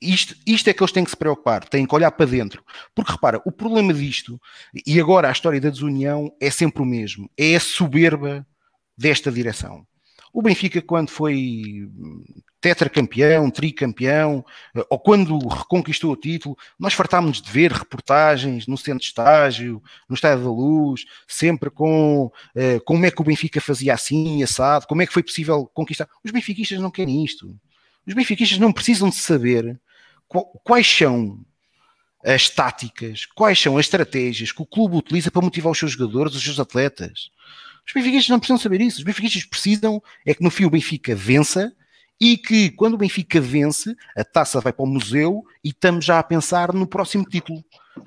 Isto, 0.00 0.36
isto 0.46 0.68
é 0.68 0.74
que 0.74 0.82
eles 0.82 0.92
têm 0.92 1.04
que 1.04 1.10
se 1.10 1.16
preocupar, 1.16 1.66
têm 1.66 1.86
que 1.86 1.94
olhar 1.94 2.10
para 2.10 2.26
dentro. 2.26 2.62
Porque 2.94 3.12
repara, 3.12 3.40
o 3.46 3.50
problema 3.50 3.94
disto, 3.94 4.38
e 4.86 5.00
agora 5.00 5.28
a 5.28 5.32
história 5.32 5.58
da 5.58 5.70
desunião, 5.70 6.30
é 6.38 6.50
sempre 6.50 6.82
o 6.82 6.86
mesmo: 6.86 7.30
é 7.38 7.56
a 7.56 7.60
soberba 7.60 8.46
desta 8.96 9.32
direção. 9.32 9.86
O 10.30 10.42
Benfica, 10.42 10.82
quando 10.82 11.08
foi 11.08 11.88
tetracampeão, 12.66 13.48
tricampeão, 13.48 14.44
eh, 14.74 14.84
ou 14.90 14.98
quando 14.98 15.38
reconquistou 15.46 16.12
o 16.12 16.16
título, 16.16 16.56
nós 16.76 16.94
fartámos 16.94 17.40
de 17.40 17.48
ver 17.48 17.70
reportagens 17.70 18.66
no 18.66 18.76
centro 18.76 19.00
de 19.00 19.06
estágio, 19.06 19.80
no 20.08 20.16
Estádio 20.16 20.44
da 20.44 20.50
Luz, 20.50 21.04
sempre 21.28 21.70
com 21.70 22.24
uh, 22.26 22.80
como 22.84 23.06
é 23.06 23.10
que 23.12 23.20
o 23.20 23.24
Benfica 23.24 23.60
fazia 23.60 23.94
assim, 23.94 24.42
assado, 24.42 24.86
como 24.88 25.00
é 25.00 25.06
que 25.06 25.12
foi 25.12 25.22
possível 25.22 25.70
conquistar. 25.72 26.08
Os 26.24 26.32
benfiquistas 26.32 26.80
não 26.80 26.90
querem 26.90 27.24
isto. 27.24 27.56
Os 28.04 28.14
benfiquistas 28.14 28.58
não 28.58 28.72
precisam 28.72 29.10
de 29.10 29.16
saber 29.16 29.80
quais 30.64 30.86
são 30.86 31.38
as 32.24 32.48
táticas, 32.50 33.26
quais 33.26 33.60
são 33.60 33.78
as 33.78 33.86
estratégias 33.86 34.50
que 34.50 34.62
o 34.62 34.66
clube 34.66 34.96
utiliza 34.96 35.30
para 35.30 35.42
motivar 35.42 35.70
os 35.70 35.78
seus 35.78 35.92
jogadores, 35.92 36.34
os 36.34 36.42
seus 36.42 36.58
atletas. 36.58 37.30
Os 37.86 37.92
benfiquistas 37.94 38.28
não 38.28 38.40
precisam 38.40 38.58
saber 38.58 38.80
isso. 38.80 38.98
Os 38.98 39.04
benfiquistas 39.04 39.44
precisam 39.44 40.02
é 40.26 40.34
que 40.34 40.42
no 40.42 40.50
fim 40.50 40.64
o 40.64 40.70
Benfica 40.70 41.14
vença 41.14 41.72
e 42.20 42.36
que 42.36 42.70
quando 42.70 42.94
o 42.94 42.98
Benfica 42.98 43.40
vence, 43.40 43.94
a 44.16 44.24
taça 44.24 44.60
vai 44.60 44.72
para 44.72 44.84
o 44.84 44.88
museu 44.88 45.44
e 45.62 45.68
estamos 45.68 46.04
já 46.04 46.18
a 46.18 46.22
pensar 46.22 46.72
no 46.72 46.86
próximo 46.86 47.24
título. 47.24 47.62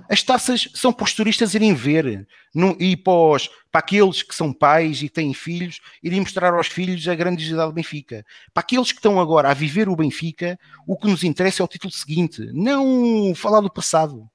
As 0.09 0.21
taças 0.21 0.69
são 0.75 0.93
para 0.93 1.03
os 1.03 1.13
turistas 1.13 1.53
irem 1.53 1.73
ver 1.73 2.27
e 2.79 2.97
para, 2.97 3.13
os, 3.13 3.47
para, 3.71 3.79
aqueles 3.79 4.21
que 4.21 4.35
são 4.35 4.53
pais 4.53 5.01
e 5.01 5.09
têm 5.09 5.33
filhos, 5.33 5.79
irem 6.03 6.19
mostrar 6.19 6.53
aos 6.53 6.67
filhos 6.67 7.07
a 7.07 7.15
grandiosidade 7.15 7.69
do 7.69 7.73
Benfica. 7.73 8.25
Para 8.53 8.61
aqueles 8.61 8.91
que 8.91 8.99
estão 8.99 9.19
agora 9.19 9.49
a 9.49 9.53
viver 9.53 9.89
o 9.89 9.95
Benfica, 9.95 10.59
o 10.87 10.97
que 10.97 11.07
nos 11.07 11.23
interessa 11.23 11.63
é 11.63 11.65
o 11.65 11.67
título 11.67 11.93
seguinte, 11.93 12.49
não 12.53 13.33
falar 13.35 13.61
do 13.61 13.71
passado. 13.71 14.29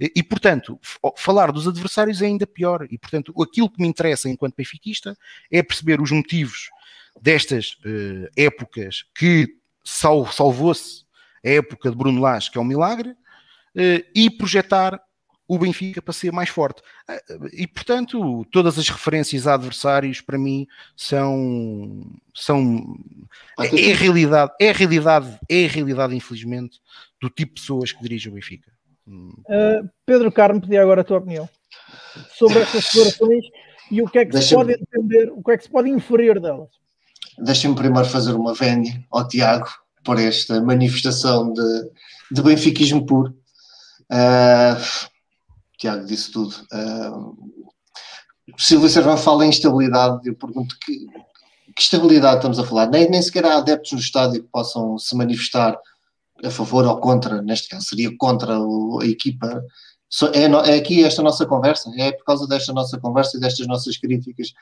E, 0.00 0.12
e, 0.16 0.22
portanto, 0.22 0.78
falar 1.16 1.52
dos 1.52 1.68
adversários 1.68 2.20
é 2.20 2.26
ainda 2.26 2.46
pior. 2.46 2.86
E, 2.90 2.98
portanto, 2.98 3.32
aquilo 3.42 3.70
que 3.70 3.80
me 3.80 3.88
interessa 3.88 4.28
enquanto 4.28 4.56
benfiquista 4.56 5.16
é 5.50 5.62
perceber 5.62 6.00
os 6.00 6.10
motivos 6.10 6.70
destas 7.20 7.76
uh, 7.84 8.28
épocas 8.36 9.04
que 9.14 9.56
sal, 9.82 10.26
salvou-se 10.26 11.04
a 11.44 11.50
época 11.50 11.90
de 11.90 11.96
Bruno 11.96 12.20
Lage, 12.20 12.50
que 12.50 12.58
é 12.58 12.60
um 12.60 12.64
milagre, 12.64 13.10
uh, 13.10 14.04
e 14.14 14.30
projetar 14.30 15.00
o 15.46 15.58
Benfica 15.58 16.00
para 16.00 16.14
ser 16.14 16.32
mais 16.32 16.48
forte. 16.48 16.80
Uh, 17.08 17.48
e, 17.52 17.66
portanto, 17.66 18.44
todas 18.50 18.78
as 18.78 18.88
referências 18.88 19.46
a 19.46 19.54
adversários, 19.54 20.20
para 20.20 20.38
mim, 20.38 20.66
são... 20.96 22.06
são 22.34 22.96
é, 23.58 23.88
é 23.88 23.92
a 23.92 23.96
realidade, 23.96 24.52
é 24.60 24.70
a 24.70 24.72
realidade, 24.72 25.38
é 25.48 25.64
a 25.66 25.68
realidade, 25.68 26.16
infelizmente, 26.16 26.80
do 27.20 27.28
tipo 27.28 27.54
de 27.54 27.60
pessoas 27.60 27.92
que 27.92 28.02
dirigem 28.02 28.32
o 28.32 28.34
Benfica. 28.34 28.72
Uh, 29.06 29.88
Pedro 30.06 30.32
Carmo, 30.32 30.62
pedi 30.62 30.78
agora 30.78 31.02
a 31.02 31.04
tua 31.04 31.18
opinião 31.18 31.48
sobre 32.32 32.60
estas 32.60 32.84
declarações 32.84 33.44
e 33.90 34.00
o 34.00 34.06
que 34.06 34.18
é 34.18 34.24
que 34.24 34.32
Deixa 34.32 34.48
se 34.48 34.54
pode 34.54 34.72
entender, 34.72 35.30
o 35.30 35.42
que 35.42 35.50
é 35.50 35.56
que 35.58 35.64
se 35.64 35.70
pode 35.70 35.90
inferir 35.90 36.40
delas. 36.40 36.70
Deixem-me 37.38 37.76
primeiro 37.76 38.08
fazer 38.08 38.32
uma 38.32 38.54
vénia 38.54 39.04
ao 39.10 39.26
Tiago 39.26 39.68
por 40.04 40.18
esta 40.18 40.60
manifestação 40.60 41.52
de, 41.52 41.90
de 42.30 42.42
benfiquismo 42.42 43.04
puro. 43.06 43.36
Uh, 44.10 45.10
Tiago 45.78 46.04
disse 46.04 46.30
tudo. 46.30 46.54
Uh, 46.72 47.54
Silvio 48.58 48.88
Servão 48.88 49.16
fala 49.16 49.46
em 49.46 49.48
instabilidade. 49.48 50.28
Eu 50.28 50.34
pergunto 50.34 50.76
que, 50.84 51.06
que 51.74 51.82
estabilidade 51.82 52.36
estamos 52.36 52.58
a 52.58 52.64
falar? 52.64 52.86
Nem, 52.86 53.08
nem 53.08 53.22
sequer 53.22 53.44
há 53.46 53.56
adeptos 53.56 53.92
no 53.92 53.98
estádio 53.98 54.42
que 54.42 54.48
possam 54.48 54.98
se 54.98 55.16
manifestar 55.16 55.76
a 56.44 56.50
favor 56.50 56.84
ou 56.84 56.98
contra, 56.98 57.40
neste 57.42 57.68
caso 57.68 57.86
seria 57.86 58.14
contra 58.16 58.56
a 58.56 59.06
equipa. 59.06 59.62
É, 60.32 60.44
é 60.70 60.76
aqui 60.76 61.02
esta 61.02 61.22
nossa 61.22 61.44
conversa, 61.44 61.90
é 61.98 62.12
por 62.12 62.24
causa 62.24 62.46
desta 62.46 62.72
nossa 62.72 62.98
conversa 62.98 63.36
e 63.36 63.40
destas 63.40 63.66
nossas 63.66 63.96
críticas 63.96 64.52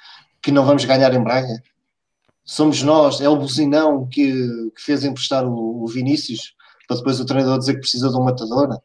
que 0.41 0.51
não 0.51 0.65
vamos 0.65 0.85
ganhar 0.85 1.13
em 1.13 1.23
Braga. 1.23 1.63
Somos 2.45 2.83
nós, 2.83 3.21
é 3.21 3.29
o 3.29 3.37
buzinão 3.37 4.07
que, 4.09 4.33
que 4.75 4.83
fez 4.83 5.05
emprestar 5.05 5.47
o, 5.47 5.83
o 5.83 5.87
Vinícius 5.87 6.55
para 6.87 6.97
depois 6.97 7.21
o 7.21 7.25
treinador 7.25 7.59
dizer 7.59 7.75
que 7.75 7.81
precisa 7.81 8.11
de 8.11 8.17
um 8.17 8.25
matador. 8.25 8.79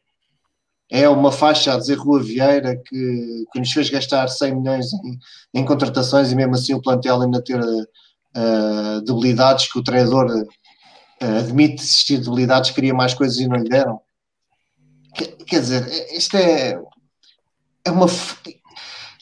É 0.90 1.10
uma 1.10 1.32
faixa 1.32 1.74
a 1.74 1.78
dizer 1.78 1.96
Rua 1.96 2.22
Vieira 2.22 2.78
que, 2.78 3.46
que 3.52 3.60
nos 3.60 3.72
fez 3.72 3.90
gastar 3.90 4.28
100 4.28 4.56
milhões 4.56 4.94
em, 4.94 5.20
em 5.54 5.66
contratações 5.66 6.32
e 6.32 6.36
mesmo 6.36 6.56
assim 6.56 6.74
o 6.74 6.82
plantel 6.82 7.22
ainda 7.22 7.44
ter 7.44 7.60
uh, 7.60 9.02
debilidades 9.04 9.72
que 9.72 9.80
o 9.80 9.84
treinador 9.84 10.32
uh, 10.32 11.38
admite 11.40 11.84
existir 11.84 12.20
debilidades, 12.20 12.72
queria 12.72 12.94
mais 12.94 13.14
coisas 13.14 13.38
e 13.38 13.48
não 13.48 13.58
lhe 13.58 13.68
deram. 13.68 14.00
Quer, 15.46 15.60
dizer, 15.60 15.88
isto 16.12 16.38
é, 16.38 16.80
é 17.84 17.92
uma. 17.92 18.06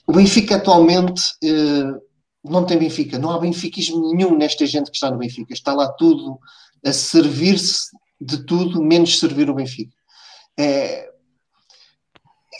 O 0.05 0.13
Benfica 0.13 0.57
atualmente 0.57 1.21
uh, 1.43 2.01
não 2.49 2.65
tem 2.65 2.77
Benfica, 2.77 3.17
não 3.17 3.31
há 3.31 3.39
benfiquismo 3.39 4.13
nenhum 4.13 4.37
nesta 4.37 4.65
gente 4.65 4.91
que 4.91 4.97
está 4.97 5.09
no 5.09 5.17
Benfica. 5.17 5.53
Está 5.53 5.73
lá 5.73 5.91
tudo 5.91 6.39
a 6.85 6.93
servir-se 6.93 7.89
de 8.21 8.45
tudo, 8.45 8.83
menos 8.83 9.19
servir 9.19 9.49
o 9.49 9.55
Benfica. 9.55 9.95
É, 10.57 11.09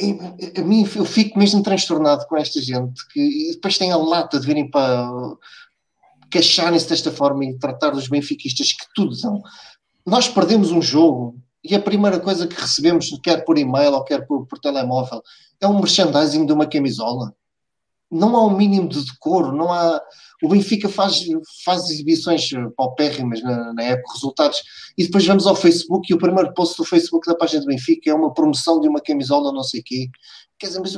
é, 0.02 0.60
a 0.60 0.64
mim 0.64 0.88
eu 0.96 1.06
fico 1.06 1.38
mesmo 1.38 1.62
transtornado 1.64 2.26
com 2.28 2.36
esta 2.36 2.60
gente 2.62 3.08
que 3.14 3.52
depois 3.54 3.78
tem 3.78 3.92
a 3.92 3.98
lata 3.98 4.40
de 4.40 4.46
virem 4.46 4.70
para 4.70 5.08
queixarem-se 6.30 6.90
desta 6.90 7.12
forma 7.12 7.46
e 7.46 7.58
tratar 7.58 7.92
dos 7.92 8.08
benfiquistas 8.08 8.74
que 8.74 8.86
tudo 8.94 9.16
dão. 9.22 9.42
Nós 10.06 10.28
perdemos 10.28 10.72
um 10.72 10.82
jogo 10.82 11.40
e 11.64 11.74
a 11.76 11.82
primeira 11.82 12.20
coisa 12.20 12.48
que 12.48 12.60
recebemos, 12.60 13.10
quer 13.24 13.46
por 13.46 13.58
e-mail 13.58 13.94
ou 13.94 14.04
quer 14.04 14.26
por, 14.28 14.46
por 14.46 14.60
telemóvel, 14.60 15.22
é 15.62 15.68
um 15.68 15.80
merchandising 15.80 16.46
de 16.46 16.54
uma 16.54 16.68
camisola. 16.68 17.34
Não 18.12 18.36
há 18.36 18.46
um 18.46 18.56
mínimo 18.56 18.88
de 18.88 19.04
decoro, 19.04 19.52
não 19.52 19.72
há 19.72 20.02
o 20.44 20.50
Benfica 20.50 20.90
faz, 20.90 21.26
faz 21.64 21.90
exibições 21.90 22.50
paupérrimas 22.76 23.42
na, 23.42 23.74
na 23.74 23.84
época, 23.84 24.14
resultados, 24.14 24.62
e 24.98 25.06
depois 25.06 25.26
vamos 25.26 25.48
ao 25.48 25.56
Facebook 25.56 26.12
e 26.12 26.14
o 26.14 26.20
primeiro 26.20 26.54
post 26.54 26.78
do 26.78 26.86
Facebook 26.86 27.26
da 27.26 27.36
página 27.36 27.62
do 27.62 27.68
Benfica 27.68 28.10
é 28.10 28.14
uma 28.14 28.34
promoção 28.34 28.80
de 28.80 28.88
uma 28.88 29.02
camisola, 29.02 29.52
não 29.52 29.64
sei 29.64 29.80
o 29.80 29.84
quê. 29.84 30.08
Quer 30.60 30.68
dizer, 30.68 30.80
mas 30.82 30.94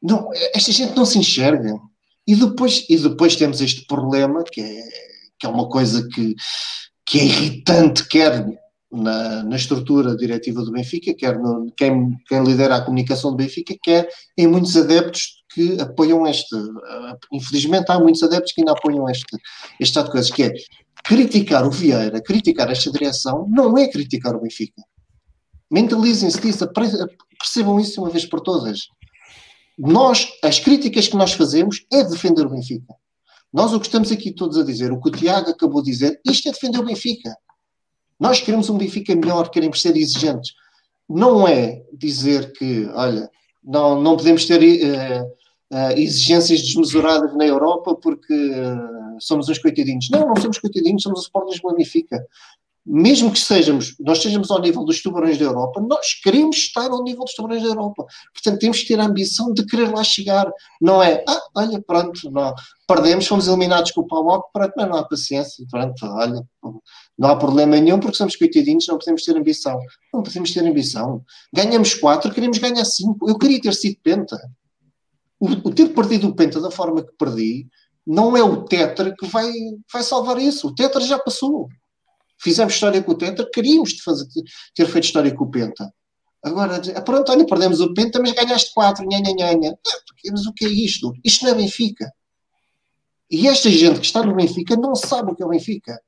não, 0.00 0.30
esta 0.54 0.72
gente 0.72 0.96
não 0.96 1.04
se 1.04 1.18
enxerga. 1.18 1.78
E 2.26 2.34
depois, 2.34 2.84
e 2.88 2.96
depois 2.96 3.36
temos 3.36 3.60
este 3.60 3.86
problema, 3.86 4.44
que 4.44 4.60
é, 4.60 4.82
que 5.38 5.46
é 5.46 5.48
uma 5.48 5.68
coisa 5.68 6.06
que, 6.08 6.34
que 7.04 7.18
é 7.18 7.24
irritante, 7.24 8.06
quer 8.06 8.46
na, 8.90 9.42
na 9.42 9.56
estrutura 9.56 10.16
diretiva 10.16 10.62
do 10.62 10.72
Benfica, 10.72 11.14
quer 11.14 11.38
no, 11.38 11.70
quem, 11.76 12.16
quem 12.26 12.42
lidera 12.42 12.76
a 12.76 12.80
comunicação 12.80 13.30
do 13.30 13.36
Benfica, 13.36 13.74
quer 13.82 14.08
em 14.36 14.46
muitos 14.46 14.76
adeptos 14.76 15.44
que 15.52 15.80
apoiam 15.80 16.26
este. 16.26 16.56
Infelizmente, 17.32 17.90
há 17.90 17.98
muitos 17.98 18.22
adeptos 18.22 18.52
que 18.52 18.60
ainda 18.60 18.72
apoiam 18.72 19.08
este, 19.08 19.36
este 19.80 19.90
estado 19.90 20.06
de 20.06 20.12
coisas, 20.12 20.30
que 20.30 20.42
é 20.42 20.52
criticar 21.04 21.66
o 21.66 21.70
Vieira, 21.70 22.20
criticar 22.20 22.70
esta 22.70 22.90
direção, 22.90 23.46
não 23.48 23.76
é 23.76 23.88
criticar 23.88 24.34
o 24.34 24.40
Benfica. 24.40 24.82
Mentalizem-se 25.70 26.40
disso, 26.40 26.66
percebam 27.38 27.78
isso 27.78 28.00
uma 28.00 28.10
vez 28.10 28.24
por 28.24 28.40
todas. 28.40 28.80
Nós, 29.78 30.28
as 30.42 30.58
críticas 30.58 31.06
que 31.08 31.16
nós 31.16 31.32
fazemos 31.32 31.86
é 31.92 32.02
defender 32.02 32.46
o 32.46 32.50
Benfica. 32.50 32.94
Nós 33.52 33.72
o 33.72 33.80
que 33.80 33.86
estamos 33.86 34.10
aqui 34.10 34.32
todos 34.32 34.58
a 34.58 34.64
dizer, 34.64 34.92
o 34.92 35.00
que 35.00 35.08
o 35.08 35.12
Tiago 35.12 35.50
acabou 35.50 35.82
de 35.82 35.90
dizer, 35.90 36.20
isto 36.26 36.48
é 36.48 36.52
defender 36.52 36.80
o 36.80 36.84
Benfica. 36.84 37.34
Nós 38.18 38.40
queremos 38.40 38.68
um 38.68 38.78
Benfica 38.78 39.14
melhor, 39.14 39.50
queremos 39.50 39.80
ser 39.80 39.96
exigentes. 39.96 40.52
Não 41.08 41.46
é 41.46 41.82
dizer 41.92 42.52
que, 42.52 42.86
olha, 42.94 43.30
não, 43.62 44.00
não 44.00 44.16
podemos 44.16 44.44
ter 44.44 44.60
uh, 44.60 45.24
uh, 45.72 45.92
exigências 45.96 46.60
desmesuradas 46.62 47.34
na 47.36 47.46
Europa 47.46 47.94
porque 47.94 48.34
uh, 48.34 49.20
somos 49.20 49.48
uns 49.48 49.58
coitadinhos. 49.58 50.08
Não, 50.10 50.26
não 50.26 50.36
somos 50.36 50.58
coitadinhos, 50.58 51.02
somos 51.02 51.20
o 51.20 51.22
Sport 51.22 51.50
Lisboa 51.50 51.74
Benfica. 51.74 52.24
Mesmo 52.90 53.30
que 53.30 53.38
sejamos, 53.38 53.94
nós 54.00 54.16
estejamos 54.16 54.50
ao 54.50 54.62
nível 54.62 54.82
dos 54.82 55.02
tubarões 55.02 55.36
da 55.36 55.44
Europa, 55.44 55.78
nós 55.78 56.14
queremos 56.22 56.56
estar 56.56 56.90
ao 56.90 57.02
nível 57.02 57.22
dos 57.24 57.34
tubarões 57.34 57.62
da 57.62 57.68
Europa. 57.68 58.06
Portanto, 58.32 58.58
temos 58.58 58.80
que 58.80 58.88
ter 58.88 58.98
a 58.98 59.04
ambição 59.04 59.52
de 59.52 59.66
querer 59.66 59.92
lá 59.92 60.02
chegar. 60.02 60.50
Não 60.80 61.02
é, 61.02 61.22
ah, 61.28 61.42
olha, 61.54 61.82
pronto, 61.82 62.30
não, 62.30 62.54
perdemos, 62.86 63.26
fomos 63.26 63.46
eliminados 63.46 63.90
com 63.90 64.00
o 64.00 64.06
Paulo, 64.06 64.42
pronto, 64.50 64.72
mas 64.74 64.88
não 64.88 64.96
há 64.96 65.04
paciência, 65.06 65.66
pronto, 65.70 66.06
olha, 66.06 66.42
não 67.18 67.28
há 67.28 67.36
problema 67.36 67.78
nenhum 67.78 68.00
porque 68.00 68.16
somos 68.16 68.36
coitadinhos, 68.36 68.86
não 68.86 68.96
podemos 68.96 69.22
ter 69.22 69.36
ambição. 69.36 69.78
Não 70.14 70.22
podemos 70.22 70.52
ter 70.54 70.66
ambição. 70.66 71.22
Ganhamos 71.52 71.94
quatro, 71.94 72.32
queremos 72.32 72.56
ganhar 72.56 72.86
cinco. 72.86 73.28
Eu 73.28 73.36
queria 73.36 73.60
ter 73.60 73.74
sido 73.74 73.98
penta. 74.02 74.38
O, 75.38 75.46
o 75.46 75.74
ter 75.74 75.88
perdido 75.90 76.28
o 76.28 76.34
penta 76.34 76.58
da 76.58 76.70
forma 76.70 77.02
que 77.02 77.12
perdi 77.18 77.66
não 78.06 78.34
é 78.34 78.42
o 78.42 78.64
Tetra 78.64 79.14
que 79.14 79.26
vai, 79.26 79.52
vai 79.92 80.02
salvar 80.02 80.38
isso. 80.38 80.68
O 80.68 80.74
Tetra 80.74 81.02
já 81.02 81.18
passou. 81.18 81.68
Fizemos 82.40 82.74
história 82.74 83.02
com 83.02 83.12
o 83.12 83.14
Tetra, 83.16 83.48
queríamos 83.52 83.98
fazer, 84.00 84.26
ter 84.74 84.86
feito 84.86 85.04
história 85.04 85.34
com 85.34 85.44
o 85.44 85.50
Penta. 85.50 85.92
Agora, 86.42 86.80
pronto, 87.02 87.32
olha, 87.32 87.44
perdemos 87.44 87.80
o 87.80 87.92
Penta, 87.92 88.20
mas 88.20 88.32
ganhaste 88.32 88.72
quatro, 88.72 89.04
nha, 89.06 89.18
nha, 89.18 89.32
nha, 89.32 89.54
nha. 89.54 89.74
Mas 90.30 90.46
o 90.46 90.52
que 90.52 90.66
é 90.66 90.68
isto? 90.68 91.12
Isto 91.24 91.44
não 91.44 91.52
é 91.52 91.54
Benfica. 91.54 92.12
E 93.30 93.48
esta 93.48 93.70
gente 93.70 94.00
que 94.00 94.06
está 94.06 94.22
no 94.22 94.34
Benfica 94.34 94.76
não 94.76 94.94
sabe 94.94 95.32
o 95.32 95.34
que 95.34 95.42
é 95.42 95.46
o 95.46 95.50
Benfica. 95.50 96.00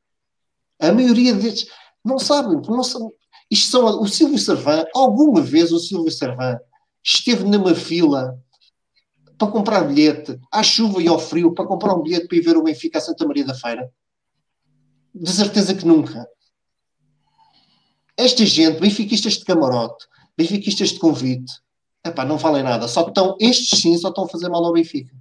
A 0.81 0.93
maioria 0.93 1.35
deles 1.35 1.67
não 2.05 2.19
sabem. 2.19 2.61
Não 2.67 2.83
sabem. 2.83 3.11
Isto 3.51 3.71
são, 3.71 4.01
o 4.01 4.07
Silvio 4.07 4.39
Servan, 4.39 4.85
alguma 4.95 5.41
vez 5.41 5.73
o 5.73 5.81
Silvio 5.81 6.11
Servan 6.11 6.59
esteve 7.03 7.45
numa 7.45 7.75
fila 7.75 8.39
para 9.37 9.51
comprar 9.51 9.83
bilhete, 9.83 10.39
à 10.53 10.63
chuva 10.63 11.03
e 11.03 11.09
ao 11.09 11.19
frio, 11.19 11.53
para 11.53 11.67
comprar 11.67 11.95
um 11.95 12.03
bilhete 12.03 12.29
para 12.29 12.37
ir 12.37 12.43
ver 12.43 12.57
o 12.57 12.63
Benfica 12.63 12.99
a 12.99 13.01
Santa 13.01 13.27
Maria 13.27 13.45
da 13.45 13.55
Feira? 13.55 13.91
De 15.15 15.31
certeza 15.31 15.75
que 15.75 15.87
nunca. 15.87 16.27
Esta 18.17 18.45
gente, 18.45 18.81
benfiquistas 18.81 19.35
de 19.35 19.45
camarote, 19.45 20.07
benfiquistas 20.37 20.91
de 20.91 20.99
convite, 20.99 21.53
epá, 22.05 22.25
não 22.25 22.39
valem 22.39 22.63
nada. 22.63 22.87
Só 22.89 23.09
estão, 23.09 23.37
estes 23.41 23.81
sim, 23.81 23.97
só 23.97 24.09
estão 24.09 24.25
a 24.25 24.29
fazer 24.29 24.49
mal 24.49 24.65
ao 24.65 24.73
Benfica. 24.73 25.15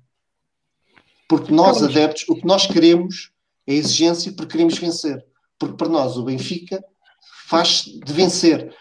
Porque 1.28 1.54
nós, 1.54 1.84
adeptos, 1.84 2.26
o 2.28 2.36
que 2.36 2.46
nós 2.46 2.66
queremos 2.66 3.32
é 3.68 3.74
exigência 3.74 4.32
porque 4.32 4.54
queremos 4.54 4.78
vencer. 4.78 5.24
Porque 5.58 5.78
para 5.78 5.90
nós 5.90 6.18
o 6.18 6.24
Benfica 6.24 6.84
faz 7.48 7.84
de 7.84 8.14
vencer. 8.14 8.76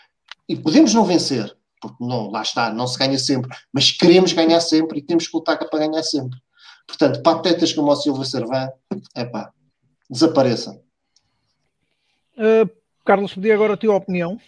E 0.49 0.57
podemos 0.57 0.95
não 0.95 1.05
vencer, 1.05 1.55
porque 1.81 2.03
não, 2.03 2.31
lá 2.31 2.43
está, 2.43 2.73
não 2.73 2.87
se 2.87 2.99
ganha 2.99 3.19
sempre, 3.19 3.55
mas 3.73 3.91
queremos 3.91 4.33
ganhar 4.33 4.61
sempre 4.61 4.99
e 4.99 5.03
temos 5.03 5.27
que 5.27 5.37
lutar 5.37 5.59
para 5.59 5.79
ganhar 5.79 6.03
sempre. 6.03 6.39
Portanto, 6.87 7.23
patetas 7.23 7.73
como 7.73 7.91
o 7.91 7.97
Silva 7.97 8.25
Servã, 8.25 8.69
é 9.15 9.25
pá, 9.27 9.53
desapareçam. 10.09 10.83
Uh, 12.39 12.71
Carlos, 13.05 13.35
pedi 13.35 13.51
agora 13.51 13.75
a 13.75 13.77
tua 13.77 13.97
opinião. 13.97 14.41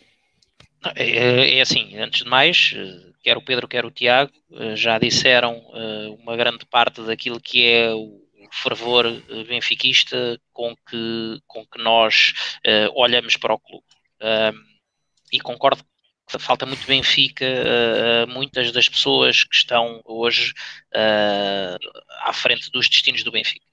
É, 0.94 1.10
é, 1.10 1.58
é, 1.58 1.60
assim, 1.60 1.98
antes 1.98 2.22
de 2.22 2.28
mais, 2.28 2.72
eh, 2.74 3.12
quer 3.22 3.36
o 3.36 3.42
Pedro, 3.42 3.68
quer 3.68 3.84
o 3.84 3.90
Tiago, 3.90 4.32
eh, 4.52 4.76
já 4.76 4.98
disseram 4.98 5.62
uma 6.22 6.36
grande 6.36 6.64
parte 6.64 7.02
daquilo 7.02 7.40
que 7.40 7.66
é 7.66 7.92
o 7.92 8.20
fervor 8.50 9.04
benfiquista 9.46 10.40
com 10.52 10.74
que, 10.88 11.38
com 11.46 11.66
que 11.66 11.82
nós 11.82 12.32
olhamos 12.94 13.36
para 13.36 13.54
o 13.54 13.58
clube. 13.58 13.84
e 15.32 15.38
concordo 15.40 15.84
que 16.26 16.38
falta 16.38 16.64
muito 16.64 16.86
Benfica 16.86 17.44
uh, 17.44 18.26
muitas 18.28 18.72
das 18.72 18.88
pessoas 18.88 19.44
que 19.44 19.54
estão 19.54 20.00
hoje 20.04 20.52
à 22.22 22.32
frente 22.32 22.70
dos 22.70 22.88
destinos 22.88 23.22
do 23.22 23.32
Benfica. 23.32 23.66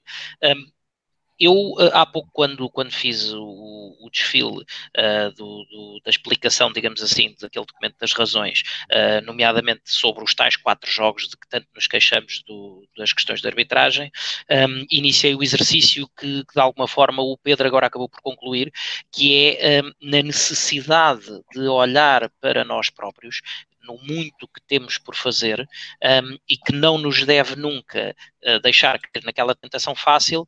Eu, 1.38 1.74
eh, 1.78 1.90
há 1.92 2.04
pouco, 2.04 2.28
quando, 2.32 2.68
quando 2.70 2.90
fiz 2.92 3.32
o, 3.32 3.96
o 4.00 4.10
desfile 4.10 4.58
uh, 4.58 5.32
do, 5.36 5.64
do, 5.64 6.00
da 6.04 6.10
explicação, 6.10 6.72
digamos 6.72 7.02
assim, 7.02 7.34
daquele 7.40 7.64
documento 7.64 7.96
das 8.00 8.12
razões, 8.12 8.62
uh, 8.90 9.24
nomeadamente 9.24 9.82
sobre 9.84 10.24
os 10.24 10.34
tais 10.34 10.56
quatro 10.56 10.90
jogos 10.90 11.28
de 11.28 11.36
que 11.36 11.48
tanto 11.48 11.68
nos 11.74 11.86
queixamos 11.86 12.42
do, 12.46 12.86
das 12.96 13.12
questões 13.12 13.40
de 13.40 13.46
arbitragem, 13.48 14.10
um, 14.50 14.54
ehm, 14.54 14.86
iniciei 14.90 15.34
o 15.34 15.42
exercício 15.42 16.08
que, 16.18 16.44
que, 16.44 16.54
de 16.54 16.60
alguma 16.60 16.88
forma, 16.88 17.22
o 17.22 17.36
Pedro 17.36 17.66
agora 17.66 17.86
acabou 17.86 18.08
por 18.08 18.20
concluir, 18.20 18.72
que 19.12 19.56
é 19.58 19.82
um, 19.82 19.86
ehm, 19.86 19.92
na 20.02 20.22
necessidade 20.22 21.26
de 21.52 21.60
olhar 21.68 22.30
para 22.40 22.64
nós 22.64 22.90
próprios, 22.90 23.40
no 23.84 23.98
muito 24.02 24.46
que 24.48 24.60
temos 24.66 24.98
por 24.98 25.14
fazer 25.14 25.60
um, 25.60 25.66
ehm, 26.02 26.38
e 26.48 26.56
que 26.56 26.72
não 26.72 26.98
nos 26.98 27.24
deve 27.24 27.56
nunca 27.56 28.14
uh, 28.44 28.60
deixar 28.60 28.98
cair 28.98 29.24
naquela 29.24 29.54
tentação 29.54 29.94
fácil 29.94 30.46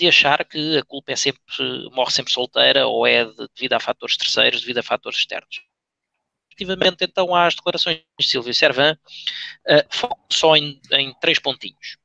de 0.00 0.08
achar 0.08 0.44
que 0.46 0.78
a 0.78 0.84
culpa 0.84 1.12
é 1.12 1.16
sempre, 1.16 1.40
morre 1.92 2.10
sempre 2.10 2.32
solteira 2.32 2.86
ou 2.86 3.06
é 3.06 3.26
devido 3.54 3.74
a 3.74 3.80
fatores 3.80 4.16
terceiros, 4.16 4.62
devido 4.62 4.78
a 4.78 4.82
fatores 4.82 5.18
externos. 5.18 5.62
Relativamente 6.48 7.04
então 7.04 7.34
às 7.34 7.54
declarações 7.54 8.02
de 8.18 8.26
Silvio 8.26 8.54
Servan, 8.54 8.94
uh, 8.94 9.84
foco 9.90 10.18
só 10.32 10.56
em, 10.56 10.80
em, 10.92 11.14
três 11.20 11.38
pontinhos. 11.38 11.98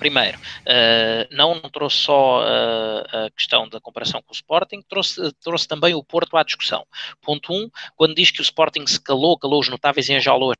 Primeiro, 0.00 0.38
uh, 0.38 1.28
não, 1.30 1.60
trouxe 1.60 1.98
só 1.98 2.40
uh, 2.40 3.26
a 3.26 3.30
questão 3.30 3.68
da 3.68 3.78
comparação 3.78 4.22
com 4.22 4.32
o 4.32 4.34
Sporting, 4.34 4.82
trouxe, 4.88 5.30
trouxe 5.34 5.68
também 5.68 5.94
o 5.94 6.02
Porto 6.02 6.36
à 6.38 6.42
discussão. 6.42 6.86
Ponto 7.20 7.52
1, 7.52 7.56
um, 7.56 7.70
quando 7.94 8.14
diz 8.14 8.30
que 8.30 8.40
o 8.40 8.42
Sporting 8.42 8.86
se 8.86 8.98
calou, 8.98 9.38
calou 9.38 9.60
os 9.60 9.68
notáveis 9.68 10.08
e 10.08 10.14
enjaulou 10.14 10.52
uh, 10.52 10.54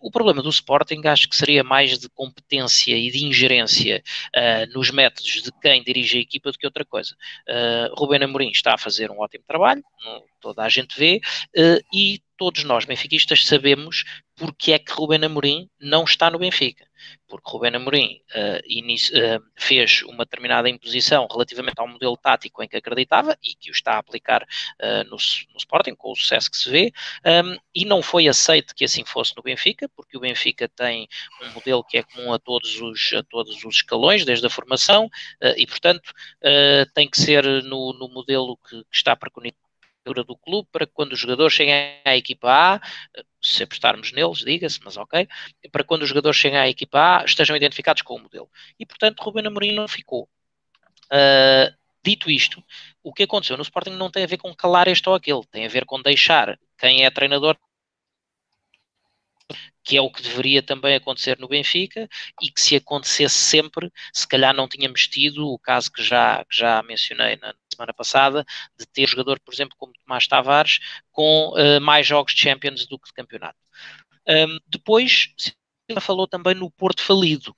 O 0.00 0.10
problema 0.10 0.42
do 0.42 0.50
Sporting 0.50 1.00
acho 1.06 1.28
que 1.28 1.36
seria 1.36 1.64
mais 1.64 1.98
de 1.98 2.10
competência 2.10 2.94
e 2.94 3.10
de 3.10 3.24
ingerência 3.24 4.02
nos 4.74 4.90
métodos 4.90 5.42
de 5.42 5.50
quem 5.62 5.82
dirige 5.82 6.18
a 6.18 6.20
equipa 6.20 6.52
do 6.52 6.58
que 6.58 6.66
outra 6.66 6.84
coisa. 6.84 7.16
Rubén 7.96 8.22
Amorim 8.22 8.50
está 8.50 8.74
a 8.74 8.78
fazer 8.78 9.10
um 9.10 9.20
ótimo 9.20 9.44
trabalho, 9.46 9.82
toda 10.40 10.62
a 10.62 10.68
gente 10.68 10.98
vê, 10.98 11.20
e 11.92 12.20
todos 12.38 12.62
nós 12.64 12.84
benfiquistas 12.84 13.44
sabemos 13.44 14.04
porque 14.36 14.72
é 14.72 14.78
que 14.78 14.92
Rubén 14.92 15.24
Amorim 15.24 15.68
não 15.80 16.04
está 16.04 16.30
no 16.30 16.38
Benfica. 16.38 16.86
Porque 17.26 17.50
Rubén 17.50 17.74
Amorim 17.74 18.22
uh, 18.34 18.60
inicio, 18.66 19.16
uh, 19.16 19.42
fez 19.56 20.02
uma 20.04 20.24
determinada 20.24 20.68
imposição 20.68 21.26
relativamente 21.28 21.78
ao 21.78 21.88
modelo 21.88 22.16
tático 22.16 22.62
em 22.62 22.68
que 22.68 22.76
acreditava 22.76 23.36
e 23.42 23.54
que 23.56 23.70
o 23.70 23.72
está 23.72 23.94
a 23.94 23.98
aplicar 23.98 24.42
uh, 24.44 25.04
no, 25.04 25.16
no, 25.16 25.58
Sporting, 25.58 25.96
com 25.96 26.12
o 26.12 26.16
sucesso 26.16 26.48
que 26.50 26.56
se 26.56 26.70
vê, 26.70 26.92
um, 27.44 27.56
e 27.74 27.84
não 27.84 28.00
foi 28.00 28.28
aceito 28.28 28.74
que 28.74 28.84
assim 28.84 29.04
fosse 29.04 29.36
no 29.36 29.42
Benfica, 29.42 29.88
porque 29.96 30.16
o 30.16 30.20
Benfica 30.20 30.68
tem 30.68 31.08
um 31.42 31.50
modelo 31.50 31.82
que 31.82 31.98
é 31.98 32.04
comum 32.04 32.32
a 32.32 32.38
todos 32.38 32.80
os, 32.80 33.12
a 33.12 33.22
todos 33.24 33.64
os 33.64 33.76
escalões, 33.76 34.24
desde 34.24 34.46
a 34.46 34.50
formação, 34.50 35.10
e 35.56 35.66
portanto 35.66 36.12
tem 36.94 37.08
que 37.08 37.20
ser 37.20 37.44
no, 37.64 37.92
no 37.92 38.08
modelo 38.08 38.56
que, 38.68 38.76
que 38.84 38.96
está 38.96 39.16
preconizado 39.16 39.67
do 40.14 40.36
clube 40.36 40.68
para 40.72 40.86
que 40.86 40.92
quando 40.92 41.12
os 41.12 41.18
jogadores 41.18 41.54
cheguem 41.54 42.00
à 42.04 42.16
equipa 42.16 42.48
A, 42.50 42.80
se 43.40 43.62
apostarmos 43.62 44.12
neles, 44.12 44.38
diga-se, 44.38 44.80
mas 44.84 44.96
ok, 44.96 45.28
para 45.70 45.84
quando 45.84 46.02
os 46.02 46.08
jogadores 46.08 46.36
cheguem 46.38 46.58
à 46.58 46.68
equipa 46.68 47.20
A 47.20 47.24
estejam 47.24 47.56
identificados 47.56 48.02
com 48.02 48.16
o 48.16 48.22
modelo. 48.22 48.50
E 48.78 48.86
portanto 48.86 49.20
Ruben 49.20 49.46
Amorim 49.46 49.72
não 49.72 49.88
ficou. 49.88 50.28
Uh, 51.06 51.74
dito 52.04 52.30
isto, 52.30 52.62
o 53.02 53.12
que 53.12 53.24
aconteceu 53.24 53.56
no 53.56 53.62
Sporting 53.62 53.90
não 53.90 54.10
tem 54.10 54.24
a 54.24 54.26
ver 54.26 54.38
com 54.38 54.54
calar 54.54 54.88
este 54.88 55.08
ou 55.08 55.14
aquele, 55.14 55.44
tem 55.50 55.64
a 55.66 55.68
ver 55.68 55.84
com 55.84 56.00
deixar 56.00 56.58
quem 56.78 57.04
é 57.04 57.10
treinador 57.10 57.56
que 59.88 59.96
é 59.96 60.02
o 60.02 60.10
que 60.10 60.22
deveria 60.22 60.62
também 60.62 60.94
acontecer 60.94 61.38
no 61.38 61.48
Benfica 61.48 62.06
e 62.42 62.50
que 62.50 62.60
se 62.60 62.76
acontecesse 62.76 63.34
sempre, 63.34 63.90
se 64.12 64.28
calhar 64.28 64.54
não 64.54 64.68
tínhamos 64.68 65.08
tido 65.08 65.48
o 65.48 65.58
caso 65.58 65.90
que 65.90 66.02
já, 66.02 66.44
que 66.44 66.54
já 66.54 66.82
mencionei 66.82 67.36
na 67.36 67.54
semana 67.78 67.94
passada, 67.94 68.44
de 68.78 68.86
ter 68.86 69.08
jogador, 69.08 69.38
por 69.40 69.54
exemplo, 69.54 69.76
como 69.78 69.92
Tomás 70.04 70.26
Tavares, 70.26 70.80
com 71.12 71.52
uh, 71.54 71.80
mais 71.80 72.06
jogos 72.06 72.34
de 72.34 72.40
Champions 72.42 72.86
do 72.86 72.98
que 72.98 73.08
de 73.08 73.14
campeonato. 73.14 73.58
Um, 74.28 74.58
depois, 74.66 75.32
Silva 75.86 76.00
falou 76.00 76.26
também 76.26 76.54
no 76.54 76.70
Porto 76.70 77.02
falido, 77.02 77.56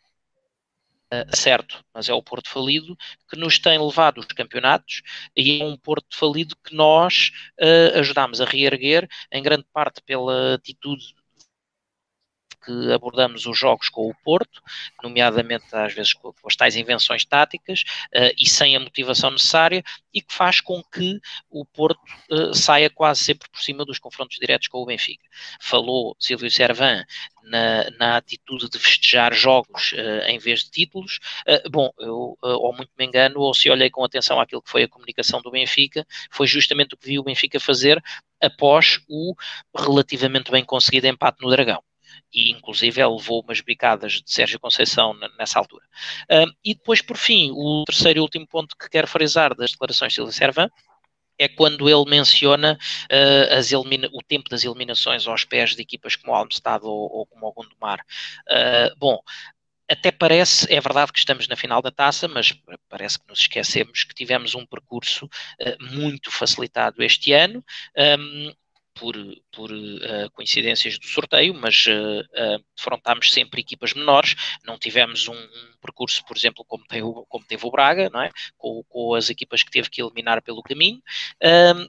Uh, 1.13 1.27
certo, 1.37 1.85
mas 1.93 2.09
é 2.09 2.15
o 2.15 2.23
Porto 2.23 2.49
falido 2.49 2.97
que 3.29 3.37
nos 3.37 3.59
tem 3.59 3.77
levado 3.85 4.19
os 4.19 4.27
campeonatos 4.27 5.03
e 5.37 5.61
é 5.61 5.65
um 5.65 5.77
Porto 5.77 6.17
falido 6.17 6.55
que 6.63 6.73
nós 6.73 7.33
uh, 7.61 7.99
ajudámos 7.99 8.41
a 8.41 8.45
reerguer, 8.45 9.09
em 9.33 9.43
grande 9.43 9.67
parte 9.73 10.01
pela 10.03 10.55
atitude 10.55 11.13
que 12.65 12.93
abordamos 12.93 13.47
os 13.47 13.59
jogos 13.59 13.89
com 13.89 14.09
o 14.09 14.15
Porto, 14.23 14.63
nomeadamente 15.03 15.65
às 15.73 15.95
vezes 15.95 16.13
com, 16.13 16.33
as 16.45 16.57
tais 16.57 16.77
invenções 16.77 17.25
táticas 17.25 17.83
uh, 18.15 18.33
e 18.39 18.49
sem 18.49 18.77
a 18.77 18.81
motivação 18.81 19.31
necessária, 19.31 19.83
e 20.13 20.21
que 20.21 20.33
faz 20.33 20.61
com 20.61 20.83
que 20.83 21.21
o 21.51 21.65
Porto 21.65 22.01
uh, 22.31 22.55
saia 22.55 22.91
quase 22.91 23.25
sempre 23.25 23.49
por 23.49 23.61
cima 23.61 23.85
dos 23.85 23.99
confrontos 23.99 24.39
diretos 24.39 24.69
com 24.69 24.79
o 24.79 24.87
Benfica. 24.87 25.25
Falou 25.61 26.17
Silvio 26.19 26.51
Servan 26.51 27.05
na, 27.43 27.91
na, 27.99 28.17
atitude 28.17 28.69
de 28.69 28.79
festejar 28.79 29.33
jogos 29.33 29.93
uh, 29.93 30.27
em 30.29 30.39
vez 30.39 30.65
de 30.65 30.71
títulos. 30.71 31.19
Bom, 31.71 31.91
eu 31.99 32.37
ou 32.43 32.75
muito 32.75 32.91
me 32.99 33.07
engano, 33.07 33.41
ou 33.41 33.55
se 33.55 33.71
olhei 33.71 33.91
com 33.91 34.05
atenção 34.05 34.41
àquilo 34.41 34.63
que 34.63 34.71
foi 34.71 34.83
a 34.85 34.89
comunicação 34.89 35.41
do 35.41 35.51
Benfica, 35.51 36.07
foi 36.31 36.47
justamente 36.47 36.95
o 36.95 36.97
que 36.97 37.07
vi 37.07 37.19
o 37.19 37.23
Benfica 37.23 37.59
fazer 37.59 38.03
após 38.41 39.01
o 39.09 39.35
relativamente 39.77 40.51
bem 40.51 40.65
conseguido 40.65 41.07
empate 41.07 41.43
no 41.43 41.51
Dragão 41.51 41.83
e 42.33 42.51
inclusive 42.51 43.01
ele 43.01 43.15
levou 43.15 43.43
umas 43.43 43.61
bicadas 43.61 44.15
de 44.15 44.33
Sérgio 44.33 44.61
Conceição 44.61 45.15
nessa 45.39 45.59
altura. 45.59 45.85
E 46.65 46.75
depois, 46.75 47.03
por 47.03 47.17
fim, 47.17 47.51
o 47.53 47.85
terceiro 47.85 48.19
e 48.19 48.23
último 48.23 48.47
ponto 48.47 48.77
que 48.77 48.89
quero 48.89 49.07
frisar 49.07 49.55
das 49.55 49.73
declarações 49.73 50.13
de 50.13 50.17
Silvio 50.17 50.33
Servan 50.33 50.69
é 51.41 51.49
quando 51.49 51.89
ele 51.89 52.05
menciona 52.09 52.79
uh, 53.11 54.09
o 54.13 54.23
tempo 54.23 54.51
das 54.51 54.63
eliminações 54.63 55.27
aos 55.27 55.43
pés 55.43 55.75
de 55.75 55.81
equipas 55.81 56.15
como 56.15 56.33
o 56.33 56.37
Almstad 56.37 56.85
ou, 56.85 57.11
ou 57.11 57.27
como 57.27 57.47
o 57.47 57.53
Gondomar. 57.53 58.05
Uh, 58.47 58.95
bom, 58.99 59.19
até 59.91 60.13
parece, 60.13 60.73
é 60.73 60.79
verdade 60.81 61.13
que 61.13 61.19
estamos 61.19 61.49
na 61.49 61.57
final 61.57 61.81
da 61.81 61.91
taça, 61.91 62.29
mas 62.29 62.53
parece 62.91 63.19
que 63.19 63.27
nos 63.27 63.41
esquecemos 63.41 64.05
que 64.05 64.15
tivemos 64.15 64.55
um 64.55 64.67
percurso 64.67 65.25
uh, 65.27 65.95
muito 65.97 66.31
facilitado 66.31 67.03
este 67.03 67.33
ano. 67.33 67.65
Um, 67.97 68.53
por, 69.01 69.17
por 69.51 69.73
uh, 69.73 70.31
coincidências 70.35 70.99
do 70.99 71.07
sorteio, 71.07 71.55
mas 71.55 71.87
uh, 71.87 72.21
uh, 72.21 72.65
defrontámos 72.77 73.33
sempre 73.33 73.63
equipas 73.63 73.95
menores, 73.95 74.37
não 74.63 74.79
tivemos 74.79 75.27
um, 75.27 75.33
um 75.33 75.73
percurso, 75.81 76.23
por 76.27 76.37
exemplo, 76.37 76.63
como, 76.67 76.85
tem 76.85 77.03
o, 77.03 77.25
como 77.27 77.45
teve 77.47 77.67
o 77.67 77.71
Braga, 77.71 78.11
não 78.11 78.21
é? 78.21 78.31
com, 78.59 78.85
com, 78.87 79.15
as 79.15 79.31
equipas 79.31 79.63
que 79.63 79.71
teve 79.71 79.89
que 79.89 80.03
eliminar 80.03 80.43
pelo 80.43 80.63
caminho, 80.63 81.03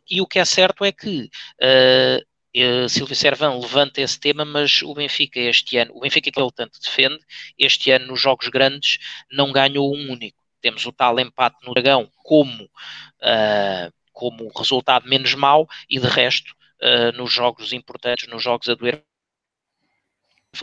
e 0.09 0.21
o 0.21 0.25
que 0.25 0.39
é 0.39 0.45
certo 0.45 0.85
é 0.85 0.91
que 0.93 1.29
uh, 1.61 2.89
Silvio 2.89 3.15
Servão 3.15 3.59
levanta 3.59 4.01
esse 4.01 4.17
tema, 4.17 4.45
mas 4.45 4.81
o 4.81 4.93
Benfica 4.93 5.39
este 5.39 5.77
ano, 5.77 5.91
o 5.93 5.99
Benfica 5.99 6.31
que 6.31 6.39
ele 6.39 6.51
tanto 6.55 6.79
defende, 6.79 7.19
este 7.57 7.91
ano 7.91 8.07
nos 8.07 8.21
jogos 8.21 8.47
grandes 8.47 8.97
não 9.29 9.51
ganhou 9.51 9.93
um 9.93 10.11
único. 10.11 10.41
Temos 10.61 10.85
o 10.85 10.91
tal 10.93 11.19
empate 11.19 11.57
no 11.65 11.73
Dragão 11.73 12.09
como, 12.23 12.63
uh, 12.63 13.91
como 14.13 14.51
resultado 14.55 15.09
menos 15.09 15.33
mau 15.33 15.67
e 15.89 15.99
de 15.99 16.07
resto 16.07 16.53
uh, 16.81 17.17
nos 17.17 17.31
jogos 17.31 17.73
importantes, 17.73 18.27
nos 18.27 18.41
jogos 18.41 18.67
a 18.69 18.75
doer. 18.75 19.03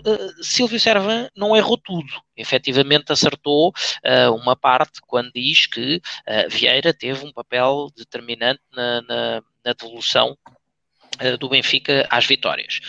Uh, 0.00 0.44
Silvio 0.44 0.78
Servan 0.78 1.28
não 1.34 1.56
errou 1.56 1.78
tudo, 1.78 2.12
efetivamente 2.36 3.10
acertou 3.10 3.70
uh, 3.70 4.34
uma 4.34 4.54
parte 4.54 5.00
quando 5.06 5.32
diz 5.32 5.66
que 5.66 6.00
Vieira 6.50 6.92
teve 6.92 7.24
um 7.24 7.32
papel 7.32 7.88
determinante 7.96 8.60
na, 8.72 9.00
na, 9.02 9.42
na 9.64 9.72
devolução 9.72 10.36
do 11.40 11.48
Benfica 11.48 12.06
às 12.10 12.26
vitórias. 12.26 12.80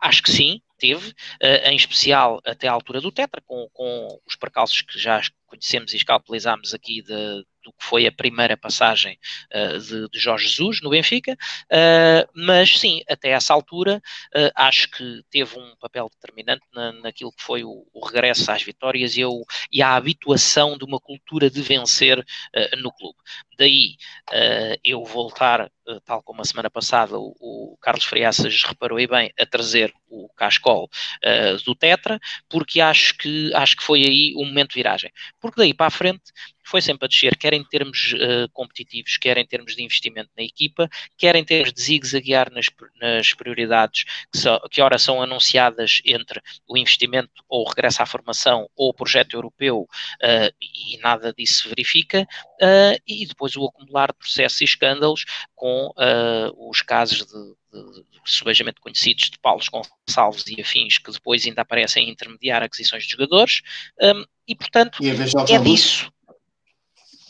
acho 0.00 0.22
que 0.22 0.32
sim, 0.32 0.60
teve, 0.78 1.12
em 1.64 1.76
especial 1.76 2.40
até 2.44 2.66
à 2.66 2.72
altura 2.72 3.00
do 3.00 3.12
Tetra, 3.12 3.40
com, 3.46 3.68
com 3.72 4.20
os 4.26 4.34
percalços 4.34 4.80
que 4.80 4.98
já 4.98 5.20
conhecemos 5.46 5.92
e 5.92 5.98
escalpelizámos 5.98 6.74
aqui 6.74 7.00
de, 7.02 7.44
do 7.62 7.72
que 7.72 7.84
foi 7.84 8.06
a 8.06 8.12
primeira 8.12 8.56
passagem 8.56 9.18
uh, 9.54 9.78
de, 9.78 10.08
de, 10.08 10.18
Jorge 10.18 10.48
Jesus 10.48 10.80
no 10.82 10.90
Benfica, 10.90 11.32
uh, 11.32 12.28
mas 12.34 12.78
sim, 12.78 13.02
até 13.08 13.30
essa 13.30 13.54
altura 13.54 14.02
uh, 14.34 14.50
acho 14.54 14.90
que 14.90 15.22
teve 15.30 15.58
um 15.58 15.74
papel 15.80 16.08
determinante 16.10 16.62
na, 16.72 16.92
naquilo 16.92 17.32
que 17.32 17.42
foi 17.42 17.64
o, 17.64 17.86
o 17.92 18.04
regresso 18.06 18.50
às 18.50 18.62
vitórias 18.62 19.16
e, 19.16 19.20
eu, 19.20 19.42
e 19.70 19.82
a 19.82 19.94
habituação 19.94 20.76
de 20.76 20.84
uma 20.84 20.98
cultura 20.98 21.48
de 21.48 21.62
vencer 21.62 22.24
no 22.78 22.92
clube. 22.92 23.18
Daí 23.58 23.96
eu 24.84 25.04
voltar, 25.04 25.70
tal 26.04 26.22
como 26.22 26.40
a 26.40 26.44
semana 26.44 26.70
passada 26.70 27.18
o, 27.18 27.34
o 27.40 27.78
Carlos 27.80 28.04
Friaças 28.04 28.62
reparou 28.64 28.98
e 28.98 29.06
bem, 29.06 29.32
a 29.38 29.46
trazer 29.46 29.92
o 30.08 30.28
Cascol 30.30 30.88
do 31.64 31.74
Tetra, 31.74 32.18
porque 32.48 32.80
acho 32.80 33.16
que, 33.16 33.52
acho 33.54 33.76
que 33.76 33.82
foi 33.82 34.02
aí 34.02 34.32
o 34.36 34.44
momento 34.44 34.70
de 34.70 34.76
viragem. 34.76 35.12
Porque 35.40 35.60
daí 35.60 35.74
para 35.74 35.86
a 35.86 35.90
frente 35.90 36.32
foi 36.64 36.80
sempre 36.80 37.06
a 37.06 37.08
descer, 37.08 37.36
quer 37.36 37.52
em 37.52 37.64
termos 37.64 38.12
uh, 38.14 38.48
competitivos, 38.52 39.16
quer 39.16 39.36
em 39.38 39.46
termos 39.46 39.74
de 39.74 39.82
investimento 39.82 40.30
na 40.36 40.42
equipa, 40.42 40.88
quer 41.16 41.34
em 41.36 41.44
termos 41.44 41.72
de 41.72 41.82
zigue-zaguear 41.82 42.50
nas, 42.52 42.66
nas 43.00 43.34
prioridades 43.34 44.04
que, 44.32 44.68
que 44.70 44.82
ora 44.82 44.98
são 44.98 45.22
anunciadas 45.22 46.00
entre 46.04 46.40
o 46.68 46.76
investimento 46.76 47.30
ou 47.48 47.64
o 47.64 47.68
regresso 47.68 48.02
à 48.02 48.06
formação 48.06 48.68
ou 48.76 48.90
o 48.90 48.94
projeto 48.94 49.34
europeu 49.34 49.80
uh, 49.80 50.54
e 50.60 50.98
nada 50.98 51.32
disso 51.32 51.62
se 51.62 51.68
verifica, 51.68 52.22
uh, 52.22 53.00
e 53.06 53.26
depois 53.26 53.56
o 53.56 53.64
acumular 53.64 54.08
de 54.08 54.18
processos 54.18 54.60
e 54.60 54.64
escândalos 54.64 55.24
com 55.54 55.92
os 56.56 56.82
casos 56.82 57.18
de, 57.18 57.32
de, 57.72 58.04
subejamente 58.24 58.80
conhecidos 58.80 59.30
de 59.30 59.38
Paulo 59.38 59.62
Gonçalves 59.70 60.44
e 60.46 60.60
afins, 60.60 60.98
que 60.98 61.10
depois 61.10 61.46
ainda 61.46 61.62
aparecem 61.62 62.06
a 62.06 62.10
intermediar 62.10 62.62
aquisições 62.62 63.04
de 63.04 63.10
jogadores, 63.10 63.62
um, 64.00 64.24
e 64.46 64.54
portanto 64.54 65.02
e 65.02 65.08
é 65.08 65.58
disso 65.58 66.11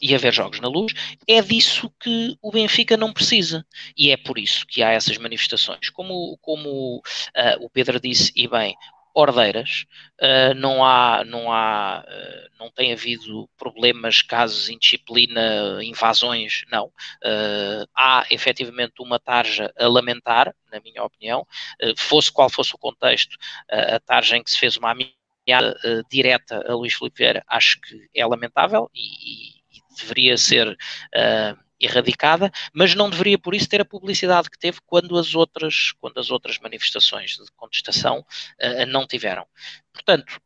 e 0.02 0.14
haver 0.14 0.34
jogos 0.34 0.60
na 0.60 0.68
luz, 0.68 0.92
é 1.28 1.40
disso 1.40 1.88
que 2.00 2.36
o 2.42 2.50
Benfica 2.50 2.96
não 2.96 3.12
precisa. 3.12 3.64
E 3.96 4.10
é 4.10 4.16
por 4.16 4.36
isso 4.36 4.66
que 4.66 4.82
há 4.82 4.90
essas 4.90 5.16
manifestações. 5.16 5.88
Como, 5.90 6.36
como 6.42 6.98
uh, 6.98 7.64
o 7.64 7.70
Pedro 7.70 8.00
disse, 8.00 8.32
e 8.34 8.48
bem, 8.48 8.76
ordeiras, 9.14 9.84
uh, 10.20 10.54
não 10.56 10.84
há, 10.84 11.24
não 11.24 11.52
há, 11.52 12.04
uh, 12.06 12.58
não 12.58 12.70
tem 12.70 12.92
havido 12.92 13.48
problemas, 13.56 14.22
casos, 14.22 14.68
indisciplina, 14.68 15.78
invasões, 15.82 16.64
não. 16.70 16.86
Uh, 16.86 17.86
há 17.94 18.26
efetivamente 18.30 18.94
uma 19.00 19.18
tarja 19.18 19.72
a 19.78 19.86
lamentar, 19.86 20.54
na 20.70 20.80
minha 20.80 21.04
opinião, 21.04 21.46
fosse 21.96 22.32
qual 22.32 22.48
fosse 22.48 22.74
o 22.74 22.78
contexto, 22.78 23.36
a 23.70 24.00
tarja 24.00 24.36
em 24.38 24.42
que 24.42 24.50
se 24.50 24.58
fez 24.58 24.76
uma 24.78 24.88
uh, 24.94 26.08
direta 26.10 26.64
a 26.66 26.74
Luís 26.74 26.94
Filipe 26.94 27.18
Vieira, 27.18 27.44
acho 27.46 27.80
que 27.80 28.08
é 28.14 28.24
lamentável 28.24 28.90
e, 28.94 29.58
e 29.58 29.61
deveria 29.97 30.36
ser 30.36 30.69
uh, 30.69 31.59
erradicada, 31.81 32.51
mas 32.73 32.94
não 32.94 33.10
deveria 33.10 33.39
por 33.39 33.55
isso 33.55 33.69
ter 33.69 33.81
a 33.81 33.85
publicidade 33.85 34.51
que 34.51 34.59
teve 34.59 34.78
quando 34.86 35.19
as 35.19 35.35
outras, 35.35 35.93
quando 36.01 36.19
as 36.19 36.31
outras 36.31 36.59
manifestações 36.59 37.32
de 37.32 37.51
contestação 37.56 38.20
uh, 38.20 38.86
não 38.86 39.06
tiveram. 39.06 39.47
Portanto, 39.93 40.40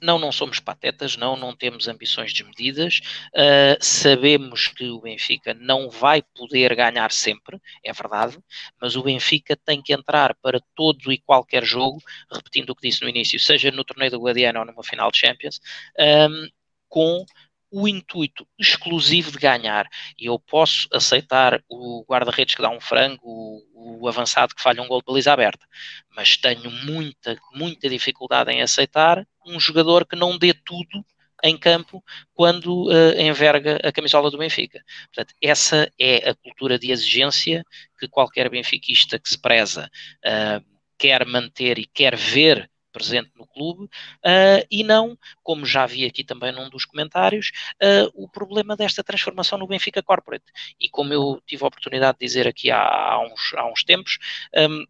não, 0.00 0.18
não 0.18 0.32
somos 0.32 0.60
patetas, 0.60 1.16
não, 1.16 1.36
não 1.36 1.54
temos 1.54 1.88
ambições 1.88 2.32
desmedidas, 2.32 3.00
uh, 3.34 3.76
sabemos 3.80 4.68
que 4.68 4.84
o 4.88 5.00
Benfica 5.00 5.54
não 5.54 5.90
vai 5.90 6.22
poder 6.22 6.74
ganhar 6.74 7.10
sempre, 7.12 7.60
é 7.84 7.92
verdade, 7.92 8.38
mas 8.80 8.96
o 8.96 9.02
Benfica 9.02 9.56
tem 9.56 9.82
que 9.82 9.92
entrar 9.92 10.34
para 10.36 10.60
todo 10.74 11.12
e 11.12 11.18
qualquer 11.18 11.64
jogo, 11.64 12.00
repetindo 12.30 12.70
o 12.70 12.76
que 12.76 12.88
disse 12.88 13.02
no 13.02 13.08
início, 13.08 13.38
seja 13.40 13.70
no 13.70 13.84
torneio 13.84 14.10
do 14.10 14.20
Guadiana 14.20 14.60
ou 14.60 14.66
numa 14.66 14.84
final 14.84 15.10
de 15.10 15.18
Champions, 15.18 15.60
um, 15.98 16.48
com 16.88 17.24
o 17.70 17.86
intuito 17.86 18.46
exclusivo 18.58 19.30
de 19.30 19.38
ganhar. 19.38 19.86
E 20.18 20.26
eu 20.26 20.38
posso 20.38 20.88
aceitar 20.92 21.62
o 21.68 22.04
guarda-redes 22.08 22.54
que 22.54 22.62
dá 22.62 22.70
um 22.70 22.80
frango, 22.80 23.20
o, 23.24 24.02
o, 24.02 24.08
avançado 24.08 24.54
que 24.54 24.62
falha 24.62 24.82
um 24.82 24.88
gol 24.88 25.00
de 25.00 25.06
baliza 25.06 25.32
aberta, 25.32 25.66
mas 26.14 26.36
tenho 26.36 26.70
muita, 26.70 27.38
muita 27.52 27.88
dificuldade 27.88 28.50
em 28.50 28.62
aceitar 28.62 29.26
um 29.46 29.58
jogador 29.58 30.06
que 30.06 30.16
não 30.16 30.36
dê 30.38 30.52
tudo 30.52 31.04
em 31.42 31.56
campo 31.56 32.02
quando 32.34 32.88
uh, 32.88 33.20
enverga 33.20 33.78
a 33.84 33.92
camisola 33.92 34.30
do 34.30 34.38
Benfica. 34.38 34.82
Portanto, 35.06 35.34
essa 35.42 35.90
é 35.98 36.30
a 36.30 36.34
cultura 36.34 36.78
de 36.78 36.90
exigência 36.90 37.64
que 37.98 38.08
qualquer 38.08 38.50
benfiquista 38.50 39.18
que 39.18 39.28
se 39.28 39.38
preza 39.38 39.88
uh, 40.24 40.64
quer 40.98 41.24
manter 41.24 41.78
e 41.78 41.86
quer 41.86 42.16
ver 42.16 42.68
presente 42.92 43.30
no 43.36 43.46
clube 43.46 43.84
uh, 43.84 44.66
e 44.70 44.82
não, 44.82 45.16
como 45.42 45.64
já 45.66 45.86
vi 45.86 46.04
aqui 46.04 46.24
também 46.24 46.52
num 46.52 46.68
dos 46.68 46.84
comentários, 46.84 47.50
uh, 47.82 48.10
o 48.14 48.28
problema 48.28 48.76
desta 48.76 49.02
transformação 49.04 49.58
no 49.58 49.66
Benfica 49.66 50.02
Corporate. 50.02 50.44
E 50.80 50.88
como 50.88 51.12
eu 51.12 51.42
tive 51.46 51.64
a 51.64 51.68
oportunidade 51.68 52.18
de 52.18 52.26
dizer 52.26 52.46
aqui 52.46 52.70
há, 52.70 52.80
há 52.80 53.20
uns, 53.20 53.54
há 53.54 53.70
uns 53.70 53.84
tempos, 53.84 54.18
um, 54.56 54.84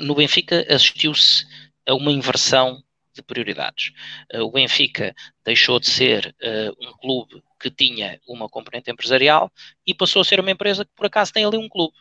no 0.00 0.14
Benfica 0.14 0.66
assistiu-se 0.68 1.46
a 1.86 1.94
uma 1.94 2.12
inversão 2.12 2.82
de 3.14 3.22
prioridades. 3.22 3.92
Uh, 4.34 4.42
o 4.42 4.50
Benfica 4.50 5.14
deixou 5.44 5.78
de 5.78 5.88
ser 5.88 6.34
um 6.80 6.92
clube 6.98 7.42
que 7.60 7.70
tinha 7.70 8.20
uma 8.26 8.48
componente 8.48 8.90
empresarial 8.90 9.50
e 9.86 9.94
passou 9.94 10.22
a 10.22 10.24
ser 10.24 10.40
uma 10.40 10.50
empresa 10.50 10.84
que 10.84 10.90
por 10.94 11.06
acaso 11.06 11.32
tem 11.32 11.44
ali 11.44 11.56
um 11.56 11.68
clube. 11.68 11.96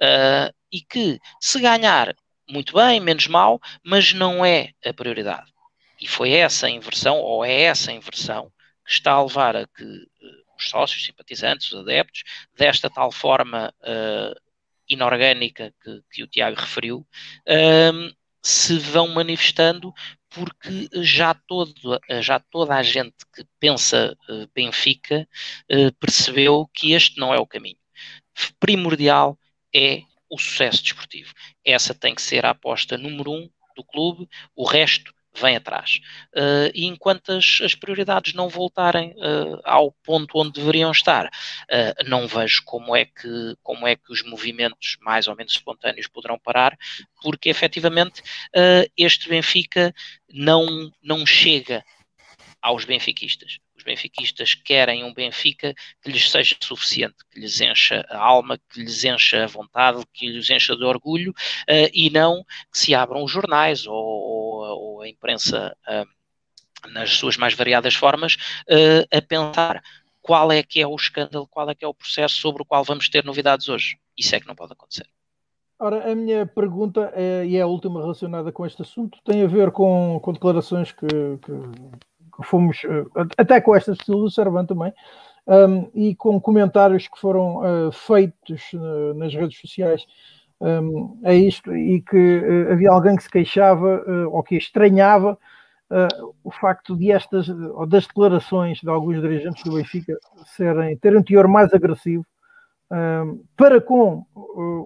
Uh, 0.00 0.52
e 0.72 0.80
que 0.80 1.18
se 1.40 1.60
ganhar 1.60 2.14
muito 2.50 2.74
bem, 2.74 3.00
menos 3.00 3.26
mal, 3.26 3.60
mas 3.82 4.12
não 4.12 4.44
é 4.44 4.72
a 4.84 4.92
prioridade. 4.92 5.50
E 6.00 6.06
foi 6.06 6.32
essa 6.32 6.68
inversão, 6.68 7.18
ou 7.18 7.44
é 7.44 7.62
essa 7.62 7.92
inversão, 7.92 8.50
que 8.84 8.92
está 8.92 9.12
a 9.12 9.22
levar 9.22 9.54
a 9.54 9.66
que 9.66 9.84
uh, 9.84 10.56
os 10.58 10.68
sócios, 10.68 11.04
simpatizantes, 11.04 11.70
os 11.72 11.80
adeptos, 11.80 12.22
desta 12.56 12.88
tal 12.88 13.12
forma 13.12 13.72
uh, 13.82 14.40
inorgânica 14.88 15.72
que, 15.82 16.02
que, 16.10 16.22
o 16.22 16.26
Tiago 16.26 16.58
referiu, 16.58 17.06
uh, 17.46 18.16
se 18.42 18.78
vão 18.78 19.08
manifestando 19.08 19.92
porque 20.30 20.88
já, 21.02 21.34
todo, 21.34 22.00
já 22.20 22.38
toda 22.38 22.76
a 22.76 22.82
gente 22.84 23.16
que 23.34 23.44
pensa 23.58 24.16
Benfica 24.54 25.28
percebeu 25.98 26.70
que 26.72 26.92
este 26.92 27.18
não 27.18 27.34
é 27.34 27.38
o 27.40 27.46
caminho. 27.46 27.76
Primordial 28.60 29.36
é 29.74 30.04
o 30.30 30.38
sucesso 30.38 30.82
desportivo. 30.82 31.34
Essa 31.64 31.94
tem 31.94 32.14
que 32.14 32.22
ser 32.22 32.46
a 32.46 32.50
aposta 32.50 32.96
número 32.96 33.32
um 33.32 33.50
do 33.76 33.84
clube, 33.84 34.28
o 34.54 34.64
resto 34.64 35.12
vem 35.34 35.56
atrás. 35.56 36.00
Uh, 36.34 36.70
e 36.74 36.86
enquanto 36.86 37.30
as, 37.32 37.60
as, 37.62 37.74
prioridades 37.74 38.34
não 38.34 38.48
voltarem 38.48 39.12
uh, 39.12 39.60
ao 39.64 39.92
ponto 40.04 40.38
onde 40.38 40.52
deveriam 40.52 40.90
estar, 40.90 41.26
uh, 41.26 42.08
não 42.08 42.26
vejo 42.26 42.62
como 42.64 42.96
é, 42.96 43.04
que, 43.04 43.56
como 43.62 43.86
é 43.86 43.94
que 43.94 44.12
os 44.12 44.24
movimentos 44.24 44.96
mais 45.00 45.28
ou 45.28 45.36
menos 45.36 45.52
espontâneos 45.52 46.08
poderão 46.08 46.38
parar, 46.38 46.76
porque 47.22 47.48
efetivamente 47.48 48.22
este 48.96 49.28
Benfica 49.28 49.94
não, 50.28 50.90
não 51.02 51.24
chega 51.24 51.84
aos 52.60 52.84
benfiquistas. 52.84 53.58
Os 53.80 53.84
benfiquistas 53.84 54.54
querem 54.54 55.02
um 55.04 55.14
Benfica 55.14 55.74
que 56.02 56.10
lhes 56.10 56.30
seja 56.30 56.54
suficiente, 56.62 57.16
que 57.30 57.40
lhes 57.40 57.60
encha 57.62 58.04
a 58.10 58.18
alma, 58.18 58.58
que 58.68 58.80
lhes 58.80 59.04
encha 59.04 59.44
a 59.44 59.46
vontade, 59.46 60.04
que 60.12 60.28
lhes 60.28 60.50
encha 60.50 60.76
de 60.76 60.84
orgulho 60.84 61.30
uh, 61.30 61.90
e 61.92 62.10
não 62.10 62.44
que 62.70 62.78
se 62.78 62.94
abram 62.94 63.24
os 63.24 63.32
jornais 63.32 63.86
ou, 63.86 63.94
ou, 63.94 64.78
ou 64.78 65.00
a 65.00 65.08
imprensa 65.08 65.74
uh, 65.88 66.90
nas 66.90 67.10
suas 67.16 67.38
mais 67.38 67.54
variadas 67.54 67.94
formas 67.94 68.34
uh, 68.34 69.16
a 69.16 69.22
pensar 69.22 69.82
qual 70.20 70.52
é 70.52 70.62
que 70.62 70.82
é 70.82 70.86
o 70.86 70.94
escândalo, 70.94 71.48
qual 71.48 71.70
é 71.70 71.74
que 71.74 71.84
é 71.84 71.88
o 71.88 71.94
processo 71.94 72.34
sobre 72.34 72.62
o 72.62 72.66
qual 72.66 72.84
vamos 72.84 73.08
ter 73.08 73.24
novidades 73.24 73.70
hoje. 73.70 73.98
Isso 74.16 74.36
é 74.36 74.40
que 74.40 74.46
não 74.46 74.54
pode 74.54 74.74
acontecer. 74.74 75.06
Ora, 75.78 76.12
a 76.12 76.14
minha 76.14 76.44
pergunta, 76.44 77.10
é, 77.14 77.46
e 77.46 77.56
é 77.56 77.62
a 77.62 77.66
última 77.66 78.02
relacionada 78.02 78.52
com 78.52 78.66
este 78.66 78.82
assunto, 78.82 79.18
tem 79.24 79.42
a 79.42 79.46
ver 79.46 79.70
com, 79.70 80.20
com 80.22 80.34
declarações 80.34 80.92
que, 80.92 81.06
que 81.06 81.52
fomos, 82.44 82.82
eh, 82.84 83.04
até 83.38 83.60
com 83.60 83.74
esta 83.74 83.92
estilo 83.92 84.22
do 84.22 84.30
Servant 84.30 84.66
também, 84.66 84.92
um, 85.46 85.90
e 85.94 86.14
com 86.14 86.40
comentários 86.40 87.08
que 87.08 87.18
foram 87.18 87.58
uh, 87.58 87.92
feitos 87.92 88.72
uh, 88.74 89.14
nas 89.14 89.34
redes 89.34 89.58
sociais 89.58 90.06
um, 90.60 91.18
a 91.24 91.32
isto, 91.32 91.74
e 91.74 92.02
que 92.02 92.16
uh, 92.16 92.72
havia 92.72 92.90
alguém 92.90 93.16
que 93.16 93.22
se 93.22 93.30
queixava 93.30 94.02
ou 94.30 94.42
que 94.42 94.56
estranhava 94.56 95.38
o 96.44 96.52
facto 96.52 96.96
de 96.96 97.10
estas, 97.10 97.48
ou 97.48 97.84
das 97.84 98.06
declarações 98.06 98.78
de 98.78 98.88
alguns 98.88 99.20
dirigentes 99.20 99.64
do 99.64 99.74
Benfica 99.74 100.16
serem, 100.44 100.96
terem 100.98 101.18
um 101.18 101.22
teor 101.22 101.48
mais 101.48 101.74
agressivo 101.74 102.24
um, 102.92 103.42
para 103.56 103.80
com 103.80 104.24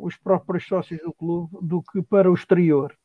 os 0.03 0.17
próprios 0.17 0.67
sócios 0.67 1.03
do 1.03 1.13
clube 1.13 1.59
do 1.61 1.83
que 1.83 2.01
para 2.01 2.31
o 2.31 2.35
exterior. 2.35 2.97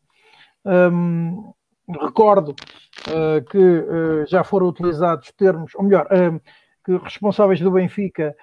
Um, 0.65 1.53
Recordo 1.89 2.49
uh, 2.51 3.43
que 3.49 3.57
uh, 3.57 4.27
já 4.27 4.43
foram 4.43 4.67
utilizados 4.67 5.31
termos, 5.31 5.73
ou 5.73 5.83
melhor, 5.83 6.05
uh, 6.05 6.39
que 6.85 6.95
responsáveis 6.97 7.59
do 7.59 7.71
Benfica 7.71 8.35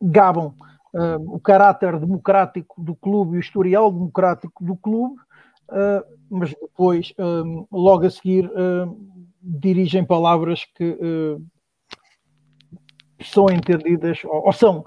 gabam 0.00 0.54
o 1.26 1.40
caráter 1.40 1.98
democrático 1.98 2.80
do 2.80 2.94
clube 2.94 3.34
e 3.34 3.38
o 3.38 3.40
historial 3.40 3.90
democrático 3.90 4.64
do 4.64 4.76
clube, 4.76 5.16
mas 6.30 6.54
depois, 6.54 7.12
logo 7.70 8.06
a 8.06 8.10
seguir, 8.10 8.48
dirigem 9.42 10.04
palavras 10.04 10.64
que 10.64 10.96
são 13.24 13.46
entendidas 13.50 14.22
ou, 14.24 14.46
ou 14.46 14.52
são 14.52 14.84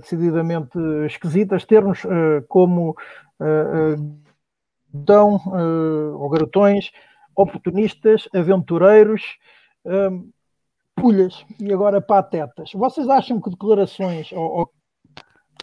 decididamente 0.00 0.78
esquisitas, 1.04 1.64
termos 1.64 2.02
como 2.46 2.94
dão, 5.04 5.36
uh, 5.36 6.18
ou 6.18 6.28
garotões, 6.28 6.90
oportunistas, 7.34 8.28
aventureiros, 8.34 9.22
um, 9.84 10.30
pulhas 10.94 11.44
e 11.60 11.72
agora 11.72 12.00
patetas. 12.00 12.72
Vocês 12.72 13.08
acham 13.08 13.40
que 13.40 13.50
declarações 13.50 14.32
ou, 14.32 14.40
ou 14.40 14.70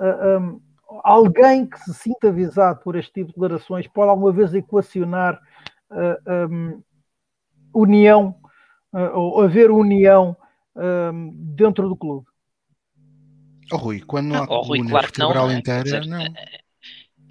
uh, 0.01 0.39
um, 0.39 0.61
alguém 1.03 1.65
que 1.65 1.79
se 1.79 1.93
sinta 1.93 2.29
avisado 2.29 2.79
por 2.81 2.95
este 2.95 3.11
tipo 3.13 3.27
de 3.27 3.33
declarações 3.33 3.87
pode 3.87 4.09
alguma 4.09 4.31
vez 4.31 4.53
equacionar 4.53 5.39
uh, 5.91 6.49
um, 6.49 6.83
união 7.73 8.35
ou 9.15 9.41
haver 9.41 9.71
união 9.71 10.37
dentro 11.55 11.89
do 11.89 11.95
clube? 11.95 12.27
Oh, 13.71 13.77
Rui, 13.77 14.01
quando 14.01 14.27
não 14.27 14.43
há 14.43 14.47
oh, 14.47 14.61
Rui, 14.61 14.87
claro 14.87 15.07
vertebral 15.07 15.47
não, 15.47 15.57
inteira, 15.57 16.05
não. 16.05 16.23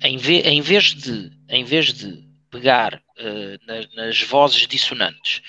Em, 0.02 0.16
ve, 0.16 0.40
em, 0.40 0.60
vez 0.60 0.94
de, 0.94 1.30
em 1.48 1.64
vez 1.64 1.92
de 1.92 2.24
pegar 2.50 2.94
uh, 2.94 3.66
nas, 3.66 3.94
nas 3.94 4.22
vozes 4.22 4.66
dissonantes, 4.66 5.42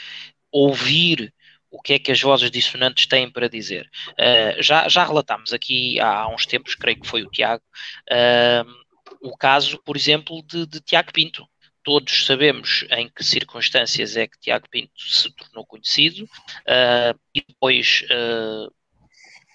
ouvir 0.52 1.34
o 1.74 1.82
que 1.82 1.94
é 1.94 2.00
que 2.00 2.12
as 2.12 2.22
vozes 2.22 2.52
dissonantes 2.52 3.08
têm 3.08 3.30
para 3.30 3.50
dizer. 3.50 3.90
Uh, 4.12 4.62
já, 4.62 4.88
já 4.88 5.04
relatámos 5.04 5.52
aqui 5.52 6.00
há 6.00 6.28
uns 6.28 6.46
tempos, 6.46 6.76
creio 6.76 7.00
que 7.00 7.08
foi 7.08 7.24
o 7.24 7.32
Tiago, 7.32 7.64
uh, 8.12 8.84
o 9.22 9.36
caso, 9.36 9.82
por 9.84 9.98
exemplo, 9.98 10.44
de, 10.44 10.68
de, 10.68 10.80
Tiago 10.80 11.12
Pinto. 11.12 11.48
Todos 11.84 12.26
sabemos 12.26 12.86
em 12.92 13.10
que 13.10 13.24
circunstâncias 13.24 14.16
é 14.16 14.28
que 14.28 14.40
Tiago 14.40 14.70
Pinto 14.70 14.94
se 14.96 15.30
tornou 15.34 15.66
conhecido 15.66 16.24
uh, 16.24 17.20
e 17.34 17.44
depois 17.46 18.06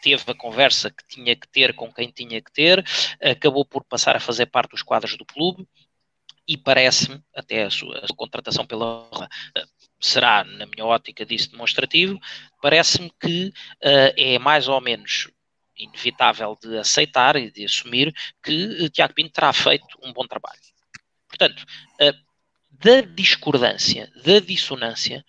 teve 0.01 0.25
a 0.27 0.35
conversa 0.35 0.91
que 0.91 1.07
tinha 1.07 1.35
que 1.35 1.49
ter 1.49 1.75
com 1.75 1.93
quem 1.93 2.11
tinha 2.11 2.41
que 2.41 2.53
ter, 2.53 2.85
acabou 3.21 3.65
por 3.65 3.85
passar 3.85 4.17
a 4.17 4.21
fazer 4.21 4.47
parte 4.47 4.71
dos 4.71 4.83
quadros 4.83 5.17
do 5.17 5.25
clube 5.25 5.67
e 6.49 6.57
parece-me, 6.57 7.23
até 7.35 7.65
a 7.65 7.71
sua, 7.71 7.99
a 7.99 8.07
sua, 8.07 8.17
contratação 8.17 8.67
pela 8.67 9.07
eh, 9.55 9.65
será, 10.01 10.43
na 10.45 10.65
minha 10.65 10.87
ótica, 10.87 11.27
disso 11.27 11.51
demonstrativo, 11.51 12.19
parece-me 12.63 13.13
que 13.21 13.49
uh, 13.49 14.15
é 14.17 14.39
mais 14.39 14.67
ou 14.67 14.81
menos 14.81 15.29
inevitável 15.77 16.57
de 16.61 16.79
aceitar 16.79 17.37
e 17.37 17.51
de 17.51 17.67
assumir 17.67 18.15
que 18.43 18.65
uh, 18.85 18.89
Tiago 18.89 19.13
Pinto 19.13 19.33
terá 19.33 19.53
feito 19.53 19.87
um 20.03 20.13
bom 20.13 20.27
trabalho. 20.27 20.59
Portanto, 21.29 21.65
uh, 22.01 22.29
da 22.71 23.03
discordância, 23.03 24.11
da 24.25 24.41
dissonância, 24.41 25.25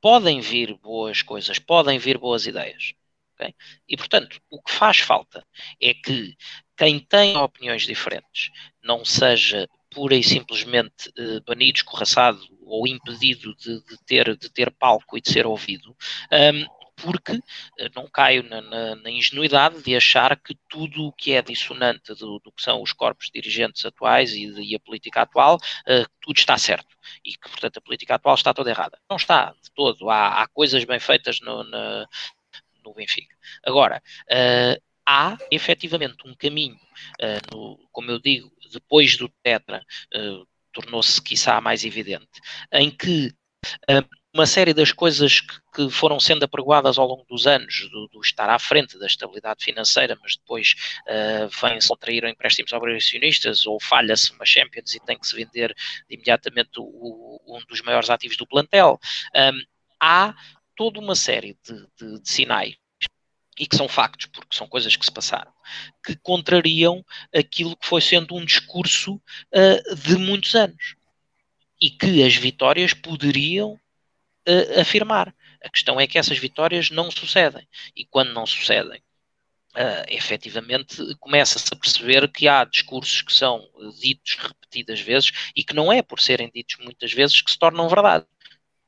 podem 0.00 0.40
vir 0.40 0.74
boas 0.78 1.20
coisas, 1.20 1.58
podem 1.58 1.98
vir 1.98 2.16
boas 2.16 2.46
ideias. 2.46 2.94
Okay? 3.42 3.54
E, 3.88 3.96
portanto, 3.96 4.40
o 4.50 4.62
que 4.62 4.70
faz 4.70 4.98
falta 4.98 5.44
é 5.80 5.92
que 5.92 6.36
quem 6.76 7.00
tem 7.00 7.36
opiniões 7.36 7.82
diferentes 7.82 8.50
não 8.82 9.04
seja 9.04 9.68
pura 9.90 10.14
e 10.14 10.22
simplesmente 10.22 11.08
uh, 11.18 11.42
banido, 11.46 11.78
escorraçado 11.78 12.40
ou 12.62 12.86
impedido 12.86 13.54
de, 13.56 13.84
de, 13.84 13.96
ter, 14.06 14.36
de 14.36 14.48
ter 14.50 14.70
palco 14.70 15.18
e 15.18 15.20
de 15.20 15.30
ser 15.30 15.46
ouvido, 15.46 15.94
um, 16.32 16.66
porque 16.96 17.32
uh, 17.32 17.42
não 17.94 18.08
caio 18.08 18.42
na, 18.44 18.62
na, 18.62 18.96
na, 18.96 19.10
ingenuidade 19.10 19.82
de 19.82 19.94
achar 19.94 20.36
que 20.40 20.56
tudo 20.68 21.04
o 21.04 21.12
que 21.12 21.32
é 21.32 21.42
dissonante 21.42 22.14
do, 22.14 22.38
do 22.38 22.52
que 22.52 22.62
são 22.62 22.80
os 22.80 22.92
corpos 22.92 23.28
dirigentes 23.32 23.84
atuais 23.84 24.32
e, 24.32 24.50
de, 24.50 24.62
e 24.62 24.74
a 24.74 24.80
política 24.80 25.22
atual, 25.22 25.56
uh, 25.56 26.08
tudo 26.20 26.38
está 26.38 26.56
certo 26.56 26.96
e 27.24 27.32
que, 27.32 27.50
portanto, 27.50 27.78
a 27.78 27.82
política 27.82 28.14
atual 28.14 28.34
está 28.34 28.54
toda 28.54 28.70
errada. 28.70 28.98
Não 29.10 29.16
está 29.16 29.54
de 29.62 29.70
todo. 29.74 30.08
Há, 30.08 30.42
há 30.42 30.48
coisas 30.48 30.84
bem 30.84 30.98
feitas 30.98 31.40
no, 31.40 31.64
na, 31.64 32.06
no 32.84 32.94
Benfica. 32.94 33.34
Agora, 33.64 34.02
uh, 34.30 34.82
há 35.06 35.36
efetivamente 35.50 36.16
um 36.26 36.34
caminho, 36.34 36.76
uh, 37.20 37.54
no, 37.54 37.88
como 37.92 38.10
eu 38.10 38.18
digo, 38.18 38.50
depois 38.72 39.16
do 39.16 39.28
Tetra, 39.42 39.84
uh, 40.14 40.46
tornou-se, 40.72 41.20
quiçá, 41.20 41.60
mais 41.60 41.84
evidente, 41.84 42.40
em 42.72 42.90
que 42.90 43.34
uma 44.34 44.46
série 44.46 44.72
das 44.72 44.92
coisas 44.92 45.40
que, 45.40 45.60
que, 45.74 45.90
foram 45.90 46.18
sendo 46.18 46.44
apregoadas 46.44 46.98
ao 46.98 47.06
longo 47.06 47.24
dos 47.28 47.46
anos, 47.46 47.88
do, 47.90 48.08
do, 48.08 48.20
estar 48.20 48.48
à 48.48 48.58
frente 48.58 48.98
da 48.98 49.06
estabilidade 49.06 49.62
financeira, 49.62 50.16
mas 50.22 50.36
depois 50.36 50.74
uh, 51.06 51.48
vem-se 51.60 51.88
contrair 51.88 52.24
empréstimos 52.24 52.72
obrigacionistas 52.72 53.66
ou 53.66 53.78
falha-se 53.80 54.32
uma 54.32 54.46
Champions 54.46 54.94
e 54.94 55.00
tem 55.00 55.18
que 55.18 55.26
se 55.26 55.36
vender 55.36 55.74
imediatamente 56.08 56.78
o, 56.78 57.40
um 57.46 57.60
dos 57.68 57.82
maiores 57.82 58.08
ativos 58.08 58.36
do 58.36 58.46
plantel. 58.46 58.98
Um, 59.36 59.60
há 60.00 60.34
toda 60.76 61.00
uma 61.00 61.14
série 61.14 61.56
de, 61.64 61.86
de, 61.98 62.20
de 62.20 62.30
sinais 62.30 62.76
e 63.58 63.66
que 63.66 63.76
são 63.76 63.88
factos, 63.88 64.26
porque 64.26 64.56
são 64.56 64.66
coisas 64.66 64.96
que 64.96 65.04
se 65.04 65.12
passaram, 65.12 65.52
que 66.04 66.16
contrariam 66.16 67.04
aquilo 67.34 67.76
que 67.76 67.86
foi 67.86 68.00
sendo 68.00 68.34
um 68.34 68.44
discurso 68.44 69.14
uh, 69.16 69.94
de 69.96 70.16
muitos 70.16 70.54
anos 70.54 70.96
e 71.80 71.90
que 71.90 72.22
as 72.22 72.34
vitórias 72.34 72.94
poderiam 72.94 73.72
uh, 73.72 74.80
afirmar. 74.80 75.34
A 75.62 75.68
questão 75.68 76.00
é 76.00 76.06
que 76.06 76.18
essas 76.18 76.38
vitórias 76.38 76.90
não 76.90 77.10
sucedem 77.10 77.66
e 77.94 78.04
quando 78.04 78.32
não 78.32 78.46
sucedem, 78.46 79.00
uh, 79.76 80.04
efetivamente 80.08 81.14
começa-se 81.16 81.72
a 81.72 81.76
perceber 81.76 82.28
que 82.32 82.48
há 82.48 82.64
discursos 82.64 83.22
que 83.22 83.32
são 83.32 83.68
ditos 84.00 84.36
repetidas 84.36 85.00
vezes 85.00 85.30
e 85.54 85.62
que 85.62 85.74
não 85.74 85.92
é 85.92 86.02
por 86.02 86.20
serem 86.20 86.50
ditos 86.52 86.76
muitas 86.84 87.12
vezes 87.12 87.40
que 87.42 87.50
se 87.50 87.58
tornam 87.58 87.88
verdade. 87.88 88.26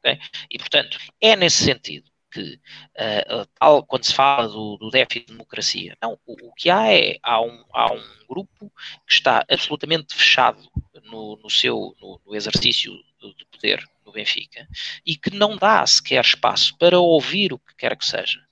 Okay? 0.04 0.20
E 0.50 0.58
portanto, 0.58 0.98
é 1.20 1.34
nesse 1.34 1.64
sentido 1.64 2.10
que, 2.30 2.60
uh, 2.96 3.46
tal, 3.58 3.86
quando 3.86 4.04
se 4.04 4.12
fala 4.12 4.48
do, 4.48 4.76
do 4.76 4.90
déficit 4.90 5.26
de 5.26 5.32
democracia, 5.32 5.96
não, 6.02 6.18
o, 6.26 6.48
o, 6.48 6.54
que 6.54 6.68
há 6.68 6.92
é, 6.92 7.16
há 7.22 7.40
um, 7.40 7.64
há 7.72 7.92
um 7.92 8.02
grupo 8.28 8.70
que 9.06 9.14
está 9.14 9.44
absolutamente 9.48 10.14
fechado 10.14 10.60
no, 11.04 11.36
no 11.36 11.48
seu 11.48 11.96
no, 12.00 12.20
no 12.26 12.34
exercício 12.34 12.92
do, 13.20 13.34
poder 13.52 13.82
no 14.04 14.12
Benfica 14.12 14.68
e 15.06 15.16
que 15.16 15.30
não 15.30 15.56
dá 15.56 15.86
sequer 15.86 16.22
espaço 16.24 16.76
para 16.76 16.98
ouvir 16.98 17.52
o 17.52 17.58
que 17.58 17.74
quer 17.76 17.96
que 17.96 18.04
seja. 18.04 18.44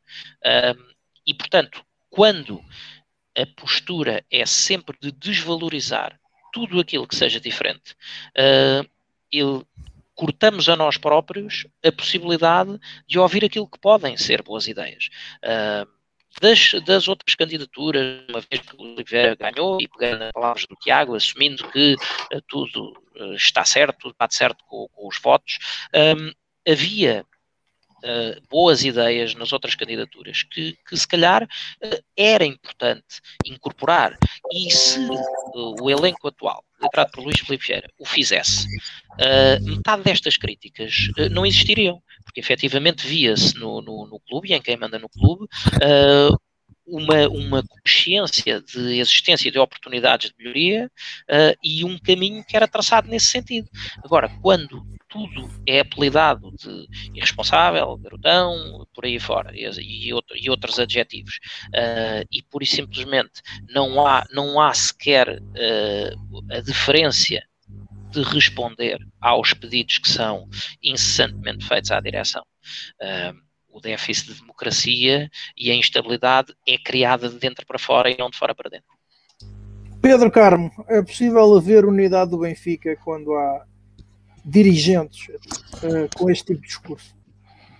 E, 1.27 1.35
portanto, 1.35 1.85
quando 2.09 2.65
a 3.37 3.47
postura 3.47 4.25
é 4.31 4.47
sempre 4.47 4.97
de 5.01 5.13
desvalorizar 5.13 6.19
tudo 6.53 6.81
aquilo 6.81 7.09
que 7.09 7.17
seja 7.17 7.41
diferente, 7.41 7.95
uh, 8.37 8.89
ele 9.31 9.65
cortamos 10.23 10.69
a 10.69 10.77
nós 10.77 10.97
próprios 10.97 11.67
a 11.85 11.91
possibilidade 11.91 12.79
de 13.09 13.19
ouvir 13.19 13.45
aquilo 13.45 13.67
que 13.67 13.81
podem 13.81 14.17
ser 14.17 14.41
boas 14.41 14.69
ideias. 14.69 15.09
Uh, 15.45 15.85
das, 16.41 16.75
das, 16.87 17.09
outras 17.09 17.35
candidaturas, 17.35 18.23
uma 18.31 18.41
vez 18.41 18.63
que 18.63 18.77
o 18.77 18.83
Oliveira 18.83 19.35
ganhou, 19.35 19.81
e 19.81 19.89
pegando 19.89 20.23
as 20.23 20.31
palavras 20.31 20.65
do 20.65 20.77
Tiago, 20.77 21.17
assumindo 21.17 21.69
que 21.73 21.97
uh, 22.33 22.41
tudo 22.47 22.93
uh, 23.17 23.35
está 23.35 23.65
certo, 23.65 23.99
tudo 23.99 24.15
bate 24.17 24.37
certo 24.37 24.65
com, 24.69 24.87
com 24.93 25.09
os 25.09 25.19
votos, 25.21 25.59
um, 25.93 26.31
havia 26.71 27.27
uh, 28.03 28.41
boas 28.51 28.85
ideias 28.85 29.35
nas 29.35 29.53
outras 29.53 29.75
candidaturas 29.75 30.43
que, 30.43 30.77
que 30.89 30.97
se 30.97 31.07
calhar 31.07 31.45
uh, 31.45 32.05
era 32.17 32.45
importante 32.45 33.21
incorporar. 33.47 34.17
E 34.53 34.71
se 34.71 34.99
uh, 35.01 35.75
o 35.81 35.91
elenco 35.91 36.29
atual, 36.29 36.65
liderado 36.81 37.11
por 37.13 37.25
Luís 37.25 37.41
Filipe 37.41 37.67
Vieira, 37.67 37.91
o 37.99 38.05
fizesse, 38.05 38.67
metade 39.63 40.03
destas 40.03 40.37
críticas 40.37 40.95
não 41.31 41.47
existiriam, 41.47 42.03
porque 42.25 42.41
efetivamente 42.41 43.07
via-se 43.07 43.55
no, 43.55 43.81
no, 43.81 44.07
no, 44.07 44.21
clube 44.21 44.51
e 44.51 44.55
em 44.55 44.61
quem 44.61 44.77
manda 44.77 44.99
no 44.99 45.09
clube 45.09 45.47
uma, 46.87 47.29
uma 47.29 47.63
consciência 47.63 48.61
de 48.61 48.99
existência 48.99 49.51
de 49.51 49.59
oportunidades 49.59 50.31
de 50.31 50.37
melhoria 50.39 50.91
uh, 51.31 51.57
e 51.63 51.85
um 51.85 51.99
caminho 51.99 52.45
que 52.45 52.57
era 52.57 52.69
traçado 52.69 53.09
nesse 53.09 53.27
sentido. 53.27 53.69
Agora, 54.05 54.29
quando 54.41 54.85
tudo 55.09 55.49
é 55.67 55.81
apelidado 55.81 56.51
de 56.57 56.87
irresponsável, 57.15 57.97
garotão, 57.99 58.87
por 58.95 59.05
aí 59.05 59.21
fora, 59.21 59.53
e, 59.55 59.69
e, 59.81 60.13
outro, 60.13 60.37
e 60.37 60.49
outros 60.49 60.79
adjetivos, 60.79 61.39
uh, 61.69 62.27
e 62.31 62.43
pura 62.43 62.65
e 62.65 62.67
simplesmente 62.67 63.43
não 63.69 64.07
há, 64.07 64.25
não 64.33 64.61
há 64.61 64.73
sequer 64.73 65.39
uh, 65.39 66.53
a 66.53 66.61
deferência 66.61 67.47
de 68.11 68.23
responder 68.23 68.99
aos 69.21 69.55
pedidos 69.55 69.99
que 69.99 70.09
são 70.09 70.49
incessantemente 70.83 71.67
feitos 71.67 71.91
à 71.91 72.01
direção. 72.01 72.45
Uh, 73.01 73.52
o 73.73 73.81
déficit 73.81 74.35
de 74.35 74.41
democracia 74.41 75.31
e 75.57 75.71
a 75.71 75.75
instabilidade 75.75 76.55
é 76.69 76.77
criada 76.77 77.29
de 77.29 77.39
dentro 77.39 77.67
para 77.67 77.79
fora 77.79 78.11
e 78.11 78.17
não 78.17 78.31
de 78.31 78.39
fora 78.39 78.55
para 78.55 78.71
dentro. 78.71 78.93
Pedro 80.01 80.31
Carmo, 80.31 80.71
é 80.89 81.01
possível 81.01 81.57
haver 81.57 81.85
unidade 81.85 82.31
do 82.31 82.39
Benfica 82.39 82.97
quando 83.05 83.35
há 83.35 83.65
dirigentes 84.45 85.29
uh, 85.29 86.09
com 86.17 86.29
este 86.29 86.47
tipo 86.47 86.61
de 86.61 86.67
discurso? 86.67 87.15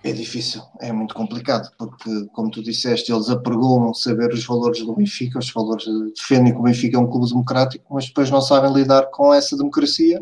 É 0.03 0.11
difícil, 0.11 0.61
é 0.81 0.91
muito 0.91 1.15
complicado, 1.15 1.69
porque, 1.77 2.25
como 2.33 2.51
tu 2.51 2.61
disseste, 2.61 3.11
eles 3.11 3.29
apregoam 3.29 3.93
saber 3.93 4.33
os 4.33 4.45
valores 4.45 4.81
do 4.81 4.93
Benfica, 4.93 5.39
os 5.39 5.49
valores 5.49 5.85
defendem 6.13 6.53
que 6.53 6.59
o 6.59 6.63
Benfica 6.63 6.97
é 6.97 6.99
um 6.99 7.09
clube 7.09 7.29
democrático, 7.29 7.85
mas 7.93 8.07
depois 8.07 8.29
não 8.29 8.41
sabem 8.41 8.73
lidar 8.73 9.03
com 9.11 9.33
essa 9.33 9.55
democracia, 9.55 10.21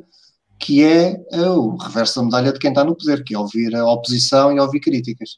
que 0.61 0.83
é 0.83 1.19
uh, 1.33 1.57
o 1.57 1.75
reverso 1.75 2.19
da 2.19 2.25
medalha 2.25 2.53
de 2.53 2.59
quem 2.59 2.69
está 2.69 2.83
no 2.83 2.95
poder, 2.95 3.23
que 3.23 3.33
é 3.33 3.39
ouvir 3.39 3.75
a 3.75 3.85
oposição 3.85 4.55
e 4.55 4.59
ouvir 4.59 4.79
críticas. 4.79 5.31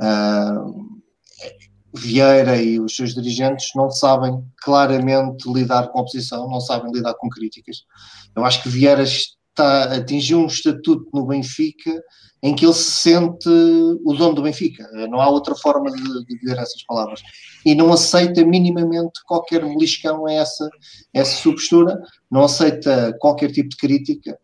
Uh, 0.00 1.02
Vieira 1.94 2.56
e 2.56 2.80
os 2.80 2.96
seus 2.96 3.14
dirigentes 3.14 3.68
não 3.74 3.90
sabem 3.90 4.42
claramente 4.62 5.52
lidar 5.52 5.88
com 5.88 5.98
a 5.98 6.02
oposição, 6.02 6.48
não 6.48 6.60
sabem 6.60 6.90
lidar 6.90 7.14
com 7.14 7.28
críticas. 7.28 7.84
Eu 8.34 8.44
acho 8.46 8.62
que 8.62 8.68
Vieira 8.70 9.02
está, 9.02 9.94
atingiu 9.94 10.38
um 10.38 10.46
estatuto 10.46 11.06
no 11.12 11.26
Benfica 11.26 11.92
em 12.42 12.56
que 12.56 12.64
ele 12.64 12.74
se 12.74 12.90
sente 12.90 13.48
o 13.48 14.14
dono 14.14 14.34
do 14.34 14.42
Benfica. 14.42 14.88
Não 15.08 15.20
há 15.20 15.28
outra 15.28 15.54
forma 15.54 15.92
de, 15.92 16.02
de 16.24 16.38
dizer 16.40 16.58
essas 16.58 16.82
palavras. 16.84 17.22
E 17.64 17.74
não 17.74 17.92
aceita 17.92 18.44
minimamente 18.44 19.20
qualquer 19.26 19.64
beliscão 19.64 20.26
a 20.26 20.32
essa, 20.32 20.68
essa 21.14 21.36
sua 21.36 21.52
postura, 21.52 22.00
não 22.28 22.42
aceita 22.42 23.16
qualquer 23.20 23.52
tipo 23.52 23.68
de 23.68 23.76
crítica 23.76 24.36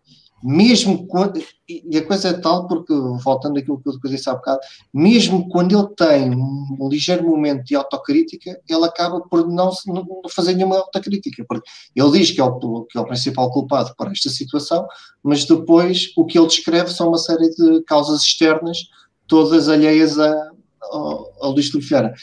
mesmo 0.42 1.06
quando, 1.06 1.42
e 1.68 1.98
a 1.98 2.06
coisa 2.06 2.28
é 2.28 2.32
tal, 2.32 2.66
porque 2.68 2.92
voltando 3.22 3.58
àquilo 3.58 3.80
que 3.80 3.88
eu 3.88 4.10
disse 4.10 4.30
há 4.30 4.34
bocado, 4.34 4.60
mesmo 4.92 5.48
quando 5.48 5.76
ele 5.76 5.88
tem 5.96 6.34
um 6.34 6.88
ligeiro 6.88 7.24
momento 7.24 7.64
de 7.64 7.74
autocrítica, 7.74 8.60
ele 8.68 8.84
acaba 8.84 9.20
por 9.20 9.48
não, 9.48 9.70
não 9.86 10.06
fazer 10.30 10.54
nenhuma 10.54 10.76
autocrítica, 10.76 11.44
porque 11.48 11.68
ele 11.94 12.10
diz 12.12 12.30
que 12.30 12.40
é, 12.40 12.44
o, 12.44 12.84
que 12.84 12.96
é 12.96 13.00
o 13.00 13.06
principal 13.06 13.50
culpado 13.50 13.94
por 13.96 14.10
esta 14.10 14.30
situação, 14.30 14.86
mas 15.22 15.44
depois 15.44 16.12
o 16.16 16.24
que 16.24 16.38
ele 16.38 16.46
descreve 16.46 16.90
são 16.90 17.08
uma 17.08 17.18
série 17.18 17.50
de 17.50 17.82
causas 17.84 18.22
externas, 18.22 18.78
todas 19.26 19.68
alheias 19.68 20.18
a, 20.18 20.50
ao, 20.82 21.32
ao 21.40 21.50
Luís 21.52 21.68
Filipe 21.68 22.14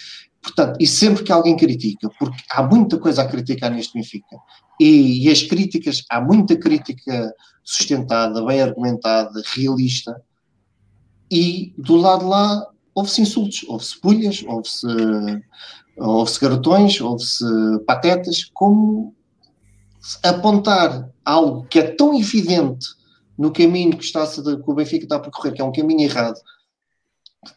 Portanto, 0.46 0.78
e 0.80 0.86
sempre 0.86 1.24
que 1.24 1.32
alguém 1.32 1.58
critica, 1.58 2.08
porque 2.20 2.38
há 2.52 2.62
muita 2.62 3.00
coisa 3.00 3.24
a 3.24 3.28
criticar 3.28 3.72
neste 3.72 3.96
Benfica, 3.96 4.38
e, 4.80 5.26
e 5.26 5.32
as 5.32 5.42
críticas, 5.42 6.04
há 6.08 6.22
muita 6.22 6.56
crítica 6.56 7.34
sustentada, 7.64 8.46
bem 8.46 8.62
argumentada, 8.62 9.42
realista, 9.56 10.22
e 11.32 11.74
do 11.76 11.96
lado 11.96 12.28
lá 12.28 12.68
houve-se 12.94 13.22
insultos, 13.22 13.66
houve-se 13.68 14.00
pulhas, 14.00 14.46
houve-se 14.48 14.88
houve 15.98 16.40
garotões, 16.40 17.02
houve-se 17.02 17.46
patetas, 17.88 18.44
como 18.54 19.16
apontar 20.22 21.10
algo 21.24 21.66
que 21.66 21.80
é 21.80 21.84
tão 21.96 22.14
evidente 22.14 22.88
no 23.36 23.52
caminho 23.52 23.98
que, 23.98 24.04
está, 24.04 24.28
que 24.28 24.42
o 24.42 24.74
Benfica 24.76 25.06
está 25.06 25.16
a 25.16 25.20
percorrer, 25.20 25.54
que 25.54 25.62
é 25.62 25.66
um 25.66 25.72
caminho 25.72 26.02
errado, 26.02 26.40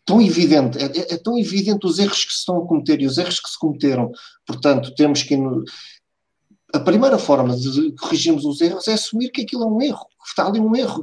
tão 0.05 0.20
evidente, 0.20 0.78
é, 0.78 0.85
é, 0.85 1.15
é, 1.15 1.16
tão 1.16 1.39
evidente 1.39 1.86
os 1.86 1.98
erros 1.98 2.24
que 2.24 2.32
se 2.32 2.39
estão 2.39 2.59
a 2.59 2.66
cometer 2.66 3.01
e 3.01 3.06
os 3.06 3.19
erros 3.19 3.40
que 3.40 3.48
se 3.48 3.59
cometeram. 3.59 4.10
Portanto, 4.47 4.94
temos 4.94 5.23
que 5.23 5.39
a 6.74 6.81
primeira 6.81 7.19
forma 7.19 7.56
de 7.56 7.93
corrigirmos 7.93 8.44
os 8.44 8.60
erros 8.60 8.89
é 8.89 8.94
assumir 8.94 9.31
que 9.31 9.43
aquilo 9.43 9.65
é 9.65 9.66
um 9.66 9.81
erro, 9.81 10.05
que 10.23 10.28
está 10.28 10.47
ali 10.47 10.60
um 10.60 10.74
erro. 10.77 11.02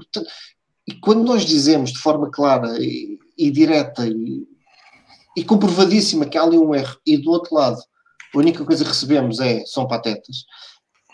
E 0.87 0.93
quando 0.93 1.23
nós 1.23 1.45
dizemos 1.45 1.91
de 1.91 1.99
forma 1.99 2.29
clara 2.29 2.77
e, 2.79 3.17
e 3.37 3.49
direta 3.49 4.07
e, 4.07 4.47
e, 5.35 5.43
comprovadíssima 5.43 6.25
que 6.25 6.37
há 6.37 6.43
ali 6.43 6.57
um 6.57 6.75
erro, 6.75 6.97
e 7.05 7.17
do 7.17 7.31
outro 7.31 7.55
lado 7.55 7.81
a 8.33 8.37
única 8.37 8.63
coisa 8.65 8.83
que 8.83 8.89
recebemos 8.89 9.39
é 9.39 9.65
são 9.65 9.87
patetas, 9.87 10.45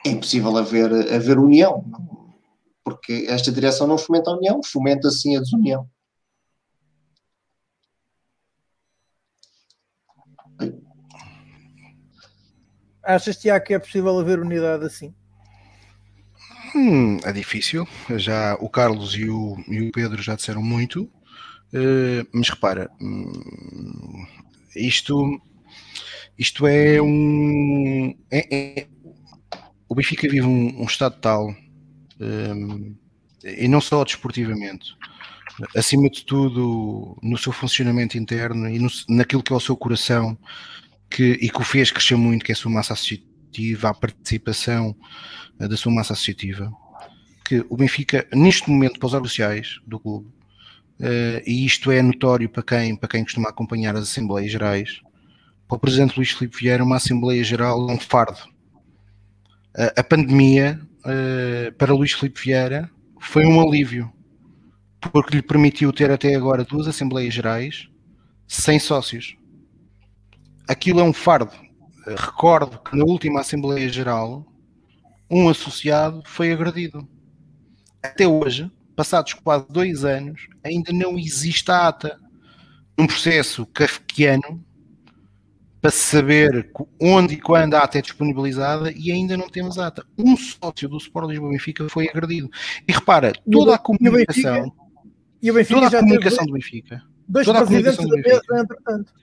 é 0.06 0.10
impossível 0.10 0.58
haver, 0.58 0.92
haver 1.14 1.38
união, 1.38 1.86
porque 2.84 3.28
esta 3.30 3.52
direção 3.52 3.88
não 3.88 3.98
fomenta 3.98 4.32
a 4.32 4.36
união, 4.36 4.62
fomenta 4.64 5.10
sim 5.12 5.38
a 5.38 5.40
desunião. 5.40 5.88
Achas, 13.04 13.38
Tiago, 13.38 13.66
que 13.66 13.74
é 13.74 13.80
possível 13.80 14.18
haver 14.20 14.40
unidade 14.40 14.86
assim? 14.86 15.14
Hum, 16.76 17.18
é 17.24 17.32
difícil. 17.32 17.88
Já 18.16 18.56
o 18.56 18.70
Carlos 18.70 19.16
e 19.16 19.30
o, 19.30 19.58
e 19.68 19.82
o 19.82 19.92
Pedro 19.92 20.22
já 20.22 20.36
disseram 20.36 20.62
muito. 20.62 21.04
Uh, 21.74 22.28
mas 22.34 22.50
repara, 22.50 22.90
hum, 23.02 24.26
isto, 24.76 25.42
isto 26.38 26.68
é 26.68 27.02
um. 27.02 28.16
É, 28.30 28.56
é, 28.56 28.88
o 29.88 29.96
Benfica 29.96 30.28
vive 30.28 30.46
um, 30.46 30.82
um 30.82 30.86
estado 30.86 31.18
tal, 31.20 31.56
um, 32.20 32.96
e 33.44 33.68
não 33.68 33.82
só 33.82 34.04
desportivamente, 34.04 34.96
acima 35.76 36.10
de 36.10 36.26
tudo 36.26 37.18
no 37.22 37.38
seu 37.38 37.52
funcionamento 37.52 38.18
interno 38.18 38.70
e 38.70 38.80
no, 38.80 38.90
naquilo 39.10 39.44
que 39.44 39.54
é 39.54 39.56
o 39.56 39.60
seu 39.60 39.76
coração 39.76 40.38
que, 41.12 41.34
e 41.42 41.50
que 41.50 41.62
o 41.62 41.64
fez 41.64 41.92
crescer 41.92 42.16
muito, 42.16 42.46
que 42.46 42.52
é 42.52 42.56
a 42.56 42.58
sua 42.58 42.72
massa 42.72 42.94
associativa, 42.94 43.90
a 43.90 43.94
participação 43.94 44.96
uh, 45.60 45.68
da 45.68 45.76
sua 45.76 45.94
massa 45.94 46.14
associativa, 46.14 46.72
que 47.44 47.64
o 47.70 47.76
Benfica, 47.76 48.26
neste 48.34 48.70
momento, 48.70 48.98
para 48.98 49.08
os 49.08 49.12
sociais 49.12 49.80
do 49.86 50.00
clube, 50.00 50.28
uh, 50.28 51.44
e 51.46 51.66
isto 51.66 51.92
é 51.92 52.02
notório 52.02 52.50
para 52.50 52.64
quem, 52.64 52.96
para 52.96 53.10
quem 53.10 53.24
costuma 53.24 53.50
acompanhar 53.50 53.96
as 53.96 54.04
Assembleias 54.04 54.52
Gerais, 54.52 55.02
para 55.68 55.76
o 55.76 55.80
Presidente 55.80 56.16
Luís 56.16 56.32
Filipe 56.32 56.58
Vieira, 56.58 56.84
uma 56.84 56.96
Assembleia 56.96 57.44
Geral 57.44 57.90
é 57.90 57.94
um 57.94 58.00
fardo. 58.00 58.40
Uh, 59.78 59.92
a 59.98 60.04
pandemia, 60.04 60.80
para 61.80 61.94
Luís 61.94 62.14
Filipe 62.14 62.40
Vieira, 62.40 62.90
foi 63.20 63.44
um 63.44 63.60
alívio, 63.60 64.12
porque 65.12 65.36
lhe 65.36 65.42
permitiu 65.42 65.92
ter 65.92 66.12
até 66.12 66.36
agora 66.36 66.64
duas 66.64 66.88
Assembleias 66.88 67.34
Gerais 67.34 67.90
sem 68.48 68.78
sócios 68.78 69.36
aquilo 70.72 71.02
é 71.02 71.04
um 71.04 71.14
fardo. 71.14 71.52
Recordo 72.08 72.80
que 72.80 72.96
na 72.96 73.04
última 73.04 73.42
Assembleia 73.42 73.90
Geral, 73.90 74.46
um 75.30 75.50
associado 75.50 76.24
foi 76.26 76.52
agredido. 76.52 77.08
Até 78.02 78.26
hoje, 78.26 78.72
passados 78.96 79.34
quase 79.34 79.68
dois 79.70 80.04
anos, 80.06 80.48
ainda 80.64 80.92
não 80.94 81.20
existe 81.20 81.70
a 81.70 81.90
ata. 81.90 82.20
Um 82.98 83.06
processo 83.06 83.66
kafkiano 83.68 84.64
para 85.82 85.92
saber 85.92 86.72
onde 87.00 87.36
e 87.36 87.42
quando 87.42 87.74
a 87.74 87.80
ata 87.80 88.00
é 88.00 88.02
disponibilizada 88.02 88.92
e 88.92 89.12
ainda 89.12 89.36
não 89.36 89.50
temos 89.50 89.78
a 89.78 89.88
ata. 89.88 90.06
Um 90.18 90.38
sócio 90.38 90.88
do 90.88 90.98
Sport 90.98 91.30
Lisboa 91.30 91.52
Benfica 91.52 91.88
foi 91.90 92.08
agredido. 92.08 92.50
E 92.88 92.92
repara, 92.92 93.34
toda 93.52 93.76
a 93.76 93.78
comunicação. 93.78 94.72
E 95.42 95.52
o 95.52 95.54
Benfica, 95.54 95.82
toda 95.82 95.98
a 95.98 96.00
comunicação 96.00 96.46
do 96.46 96.54
Benfica. 96.54 97.04
Dois 97.28 97.46
toda 97.46 97.66
presidentes 97.66 97.98
da 97.98 98.16
mesa, 98.16 98.42
entretanto 98.52 99.14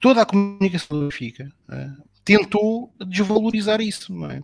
toda 0.00 0.22
a 0.22 0.26
comunicação 0.26 0.98
do 0.98 1.04
Benfica 1.04 1.50
uh, 1.68 2.02
tentou 2.24 2.92
desvalorizar 3.06 3.80
isso, 3.80 4.12
não 4.12 4.30
é? 4.30 4.42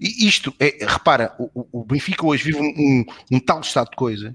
E 0.00 0.26
isto, 0.26 0.54
é, 0.58 0.84
repara, 0.84 1.34
o, 1.38 1.80
o 1.80 1.84
Benfica 1.84 2.26
hoje 2.26 2.44
vive 2.44 2.58
um, 2.58 2.74
um, 2.76 3.04
um, 3.32 3.40
tal 3.40 3.60
estado 3.60 3.90
de 3.90 3.96
coisas 3.96 4.34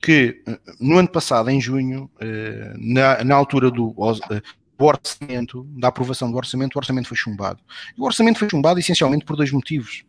que 0.00 0.42
eh, 0.46 0.58
no 0.80 0.98
ano 0.98 1.08
passado, 1.08 1.50
em 1.50 1.60
junho, 1.60 2.10
uh, 2.16 2.78
na, 2.78 3.24
na, 3.24 3.34
altura 3.34 3.70
do, 3.70 3.88
uh, 3.88 4.14
do 4.78 4.84
orçamento, 4.84 5.64
da 5.76 5.88
aprovação 5.88 6.30
do 6.30 6.36
orçamento, 6.36 6.76
o 6.76 6.78
orçamento 6.78 7.08
foi 7.08 7.16
chumbado. 7.16 7.60
E 7.96 8.00
o 8.00 8.04
orçamento 8.04 8.38
foi 8.38 8.48
chumbado 8.48 8.78
essencialmente 8.78 9.24
por 9.24 9.36
dois 9.36 9.50
motivos. 9.50 10.04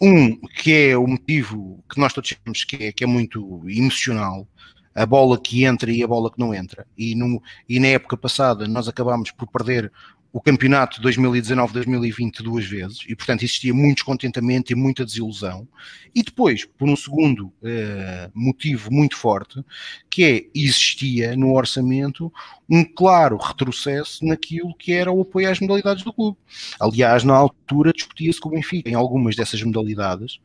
Um, 0.00 0.36
que 0.36 0.72
é 0.72 0.96
o 0.96 1.06
motivo 1.06 1.82
que 1.90 1.98
nós 1.98 2.12
todos 2.12 2.30
sabemos 2.30 2.64
que 2.64 2.84
é, 2.84 2.92
que 2.92 3.04
é 3.04 3.06
muito 3.06 3.62
emocional, 3.68 4.46
a 4.94 5.06
bola 5.06 5.38
que 5.38 5.64
entra 5.64 5.90
e 5.90 6.02
a 6.02 6.06
bola 6.06 6.30
que 6.30 6.38
não 6.38 6.54
entra. 6.54 6.86
E, 6.96 7.14
no, 7.14 7.42
e 7.68 7.78
na 7.78 7.88
época 7.88 8.16
passada 8.16 8.66
nós 8.66 8.88
acabámos 8.88 9.30
por 9.30 9.48
perder 9.48 9.92
o 10.32 10.40
campeonato 10.40 11.02
2019-2020 11.02 12.42
duas 12.42 12.64
vezes 12.64 13.04
e, 13.08 13.16
portanto, 13.16 13.42
existia 13.42 13.74
muito 13.74 13.96
descontentamento 13.96 14.72
e 14.72 14.76
muita 14.76 15.04
desilusão. 15.04 15.66
E 16.14 16.22
depois, 16.22 16.64
por 16.64 16.88
um 16.88 16.96
segundo 16.96 17.46
uh, 17.46 18.30
motivo 18.32 18.92
muito 18.92 19.16
forte, 19.16 19.64
que 20.08 20.24
é, 20.24 20.44
existia 20.54 21.36
no 21.36 21.52
orçamento 21.54 22.32
um 22.68 22.84
claro 22.84 23.36
retrocesso 23.36 24.24
naquilo 24.24 24.74
que 24.74 24.92
era 24.92 25.10
o 25.10 25.22
apoio 25.22 25.50
às 25.50 25.58
modalidades 25.58 26.04
do 26.04 26.12
clube. 26.12 26.38
Aliás, 26.78 27.24
na 27.24 27.34
altura 27.34 27.92
discutia-se 27.92 28.40
que 28.40 28.46
o 28.46 28.50
Benfica, 28.50 28.88
em 28.88 28.94
algumas 28.94 29.34
dessas 29.34 29.60
modalidades, 29.62 30.38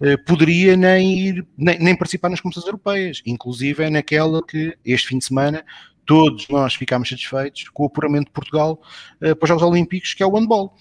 uh, 0.00 0.18
poderia 0.24 0.76
nem, 0.76 1.16
ir, 1.16 1.46
nem, 1.56 1.78
nem 1.78 1.96
participar 1.96 2.28
nas 2.28 2.40
competições 2.40 2.66
europeias, 2.66 3.22
inclusive 3.24 3.84
é 3.84 3.90
naquela 3.90 4.44
que 4.44 4.76
este 4.84 5.08
fim 5.08 5.18
de 5.18 5.26
semana 5.26 5.64
todos 6.08 6.48
nós 6.48 6.74
ficámos 6.74 7.10
satisfeitos 7.10 7.68
com 7.68 7.82
o 7.82 7.86
apuramento 7.86 8.24
de 8.24 8.32
Portugal 8.32 8.80
uh, 9.22 9.36
para 9.36 9.44
os 9.44 9.48
Jogos 9.48 9.62
Olímpicos, 9.62 10.14
que 10.14 10.22
é 10.22 10.26
o 10.26 10.34
handball. 10.34 10.74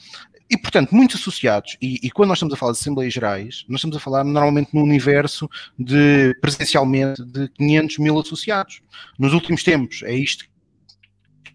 E, 0.49 0.57
portanto, 0.57 0.95
muitos 0.95 1.19
associados, 1.19 1.77
e, 1.81 1.99
e, 2.01 2.09
quando 2.09 2.29
nós 2.29 2.37
estamos 2.37 2.53
a 2.53 2.57
falar 2.57 2.71
de 2.71 2.79
Assembleias 2.79 3.13
Gerais, 3.13 3.65
nós 3.67 3.79
estamos 3.79 3.97
a 3.97 3.99
falar 3.99 4.23
normalmente 4.23 4.73
num 4.73 4.81
universo 4.81 5.49
de, 5.77 6.33
presencialmente, 6.39 7.21
de 7.21 7.49
500 7.49 7.97
mil 7.97 8.17
associados. 8.17 8.81
Nos 9.19 9.33
últimos 9.33 9.61
tempos, 9.61 10.03
é 10.03 10.13
isto 10.15 10.45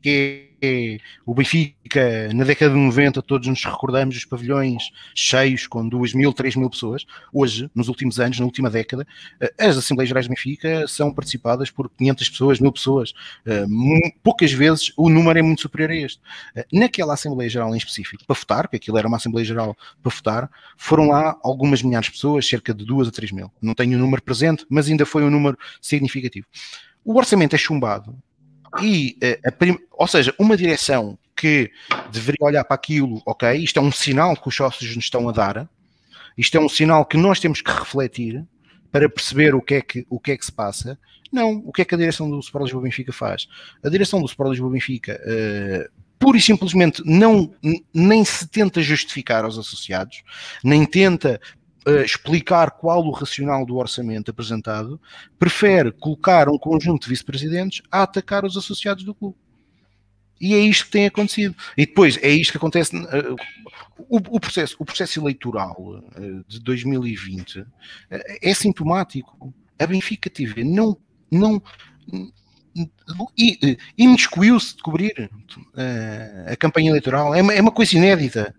que 0.02 0.10
é 0.10 0.51
o 1.26 1.34
Benfica, 1.34 2.32
na 2.32 2.44
década 2.44 2.72
de 2.72 2.78
90, 2.78 3.20
todos 3.22 3.48
nos 3.48 3.64
recordamos 3.64 4.14
dos 4.14 4.24
pavilhões 4.24 4.90
cheios 5.14 5.66
com 5.66 5.88
2 5.88 6.14
mil, 6.14 6.32
3 6.32 6.56
mil 6.56 6.70
pessoas. 6.70 7.04
Hoje, 7.32 7.68
nos 7.74 7.88
últimos 7.88 8.20
anos, 8.20 8.38
na 8.38 8.44
última 8.44 8.70
década, 8.70 9.06
eh, 9.40 9.52
as 9.58 9.76
Assembleias 9.76 10.08
Gerais 10.08 10.26
de 10.26 10.30
Benfica 10.30 10.86
são 10.86 11.12
participadas 11.12 11.70
por 11.70 11.90
500 11.90 12.28
pessoas, 12.30 12.60
mil 12.60 12.72
pessoas. 12.72 13.12
Eh, 13.44 13.64
poucas 14.22 14.52
vezes 14.52 14.92
o 14.96 15.08
número 15.08 15.38
é 15.38 15.42
muito 15.42 15.62
superior 15.62 15.90
a 15.90 15.96
este. 15.96 16.20
Eh, 16.54 16.66
naquela 16.72 17.14
Assembleia 17.14 17.50
Geral 17.50 17.74
em 17.74 17.78
específico, 17.78 18.24
para 18.24 18.36
votar, 18.38 18.62
porque 18.62 18.76
aquilo 18.76 18.98
era 18.98 19.08
uma 19.08 19.16
Assembleia 19.16 19.44
Geral 19.44 19.76
para 20.02 20.14
votar, 20.14 20.50
foram 20.76 21.08
lá 21.08 21.36
algumas 21.42 21.82
milhares 21.82 22.06
de 22.06 22.12
pessoas, 22.12 22.46
cerca 22.46 22.72
de 22.72 22.84
2 22.84 23.08
a 23.08 23.10
3 23.10 23.32
mil. 23.32 23.50
Não 23.60 23.74
tenho 23.74 23.96
o 23.96 24.00
número 24.00 24.22
presente, 24.22 24.64
mas 24.70 24.88
ainda 24.88 25.04
foi 25.04 25.24
um 25.24 25.30
número 25.30 25.58
significativo. 25.80 26.46
O 27.04 27.16
orçamento 27.18 27.56
é 27.56 27.58
chumbado 27.58 28.16
e, 28.80 29.18
uh, 29.46 29.52
prim... 29.52 29.78
ou 29.90 30.06
seja, 30.06 30.34
uma 30.38 30.56
direção 30.56 31.18
que 31.36 31.70
deveria 32.10 32.46
olhar 32.46 32.64
para 32.64 32.74
aquilo, 32.74 33.20
ok, 33.26 33.52
isto 33.54 33.78
é 33.78 33.82
um 33.82 33.90
sinal 33.90 34.36
que 34.36 34.48
os 34.48 34.54
sócios 34.54 34.94
nos 34.94 35.04
estão 35.04 35.28
a 35.28 35.32
dar, 35.32 35.68
isto 36.36 36.56
é 36.56 36.60
um 36.60 36.68
sinal 36.68 37.04
que 37.04 37.16
nós 37.16 37.40
temos 37.40 37.60
que 37.60 37.70
refletir 37.70 38.44
para 38.90 39.08
perceber 39.08 39.54
o 39.54 39.60
que 39.60 39.74
é 39.74 39.80
que, 39.80 40.06
o 40.08 40.20
que, 40.20 40.32
é 40.32 40.36
que 40.36 40.44
se 40.44 40.52
passa. 40.52 40.98
Não, 41.32 41.62
o 41.64 41.72
que 41.72 41.82
é 41.82 41.84
que 41.84 41.94
a 41.94 41.98
direção 41.98 42.30
do 42.30 42.38
Sport 42.40 42.64
Lisboa 42.64 42.82
Benfica 42.84 43.12
faz? 43.12 43.48
A 43.82 43.88
direção 43.88 44.20
do 44.20 44.26
Sport 44.26 44.50
Lisboa 44.50 44.70
Benfica 44.70 45.18
uh, 45.24 46.02
pura 46.18 46.38
e 46.38 46.40
simplesmente 46.40 47.02
não, 47.04 47.52
nem 47.92 48.24
se 48.24 48.46
tenta 48.46 48.80
justificar 48.80 49.44
aos 49.44 49.58
associados, 49.58 50.22
nem 50.62 50.84
tenta 50.84 51.40
uh, 51.86 52.02
explicar 52.04 52.72
qual 52.72 53.04
o 53.04 53.10
racional 53.10 53.64
do 53.66 53.76
orçamento 53.76 54.30
apresentado, 54.30 55.00
prefere 55.38 55.92
colocar 55.92 56.48
um 56.48 56.58
conjunto 56.58 57.02
de 57.02 57.08
vice-presidentes 57.08 57.82
a 57.90 58.02
atacar 58.02 58.44
os 58.44 58.56
associados 58.56 59.04
do 59.04 59.14
clube. 59.14 59.36
E 60.42 60.54
é 60.54 60.58
isto 60.58 60.86
que 60.86 60.90
tem 60.90 61.06
acontecido. 61.06 61.54
E 61.76 61.86
depois 61.86 62.18
é 62.20 62.28
isto 62.28 62.50
que 62.50 62.56
acontece. 62.56 62.96
Uh, 62.96 63.36
o, 64.08 64.16
o, 64.16 64.40
processo, 64.40 64.74
o 64.80 64.84
processo 64.84 65.20
eleitoral 65.20 65.76
uh, 65.78 66.44
de 66.48 66.58
2020 66.58 67.60
uh, 67.60 67.66
é 68.10 68.52
sintomático. 68.52 69.54
A 69.78 69.86
Benfica 69.86 70.28
TV 70.28 70.64
não, 70.64 70.96
não 71.30 71.62
imiscuiu-se 73.96 74.76
de 74.76 74.82
cobrir 74.82 75.30
a 76.46 76.56
campanha 76.56 76.90
eleitoral. 76.90 77.34
É 77.34 77.42
uma, 77.42 77.54
é 77.54 77.60
uma 77.60 77.72
coisa 77.72 77.96
inédita. 77.96 78.54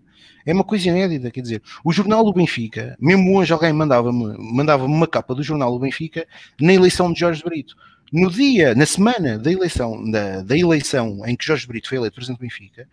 É 0.46 0.52
uma 0.52 0.64
coisa 0.64 0.88
inédita, 0.88 1.30
quer 1.30 1.40
dizer, 1.40 1.62
o 1.84 1.92
jornal 1.92 2.24
do 2.24 2.32
Benfica, 2.32 2.96
mesmo 3.00 3.36
hoje 3.36 3.52
alguém 3.52 3.72
mandava-me 3.72 4.36
mandava 4.38 4.84
uma 4.84 5.06
capa 5.06 5.34
do 5.34 5.42
jornal 5.42 5.72
do 5.72 5.78
Benfica 5.78 6.26
na 6.60 6.72
eleição 6.72 7.12
de 7.12 7.20
Jorge 7.20 7.42
Brito. 7.42 7.74
No 8.12 8.30
dia, 8.30 8.74
na 8.74 8.86
semana 8.86 9.38
da 9.38 9.50
eleição, 9.50 10.10
da, 10.10 10.42
da 10.42 10.56
eleição 10.56 11.26
em 11.26 11.34
que 11.34 11.44
Jorge 11.44 11.66
Brito 11.66 11.88
foi 11.88 11.98
eleito 11.98 12.14
presidente 12.14 12.38
do 12.38 12.42
Benfica, 12.42 12.88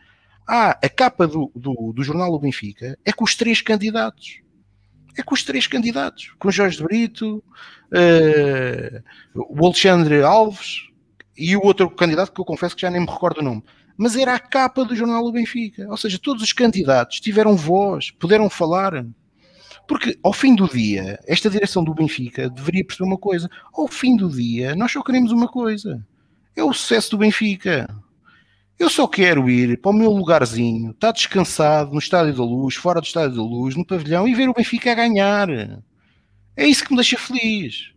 há 0.48 0.72
a 0.72 0.90
capa 0.90 1.28
do, 1.28 1.52
do, 1.56 1.94
do 1.94 2.04
jornal 2.04 2.32
do 2.32 2.40
Benfica 2.40 2.98
é 3.06 3.12
com 3.12 3.24
os 3.24 3.36
três 3.36 3.62
candidatos 3.62 4.42
é 5.18 5.24
com 5.24 5.34
os 5.34 5.44
três 5.44 5.68
candidatos, 5.68 6.34
com 6.40 6.52
Jorge 6.52 6.82
Brito, 6.82 7.44
uh, 7.92 9.04
o 9.36 9.66
Alexandre 9.66 10.22
Alves 10.22 10.88
e 11.38 11.56
o 11.56 11.64
outro 11.64 11.90
candidato 11.90 12.32
que 12.32 12.40
eu 12.40 12.46
confesso 12.46 12.76
que 12.76 12.82
já 12.82 12.90
nem 12.90 13.02
me 13.02 13.08
recordo 13.08 13.40
o 13.40 13.44
nome. 13.44 13.64
Mas 14.02 14.16
era 14.16 14.34
a 14.34 14.40
capa 14.40 14.84
do 14.84 14.96
jornal 14.96 15.24
do 15.24 15.32
Benfica. 15.32 15.86
Ou 15.88 15.96
seja, 15.96 16.18
todos 16.18 16.42
os 16.42 16.52
candidatos 16.52 17.20
tiveram 17.20 17.56
voz, 17.56 18.10
puderam 18.10 18.50
falar. 18.50 19.06
Porque 19.88 20.18
ao 20.24 20.34
fim 20.34 20.56
do 20.56 20.68
dia, 20.68 21.20
esta 21.28 21.52
direção 21.52 21.84
do 21.84 21.94
Benfica 21.94 22.50
deveria 22.50 22.84
perceber 22.84 23.08
uma 23.08 23.18
coisa: 23.20 23.48
ao 23.72 23.88
fim 23.88 24.18
do 24.18 24.28
dia, 24.28 24.76
nós 24.76 24.92
só 24.92 25.04
queremos 25.04 25.32
uma 25.32 25.48
coisa: 25.48 26.04
é 26.56 26.64
o 26.64 26.74
sucesso 26.74 27.12
do 27.12 27.20
Benfica. 27.20 27.88
Eu 28.80 28.90
só 28.90 29.08
quero 29.08 29.48
ir 29.48 29.80
para 29.80 29.92
o 29.92 29.94
meu 29.94 30.10
lugarzinho, 30.10 30.90
estar 30.90 31.12
descansado 31.12 31.92
no 31.92 32.00
Estádio 32.00 32.34
da 32.34 32.44
Luz, 32.44 32.74
fora 32.74 33.00
do 33.00 33.06
Estádio 33.06 33.36
da 33.36 33.44
Luz, 33.44 33.76
no 33.76 33.86
pavilhão 33.86 34.28
e 34.28 34.34
ver 34.34 34.50
o 34.50 34.54
Benfica 34.56 34.94
a 34.94 34.96
ganhar. 34.96 35.48
É 36.58 36.66
isso 36.66 36.84
que 36.84 36.90
me 36.90 36.98
deixa 36.98 37.20
feliz. 37.20 37.92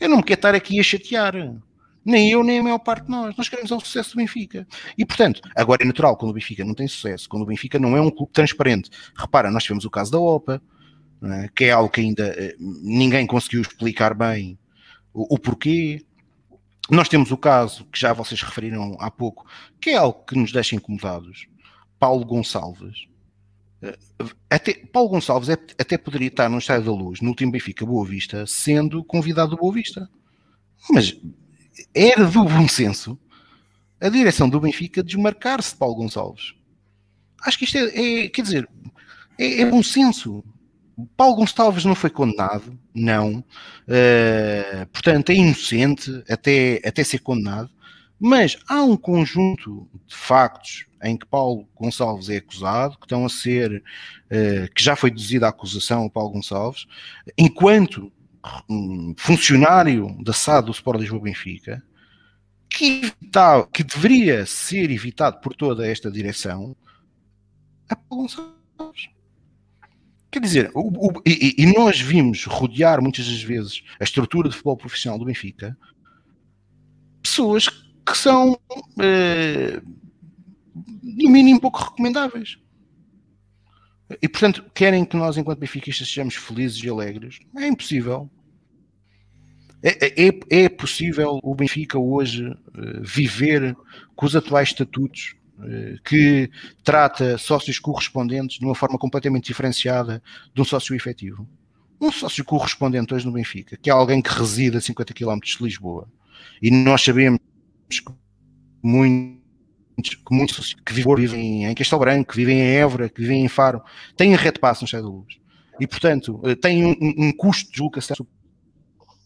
Eu 0.00 0.08
não 0.08 0.16
me 0.16 0.22
quero 0.22 0.38
estar 0.38 0.54
aqui 0.54 0.80
a 0.80 0.82
chatear. 0.82 1.34
Nem 2.04 2.30
eu, 2.30 2.42
nem 2.42 2.58
a 2.58 2.62
maior 2.62 2.78
parte 2.78 3.04
de 3.04 3.10
nós. 3.10 3.36
Nós 3.36 3.48
queremos 3.48 3.70
o 3.70 3.80
sucesso 3.80 4.12
do 4.12 4.16
Benfica. 4.16 4.66
E, 4.96 5.04
portanto, 5.04 5.40
agora 5.54 5.82
é 5.82 5.86
natural 5.86 6.16
quando 6.16 6.30
o 6.30 6.34
Benfica 6.34 6.64
não 6.64 6.74
tem 6.74 6.88
sucesso, 6.88 7.28
quando 7.28 7.42
o 7.42 7.46
Benfica 7.46 7.78
não 7.78 7.96
é 7.96 8.00
um 8.00 8.10
clube 8.10 8.32
transparente. 8.32 8.90
Repara, 9.14 9.50
nós 9.50 9.62
tivemos 9.62 9.84
o 9.84 9.90
caso 9.90 10.10
da 10.10 10.18
OPA, 10.18 10.62
é? 11.22 11.48
que 11.54 11.64
é 11.64 11.70
algo 11.72 11.90
que 11.90 12.00
ainda 12.00 12.28
eh, 12.28 12.56
ninguém 12.58 13.26
conseguiu 13.26 13.60
explicar 13.60 14.14
bem 14.14 14.58
o, 15.12 15.34
o 15.34 15.38
porquê. 15.38 16.04
Nós 16.90 17.08
temos 17.08 17.30
o 17.30 17.36
caso 17.36 17.84
que 17.86 18.00
já 18.00 18.12
vocês 18.12 18.42
referiram 18.42 18.96
há 18.98 19.10
pouco, 19.10 19.46
que 19.80 19.90
é 19.90 19.96
algo 19.96 20.24
que 20.24 20.36
nos 20.36 20.50
deixa 20.50 20.74
incomodados. 20.74 21.46
Paulo 21.98 22.24
Gonçalves. 22.24 23.06
Eh, 23.82 23.98
até, 24.48 24.72
Paulo 24.72 25.10
Gonçalves 25.10 25.50
é, 25.50 25.58
até 25.78 25.98
poderia 25.98 26.28
estar 26.28 26.48
no 26.48 26.58
Estádio 26.58 26.86
da 26.86 26.92
Luz, 26.92 27.20
no 27.20 27.28
último 27.28 27.52
Benfica 27.52 27.84
Boa 27.84 28.06
Vista, 28.06 28.46
sendo 28.46 29.04
convidado 29.04 29.50
do 29.50 29.56
Boa 29.58 29.74
Vista. 29.74 30.08
Mas 30.88 31.14
era 31.94 32.24
do 32.26 32.44
bom 32.44 32.68
senso 32.68 33.18
a 34.00 34.08
direção 34.08 34.48
do 34.48 34.60
Benfica 34.60 35.02
desmarcar-se 35.02 35.72
de 35.72 35.76
Paulo 35.76 35.96
Gonçalves. 35.96 36.54
Acho 37.44 37.58
que 37.58 37.64
isto 37.64 37.76
é, 37.76 38.24
é 38.24 38.28
quer 38.28 38.42
dizer, 38.42 38.68
é, 39.38 39.60
é 39.62 39.66
bom 39.66 39.82
senso. 39.82 40.42
Paulo 41.16 41.36
Gonçalves 41.36 41.84
não 41.84 41.94
foi 41.94 42.10
condenado, 42.10 42.78
não. 42.94 43.38
Uh, 43.38 44.86
portanto, 44.92 45.30
é 45.30 45.34
inocente 45.34 46.22
até, 46.28 46.80
até 46.84 47.04
ser 47.04 47.20
condenado. 47.20 47.70
Mas 48.18 48.58
há 48.68 48.82
um 48.82 48.98
conjunto 48.98 49.88
de 50.06 50.14
factos 50.14 50.86
em 51.02 51.16
que 51.16 51.24
Paulo 51.24 51.66
Gonçalves 51.74 52.28
é 52.28 52.36
acusado, 52.36 52.98
que 52.98 53.06
estão 53.06 53.24
a 53.24 53.30
ser, 53.30 53.82
uh, 54.26 54.74
que 54.74 54.82
já 54.82 54.94
foi 54.94 55.10
deduzida 55.10 55.46
a 55.46 55.50
acusação 55.50 56.04
a 56.04 56.10
Paulo 56.10 56.32
Gonçalves, 56.32 56.86
enquanto 57.38 58.12
funcionário 59.16 60.16
da 60.22 60.32
SAD 60.32 60.66
do 60.66 60.72
Sport 60.72 61.00
Lisboa 61.00 61.22
Benfica, 61.22 61.82
que, 62.68 63.12
tá, 63.30 63.66
que 63.66 63.82
deveria 63.82 64.46
ser 64.46 64.90
evitado 64.90 65.40
por 65.40 65.54
toda 65.54 65.86
esta 65.86 66.10
direção, 66.10 66.76
Paulo 68.08 68.28
Gonçalves. 68.28 69.08
Quer 70.30 70.40
dizer, 70.40 70.70
o, 70.74 71.08
o, 71.08 71.22
e, 71.26 71.56
e, 71.58 71.66
nós 71.66 72.00
vimos 72.00 72.44
rodear 72.44 73.02
muitas 73.02 73.26
das 73.26 73.42
vezes 73.42 73.82
a 73.98 74.04
estrutura 74.04 74.48
de 74.48 74.54
futebol 74.54 74.76
profissional 74.76 75.18
do 75.18 75.24
Benfica 75.24 75.76
pessoas 77.20 77.68
que 77.68 78.16
são, 78.16 78.58
eh, 79.00 79.82
no 81.02 81.30
mínimo, 81.30 81.60
pouco 81.60 81.82
recomendáveis. 81.82 82.58
E, 84.20 84.28
portanto, 84.28 84.64
querem 84.74 85.04
que 85.04 85.16
nós, 85.16 85.36
enquanto 85.36 85.58
benfiquistas, 85.58 86.08
sejamos 86.08 86.34
felizes 86.34 86.82
e 86.82 86.88
alegres? 86.88 87.38
É 87.56 87.66
impossível. 87.66 88.30
É, 89.82 90.28
é, 90.28 90.64
é 90.64 90.68
possível 90.68 91.38
o 91.42 91.54
Benfica 91.54 91.98
hoje 91.98 92.46
uh, 92.46 93.02
viver 93.02 93.74
com 94.14 94.26
os 94.26 94.36
atuais 94.36 94.68
estatutos 94.68 95.36
eh, 95.62 95.96
que 96.04 96.50
trata 96.82 97.36
sócios 97.36 97.78
correspondentes 97.78 98.58
de 98.58 98.64
uma 98.64 98.74
forma 98.74 98.98
completamente 98.98 99.46
diferenciada 99.46 100.22
de 100.54 100.60
um 100.60 100.64
sócio 100.64 100.94
efetivo. 100.94 101.46
Um 102.00 102.10
sócio 102.10 102.44
correspondente 102.44 103.12
hoje 103.12 103.26
no 103.26 103.32
Benfica, 103.32 103.76
que 103.76 103.90
é 103.90 103.92
alguém 103.92 104.22
que 104.22 104.30
reside 104.30 104.78
a 104.78 104.80
50 104.80 105.12
km 105.12 105.38
de 105.38 105.62
Lisboa, 105.62 106.08
e 106.62 106.70
nós 106.70 107.02
sabemos 107.02 107.40
que 107.90 108.12
muitos, 108.82 109.39
que, 109.39 109.39
muitos 110.30 110.74
que 110.74 110.92
vivem 110.92 111.64
em 111.64 111.74
Castelo 111.74 112.00
Branco, 112.00 112.30
que 112.30 112.36
vivem 112.36 112.58
em 112.58 112.76
Évora, 112.76 113.08
que 113.08 113.20
vivem 113.20 113.44
em 113.44 113.48
Faro, 113.48 113.82
têm 114.16 114.34
a 114.34 114.36
rede 114.36 114.58
passo 114.58 114.84
no 114.84 114.88
Cheio 114.88 115.02
da 115.02 115.08
Luz. 115.08 115.38
E, 115.78 115.86
portanto, 115.86 116.40
eh, 116.44 116.54
têm 116.54 116.84
um, 116.84 116.96
um 117.00 117.32
custo 117.32 117.66
de 117.66 117.72
deslocação 117.72 118.26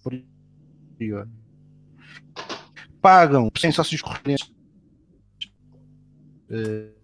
superior. 0.03 1.29
Pagam, 3.01 3.51
sem 3.57 3.71
sócios 3.73 4.01
correspondentes, 4.01 4.51
uh, 6.51 6.95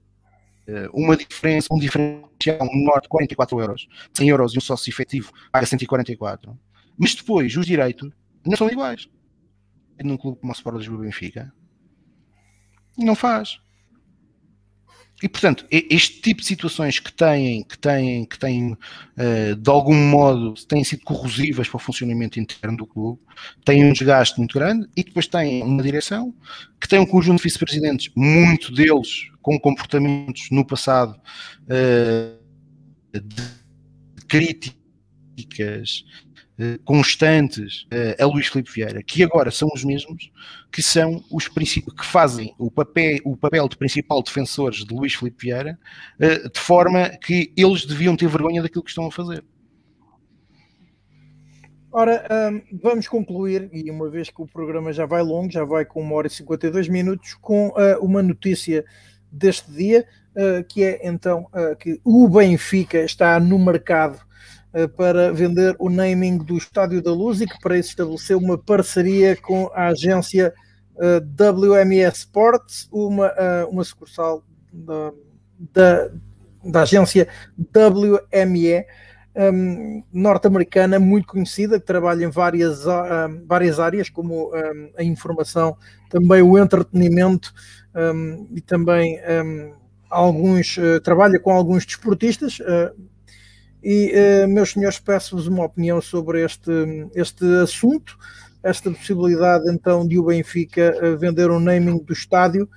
uma 0.92 1.16
diferença, 1.16 1.68
um 1.70 1.78
diferencial 1.78 2.66
menor 2.72 3.00
de 3.00 3.08
44 3.08 3.60
euros, 3.60 3.88
100 4.14 4.28
euros 4.28 4.54
e 4.54 4.58
um 4.58 4.60
sócio 4.60 4.88
efetivo 4.90 5.32
paga 5.50 5.66
144. 5.66 6.58
Mas 6.96 7.14
depois 7.14 7.54
os 7.56 7.66
direitos 7.66 8.10
não 8.46 8.56
são 8.56 8.70
iguais. 8.70 9.08
Num 10.02 10.16
clube 10.16 10.38
como 10.40 10.52
o 10.52 10.54
Sport 10.54 10.78
Lisboa 10.78 11.02
Benfica, 11.02 11.52
não 13.04 13.14
faz. 13.14 13.58
E 15.22 15.28
portanto, 15.28 15.66
este 15.70 16.22
tipo 16.22 16.40
de 16.40 16.46
situações 16.46 16.98
que 16.98 17.12
têm, 17.12 17.62
que 17.62 17.78
têm, 17.78 18.24
que 18.24 18.38
têm 18.38 18.72
uh, 18.72 19.54
de 19.54 19.70
algum 19.70 19.94
modo 19.94 20.54
têm 20.66 20.82
sido 20.82 21.02
corrosivas 21.02 21.68
para 21.68 21.76
o 21.76 21.80
funcionamento 21.80 22.40
interno 22.40 22.78
do 22.78 22.86
clube, 22.86 23.20
têm 23.62 23.84
um 23.84 23.92
desgaste 23.92 24.38
muito 24.38 24.54
grande 24.54 24.88
e 24.96 25.04
depois 25.04 25.26
têm 25.26 25.62
uma 25.62 25.82
direção 25.82 26.34
que 26.80 26.88
tem 26.88 26.98
um 26.98 27.04
conjunto 27.04 27.36
de 27.36 27.42
vice-presidentes, 27.44 28.10
muito 28.16 28.72
deles 28.72 29.30
com 29.42 29.60
comportamentos 29.60 30.48
no 30.50 30.64
passado 30.64 31.14
uh, 31.14 32.40
de 33.12 34.26
críticas 34.26 36.04
constantes 36.84 37.82
uh, 37.84 38.22
a 38.22 38.26
Luís 38.26 38.48
Filipe 38.48 38.70
Vieira, 38.70 39.02
que 39.02 39.22
agora 39.22 39.50
são 39.50 39.68
os 39.74 39.84
mesmos 39.84 40.30
que 40.70 40.82
são 40.82 41.24
os 41.30 41.48
que 41.48 42.04
fazem 42.04 42.54
o 42.58 42.70
papel, 42.70 43.18
o 43.24 43.36
papel 43.36 43.68
de 43.68 43.76
principal 43.76 44.22
defensores 44.22 44.84
de 44.84 44.94
Luís 44.94 45.14
Filipe 45.14 45.46
Vieira, 45.46 45.78
de 46.18 46.60
forma 46.60 47.08
que 47.08 47.52
eles 47.56 47.84
deviam 47.84 48.16
ter 48.16 48.28
vergonha 48.28 48.62
daquilo 48.62 48.84
que 48.84 48.90
estão 48.90 49.06
a 49.06 49.10
fazer. 49.10 49.42
Ora, 51.92 52.24
um, 52.52 52.78
vamos 52.80 53.08
concluir, 53.08 53.68
e 53.72 53.90
uma 53.90 54.08
vez 54.08 54.30
que 54.30 54.40
o 54.40 54.46
programa 54.46 54.92
já 54.92 55.06
vai 55.06 55.22
longo, 55.22 55.50
já 55.50 55.64
vai 55.64 55.84
com 55.84 56.00
uma 56.00 56.14
hora 56.14 56.28
e 56.28 56.30
52 56.30 56.88
minutos, 56.88 57.34
com 57.34 57.72
uma 58.00 58.22
notícia 58.22 58.84
deste 59.32 59.72
dia, 59.72 60.06
que 60.68 60.84
é 60.84 61.00
então 61.02 61.48
que 61.80 62.00
o 62.04 62.28
Benfica 62.28 62.98
está 63.02 63.40
no 63.40 63.58
mercado 63.58 64.20
para 64.96 65.32
vender 65.32 65.74
o 65.78 65.90
naming 65.90 66.38
do 66.38 66.56
Estádio 66.56 67.02
da 67.02 67.12
Luz 67.12 67.40
e 67.40 67.46
que 67.46 67.58
para 67.60 67.78
isso 67.78 67.90
estabeleceu 67.90 68.38
uma 68.38 68.56
parceria 68.56 69.36
com 69.36 69.70
a 69.74 69.88
agência 69.88 70.54
WME 70.96 72.02
Sports, 72.12 72.88
uma, 72.92 73.32
uma 73.68 73.82
sucursal 73.82 74.44
da, 74.72 75.12
da, 75.72 76.10
da 76.64 76.82
agência 76.82 77.26
WME. 77.58 78.84
Um, 79.32 80.02
norte-americana 80.12 80.98
muito 80.98 81.28
conhecida, 81.28 81.78
que 81.78 81.86
trabalha 81.86 82.24
em 82.24 82.30
várias, 82.30 82.84
um, 82.84 83.46
várias 83.46 83.78
áreas, 83.78 84.10
como 84.10 84.52
um, 84.52 84.90
a 84.96 85.04
informação, 85.04 85.76
também 86.10 86.42
o 86.42 86.58
entretenimento 86.58 87.52
e 88.52 88.60
também 88.60 89.20
alguns 90.10 90.76
uh, 90.76 91.00
trabalha 91.00 91.38
com 91.38 91.52
alguns 91.52 91.86
desportistas. 91.86 92.58
Uh, 92.58 93.09
e, 93.82 94.12
uh, 94.44 94.48
meus 94.48 94.72
senhores, 94.72 94.98
peço-vos 94.98 95.46
uma 95.46 95.64
opinião 95.64 96.00
sobre 96.00 96.44
este, 96.44 96.70
este 97.14 97.44
assunto, 97.62 98.18
esta 98.62 98.90
possibilidade 98.90 99.70
então 99.70 100.06
de 100.06 100.18
o 100.18 100.24
Benfica 100.24 101.16
vender 101.18 101.50
o 101.50 101.58
naming 101.58 101.98
do 101.98 102.12
estádio. 102.12 102.68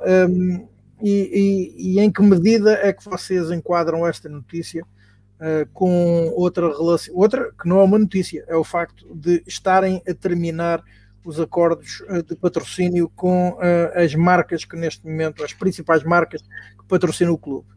Um, 0.00 0.68
e, 1.02 1.74
e, 1.78 1.94
e, 1.94 2.00
em 2.00 2.12
que 2.12 2.22
medida 2.22 2.72
é 2.72 2.92
que 2.92 3.04
vocês 3.04 3.50
enquadram 3.50 4.06
esta 4.06 4.28
notícia 4.28 4.84
uh, 4.84 5.68
com 5.72 6.30
outra 6.36 6.68
relação, 6.68 7.14
outra 7.16 7.50
que 7.58 7.66
não 7.66 7.80
é 7.80 7.84
uma 7.84 7.98
notícia, 7.98 8.44
é 8.46 8.54
o 8.54 8.64
facto 8.64 9.06
de 9.14 9.42
estarem 9.46 10.02
a 10.06 10.14
terminar 10.14 10.84
os 11.24 11.38
acordos 11.38 12.02
eh, 12.08 12.22
de 12.22 12.34
patrocínio 12.34 13.10
com 13.14 13.50
uh, 13.50 13.58
as 13.94 14.14
marcas 14.14 14.64
que 14.64 14.74
neste 14.74 15.06
momento, 15.06 15.44
as 15.44 15.52
principais 15.52 16.02
marcas 16.02 16.40
que 16.40 16.86
patrocinam 16.88 17.34
o 17.34 17.38
clube. 17.38 17.68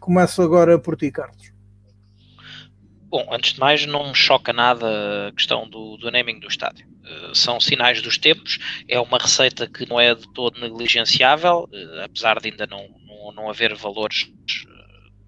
Começo 0.00 0.42
agora 0.42 0.76
por 0.76 0.96
ti, 0.96 1.10
Carlos. 1.10 1.59
Bom, 3.10 3.26
antes 3.32 3.54
de 3.54 3.58
mais, 3.58 3.84
não 3.86 4.10
me 4.10 4.14
choca 4.14 4.52
nada 4.52 5.28
a 5.28 5.32
questão 5.32 5.68
do, 5.68 5.96
do 5.96 6.12
naming 6.12 6.38
do 6.38 6.46
estádio. 6.46 6.86
Uh, 6.86 7.34
são 7.34 7.58
sinais 7.58 8.00
dos 8.00 8.16
tempos, 8.16 8.60
é 8.86 9.00
uma 9.00 9.18
receita 9.18 9.66
que 9.66 9.88
não 9.88 9.98
é 9.98 10.14
de 10.14 10.32
todo 10.32 10.60
negligenciável, 10.60 11.68
uh, 11.72 12.04
apesar 12.04 12.38
de 12.38 12.50
ainda 12.50 12.68
não, 12.68 12.86
não, 13.04 13.32
não 13.32 13.50
haver 13.50 13.74
valores 13.74 14.30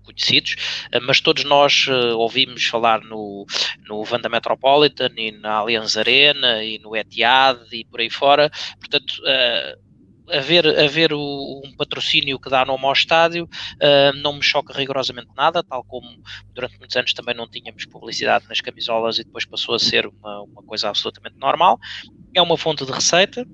conhecidos, 0.04 0.56
eh, 0.92 1.00
mas 1.00 1.20
todos 1.20 1.44
nós 1.44 1.86
ouvimos 2.16 2.64
falar 2.64 3.00
no, 3.02 3.46
no 3.88 4.04
Vanda 4.04 4.28
Metropolitan 4.28 5.10
e 5.16 5.30
na 5.30 5.54
Allianz 5.54 5.96
Arena 5.96 6.62
e 6.62 6.78
no 6.78 6.96
Etihad 6.96 7.60
e 7.70 7.84
por 7.84 8.00
aí 8.00 8.10
fora, 8.10 8.50
portanto 8.80 9.22
haver, 10.30 10.66
haver 10.78 11.12
o, 11.12 11.62
um 11.64 11.74
patrocínio 11.76 12.38
que 12.38 12.50
dá 12.50 12.64
nome 12.64 12.84
ao 12.84 12.92
estádio 12.92 13.44
uh, 13.44 14.16
não 14.20 14.34
me 14.34 14.42
choca 14.42 14.72
rigorosamente 14.72 15.30
nada, 15.36 15.62
tal 15.62 15.84
como 15.84 16.08
durante 16.52 16.78
muitos 16.78 16.96
anos 16.96 17.12
também 17.12 17.34
não 17.34 17.48
tínhamos 17.48 17.84
publicidade 17.86 18.46
nas 18.48 18.60
camisolas 18.60 19.18
e 19.18 19.24
depois 19.24 19.44
passou 19.44 19.74
a 19.74 19.78
ser 19.78 20.06
uma, 20.06 20.42
uma 20.42 20.62
coisa 20.62 20.88
absolutamente 20.88 21.36
normal. 21.38 21.78
É 22.34 22.40
uma 22.40 22.56
fonte 22.56 22.84
de 22.84 22.92
receita. 22.92 23.46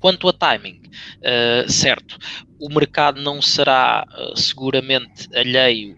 Quanto 0.00 0.28
a 0.28 0.32
timing, 0.32 0.80
uh, 1.18 1.68
certo, 1.68 2.18
o 2.60 2.72
mercado 2.72 3.20
não 3.20 3.42
será 3.42 4.06
uh, 4.08 4.36
seguramente 4.36 5.26
alheio 5.36 5.96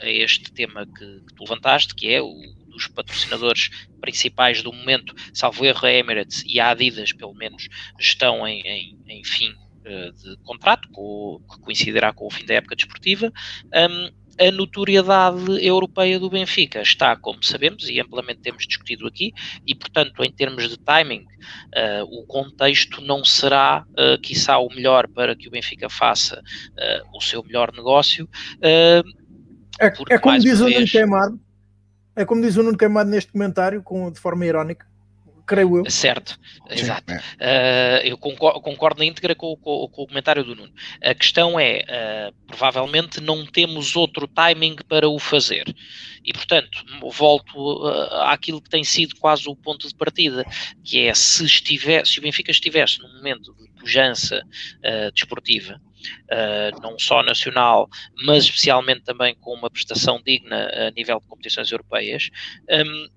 a 0.00 0.08
este 0.08 0.52
tema 0.52 0.86
que, 0.86 1.20
que 1.26 1.34
tu 1.34 1.42
levantaste, 1.42 1.92
que 1.92 2.08
é 2.08 2.22
o 2.22 2.55
dos 2.76 2.86
patrocinadores 2.88 3.70
principais 4.00 4.62
do 4.62 4.72
momento, 4.72 5.14
salvo 5.32 5.64
erro, 5.64 5.86
a 5.86 5.92
Emirates 5.92 6.44
e 6.46 6.60
a 6.60 6.70
Adidas, 6.70 7.12
pelo 7.12 7.34
menos, 7.34 7.68
estão 7.98 8.46
em, 8.46 8.60
em, 8.60 8.98
em 9.08 9.24
fim 9.24 9.50
uh, 9.50 10.12
de 10.12 10.36
contrato, 10.44 10.88
com, 10.90 11.40
que 11.50 11.60
coincidirá 11.60 12.12
com 12.12 12.26
o 12.26 12.30
fim 12.30 12.44
da 12.44 12.54
época 12.54 12.76
desportiva. 12.76 13.32
Um, 13.74 14.26
a 14.38 14.50
notoriedade 14.50 15.66
europeia 15.66 16.20
do 16.20 16.28
Benfica 16.28 16.82
está, 16.82 17.16
como 17.16 17.42
sabemos, 17.42 17.88
e 17.88 17.98
amplamente 17.98 18.40
temos 18.42 18.66
discutido 18.66 19.06
aqui, 19.06 19.32
e 19.66 19.74
portanto, 19.74 20.22
em 20.22 20.30
termos 20.30 20.68
de 20.68 20.76
timing, 20.76 21.22
uh, 21.22 22.04
o 22.04 22.26
contexto 22.26 23.00
não 23.00 23.24
será, 23.24 23.86
uh, 23.92 24.20
quiçá, 24.20 24.58
o 24.58 24.68
melhor 24.68 25.08
para 25.08 25.34
que 25.34 25.48
o 25.48 25.50
Benfica 25.50 25.88
faça 25.88 26.38
uh, 26.40 27.16
o 27.16 27.20
seu 27.22 27.42
melhor 27.42 27.72
negócio. 27.72 28.28
Uh, 28.56 29.26
é, 29.80 29.86
é 30.10 30.18
como 30.18 30.38
diz 30.38 30.60
o 30.60 30.68
Nuno 30.68 30.86
Queimado, 30.86 31.40
é 32.16 32.24
como 32.24 32.42
diz 32.42 32.56
o 32.56 32.62
Nuno 32.62 32.76
Camado 32.76 33.10
neste 33.10 33.30
comentário, 33.30 33.82
com, 33.82 34.10
de 34.10 34.18
forma 34.18 34.44
irónica, 34.46 34.86
creio 35.46 35.78
eu. 35.78 35.90
Certo, 35.90 36.38
exato. 36.68 37.12
Uh, 37.12 38.02
eu 38.04 38.18
concordo, 38.18 38.60
concordo, 38.60 38.98
na 38.98 39.06
íntegra 39.06 39.34
com, 39.34 39.56
com, 39.56 39.88
com, 39.88 40.02
o 40.02 40.06
comentário 40.06 40.42
do 40.42 40.56
Nuno. 40.56 40.72
A 41.02 41.14
questão 41.14 41.58
é, 41.58 41.84
uh, 41.84 42.34
provavelmente 42.46 43.20
não 43.20 43.46
temos 43.46 43.94
outro 43.94 44.26
timing 44.26 44.76
para 44.88 45.08
o 45.08 45.18
fazer. 45.18 45.64
E, 46.24 46.32
portanto, 46.32 46.84
volto 47.12 47.54
uh, 47.54 48.22
àquilo 48.22 48.60
que 48.60 48.68
tem 48.68 48.82
sido 48.82 49.14
quase 49.16 49.48
o 49.48 49.54
ponto 49.54 49.86
de 49.86 49.94
partida, 49.94 50.44
que 50.82 51.06
é 51.06 51.14
se, 51.14 51.44
estiver, 51.44 52.04
se 52.04 52.18
o 52.18 52.22
Benfica 52.22 52.50
estivesse 52.50 52.98
num 53.00 53.14
momento 53.14 53.54
de 53.54 53.68
pujança 53.80 54.42
desportiva, 55.14 55.80
uh, 56.30 56.80
não 56.80 56.98
só 56.98 57.22
nacional, 57.22 57.88
mas 58.24 58.44
especialmente 58.44 59.02
também 59.02 59.34
com 59.34 59.54
uma 59.54 59.70
prestação 59.70 60.20
digna 60.24 60.70
a 60.88 60.90
nível 60.90 61.20
de 61.20 61.26
competições 61.26 61.70
europeias. 61.70 62.30
Um, 62.70 63.08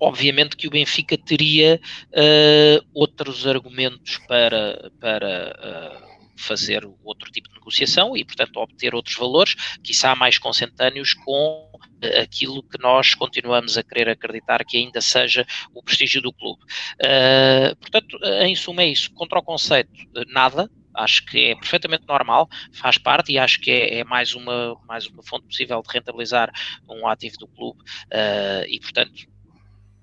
obviamente 0.00 0.56
que 0.56 0.66
o 0.66 0.70
Benfica 0.70 1.16
teria 1.18 1.78
uh, 2.08 2.86
outros 2.94 3.46
argumentos 3.46 4.18
para, 4.26 4.90
para 4.98 6.02
uh, 6.02 6.10
fazer 6.38 6.88
outro 7.04 7.30
tipo 7.30 7.48
de 7.50 7.54
negociação 7.56 8.16
e, 8.16 8.24
portanto, 8.24 8.56
obter 8.56 8.94
outros 8.94 9.14
valores, 9.14 9.54
quiçá 9.84 10.16
mais 10.16 10.38
consentâneos 10.38 11.12
com 11.12 11.70
aquilo 12.18 12.62
que 12.62 12.80
nós 12.80 13.14
continuamos 13.14 13.76
a 13.76 13.82
querer 13.82 14.08
acreditar 14.08 14.64
que 14.64 14.78
ainda 14.78 15.02
seja 15.02 15.46
o 15.74 15.82
prestígio 15.82 16.22
do 16.22 16.32
clube. 16.32 16.62
Uh, 16.94 17.76
portanto, 17.76 18.18
em 18.42 18.56
suma 18.56 18.82
é 18.82 18.88
isso, 18.88 19.12
contra 19.12 19.38
o 19.38 19.42
conceito, 19.42 19.90
nada, 20.28 20.70
acho 20.94 21.24
que 21.26 21.50
é 21.50 21.54
perfeitamente 21.54 22.06
normal, 22.06 22.48
faz 22.72 22.98
parte 22.98 23.32
e 23.32 23.38
acho 23.38 23.60
que 23.60 23.70
é, 23.70 23.98
é, 23.98 24.04
mais, 24.04 24.34
uma, 24.34 24.76
mais 24.86 25.06
uma 25.06 25.22
fonte 25.22 25.46
possível 25.46 25.82
de 25.82 25.92
rentabilizar 25.92 26.50
um 26.88 27.06
ativo 27.06 27.36
do 27.38 27.48
clube 27.48 27.80
uh, 27.80 28.64
e, 28.68 28.78
portanto, 28.80 29.26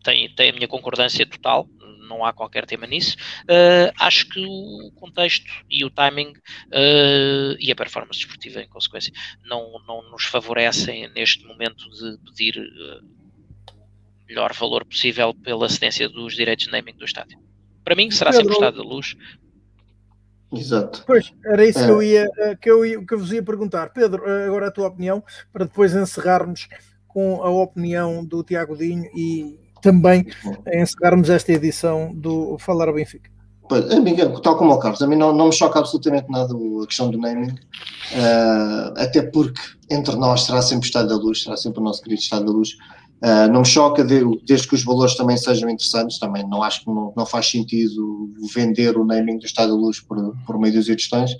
tem, 0.03 0.33
tem 0.35 0.49
a 0.49 0.53
minha 0.53 0.67
concordância 0.67 1.25
total, 1.25 1.67
não 2.07 2.23
há 2.23 2.31
qualquer 2.31 2.65
tema 2.65 2.87
nisso. 2.87 3.17
Uh, 3.43 3.91
acho 3.99 4.29
que 4.29 4.39
o 4.39 4.91
contexto 4.95 5.45
e 5.69 5.83
o 5.83 5.89
timing 5.89 6.29
uh, 6.29 7.55
e 7.59 7.71
a 7.71 7.75
performance 7.75 8.19
desportiva, 8.19 8.61
em 8.61 8.69
consequência, 8.69 9.11
não, 9.43 9.81
não 9.85 10.09
nos 10.09 10.23
favorecem 10.23 11.09
neste 11.09 11.45
momento 11.45 11.89
de 11.89 12.17
pedir 12.25 12.57
o 12.57 14.25
melhor 14.27 14.53
valor 14.53 14.85
possível 14.85 15.33
pela 15.33 15.69
cedência 15.69 16.07
dos 16.07 16.35
direitos 16.35 16.65
de 16.65 16.71
naming 16.71 16.95
do 16.95 17.05
estádio. 17.05 17.37
Para 17.83 17.95
mim, 17.95 18.11
será 18.11 18.33
sempre 18.33 18.49
o 18.49 18.53
Estádio 18.53 18.83
da 18.83 18.87
Luz 18.87 19.15
Exato. 20.51 21.03
Pois, 21.05 21.33
era 21.45 21.65
isso 21.65 21.79
é. 21.79 21.85
que, 21.85 21.91
eu 21.91 22.03
ia, 22.03 22.29
eh, 22.37 22.55
que, 22.55 22.71
eu 22.71 22.85
ia, 22.85 23.05
que 23.05 23.13
eu 23.13 23.19
vos 23.19 23.31
ia 23.31 23.43
perguntar. 23.43 23.89
Pedro, 23.89 24.23
eh, 24.25 24.45
agora 24.47 24.67
a 24.67 24.71
tua 24.71 24.87
opinião, 24.87 25.23
para 25.51 25.65
depois 25.65 25.93
encerrarmos 25.93 26.69
com 27.07 27.41
a 27.43 27.49
opinião 27.49 28.23
do 28.23 28.43
Tiago 28.43 28.77
Dinho 28.77 29.09
e 29.15 29.59
também 29.81 30.25
encerrarmos 30.73 31.29
esta 31.29 31.51
edição 31.51 32.13
do 32.13 32.57
Falar 32.59 32.87
ao 32.87 32.93
Benfica. 32.93 33.29
Pois, 33.69 33.91
amiga, 33.91 34.29
tal 34.41 34.57
como 34.57 34.71
o 34.73 34.79
Carlos, 34.79 35.01
a 35.01 35.07
mim 35.07 35.17
não, 35.17 35.33
não 35.33 35.47
me 35.47 35.53
choca 35.53 35.79
absolutamente 35.79 36.31
nada 36.31 36.53
a 36.53 36.87
questão 36.87 37.11
do 37.11 37.17
naming, 37.17 37.51
uh, 37.51 38.93
até 38.95 39.21
porque 39.21 39.59
entre 39.89 40.15
nós 40.15 40.43
será 40.43 40.61
sempre 40.61 40.85
Estado 40.85 41.09
da 41.09 41.15
Luz, 41.15 41.43
será 41.43 41.57
sempre 41.57 41.81
o 41.81 41.83
nosso 41.83 42.01
querido 42.01 42.21
Estado 42.21 42.45
da 42.45 42.51
Luz, 42.51 42.77
Uh, 43.23 43.51
não 43.51 43.61
me 43.61 43.65
choca, 43.65 44.03
de, 44.03 44.21
desde 44.45 44.67
que 44.67 44.75
os 44.75 44.83
valores 44.83 45.15
também 45.15 45.37
sejam 45.37 45.67
interessantes, 45.69 46.19
também 46.19 46.47
não 46.47 46.61
acho 46.61 46.81
que 46.81 46.87
não, 46.87 47.11
não 47.17 47.25
faz 47.25 47.49
sentido 47.49 48.29
vender 48.53 48.95
o 48.95 49.03
naming 49.03 49.39
do 49.39 49.45
Estado 49.45 49.69
da 49.69 49.75
Luz 49.75 49.99
por, 49.99 50.35
por 50.45 50.59
meio 50.59 50.73
dos 50.73 50.87
editões. 50.87 51.31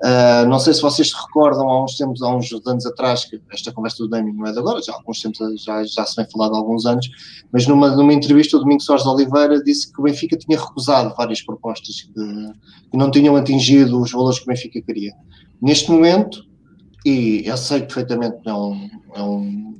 Uh, 0.00 0.48
não 0.48 0.60
sei 0.60 0.72
se 0.74 0.80
vocês 0.80 1.10
se 1.10 1.16
recordam, 1.16 1.68
há 1.68 1.82
uns 1.82 1.96
tempos, 1.96 2.22
há 2.22 2.28
uns 2.28 2.52
anos 2.64 2.86
atrás, 2.86 3.24
que 3.24 3.40
esta 3.52 3.72
conversa 3.72 4.04
do 4.04 4.08
naming 4.08 4.32
não 4.32 4.46
é 4.46 4.52
de 4.52 4.58
agora, 4.60 4.80
já 4.80 4.92
há 4.92 4.94
alguns 4.94 5.20
tempos 5.20 5.38
já, 5.60 5.82
já 5.82 6.06
se 6.06 6.14
vem 6.14 6.30
falado 6.30 6.54
há 6.54 6.58
alguns 6.58 6.86
anos, 6.86 7.10
mas 7.52 7.66
numa, 7.66 7.90
numa 7.96 8.12
entrevista 8.12 8.56
o 8.56 8.60
Domingos 8.60 8.84
Soares 8.84 9.02
de 9.02 9.10
Oliveira 9.10 9.60
disse 9.60 9.92
que 9.92 10.00
o 10.00 10.04
Benfica 10.04 10.36
tinha 10.36 10.56
recusado 10.56 11.12
várias 11.16 11.42
propostas 11.42 12.02
que, 12.02 12.12
que 12.12 12.96
não 12.96 13.10
tinham 13.10 13.34
atingido 13.34 14.00
os 14.00 14.12
valores 14.12 14.38
que 14.38 14.44
o 14.44 14.48
Benfica 14.48 14.80
queria. 14.80 15.12
Neste 15.60 15.90
momento, 15.90 16.44
e 17.04 17.42
eu 17.44 17.56
sei 17.56 17.80
perfeitamente 17.80 18.40
que 18.40 18.48
é 18.48 18.54
um, 18.54 18.90
é 19.16 19.22
um 19.22 19.78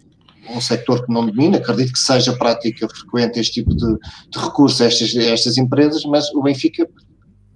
um 0.51 0.61
sector 0.61 1.05
que 1.05 1.13
não 1.13 1.27
domina, 1.27 1.59
acredito 1.59 1.93
que 1.93 1.99
seja 1.99 2.37
prática 2.37 2.89
frequente 2.89 3.39
este 3.39 3.55
tipo 3.55 3.75
de, 3.75 3.87
de 4.31 4.39
recurso 4.39 4.83
a 4.83 4.87
estas, 4.87 5.15
estas 5.15 5.59
empresas, 5.59 6.05
mas 6.05 6.33
o 6.35 6.43
Benfica 6.43 6.89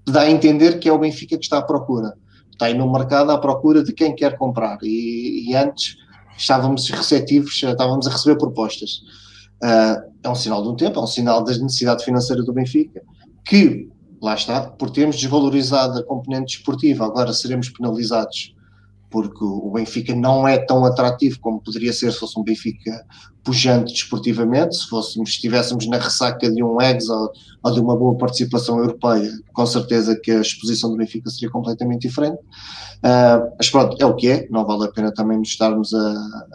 dá 0.07 0.23
a 0.23 0.31
entender 0.31 0.79
que 0.79 0.89
é 0.89 0.93
o 0.93 0.99
Benfica 0.99 1.37
que 1.37 1.45
está 1.45 1.59
à 1.59 1.63
procura. 1.63 2.15
Está 2.51 2.67
aí 2.67 2.75
no 2.75 2.91
mercado 2.93 3.31
à 3.31 3.39
procura 3.39 3.83
de 3.83 3.93
quem 3.93 4.15
quer 4.15 4.37
comprar 4.37 4.79
e, 4.83 5.49
e 5.49 5.57
antes 5.57 5.97
estávamos 6.37 6.89
receptivos, 6.91 7.55
estávamos 7.63 8.07
a 8.07 8.11
receber 8.11 8.37
propostas. 8.37 9.01
Uh, 9.63 10.13
é 10.23 10.29
um 10.29 10.35
sinal 10.35 10.63
de 10.63 10.69
um 10.69 10.77
tempo, 10.77 10.99
é 10.99 11.03
um 11.03 11.07
sinal 11.07 11.43
da 11.45 11.53
necessidade 11.53 12.05
financeira 12.05 12.43
do 12.43 12.53
Benfica, 12.53 13.01
que, 13.45 13.89
lá 14.21 14.35
está, 14.35 14.63
por 14.63 14.91
termos 14.91 15.17
desvalorizado 15.17 15.99
a 15.99 16.05
componente 16.05 16.57
desportiva, 16.57 17.07
agora 17.07 17.33
seremos 17.33 17.69
penalizados 17.71 18.55
porque 19.13 19.45
o 19.45 19.71
Benfica 19.71 20.15
não 20.15 20.49
é 20.49 20.59
tão 20.59 20.85
atrativo 20.85 21.39
como 21.39 21.61
poderia 21.61 21.93
ser 21.93 22.11
se 22.11 22.19
fosse 22.19 22.41
um 22.41 22.43
Benfica 22.43 23.05
pujante 23.45 23.93
desportivamente, 23.93 24.77
se 24.77 24.89
fôssemos, 24.89 25.31
estivéssemos 25.31 25.87
na 25.87 25.99
ressaca 25.99 26.51
de 26.51 26.63
um 26.63 26.81
ex 26.81 27.09
ou, 27.09 27.31
ou, 27.63 27.73
de 27.73 27.81
uma 27.81 27.97
boa 27.97 28.17
participação 28.17 28.79
europeia, 28.79 29.31
com 29.53 29.67
certeza 29.67 30.19
que 30.19 30.31
a 30.31 30.41
exposição 30.41 30.91
do 30.91 30.97
Benfica 30.97 31.29
seria 31.29 31.51
completamente 31.51 32.09
diferente. 32.09 32.39
Uh, 32.39 33.53
mas 33.59 33.69
pronto, 33.69 33.97
é 34.01 34.07
o 34.07 34.15
que 34.15 34.29
é, 34.29 34.49
não 34.51 34.65
vale 34.65 34.87
a 34.87 34.91
pena 34.91 35.13
também 35.13 35.39
nos 35.39 35.49
estarmos 35.49 35.93
a, 35.93 36.47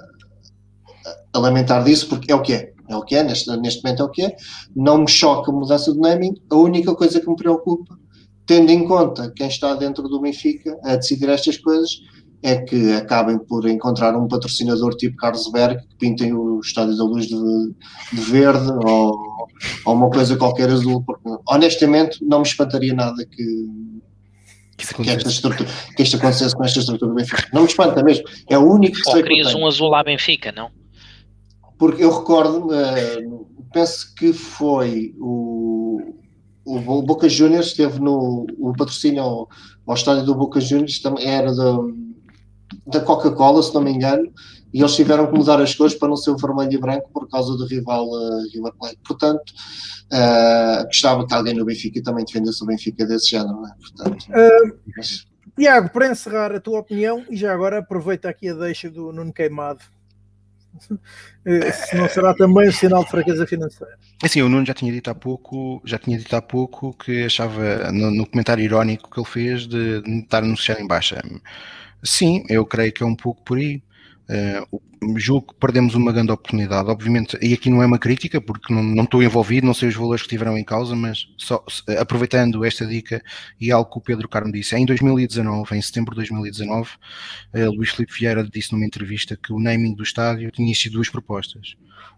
a 1.34 1.40
lamentar 1.40 1.84
disso, 1.84 2.08
porque 2.08 2.32
é 2.32 2.36
o 2.36 2.42
que 2.42 2.54
é. 2.54 2.74
É 2.90 2.96
o 2.96 3.04
que 3.04 3.16
é, 3.16 3.24
neste, 3.24 3.56
neste 3.58 3.84
momento 3.84 4.02
é 4.02 4.06
o 4.06 4.10
que 4.10 4.22
é. 4.24 4.36
Não 4.76 5.00
me 5.00 5.08
choca 5.08 5.52
a 5.52 5.54
mudança 5.54 5.92
de 5.92 6.00
naming. 6.00 6.36
A 6.50 6.56
única 6.56 6.96
coisa 6.96 7.20
que 7.20 7.30
me 7.30 7.36
preocupa, 7.36 7.98
tendo 8.46 8.72
em 8.72 8.88
conta 8.88 9.32
quem 9.36 9.48
está 9.48 9.76
dentro 9.76 10.08
do 10.08 10.22
Benfica 10.22 10.80
a 10.84 10.96
decidir 10.96 11.28
estas 11.28 11.58
coisas, 11.58 12.00
é 12.44 12.58
que 12.58 12.94
acabem 12.94 13.38
por 13.40 13.68
encontrar 13.68 14.16
um 14.16 14.28
patrocinador 14.28 14.96
tipo 14.96 15.18
Carlos 15.18 15.52
Berg 15.52 15.80
que 15.88 15.96
pintem 15.96 16.34
o 16.34 16.60
Estádio 16.60 16.96
da 16.96 17.04
Luz 17.04 17.28
de, 17.28 17.36
de 18.14 18.22
verde 18.22 18.70
ou, 18.86 19.48
ou, 19.86 19.94
uma 19.94 20.10
coisa 20.10 20.38
qualquer 20.38 20.70
azul, 20.70 21.04
porque 21.04 21.30
honestamente 21.50 22.24
não 22.24 22.40
me 22.40 22.48
espantaria 22.48 22.94
nada 22.94 23.26
que, 23.26 23.68
que, 24.78 25.10
esta 25.10 25.30
estrutura, 25.30 25.68
que 25.96 26.04
isto 26.04 26.18
acontecesse 26.18 26.56
com 26.56 26.64
esta 26.64 26.80
estrutura 26.80 27.12
do 27.12 27.16
Benfica. 27.16 27.48
Não 27.52 27.64
me 27.64 27.68
espanta 27.68 28.04
mesmo, 28.04 28.24
é 28.48 28.58
o 28.58 28.72
único 28.72 28.98
que 28.98 29.08
ou 29.08 29.14
sei 29.14 29.24
querias 29.24 29.56
um 29.56 29.66
azul 29.66 29.94
à 29.96 30.04
Benfica, 30.04 30.52
não? 30.52 30.70
Porque 31.80 32.04
eu 32.04 32.16
recordo, 32.20 32.68
uh, 32.68 33.48
penso 33.74 34.14
que 34.16 34.32
foi 34.32 35.14
o, 35.20 36.14
o 36.66 37.02
Boca 37.02 37.28
Juniors, 37.28 37.68
esteve 37.68 38.00
no 38.00 38.46
o 38.60 38.74
patrocínio 38.74 39.22
ao, 39.22 39.50
ao 39.88 39.96
estádio 39.96 40.24
do 40.24 40.36
Boca 40.36 40.60
Juniors, 40.60 41.00
também 41.00 41.28
era 41.28 41.52
do 41.54 42.07
da 42.88 43.00
Coca-Cola, 43.02 43.62
se 43.62 43.74
não 43.74 43.82
me 43.82 43.92
engano, 43.92 44.32
e 44.74 44.80
eles 44.80 44.96
tiveram 44.96 45.28
que 45.28 45.38
mudar 45.38 45.62
as 45.62 45.74
cores 45.76 45.96
para 45.96 46.08
não 46.08 46.16
ser 46.16 46.32
o 46.32 46.38
vermelho 46.38 46.74
e 46.74 46.78
branco 46.78 47.10
por 47.12 47.28
causa 47.30 47.56
do 47.58 47.66
rival 47.66 48.06
uh, 48.08 48.44
River 48.54 48.74
Plate. 48.80 49.00
Portanto, 49.06 49.54
uh, 50.12 50.86
gostava 50.86 51.26
que 51.26 51.34
alguém 51.34 51.54
no 51.54 51.66
Benfica 51.66 52.02
também 52.02 52.26
defendesse 52.26 52.64
o 52.64 52.68
Benfica 52.68 53.06
desse 53.06 53.30
género, 53.30 53.54
não 53.54 53.68
é? 53.68 53.72
Portanto, 53.80 54.26
uh, 54.30 54.80
mas... 54.96 55.28
Tiago, 55.58 55.90
para 55.90 56.12
encerrar 56.12 56.54
a 56.54 56.60
tua 56.60 56.80
opinião, 56.80 57.26
e 57.30 57.36
já 57.36 57.54
agora 57.54 57.80
aproveita 57.80 58.30
aqui 58.30 58.50
a 58.50 58.54
deixa 58.54 58.90
do 58.90 59.12
Nuno 59.12 59.34
Queimado. 59.34 59.82
Se 61.74 61.98
não 61.98 62.08
será 62.08 62.36
também 62.36 62.70
um 62.70 62.72
sinal 62.72 63.04
de 63.04 63.10
fraqueza 63.10 63.48
financeira. 63.48 63.98
Assim, 64.22 64.44
o 64.44 64.50
Nuno 64.50 64.66
já 64.66 64.76
tinha 64.76 64.92
dito 64.92 65.10
há 65.10 65.16
pouco, 65.16 65.82
já 65.84 65.98
tinha 65.98 66.18
dito 66.18 66.36
há 66.36 66.42
pouco 66.42 66.94
que 66.94 67.24
achava 67.24 67.92
no, 67.92 68.12
no 68.12 68.28
comentário 68.28 68.64
irónico 68.64 69.10
que 69.10 69.20
ele 69.20 69.28
fez 69.28 69.66
de, 69.66 70.02
de 70.02 70.20
estar 70.20 70.44
anunciado 70.44 70.82
em 70.82 70.86
baixa. 70.88 71.20
Sim, 72.04 72.44
eu 72.50 72.66
creio 72.66 72.92
que 72.94 73.04
é 73.04 73.06
um 73.06 73.16
pouco 73.16 73.44
por 73.44 73.58
aí. 73.58 73.82
Uh, 74.30 74.82
julgo 75.18 75.54
que 75.54 75.60
perdemos 75.60 75.96
uma 75.96 76.12
grande 76.12 76.32
oportunidade. 76.32 76.90
Obviamente, 76.90 77.38
e 77.42 77.54
aqui 77.54 77.70
não 77.70 77.82
é 77.82 77.86
uma 77.86 78.00
crítica, 78.00 78.42
porque 78.42 78.74
não, 78.74 78.84
não 78.84 79.04
estou 79.04 79.24
envolvido, 79.24 79.66
não 79.66 79.74
sei 79.74 79.90
os 79.90 79.96
valores 79.96 80.24
que 80.24 80.30
tiveram 80.30 80.58
em 80.58 80.64
causa, 80.64 80.96
mas 80.96 81.28
só 81.38 81.64
aproveitando 82.00 82.66
esta 82.66 82.86
dica 82.86 83.24
e 83.60 83.72
algo 83.72 83.90
que 83.90 83.98
o 83.98 84.02
Pedro 84.02 84.28
Carmo 84.28 84.52
disse, 84.52 84.76
em 84.76 84.86
2019, 84.86 85.78
em 85.78 85.82
setembro 85.82 86.12
de 86.12 86.18
2019, 86.18 86.90
uh, 87.54 87.72
Luís 87.72 87.92
Filipe 87.92 88.14
Vieira 88.14 88.44
disse 88.44 88.74
numa 88.74 88.86
entrevista 88.86 89.38
que 89.38 89.54
o 89.54 89.60
naming 89.60 89.94
do 89.94 90.04
estádio 90.04 90.52
tinha 90.52 90.74
sido 90.76 90.94
duas 90.94 91.10
propostas. 91.10 91.76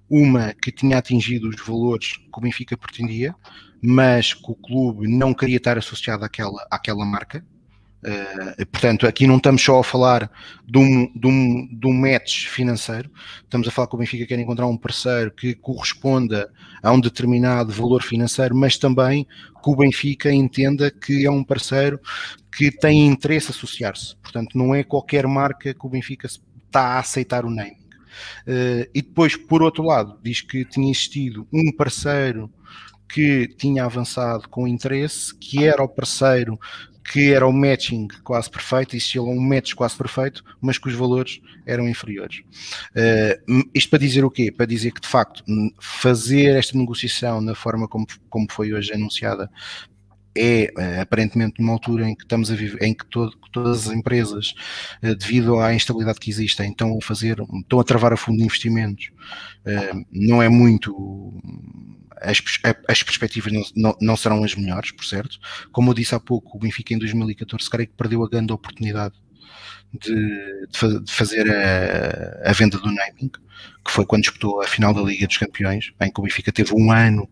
Uma 0.10 0.54
que 0.54 0.72
tinha 0.72 0.98
atingido 0.98 1.48
os 1.48 1.62
valores 1.62 2.18
que 2.18 2.38
o 2.38 2.42
Benfica 2.42 2.76
pretendia, 2.76 3.36
mas 3.82 4.34
que 4.34 4.52
o 4.52 4.56
clube 4.56 5.08
não 5.08 5.34
queria 5.34 5.58
estar 5.58 5.78
associado 5.78 6.26
àquela, 6.26 6.66
àquela 6.72 7.06
marca, 7.06 7.46
Uh, 8.02 8.66
portanto, 8.68 9.06
aqui 9.06 9.28
não 9.28 9.36
estamos 9.36 9.62
só 9.62 9.80
a 9.80 9.84
falar 9.84 10.32
de 10.66 10.78
um, 10.78 11.12
de, 11.14 11.28
um, 11.28 11.68
de 11.70 11.86
um 11.86 11.94
match 11.94 12.46
financeiro, 12.48 13.12
estamos 13.44 13.68
a 13.68 13.72
falar 13.72 13.88
que 13.88 13.96
o 13.96 14.00
Benfica 14.00 14.26
quer 14.26 14.40
encontrar 14.40 14.68
um 14.68 14.78
parceiro 14.78 15.32
que 15.32 15.54
corresponda 15.54 16.50
a 16.82 16.94
um 16.94 17.00
determinado 17.00 17.74
valor 17.74 18.02
financeiro, 18.02 18.56
mas 18.56 18.78
também 18.78 19.26
que 19.26 19.70
o 19.70 19.76
Benfica 19.76 20.32
entenda 20.32 20.90
que 20.90 21.26
é 21.26 21.32
um 21.32 21.44
parceiro 21.44 22.00
que 22.56 22.72
tem 22.72 23.06
interesse 23.06 23.52
associar-se. 23.52 24.16
Portanto, 24.18 24.58
não 24.58 24.74
é 24.74 24.82
qualquer 24.82 25.28
marca 25.28 25.74
que 25.74 25.86
o 25.86 25.90
Benfica 25.90 26.26
está 26.26 26.82
a 26.82 27.00
aceitar 27.00 27.44
o 27.44 27.50
naming. 27.50 27.90
Uh, 28.48 28.90
e 28.94 29.02
depois, 29.02 29.36
por 29.36 29.62
outro 29.62 29.84
lado, 29.84 30.18
diz 30.24 30.40
que 30.42 30.64
tinha 30.64 30.90
existido 30.90 31.46
um 31.52 31.72
parceiro 31.72 32.50
que 33.10 33.48
tinha 33.58 33.84
avançado 33.84 34.48
com 34.48 34.68
interesse, 34.68 35.36
que 35.36 35.66
era 35.66 35.84
o 35.84 35.90
parceiro 35.90 36.60
que 37.12 37.34
era 37.34 37.48
o 37.48 37.52
matching 37.52 38.08
quase 38.24 38.50
perfeito, 38.50 38.96
existia 38.96 39.22
um 39.22 39.40
match 39.40 39.74
quase 39.74 39.98
perfeito, 39.98 40.44
mas 40.62 40.78
que 40.78 40.88
os 40.88 40.94
valores 40.94 41.42
eram 41.66 41.90
inferiores. 41.90 42.42
Uh, 42.92 43.64
isto 43.74 43.90
para 43.90 44.00
dizer 44.00 44.24
o 44.24 44.30
quê? 44.30 44.52
Para 44.52 44.68
dizer 44.68 44.92
que, 44.92 45.02
de 45.02 45.08
facto, 45.08 45.44
fazer 45.82 46.56
esta 46.56 46.78
negociação 46.78 47.42
na 47.42 47.56
forma 47.56 47.88
como, 47.88 48.06
como 48.30 48.46
foi 48.52 48.74
hoje 48.74 48.94
anunciada 48.94 49.50
é 50.36 50.72
uh, 50.78 51.02
aparentemente 51.02 51.60
numa 51.60 51.74
altura 51.74 52.08
em 52.08 52.16
que 52.16 52.24
estamos 52.24 52.52
a 52.52 52.56
viver, 52.56 52.82
em 52.84 52.94
que, 52.94 53.06
todo, 53.06 53.36
todas 53.52 53.88
as 53.88 53.94
empresas, 53.94 54.54
uh, 55.04 55.16
devido 55.16 55.60
à 55.60 55.74
instabilidade 55.74 56.20
que 56.20 56.30
existe, 56.30 56.62
estão 56.64 56.98
a 56.98 57.06
fazer, 57.06 57.38
estão 57.62 57.80
a 57.80 57.84
travar 57.84 58.14
a 58.14 58.18
fundo 58.18 58.38
de 58.38 58.44
investimentos, 58.44 59.12
não 60.12 60.42
é 60.42 60.50
muito 60.50 61.34
as, 62.22 62.42
as 62.88 63.04
perspectivas 63.04 63.52
não, 63.76 63.96
não, 64.02 64.18
serão 64.18 64.44
as 64.44 64.56
melhores, 64.56 64.92
por 64.92 65.06
certo. 65.06 65.40
Como 65.72 65.90
eu 65.90 65.94
disse 65.94 66.16
há 66.16 66.20
pouco, 66.20 66.58
o 66.58 66.60
Benfica 66.60 66.94
em 66.94 66.98
2014 66.98 67.70
creio 67.70 67.88
que 67.88 67.96
perdeu 67.96 68.24
a 68.24 68.30
grande 68.30 68.52
oportunidade 68.52 69.16
de, 69.94 70.68
de, 70.68 71.12
fazer 71.12 71.50
a, 71.50 72.50
a, 72.50 72.54
venda 72.54 72.78
do 72.78 72.92
naming, 72.92 73.32
que 73.90 73.96
foi 73.96 74.06
quando 74.06 74.22
disputou 74.22 74.62
a 74.62 74.68
final 74.68 74.94
da 74.94 75.02
Liga 75.02 75.26
dos 75.26 75.38
Campeões, 75.38 75.92
em 76.00 76.12
que 76.12 76.20
o 76.20 76.24
Benfica 76.24 76.52
teve 76.52 76.74
um 76.76 76.92
ano 76.92 77.28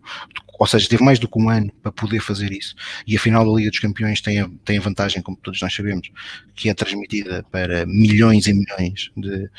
ou 0.59 0.65
seja, 0.65 0.89
teve 0.89 1.03
mais 1.03 1.19
do 1.19 1.27
que 1.27 1.39
um 1.39 1.49
ano 1.49 1.71
para 1.81 1.91
poder 1.91 2.19
fazer 2.19 2.51
isso. 2.51 2.75
E 3.05 3.15
a 3.15 3.19
final 3.19 3.45
da 3.45 3.51
Liga 3.51 3.69
dos 3.69 3.79
Campeões 3.79 4.21
tem 4.21 4.39
a, 4.39 4.49
tem 4.65 4.77
a 4.77 4.81
vantagem, 4.81 5.21
como 5.21 5.37
todos 5.37 5.61
nós 5.61 5.73
sabemos, 5.73 6.09
que 6.55 6.69
é 6.69 6.73
transmitida 6.73 7.45
para 7.51 7.85
milhões 7.85 8.47
e 8.47 8.53
milhões 8.53 9.11
de, 9.15 9.49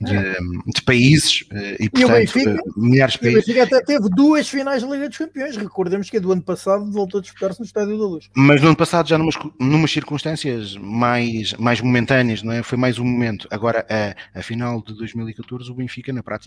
de, 0.00 0.72
de 0.74 0.82
países 0.82 1.44
eh, 1.52 1.76
e, 1.80 1.90
portanto, 1.90 2.14
e 2.14 2.18
Benfica, 2.20 2.50
eh, 2.50 2.58
milhares 2.76 3.14
de 3.14 3.20
países. 3.20 3.42
O 3.42 3.46
Benfica 3.46 3.62
até 3.64 3.84
teve 3.84 4.08
duas 4.08 4.48
finais 4.48 4.82
da 4.82 4.88
Liga 4.88 5.08
dos 5.08 5.18
Campeões. 5.18 5.56
Recordemos 5.56 6.08
que 6.08 6.16
é 6.16 6.20
do 6.20 6.32
ano 6.32 6.42
passado 6.42 6.90
voltou 6.90 7.18
a 7.18 7.22
disputar-se 7.22 7.60
no 7.60 7.66
Estádio 7.66 7.98
da 7.98 8.04
Luz. 8.04 8.30
Mas 8.34 8.62
no 8.62 8.68
ano 8.68 8.76
passado, 8.76 9.08
já 9.08 9.18
numas, 9.18 9.34
numas 9.60 9.90
circunstâncias 9.90 10.74
mais, 10.76 11.52
mais 11.54 11.80
momentâneas, 11.82 12.42
não 12.42 12.52
é? 12.52 12.62
Foi 12.62 12.78
mais 12.78 12.98
um 12.98 13.04
momento. 13.04 13.46
Agora, 13.50 13.86
a, 13.90 14.38
a 14.38 14.42
final 14.42 14.82
de 14.82 14.94
2014, 14.94 15.70
o 15.70 15.74
Benfica, 15.74 16.12
na 16.12 16.22
prática, 16.22 16.45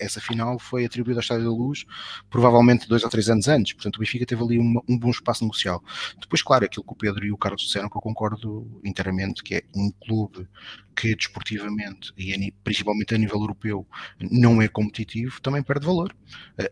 essa 0.00 0.20
final 0.20 0.58
foi 0.58 0.84
atribuída 0.84 1.18
ao 1.18 1.22
Estádio 1.22 1.44
da 1.44 1.50
Luz, 1.50 1.84
provavelmente 2.30 2.88
dois 2.88 3.02
ou 3.02 3.10
três 3.10 3.28
anos 3.28 3.48
antes, 3.48 3.72
portanto 3.72 3.96
o 3.96 4.00
Benfica 4.00 4.26
teve 4.26 4.42
ali 4.42 4.58
uma, 4.58 4.82
um 4.88 4.98
bom 4.98 5.10
espaço 5.10 5.44
negocial. 5.44 5.82
Depois, 6.20 6.42
claro, 6.42 6.64
aquilo 6.64 6.84
que 6.84 6.92
o 6.92 6.96
Pedro 6.96 7.24
e 7.24 7.32
o 7.32 7.36
Carlos 7.36 7.62
disseram, 7.62 7.88
que 7.88 7.96
eu 7.96 8.02
concordo 8.02 8.66
inteiramente, 8.84 9.42
que 9.42 9.56
é 9.56 9.62
um 9.74 9.90
clube 9.90 10.48
que 10.96 11.14
desportivamente 11.14 12.12
e 12.16 12.52
principalmente 12.64 13.14
a 13.14 13.18
nível 13.18 13.40
europeu 13.40 13.86
não 14.18 14.62
é 14.62 14.66
competitivo, 14.66 15.40
também 15.42 15.62
perde 15.62 15.84
valor. 15.84 16.14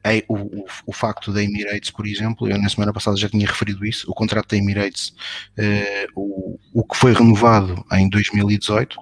É, 0.02 0.24
o, 0.26 0.34
o, 0.34 0.66
o, 0.86 0.92
facto 0.92 1.32
da 1.32 1.42
Emirates, 1.42 1.90
por 1.90 2.06
exemplo, 2.06 2.48
eu 2.48 2.58
na 2.58 2.68
semana 2.68 2.92
passada 2.92 3.16
já 3.16 3.28
tinha 3.28 3.46
referido 3.46 3.84
isso, 3.84 4.10
o 4.10 4.14
contrato 4.14 4.48
da 4.48 4.56
Emirates, 4.56 5.14
eh, 5.56 6.06
o, 6.16 6.58
o 6.72 6.84
que 6.84 6.96
foi 6.96 7.12
renovado 7.12 7.84
em 7.92 8.08
2018, 8.08 8.96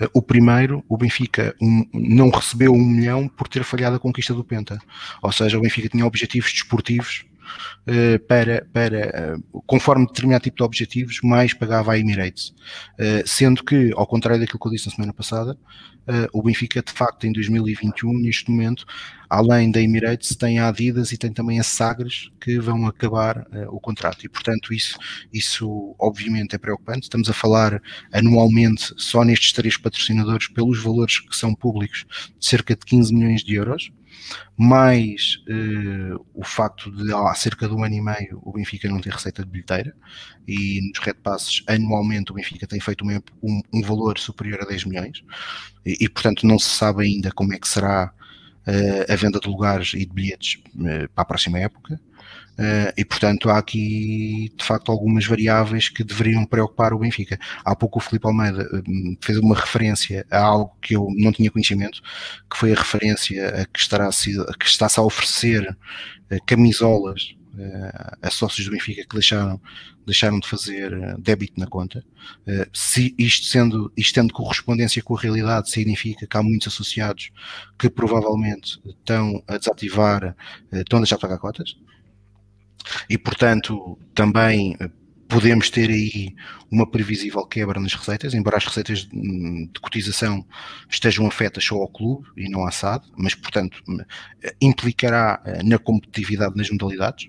eh, 0.00 0.08
o 0.14 0.22
primeiro, 0.22 0.84
o 0.88 0.96
Benfica 0.96 1.54
um, 1.60 1.84
não 1.92 2.30
recebeu 2.30 2.72
um 2.72 2.84
milhão 2.84 3.28
por 3.28 3.48
ter 3.48 3.64
falhado 3.64 3.96
a 3.96 4.00
conquista 4.00 4.32
do 4.32 4.44
Penta. 4.44 4.78
Ou 5.20 5.32
seja, 5.32 5.58
o 5.58 5.60
Benfica 5.60 5.88
tinha 5.88 6.06
objetivos 6.06 6.52
desportivos 6.52 7.24
uh, 7.86 8.18
para, 8.26 8.66
para 8.72 9.36
uh, 9.36 9.62
conforme 9.66 10.06
determinado 10.06 10.42
tipo 10.42 10.56
de 10.56 10.62
objetivos, 10.62 11.20
mais 11.22 11.54
pagava 11.54 11.92
a 11.92 11.98
Emirates. 11.98 12.54
Uh, 12.98 13.26
sendo 13.26 13.64
que, 13.64 13.92
ao 13.94 14.06
contrário 14.06 14.40
daquilo 14.40 14.58
que 14.58 14.66
eu 14.66 14.72
disse 14.72 14.86
na 14.86 14.94
semana 14.94 15.12
passada, 15.12 15.56
o 16.32 16.42
Benfica, 16.42 16.82
de 16.82 16.90
facto, 16.90 17.26
em 17.26 17.32
2021, 17.34 18.14
neste 18.14 18.50
momento, 18.50 18.86
além 19.28 19.70
da 19.70 19.80
Emirates, 19.80 20.36
tem 20.36 20.58
a 20.58 20.68
Adidas 20.68 21.12
e 21.12 21.18
tem 21.18 21.32
também 21.32 21.60
a 21.60 21.62
Sagres 21.62 22.30
que 22.40 22.58
vão 22.58 22.86
acabar 22.86 23.46
o 23.68 23.80
contrato. 23.80 24.24
E, 24.24 24.28
portanto, 24.28 24.72
isso, 24.72 24.98
isso 25.32 25.94
obviamente 25.98 26.54
é 26.54 26.58
preocupante. 26.58 27.02
Estamos 27.02 27.28
a 27.28 27.32
falar 27.32 27.82
anualmente, 28.12 28.94
só 28.96 29.24
nestes 29.24 29.52
três 29.52 29.76
patrocinadores, 29.76 30.48
pelos 30.48 30.82
valores 30.82 31.20
que 31.20 31.36
são 31.36 31.54
públicos, 31.54 32.06
de 32.38 32.46
cerca 32.46 32.74
de 32.74 32.84
15 32.84 33.14
milhões 33.14 33.42
de 33.42 33.54
euros 33.54 33.90
mais 34.56 35.38
uh, 35.48 36.24
o 36.34 36.44
facto 36.44 36.90
de 36.90 37.12
há 37.12 37.32
cerca 37.34 37.68
de 37.68 37.74
um 37.74 37.84
ano 37.84 37.94
e 37.94 38.00
meio 38.00 38.40
o 38.42 38.52
Benfica 38.52 38.88
não 38.88 39.00
ter 39.00 39.12
receita 39.12 39.44
de 39.44 39.50
bilheteira 39.50 39.94
e 40.46 40.80
nos 40.88 40.98
Red 40.98 41.14
Passes 41.14 41.62
anualmente 41.66 42.32
o 42.32 42.34
Benfica 42.34 42.66
tem 42.66 42.80
feito 42.80 43.04
um, 43.04 43.20
um, 43.42 43.60
um 43.72 43.82
valor 43.82 44.18
superior 44.18 44.60
a 44.62 44.66
10 44.66 44.84
milhões 44.84 45.22
e, 45.86 46.04
e, 46.04 46.08
portanto 46.08 46.46
não 46.46 46.58
se 46.58 46.70
sabe 46.70 47.04
ainda 47.04 47.30
como 47.30 47.54
é 47.54 47.58
que 47.58 47.68
será 47.68 48.12
uh, 48.12 48.17
a 49.08 49.16
venda 49.16 49.40
de 49.40 49.48
lugares 49.48 49.94
e 49.94 50.04
de 50.04 50.12
bilhetes 50.12 50.60
uh, 50.76 51.08
para 51.14 51.22
a 51.22 51.24
próxima 51.24 51.58
época 51.58 52.00
Uh, 52.58 52.90
e 52.96 53.04
portanto 53.04 53.48
há 53.48 53.56
aqui 53.56 54.52
de 54.56 54.64
facto 54.64 54.90
algumas 54.90 55.24
variáveis 55.24 55.88
que 55.88 56.02
deveriam 56.02 56.44
preocupar 56.44 56.92
o 56.92 56.98
Benfica. 56.98 57.38
Há 57.64 57.76
pouco 57.76 58.00
o 58.00 58.02
Felipe 58.02 58.26
Almeida 58.26 58.64
uh, 58.64 59.16
fez 59.20 59.38
uma 59.38 59.54
referência 59.54 60.26
a 60.28 60.40
algo 60.40 60.76
que 60.82 60.96
eu 60.96 61.06
não 61.16 61.30
tinha 61.30 61.52
conhecimento, 61.52 62.02
que 62.50 62.56
foi 62.56 62.72
a 62.72 62.74
referência 62.74 63.62
a 63.62 63.64
que, 63.64 63.78
estará 63.78 64.08
a, 64.08 64.58
que 64.58 64.66
está-se 64.66 64.98
a 64.98 65.04
oferecer 65.04 65.78
camisolas 66.46 67.37
a 68.22 68.30
sócios 68.30 68.66
do 68.66 68.72
Benfica 68.72 69.02
que 69.02 69.14
deixaram, 69.14 69.60
deixaram 70.06 70.38
de 70.40 70.48
fazer 70.48 71.18
débito 71.18 71.58
na 71.58 71.66
conta. 71.66 72.04
Se 72.72 73.14
isto 73.18 73.46
sendo 73.46 73.92
isto 73.96 74.14
tendo 74.14 74.32
correspondência 74.32 75.02
com 75.02 75.16
a 75.16 75.20
realidade, 75.20 75.70
significa 75.70 76.26
que 76.26 76.36
há 76.36 76.42
muitos 76.42 76.68
associados 76.68 77.30
que 77.78 77.88
provavelmente 77.90 78.80
estão 78.86 79.42
a 79.46 79.58
desativar, 79.58 80.36
estão 80.72 80.98
a 80.98 81.02
deixar 81.02 81.16
de 81.16 81.22
pagar 81.22 81.38
cotas 81.38 81.76
e, 83.08 83.18
portanto, 83.18 83.98
também 84.14 84.76
eh, 84.80 84.90
podemos 85.28 85.70
ter 85.70 85.90
aí 85.90 86.34
uma 86.70 86.90
previsível 86.90 87.44
quebra 87.46 87.80
nas 87.80 87.94
receitas, 87.94 88.34
embora 88.34 88.56
as 88.56 88.64
receitas 88.64 89.00
de 89.06 89.80
cotização 89.80 90.44
estejam 90.88 91.26
afetas 91.26 91.64
só 91.64 91.76
ao 91.76 91.88
clube 91.88 92.28
e 92.36 92.48
não 92.48 92.66
à 92.66 92.70
SAD, 92.70 93.06
mas, 93.16 93.34
portanto, 93.34 93.82
eh, 94.42 94.54
implicará 94.60 95.40
eh, 95.44 95.62
na 95.62 95.78
competitividade 95.78 96.56
nas 96.56 96.70
modalidades. 96.70 97.28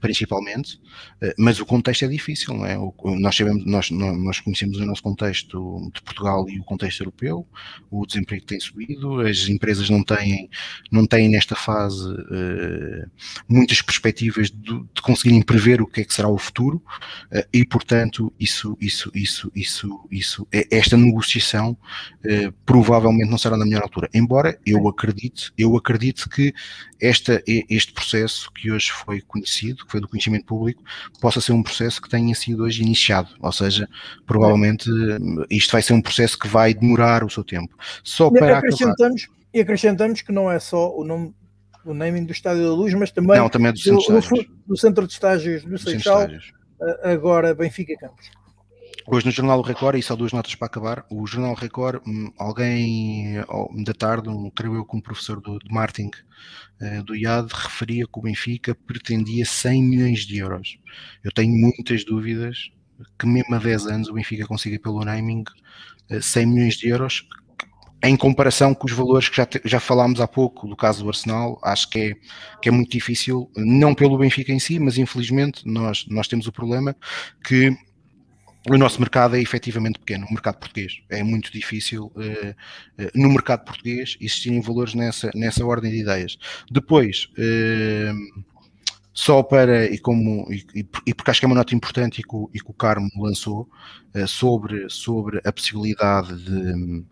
principalmente, 0.00 0.80
eh, 1.20 1.34
mas 1.38 1.58
o 1.58 1.66
contexto 1.66 2.04
é 2.04 2.08
difícil, 2.08 2.54
não 2.54 2.66
é? 2.66 2.76
Nós 3.18 3.36
sabemos, 3.36 3.64
nós, 3.64 3.90
nós 3.90 4.40
conhecemos 4.40 4.78
o 4.78 4.86
nosso 4.86 5.02
contexto 5.02 5.90
de 5.92 6.02
Portugal 6.02 6.48
e 6.48 6.58
o 6.60 6.64
contexto 6.64 7.00
europeu, 7.00 7.46
o 7.90 8.06
desemprego 8.06 8.44
tem 8.44 8.60
subido, 8.60 9.20
as 9.20 9.48
empresas 9.48 9.90
não 9.90 10.02
têm, 10.04 10.48
não 10.90 11.06
têm 11.06 11.28
nesta 11.28 11.56
fase 11.56 12.08
uh, 12.08 13.10
muitas 13.48 13.82
perspectivas 13.82 14.50
de, 14.50 14.80
de, 14.94 15.02
conseguirem 15.02 15.42
prever 15.42 15.80
o 15.80 15.86
que 15.86 16.02
é 16.02 16.04
que 16.04 16.14
será 16.14 16.28
o 16.28 16.38
futuro 16.38 16.82
e, 17.52 17.64
portanto, 17.64 18.32
isso, 18.38 18.76
isso, 18.80 19.10
isso, 19.14 19.50
isso, 19.54 20.08
isso, 20.10 20.48
esta 20.70 20.96
negociação 20.96 21.76
provavelmente 22.64 23.28
não 23.28 23.38
será 23.38 23.56
na 23.56 23.64
melhor 23.64 23.82
altura. 23.82 24.08
Embora 24.14 24.58
eu 24.64 24.86
acredite, 24.88 25.52
eu 25.58 25.76
acredito 25.76 26.28
que 26.28 26.54
esta, 27.00 27.42
este 27.46 27.92
processo 27.92 28.50
que 28.52 28.70
hoje 28.70 28.90
foi 28.92 29.20
conhecido 29.20 29.71
que 29.74 29.90
foi 29.90 30.00
do 30.00 30.08
conhecimento 30.08 30.46
público, 30.46 30.82
possa 31.20 31.40
ser 31.40 31.52
um 31.52 31.62
processo 31.62 32.00
que 32.00 32.08
tenha 32.08 32.34
sido 32.34 32.64
hoje 32.64 32.82
iniciado. 32.82 33.28
Ou 33.40 33.52
seja, 33.52 33.88
provavelmente 34.26 34.90
isto 35.50 35.72
vai 35.72 35.82
ser 35.82 35.92
um 35.92 36.02
processo 36.02 36.38
que 36.38 36.48
vai 36.48 36.74
demorar 36.74 37.24
o 37.24 37.30
seu 37.30 37.44
tempo. 37.44 37.76
Só 38.02 38.30
para 38.30 38.58
acrescentamos, 38.58 39.28
E 39.52 39.60
acrescentamos 39.60 40.22
que 40.22 40.32
não 40.32 40.50
é 40.50 40.58
só 40.58 40.94
o 40.94 41.04
nome 41.04 41.34
o 41.84 41.92
naming 41.92 42.24
do 42.24 42.32
Estádio 42.32 42.62
da 42.62 42.72
Luz, 42.72 42.94
mas 42.94 43.10
também, 43.10 43.36
não, 43.36 43.48
também 43.48 43.70
é 43.70 43.72
do, 43.72 43.78
centro 43.78 44.20
do, 44.20 44.46
do, 44.68 44.76
Centro 44.76 45.06
de 45.06 45.12
Estágios 45.12 45.64
do 45.64 45.76
Seixal, 45.76 46.28
agora 47.02 47.54
Benfica 47.54 47.96
Campos. 47.98 48.30
Hoje 49.06 49.26
no 49.26 49.32
Jornal 49.32 49.60
Record, 49.62 49.98
e 49.98 50.02
só 50.02 50.14
duas 50.14 50.32
notas 50.32 50.54
para 50.54 50.66
acabar, 50.66 51.04
o 51.10 51.26
Jornal 51.26 51.54
Record, 51.54 52.00
hum, 52.06 52.32
alguém 52.38 53.34
da 53.84 53.92
tarde, 53.92 54.28
um, 54.28 54.48
creio 54.50 54.76
eu, 54.76 54.84
como 54.84 55.02
professor 55.02 55.40
do, 55.40 55.58
de 55.58 55.72
marketing 55.72 56.10
uh, 56.80 57.02
do 57.02 57.16
IAD, 57.16 57.48
referia 57.52 58.04
que 58.04 58.18
o 58.18 58.22
Benfica 58.22 58.74
pretendia 58.74 59.44
100 59.44 59.82
milhões 59.82 60.20
de 60.20 60.38
euros. 60.38 60.78
Eu 61.24 61.32
tenho 61.32 61.52
muitas 61.52 62.04
dúvidas 62.04 62.70
que 63.18 63.26
mesmo 63.26 63.54
há 63.54 63.58
10 63.58 63.86
anos 63.86 64.08
o 64.08 64.14
Benfica 64.14 64.46
consiga 64.46 64.78
pelo 64.78 65.04
naming 65.04 65.42
uh, 66.10 66.14
eh, 66.14 66.20
100 66.20 66.46
milhões 66.46 66.76
de 66.76 66.88
euros, 66.88 67.26
em 68.04 68.16
comparação 68.16 68.74
com 68.74 68.86
os 68.86 68.92
valores 68.92 69.28
que 69.28 69.36
já, 69.36 69.48
já 69.64 69.80
falámos 69.80 70.20
há 70.20 70.28
pouco 70.28 70.68
do 70.68 70.76
caso 70.76 71.02
do 71.02 71.08
Arsenal, 71.08 71.58
acho 71.62 71.88
que 71.90 71.98
é, 71.98 72.14
que 72.60 72.68
é 72.68 72.72
muito 72.72 72.90
difícil, 72.90 73.50
não 73.56 73.94
pelo 73.94 74.18
Benfica 74.18 74.52
em 74.52 74.58
si, 74.58 74.78
mas 74.78 74.96
infelizmente 74.98 75.66
nós, 75.66 76.06
nós 76.08 76.28
temos 76.28 76.46
o 76.46 76.52
problema 76.52 76.96
que 77.44 77.76
o 78.70 78.78
nosso 78.78 79.00
mercado 79.00 79.36
é 79.36 79.40
efetivamente 79.40 79.98
pequeno, 79.98 80.26
o 80.26 80.32
mercado 80.32 80.58
português. 80.58 81.00
É 81.10 81.22
muito 81.22 81.52
difícil 81.52 82.12
uh, 82.14 83.02
uh, 83.02 83.10
no 83.14 83.28
mercado 83.30 83.64
português 83.64 84.16
existirem 84.20 84.60
valores 84.60 84.94
nessa, 84.94 85.30
nessa 85.34 85.64
ordem 85.64 85.90
de 85.90 85.98
ideias. 85.98 86.38
Depois, 86.70 87.28
uh, 87.38 88.44
só 89.12 89.42
para, 89.42 89.86
e, 89.86 89.98
como, 89.98 90.46
e, 90.52 90.86
e, 91.06 91.14
porque 91.14 91.30
acho 91.30 91.40
que 91.40 91.46
é 91.46 91.48
uma 91.48 91.54
nota 91.54 91.74
importante 91.74 92.20
e 92.20 92.24
que 92.24 92.34
o, 92.34 92.50
e 92.54 92.58
que 92.60 92.70
o 92.70 92.74
Carmo 92.74 93.10
lançou, 93.18 93.68
sobre, 94.26 94.88
sobre 94.90 95.40
a 95.44 95.52
possibilidade 95.52 96.36
de, 96.44 97.04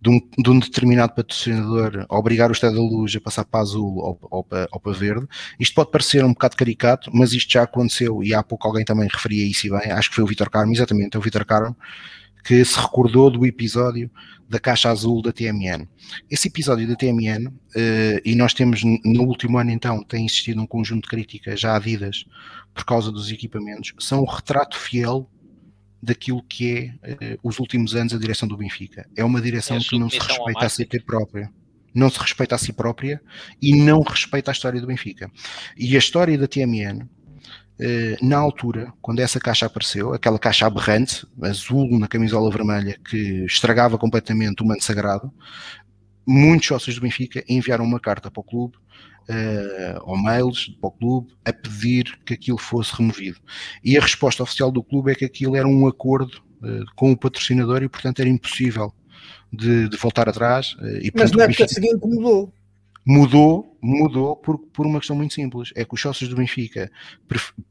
de, 0.00 0.10
um, 0.10 0.20
de 0.38 0.50
um 0.50 0.58
determinado 0.58 1.14
patrocinador 1.14 2.06
obrigar 2.08 2.48
o 2.48 2.52
Estado 2.52 2.76
da 2.76 2.80
Luz 2.80 3.14
a 3.16 3.20
passar 3.20 3.44
para 3.44 3.60
azul 3.60 3.98
ou, 3.98 4.18
ou, 4.30 4.44
para, 4.44 4.68
ou 4.72 4.80
para 4.80 4.92
verde. 4.92 5.26
Isto 5.60 5.74
pode 5.74 5.90
parecer 5.90 6.24
um 6.24 6.32
bocado 6.32 6.56
caricato, 6.56 7.10
mas 7.12 7.32
isto 7.32 7.52
já 7.52 7.64
aconteceu 7.64 8.22
e 8.22 8.32
há 8.32 8.42
pouco 8.42 8.66
alguém 8.66 8.84
também 8.84 9.08
referia 9.12 9.46
isso 9.46 9.66
e 9.66 9.70
bem, 9.70 9.90
acho 9.90 10.08
que 10.08 10.16
foi 10.16 10.24
o 10.24 10.26
Vitor 10.26 10.48
Carmo, 10.48 10.72
exatamente, 10.72 11.16
é 11.16 11.18
o 11.18 11.22
Vitor 11.22 11.44
Carmo, 11.44 11.76
que 12.44 12.64
se 12.64 12.78
recordou 12.78 13.30
do 13.30 13.44
episódio 13.44 14.10
da 14.48 14.58
caixa 14.58 14.90
azul 14.90 15.20
da 15.20 15.32
TMN. 15.32 15.86
Esse 16.30 16.48
episódio 16.48 16.88
da 16.88 16.96
TMN, 16.96 17.52
eh, 17.76 18.22
e 18.24 18.34
nós 18.34 18.54
temos 18.54 18.82
no 18.82 19.24
último 19.24 19.58
ano 19.58 19.70
então, 19.70 20.02
tem 20.02 20.24
existido 20.24 20.60
um 20.62 20.66
conjunto 20.66 21.02
de 21.02 21.08
críticas 21.08 21.60
já 21.60 21.76
adidas 21.76 22.24
por 22.74 22.84
causa 22.84 23.12
dos 23.12 23.30
equipamentos, 23.30 23.92
são 23.98 24.20
o 24.20 24.24
retrato 24.24 24.78
fiel 24.78 25.28
daquilo 26.02 26.42
que 26.42 26.94
é 27.04 27.34
uh, 27.34 27.38
os 27.42 27.58
últimos 27.58 27.94
anos 27.94 28.14
a 28.14 28.18
direção 28.18 28.48
do 28.48 28.56
Benfica. 28.56 29.08
É 29.16 29.24
uma 29.24 29.40
direção 29.40 29.76
é 29.76 29.80
que 29.80 29.98
não 29.98 30.08
se 30.08 30.18
respeita 30.18 30.66
a 30.66 30.68
si 30.68 30.86
própria. 31.04 31.50
Não 31.94 32.08
se 32.08 32.18
respeita 32.20 32.54
a 32.54 32.58
si 32.58 32.72
própria 32.72 33.20
e 33.60 33.74
não 33.74 34.00
respeita 34.02 34.50
a 34.50 34.52
história 34.52 34.80
do 34.80 34.86
Benfica. 34.86 35.30
E 35.76 35.96
a 35.96 35.98
história 35.98 36.38
da 36.38 36.46
TMN, 36.46 37.00
eh, 37.02 37.06
na 38.20 38.36
altura, 38.36 38.92
quando 39.00 39.20
essa 39.20 39.38
caixa 39.38 39.66
apareceu, 39.66 40.12
aquela 40.12 40.38
caixa 40.38 40.66
aberrante, 40.66 41.24
azul 41.42 41.98
na 41.98 42.08
camisola 42.08 42.50
vermelha, 42.50 42.98
que 43.08 43.44
estragava 43.44 43.96
completamente 43.96 44.62
o 44.62 44.66
manto 44.66 44.82
sagrado, 44.82 45.32
muitos 46.26 46.68
sócios 46.68 46.96
do 46.96 47.00
Benfica 47.00 47.42
enviaram 47.48 47.84
uma 47.84 47.98
carta 47.98 48.30
para 48.30 48.40
o 48.40 48.44
clube 48.44 48.76
uh, 49.28 50.00
ou 50.02 50.16
mails 50.16 50.68
para 50.80 50.88
o 50.88 50.90
clube 50.90 51.32
a 51.44 51.52
pedir 51.52 52.18
que 52.24 52.34
aquilo 52.34 52.58
fosse 52.58 52.94
removido. 52.94 53.38
E 53.82 53.96
a 53.96 54.00
resposta 54.00 54.42
oficial 54.42 54.70
do 54.70 54.82
clube 54.82 55.12
é 55.12 55.14
que 55.14 55.24
aquilo 55.24 55.56
era 55.56 55.66
um 55.66 55.86
acordo 55.86 56.42
uh, 56.62 56.84
com 56.96 57.12
o 57.12 57.16
patrocinador 57.16 57.82
e, 57.82 57.88
portanto, 57.88 58.20
era 58.20 58.28
impossível 58.28 58.92
de, 59.52 59.88
de 59.88 59.96
voltar 59.96 60.28
atrás. 60.28 60.74
Uh, 60.74 60.98
e, 61.02 61.12
Mas 61.14 61.32
na 61.32 61.44
época 61.44 61.68
seguinte 61.68 61.98
mudou. 62.06 62.52
Mudou, 63.06 63.78
mudou 63.80 64.36
por, 64.36 64.58
por 64.58 64.86
uma 64.86 64.98
questão 64.98 65.16
muito 65.16 65.32
simples. 65.32 65.72
É 65.74 65.82
que 65.82 65.94
os 65.94 66.00
sócios 66.00 66.28
do 66.28 66.36
Benfica, 66.36 66.90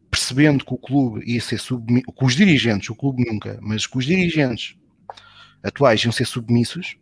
percebendo 0.10 0.66
que 0.66 0.74
o 0.74 0.78
clube 0.78 1.24
ia 1.26 1.42
ser 1.42 1.60
submisso, 1.60 2.06
que 2.12 2.26
os 2.26 2.36
dirigentes, 2.36 2.90
o 2.90 2.96
clube 2.96 3.26
nunca, 3.30 3.60
mas 3.62 3.86
que 3.86 3.98
os 3.98 4.06
dirigentes 4.06 4.76
atuais 5.64 6.04
iam 6.04 6.12
ser 6.12 6.26
submissos, 6.26 6.98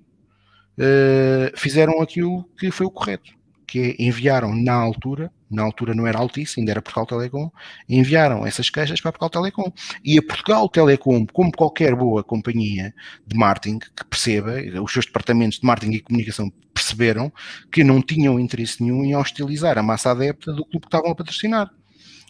uh, 0.78 1.58
fizeram 1.58 2.02
aquilo 2.02 2.44
que 2.58 2.72
foi 2.72 2.86
o 2.86 2.92
correto 2.92 3.36
que 3.66 3.96
enviaram 4.00 4.56
na 4.56 4.74
altura, 4.74 5.32
na 5.50 5.64
altura 5.64 5.94
não 5.94 6.08
era 6.08 6.20
Altice, 6.20 6.60
ainda 6.60 6.72
era 6.72 6.82
Portugal 6.82 7.06
Telecom, 7.06 7.52
enviaram 7.90 8.46
essas 8.46 8.70
queixas 8.70 9.02
para 9.02 9.12
Portugal 9.12 9.30
Telecom. 9.30 9.72
E 10.04 10.18
a 10.18 10.22
Portugal 10.22 10.70
Telecom, 10.70 11.26
como 11.28 11.52
qualquer 11.52 11.96
boa 11.96 12.24
companhia 12.24 12.94
de 13.26 13.38
marketing 13.38 13.80
que 13.80 14.06
perceba, 14.10 14.54
os 14.82 14.92
seus 14.92 15.06
departamentos 15.06 15.60
de 15.60 15.66
marketing 15.66 15.94
e 15.94 16.00
comunicação 16.00 16.52
perceberam 16.74 17.32
que 17.72 17.84
não 17.84 18.02
tinham 18.02 18.40
interesse 18.40 18.82
nenhum 18.82 19.04
em 19.04 19.16
hostilizar 19.16 19.78
a 19.78 19.84
massa 19.84 20.12
adepta 20.12 20.54
do 20.54 20.64
clube 20.64 20.82
que 20.82 20.88
estavam 20.88 21.12
a 21.12 21.16
patrocinar. 21.16 21.70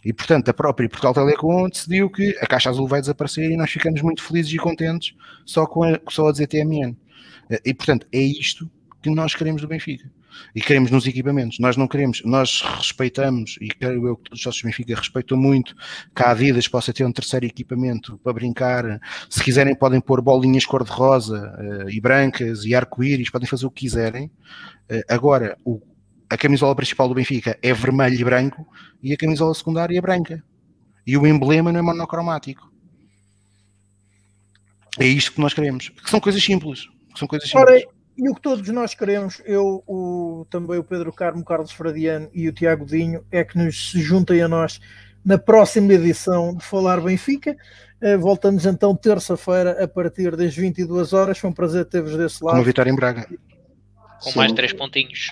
E, 0.06 0.12
portanto, 0.12 0.48
a 0.48 0.54
própria 0.54 0.88
Portugal 0.88 1.12
Telecom 1.12 1.68
decidiu 1.68 2.08
que 2.08 2.38
a 2.40 2.46
Caixa 2.46 2.70
Azul 2.70 2.86
vai 2.86 3.00
desaparecer 3.00 3.50
e 3.50 3.56
nós 3.56 3.68
ficamos 3.68 4.00
muito 4.02 4.22
felizes 4.22 4.52
e 4.52 4.56
contentes 4.56 5.16
só, 5.44 5.66
com 5.66 5.82
a, 5.82 5.98
só 6.08 6.28
a 6.28 6.30
dizer 6.30 6.46
TMN. 6.46 6.96
E, 7.64 7.74
portanto, 7.74 8.06
é 8.12 8.20
isto 8.20 8.70
que 9.02 9.10
nós 9.10 9.34
queremos 9.34 9.62
do 9.62 9.66
Benfica 9.66 10.08
e 10.54 10.60
queremos 10.60 10.92
nos 10.92 11.08
equipamentos. 11.08 11.58
Nós 11.58 11.76
não 11.76 11.88
queremos, 11.88 12.22
nós 12.24 12.62
respeitamos, 12.62 13.58
e 13.60 13.66
quero 13.66 14.06
eu 14.06 14.16
que 14.16 14.24
todos 14.24 14.38
os 14.38 14.42
sócios 14.44 14.62
Benfica 14.62 14.94
respeitam 14.94 15.36
muito 15.36 15.74
que 16.14 16.22
a 16.22 16.30
Adidas 16.30 16.68
possa 16.68 16.92
ter 16.92 17.04
um 17.04 17.10
terceiro 17.10 17.44
equipamento 17.44 18.16
para 18.18 18.32
brincar. 18.32 19.00
Se 19.28 19.42
quiserem, 19.42 19.74
podem 19.74 20.00
pôr 20.00 20.20
bolinhas 20.20 20.64
cor-de-rosa 20.64 21.52
uh, 21.58 21.90
e 21.90 22.00
brancas 22.00 22.64
e 22.64 22.76
arco-íris, 22.76 23.28
podem 23.28 23.48
fazer 23.48 23.66
o 23.66 23.70
que 23.72 23.80
quiserem. 23.80 24.26
Uh, 24.88 25.02
agora, 25.08 25.58
o, 25.64 25.80
a 26.28 26.36
camisola 26.36 26.74
principal 26.74 27.08
do 27.08 27.14
Benfica 27.14 27.58
é 27.62 27.72
vermelho 27.72 28.20
e 28.20 28.24
branco 28.24 28.66
e 29.02 29.12
a 29.12 29.16
camisola 29.16 29.54
secundária 29.54 29.96
é 29.96 30.00
branca. 30.00 30.42
E 31.06 31.16
o 31.16 31.26
emblema 31.26 31.70
não 31.70 31.78
é 31.78 31.82
monocromático. 31.82 32.70
É 34.98 35.06
isto 35.06 35.32
que 35.32 35.40
nós 35.40 35.54
queremos. 35.54 35.90
Que 35.90 36.10
são 36.10 36.18
coisas 36.18 36.42
simples. 36.42 36.88
São 37.14 37.28
coisas 37.28 37.48
simples. 37.48 37.68
Ora, 37.68 37.96
e 38.16 38.28
o 38.28 38.34
que 38.34 38.40
todos 38.40 38.66
nós 38.70 38.94
queremos, 38.94 39.40
eu, 39.44 39.84
o, 39.86 40.46
também 40.50 40.78
o 40.78 40.84
Pedro 40.84 41.12
Carmo, 41.12 41.42
o 41.42 41.44
Carlos 41.44 41.70
Fradiano 41.70 42.28
e 42.32 42.48
o 42.48 42.52
Tiago 42.52 42.84
Dinho, 42.86 43.24
é 43.30 43.44
que 43.44 43.58
nos 43.58 43.90
se 43.90 44.00
juntem 44.00 44.42
a 44.42 44.48
nós 44.48 44.80
na 45.24 45.38
próxima 45.38 45.92
edição 45.92 46.54
de 46.56 46.64
Falar 46.64 47.00
Benfica. 47.00 47.56
Uh, 48.02 48.18
voltamos 48.18 48.66
então 48.66 48.96
terça-feira 48.96 49.82
a 49.82 49.86
partir 49.86 50.34
das 50.34 50.56
22 50.56 51.12
horas. 51.12 51.38
Foi 51.38 51.50
um 51.50 51.52
prazer 51.52 51.84
ter-vos 51.84 52.16
desse 52.16 52.42
lado. 52.42 52.54
Com 52.54 52.60
uma 52.60 52.64
vitória 52.64 52.90
em 52.90 52.96
Braga. 52.96 53.28
Com 54.22 54.30
Sim. 54.30 54.38
mais 54.38 54.52
três 54.52 54.72
pontinhos. 54.72 55.30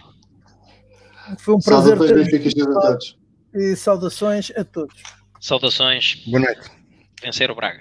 Foi 1.39 1.55
um 1.55 1.59
prazer 1.59 1.99
ter-vos 1.99 2.29
E 3.55 3.77
saudações 3.77 4.53
a 4.57 4.65
todos. 4.65 5.01
Saudações. 5.41 6.23
Boa 6.27 6.41
noite. 6.41 6.71
Vencer 7.23 7.51
o 7.51 7.55
Braga. 7.55 7.81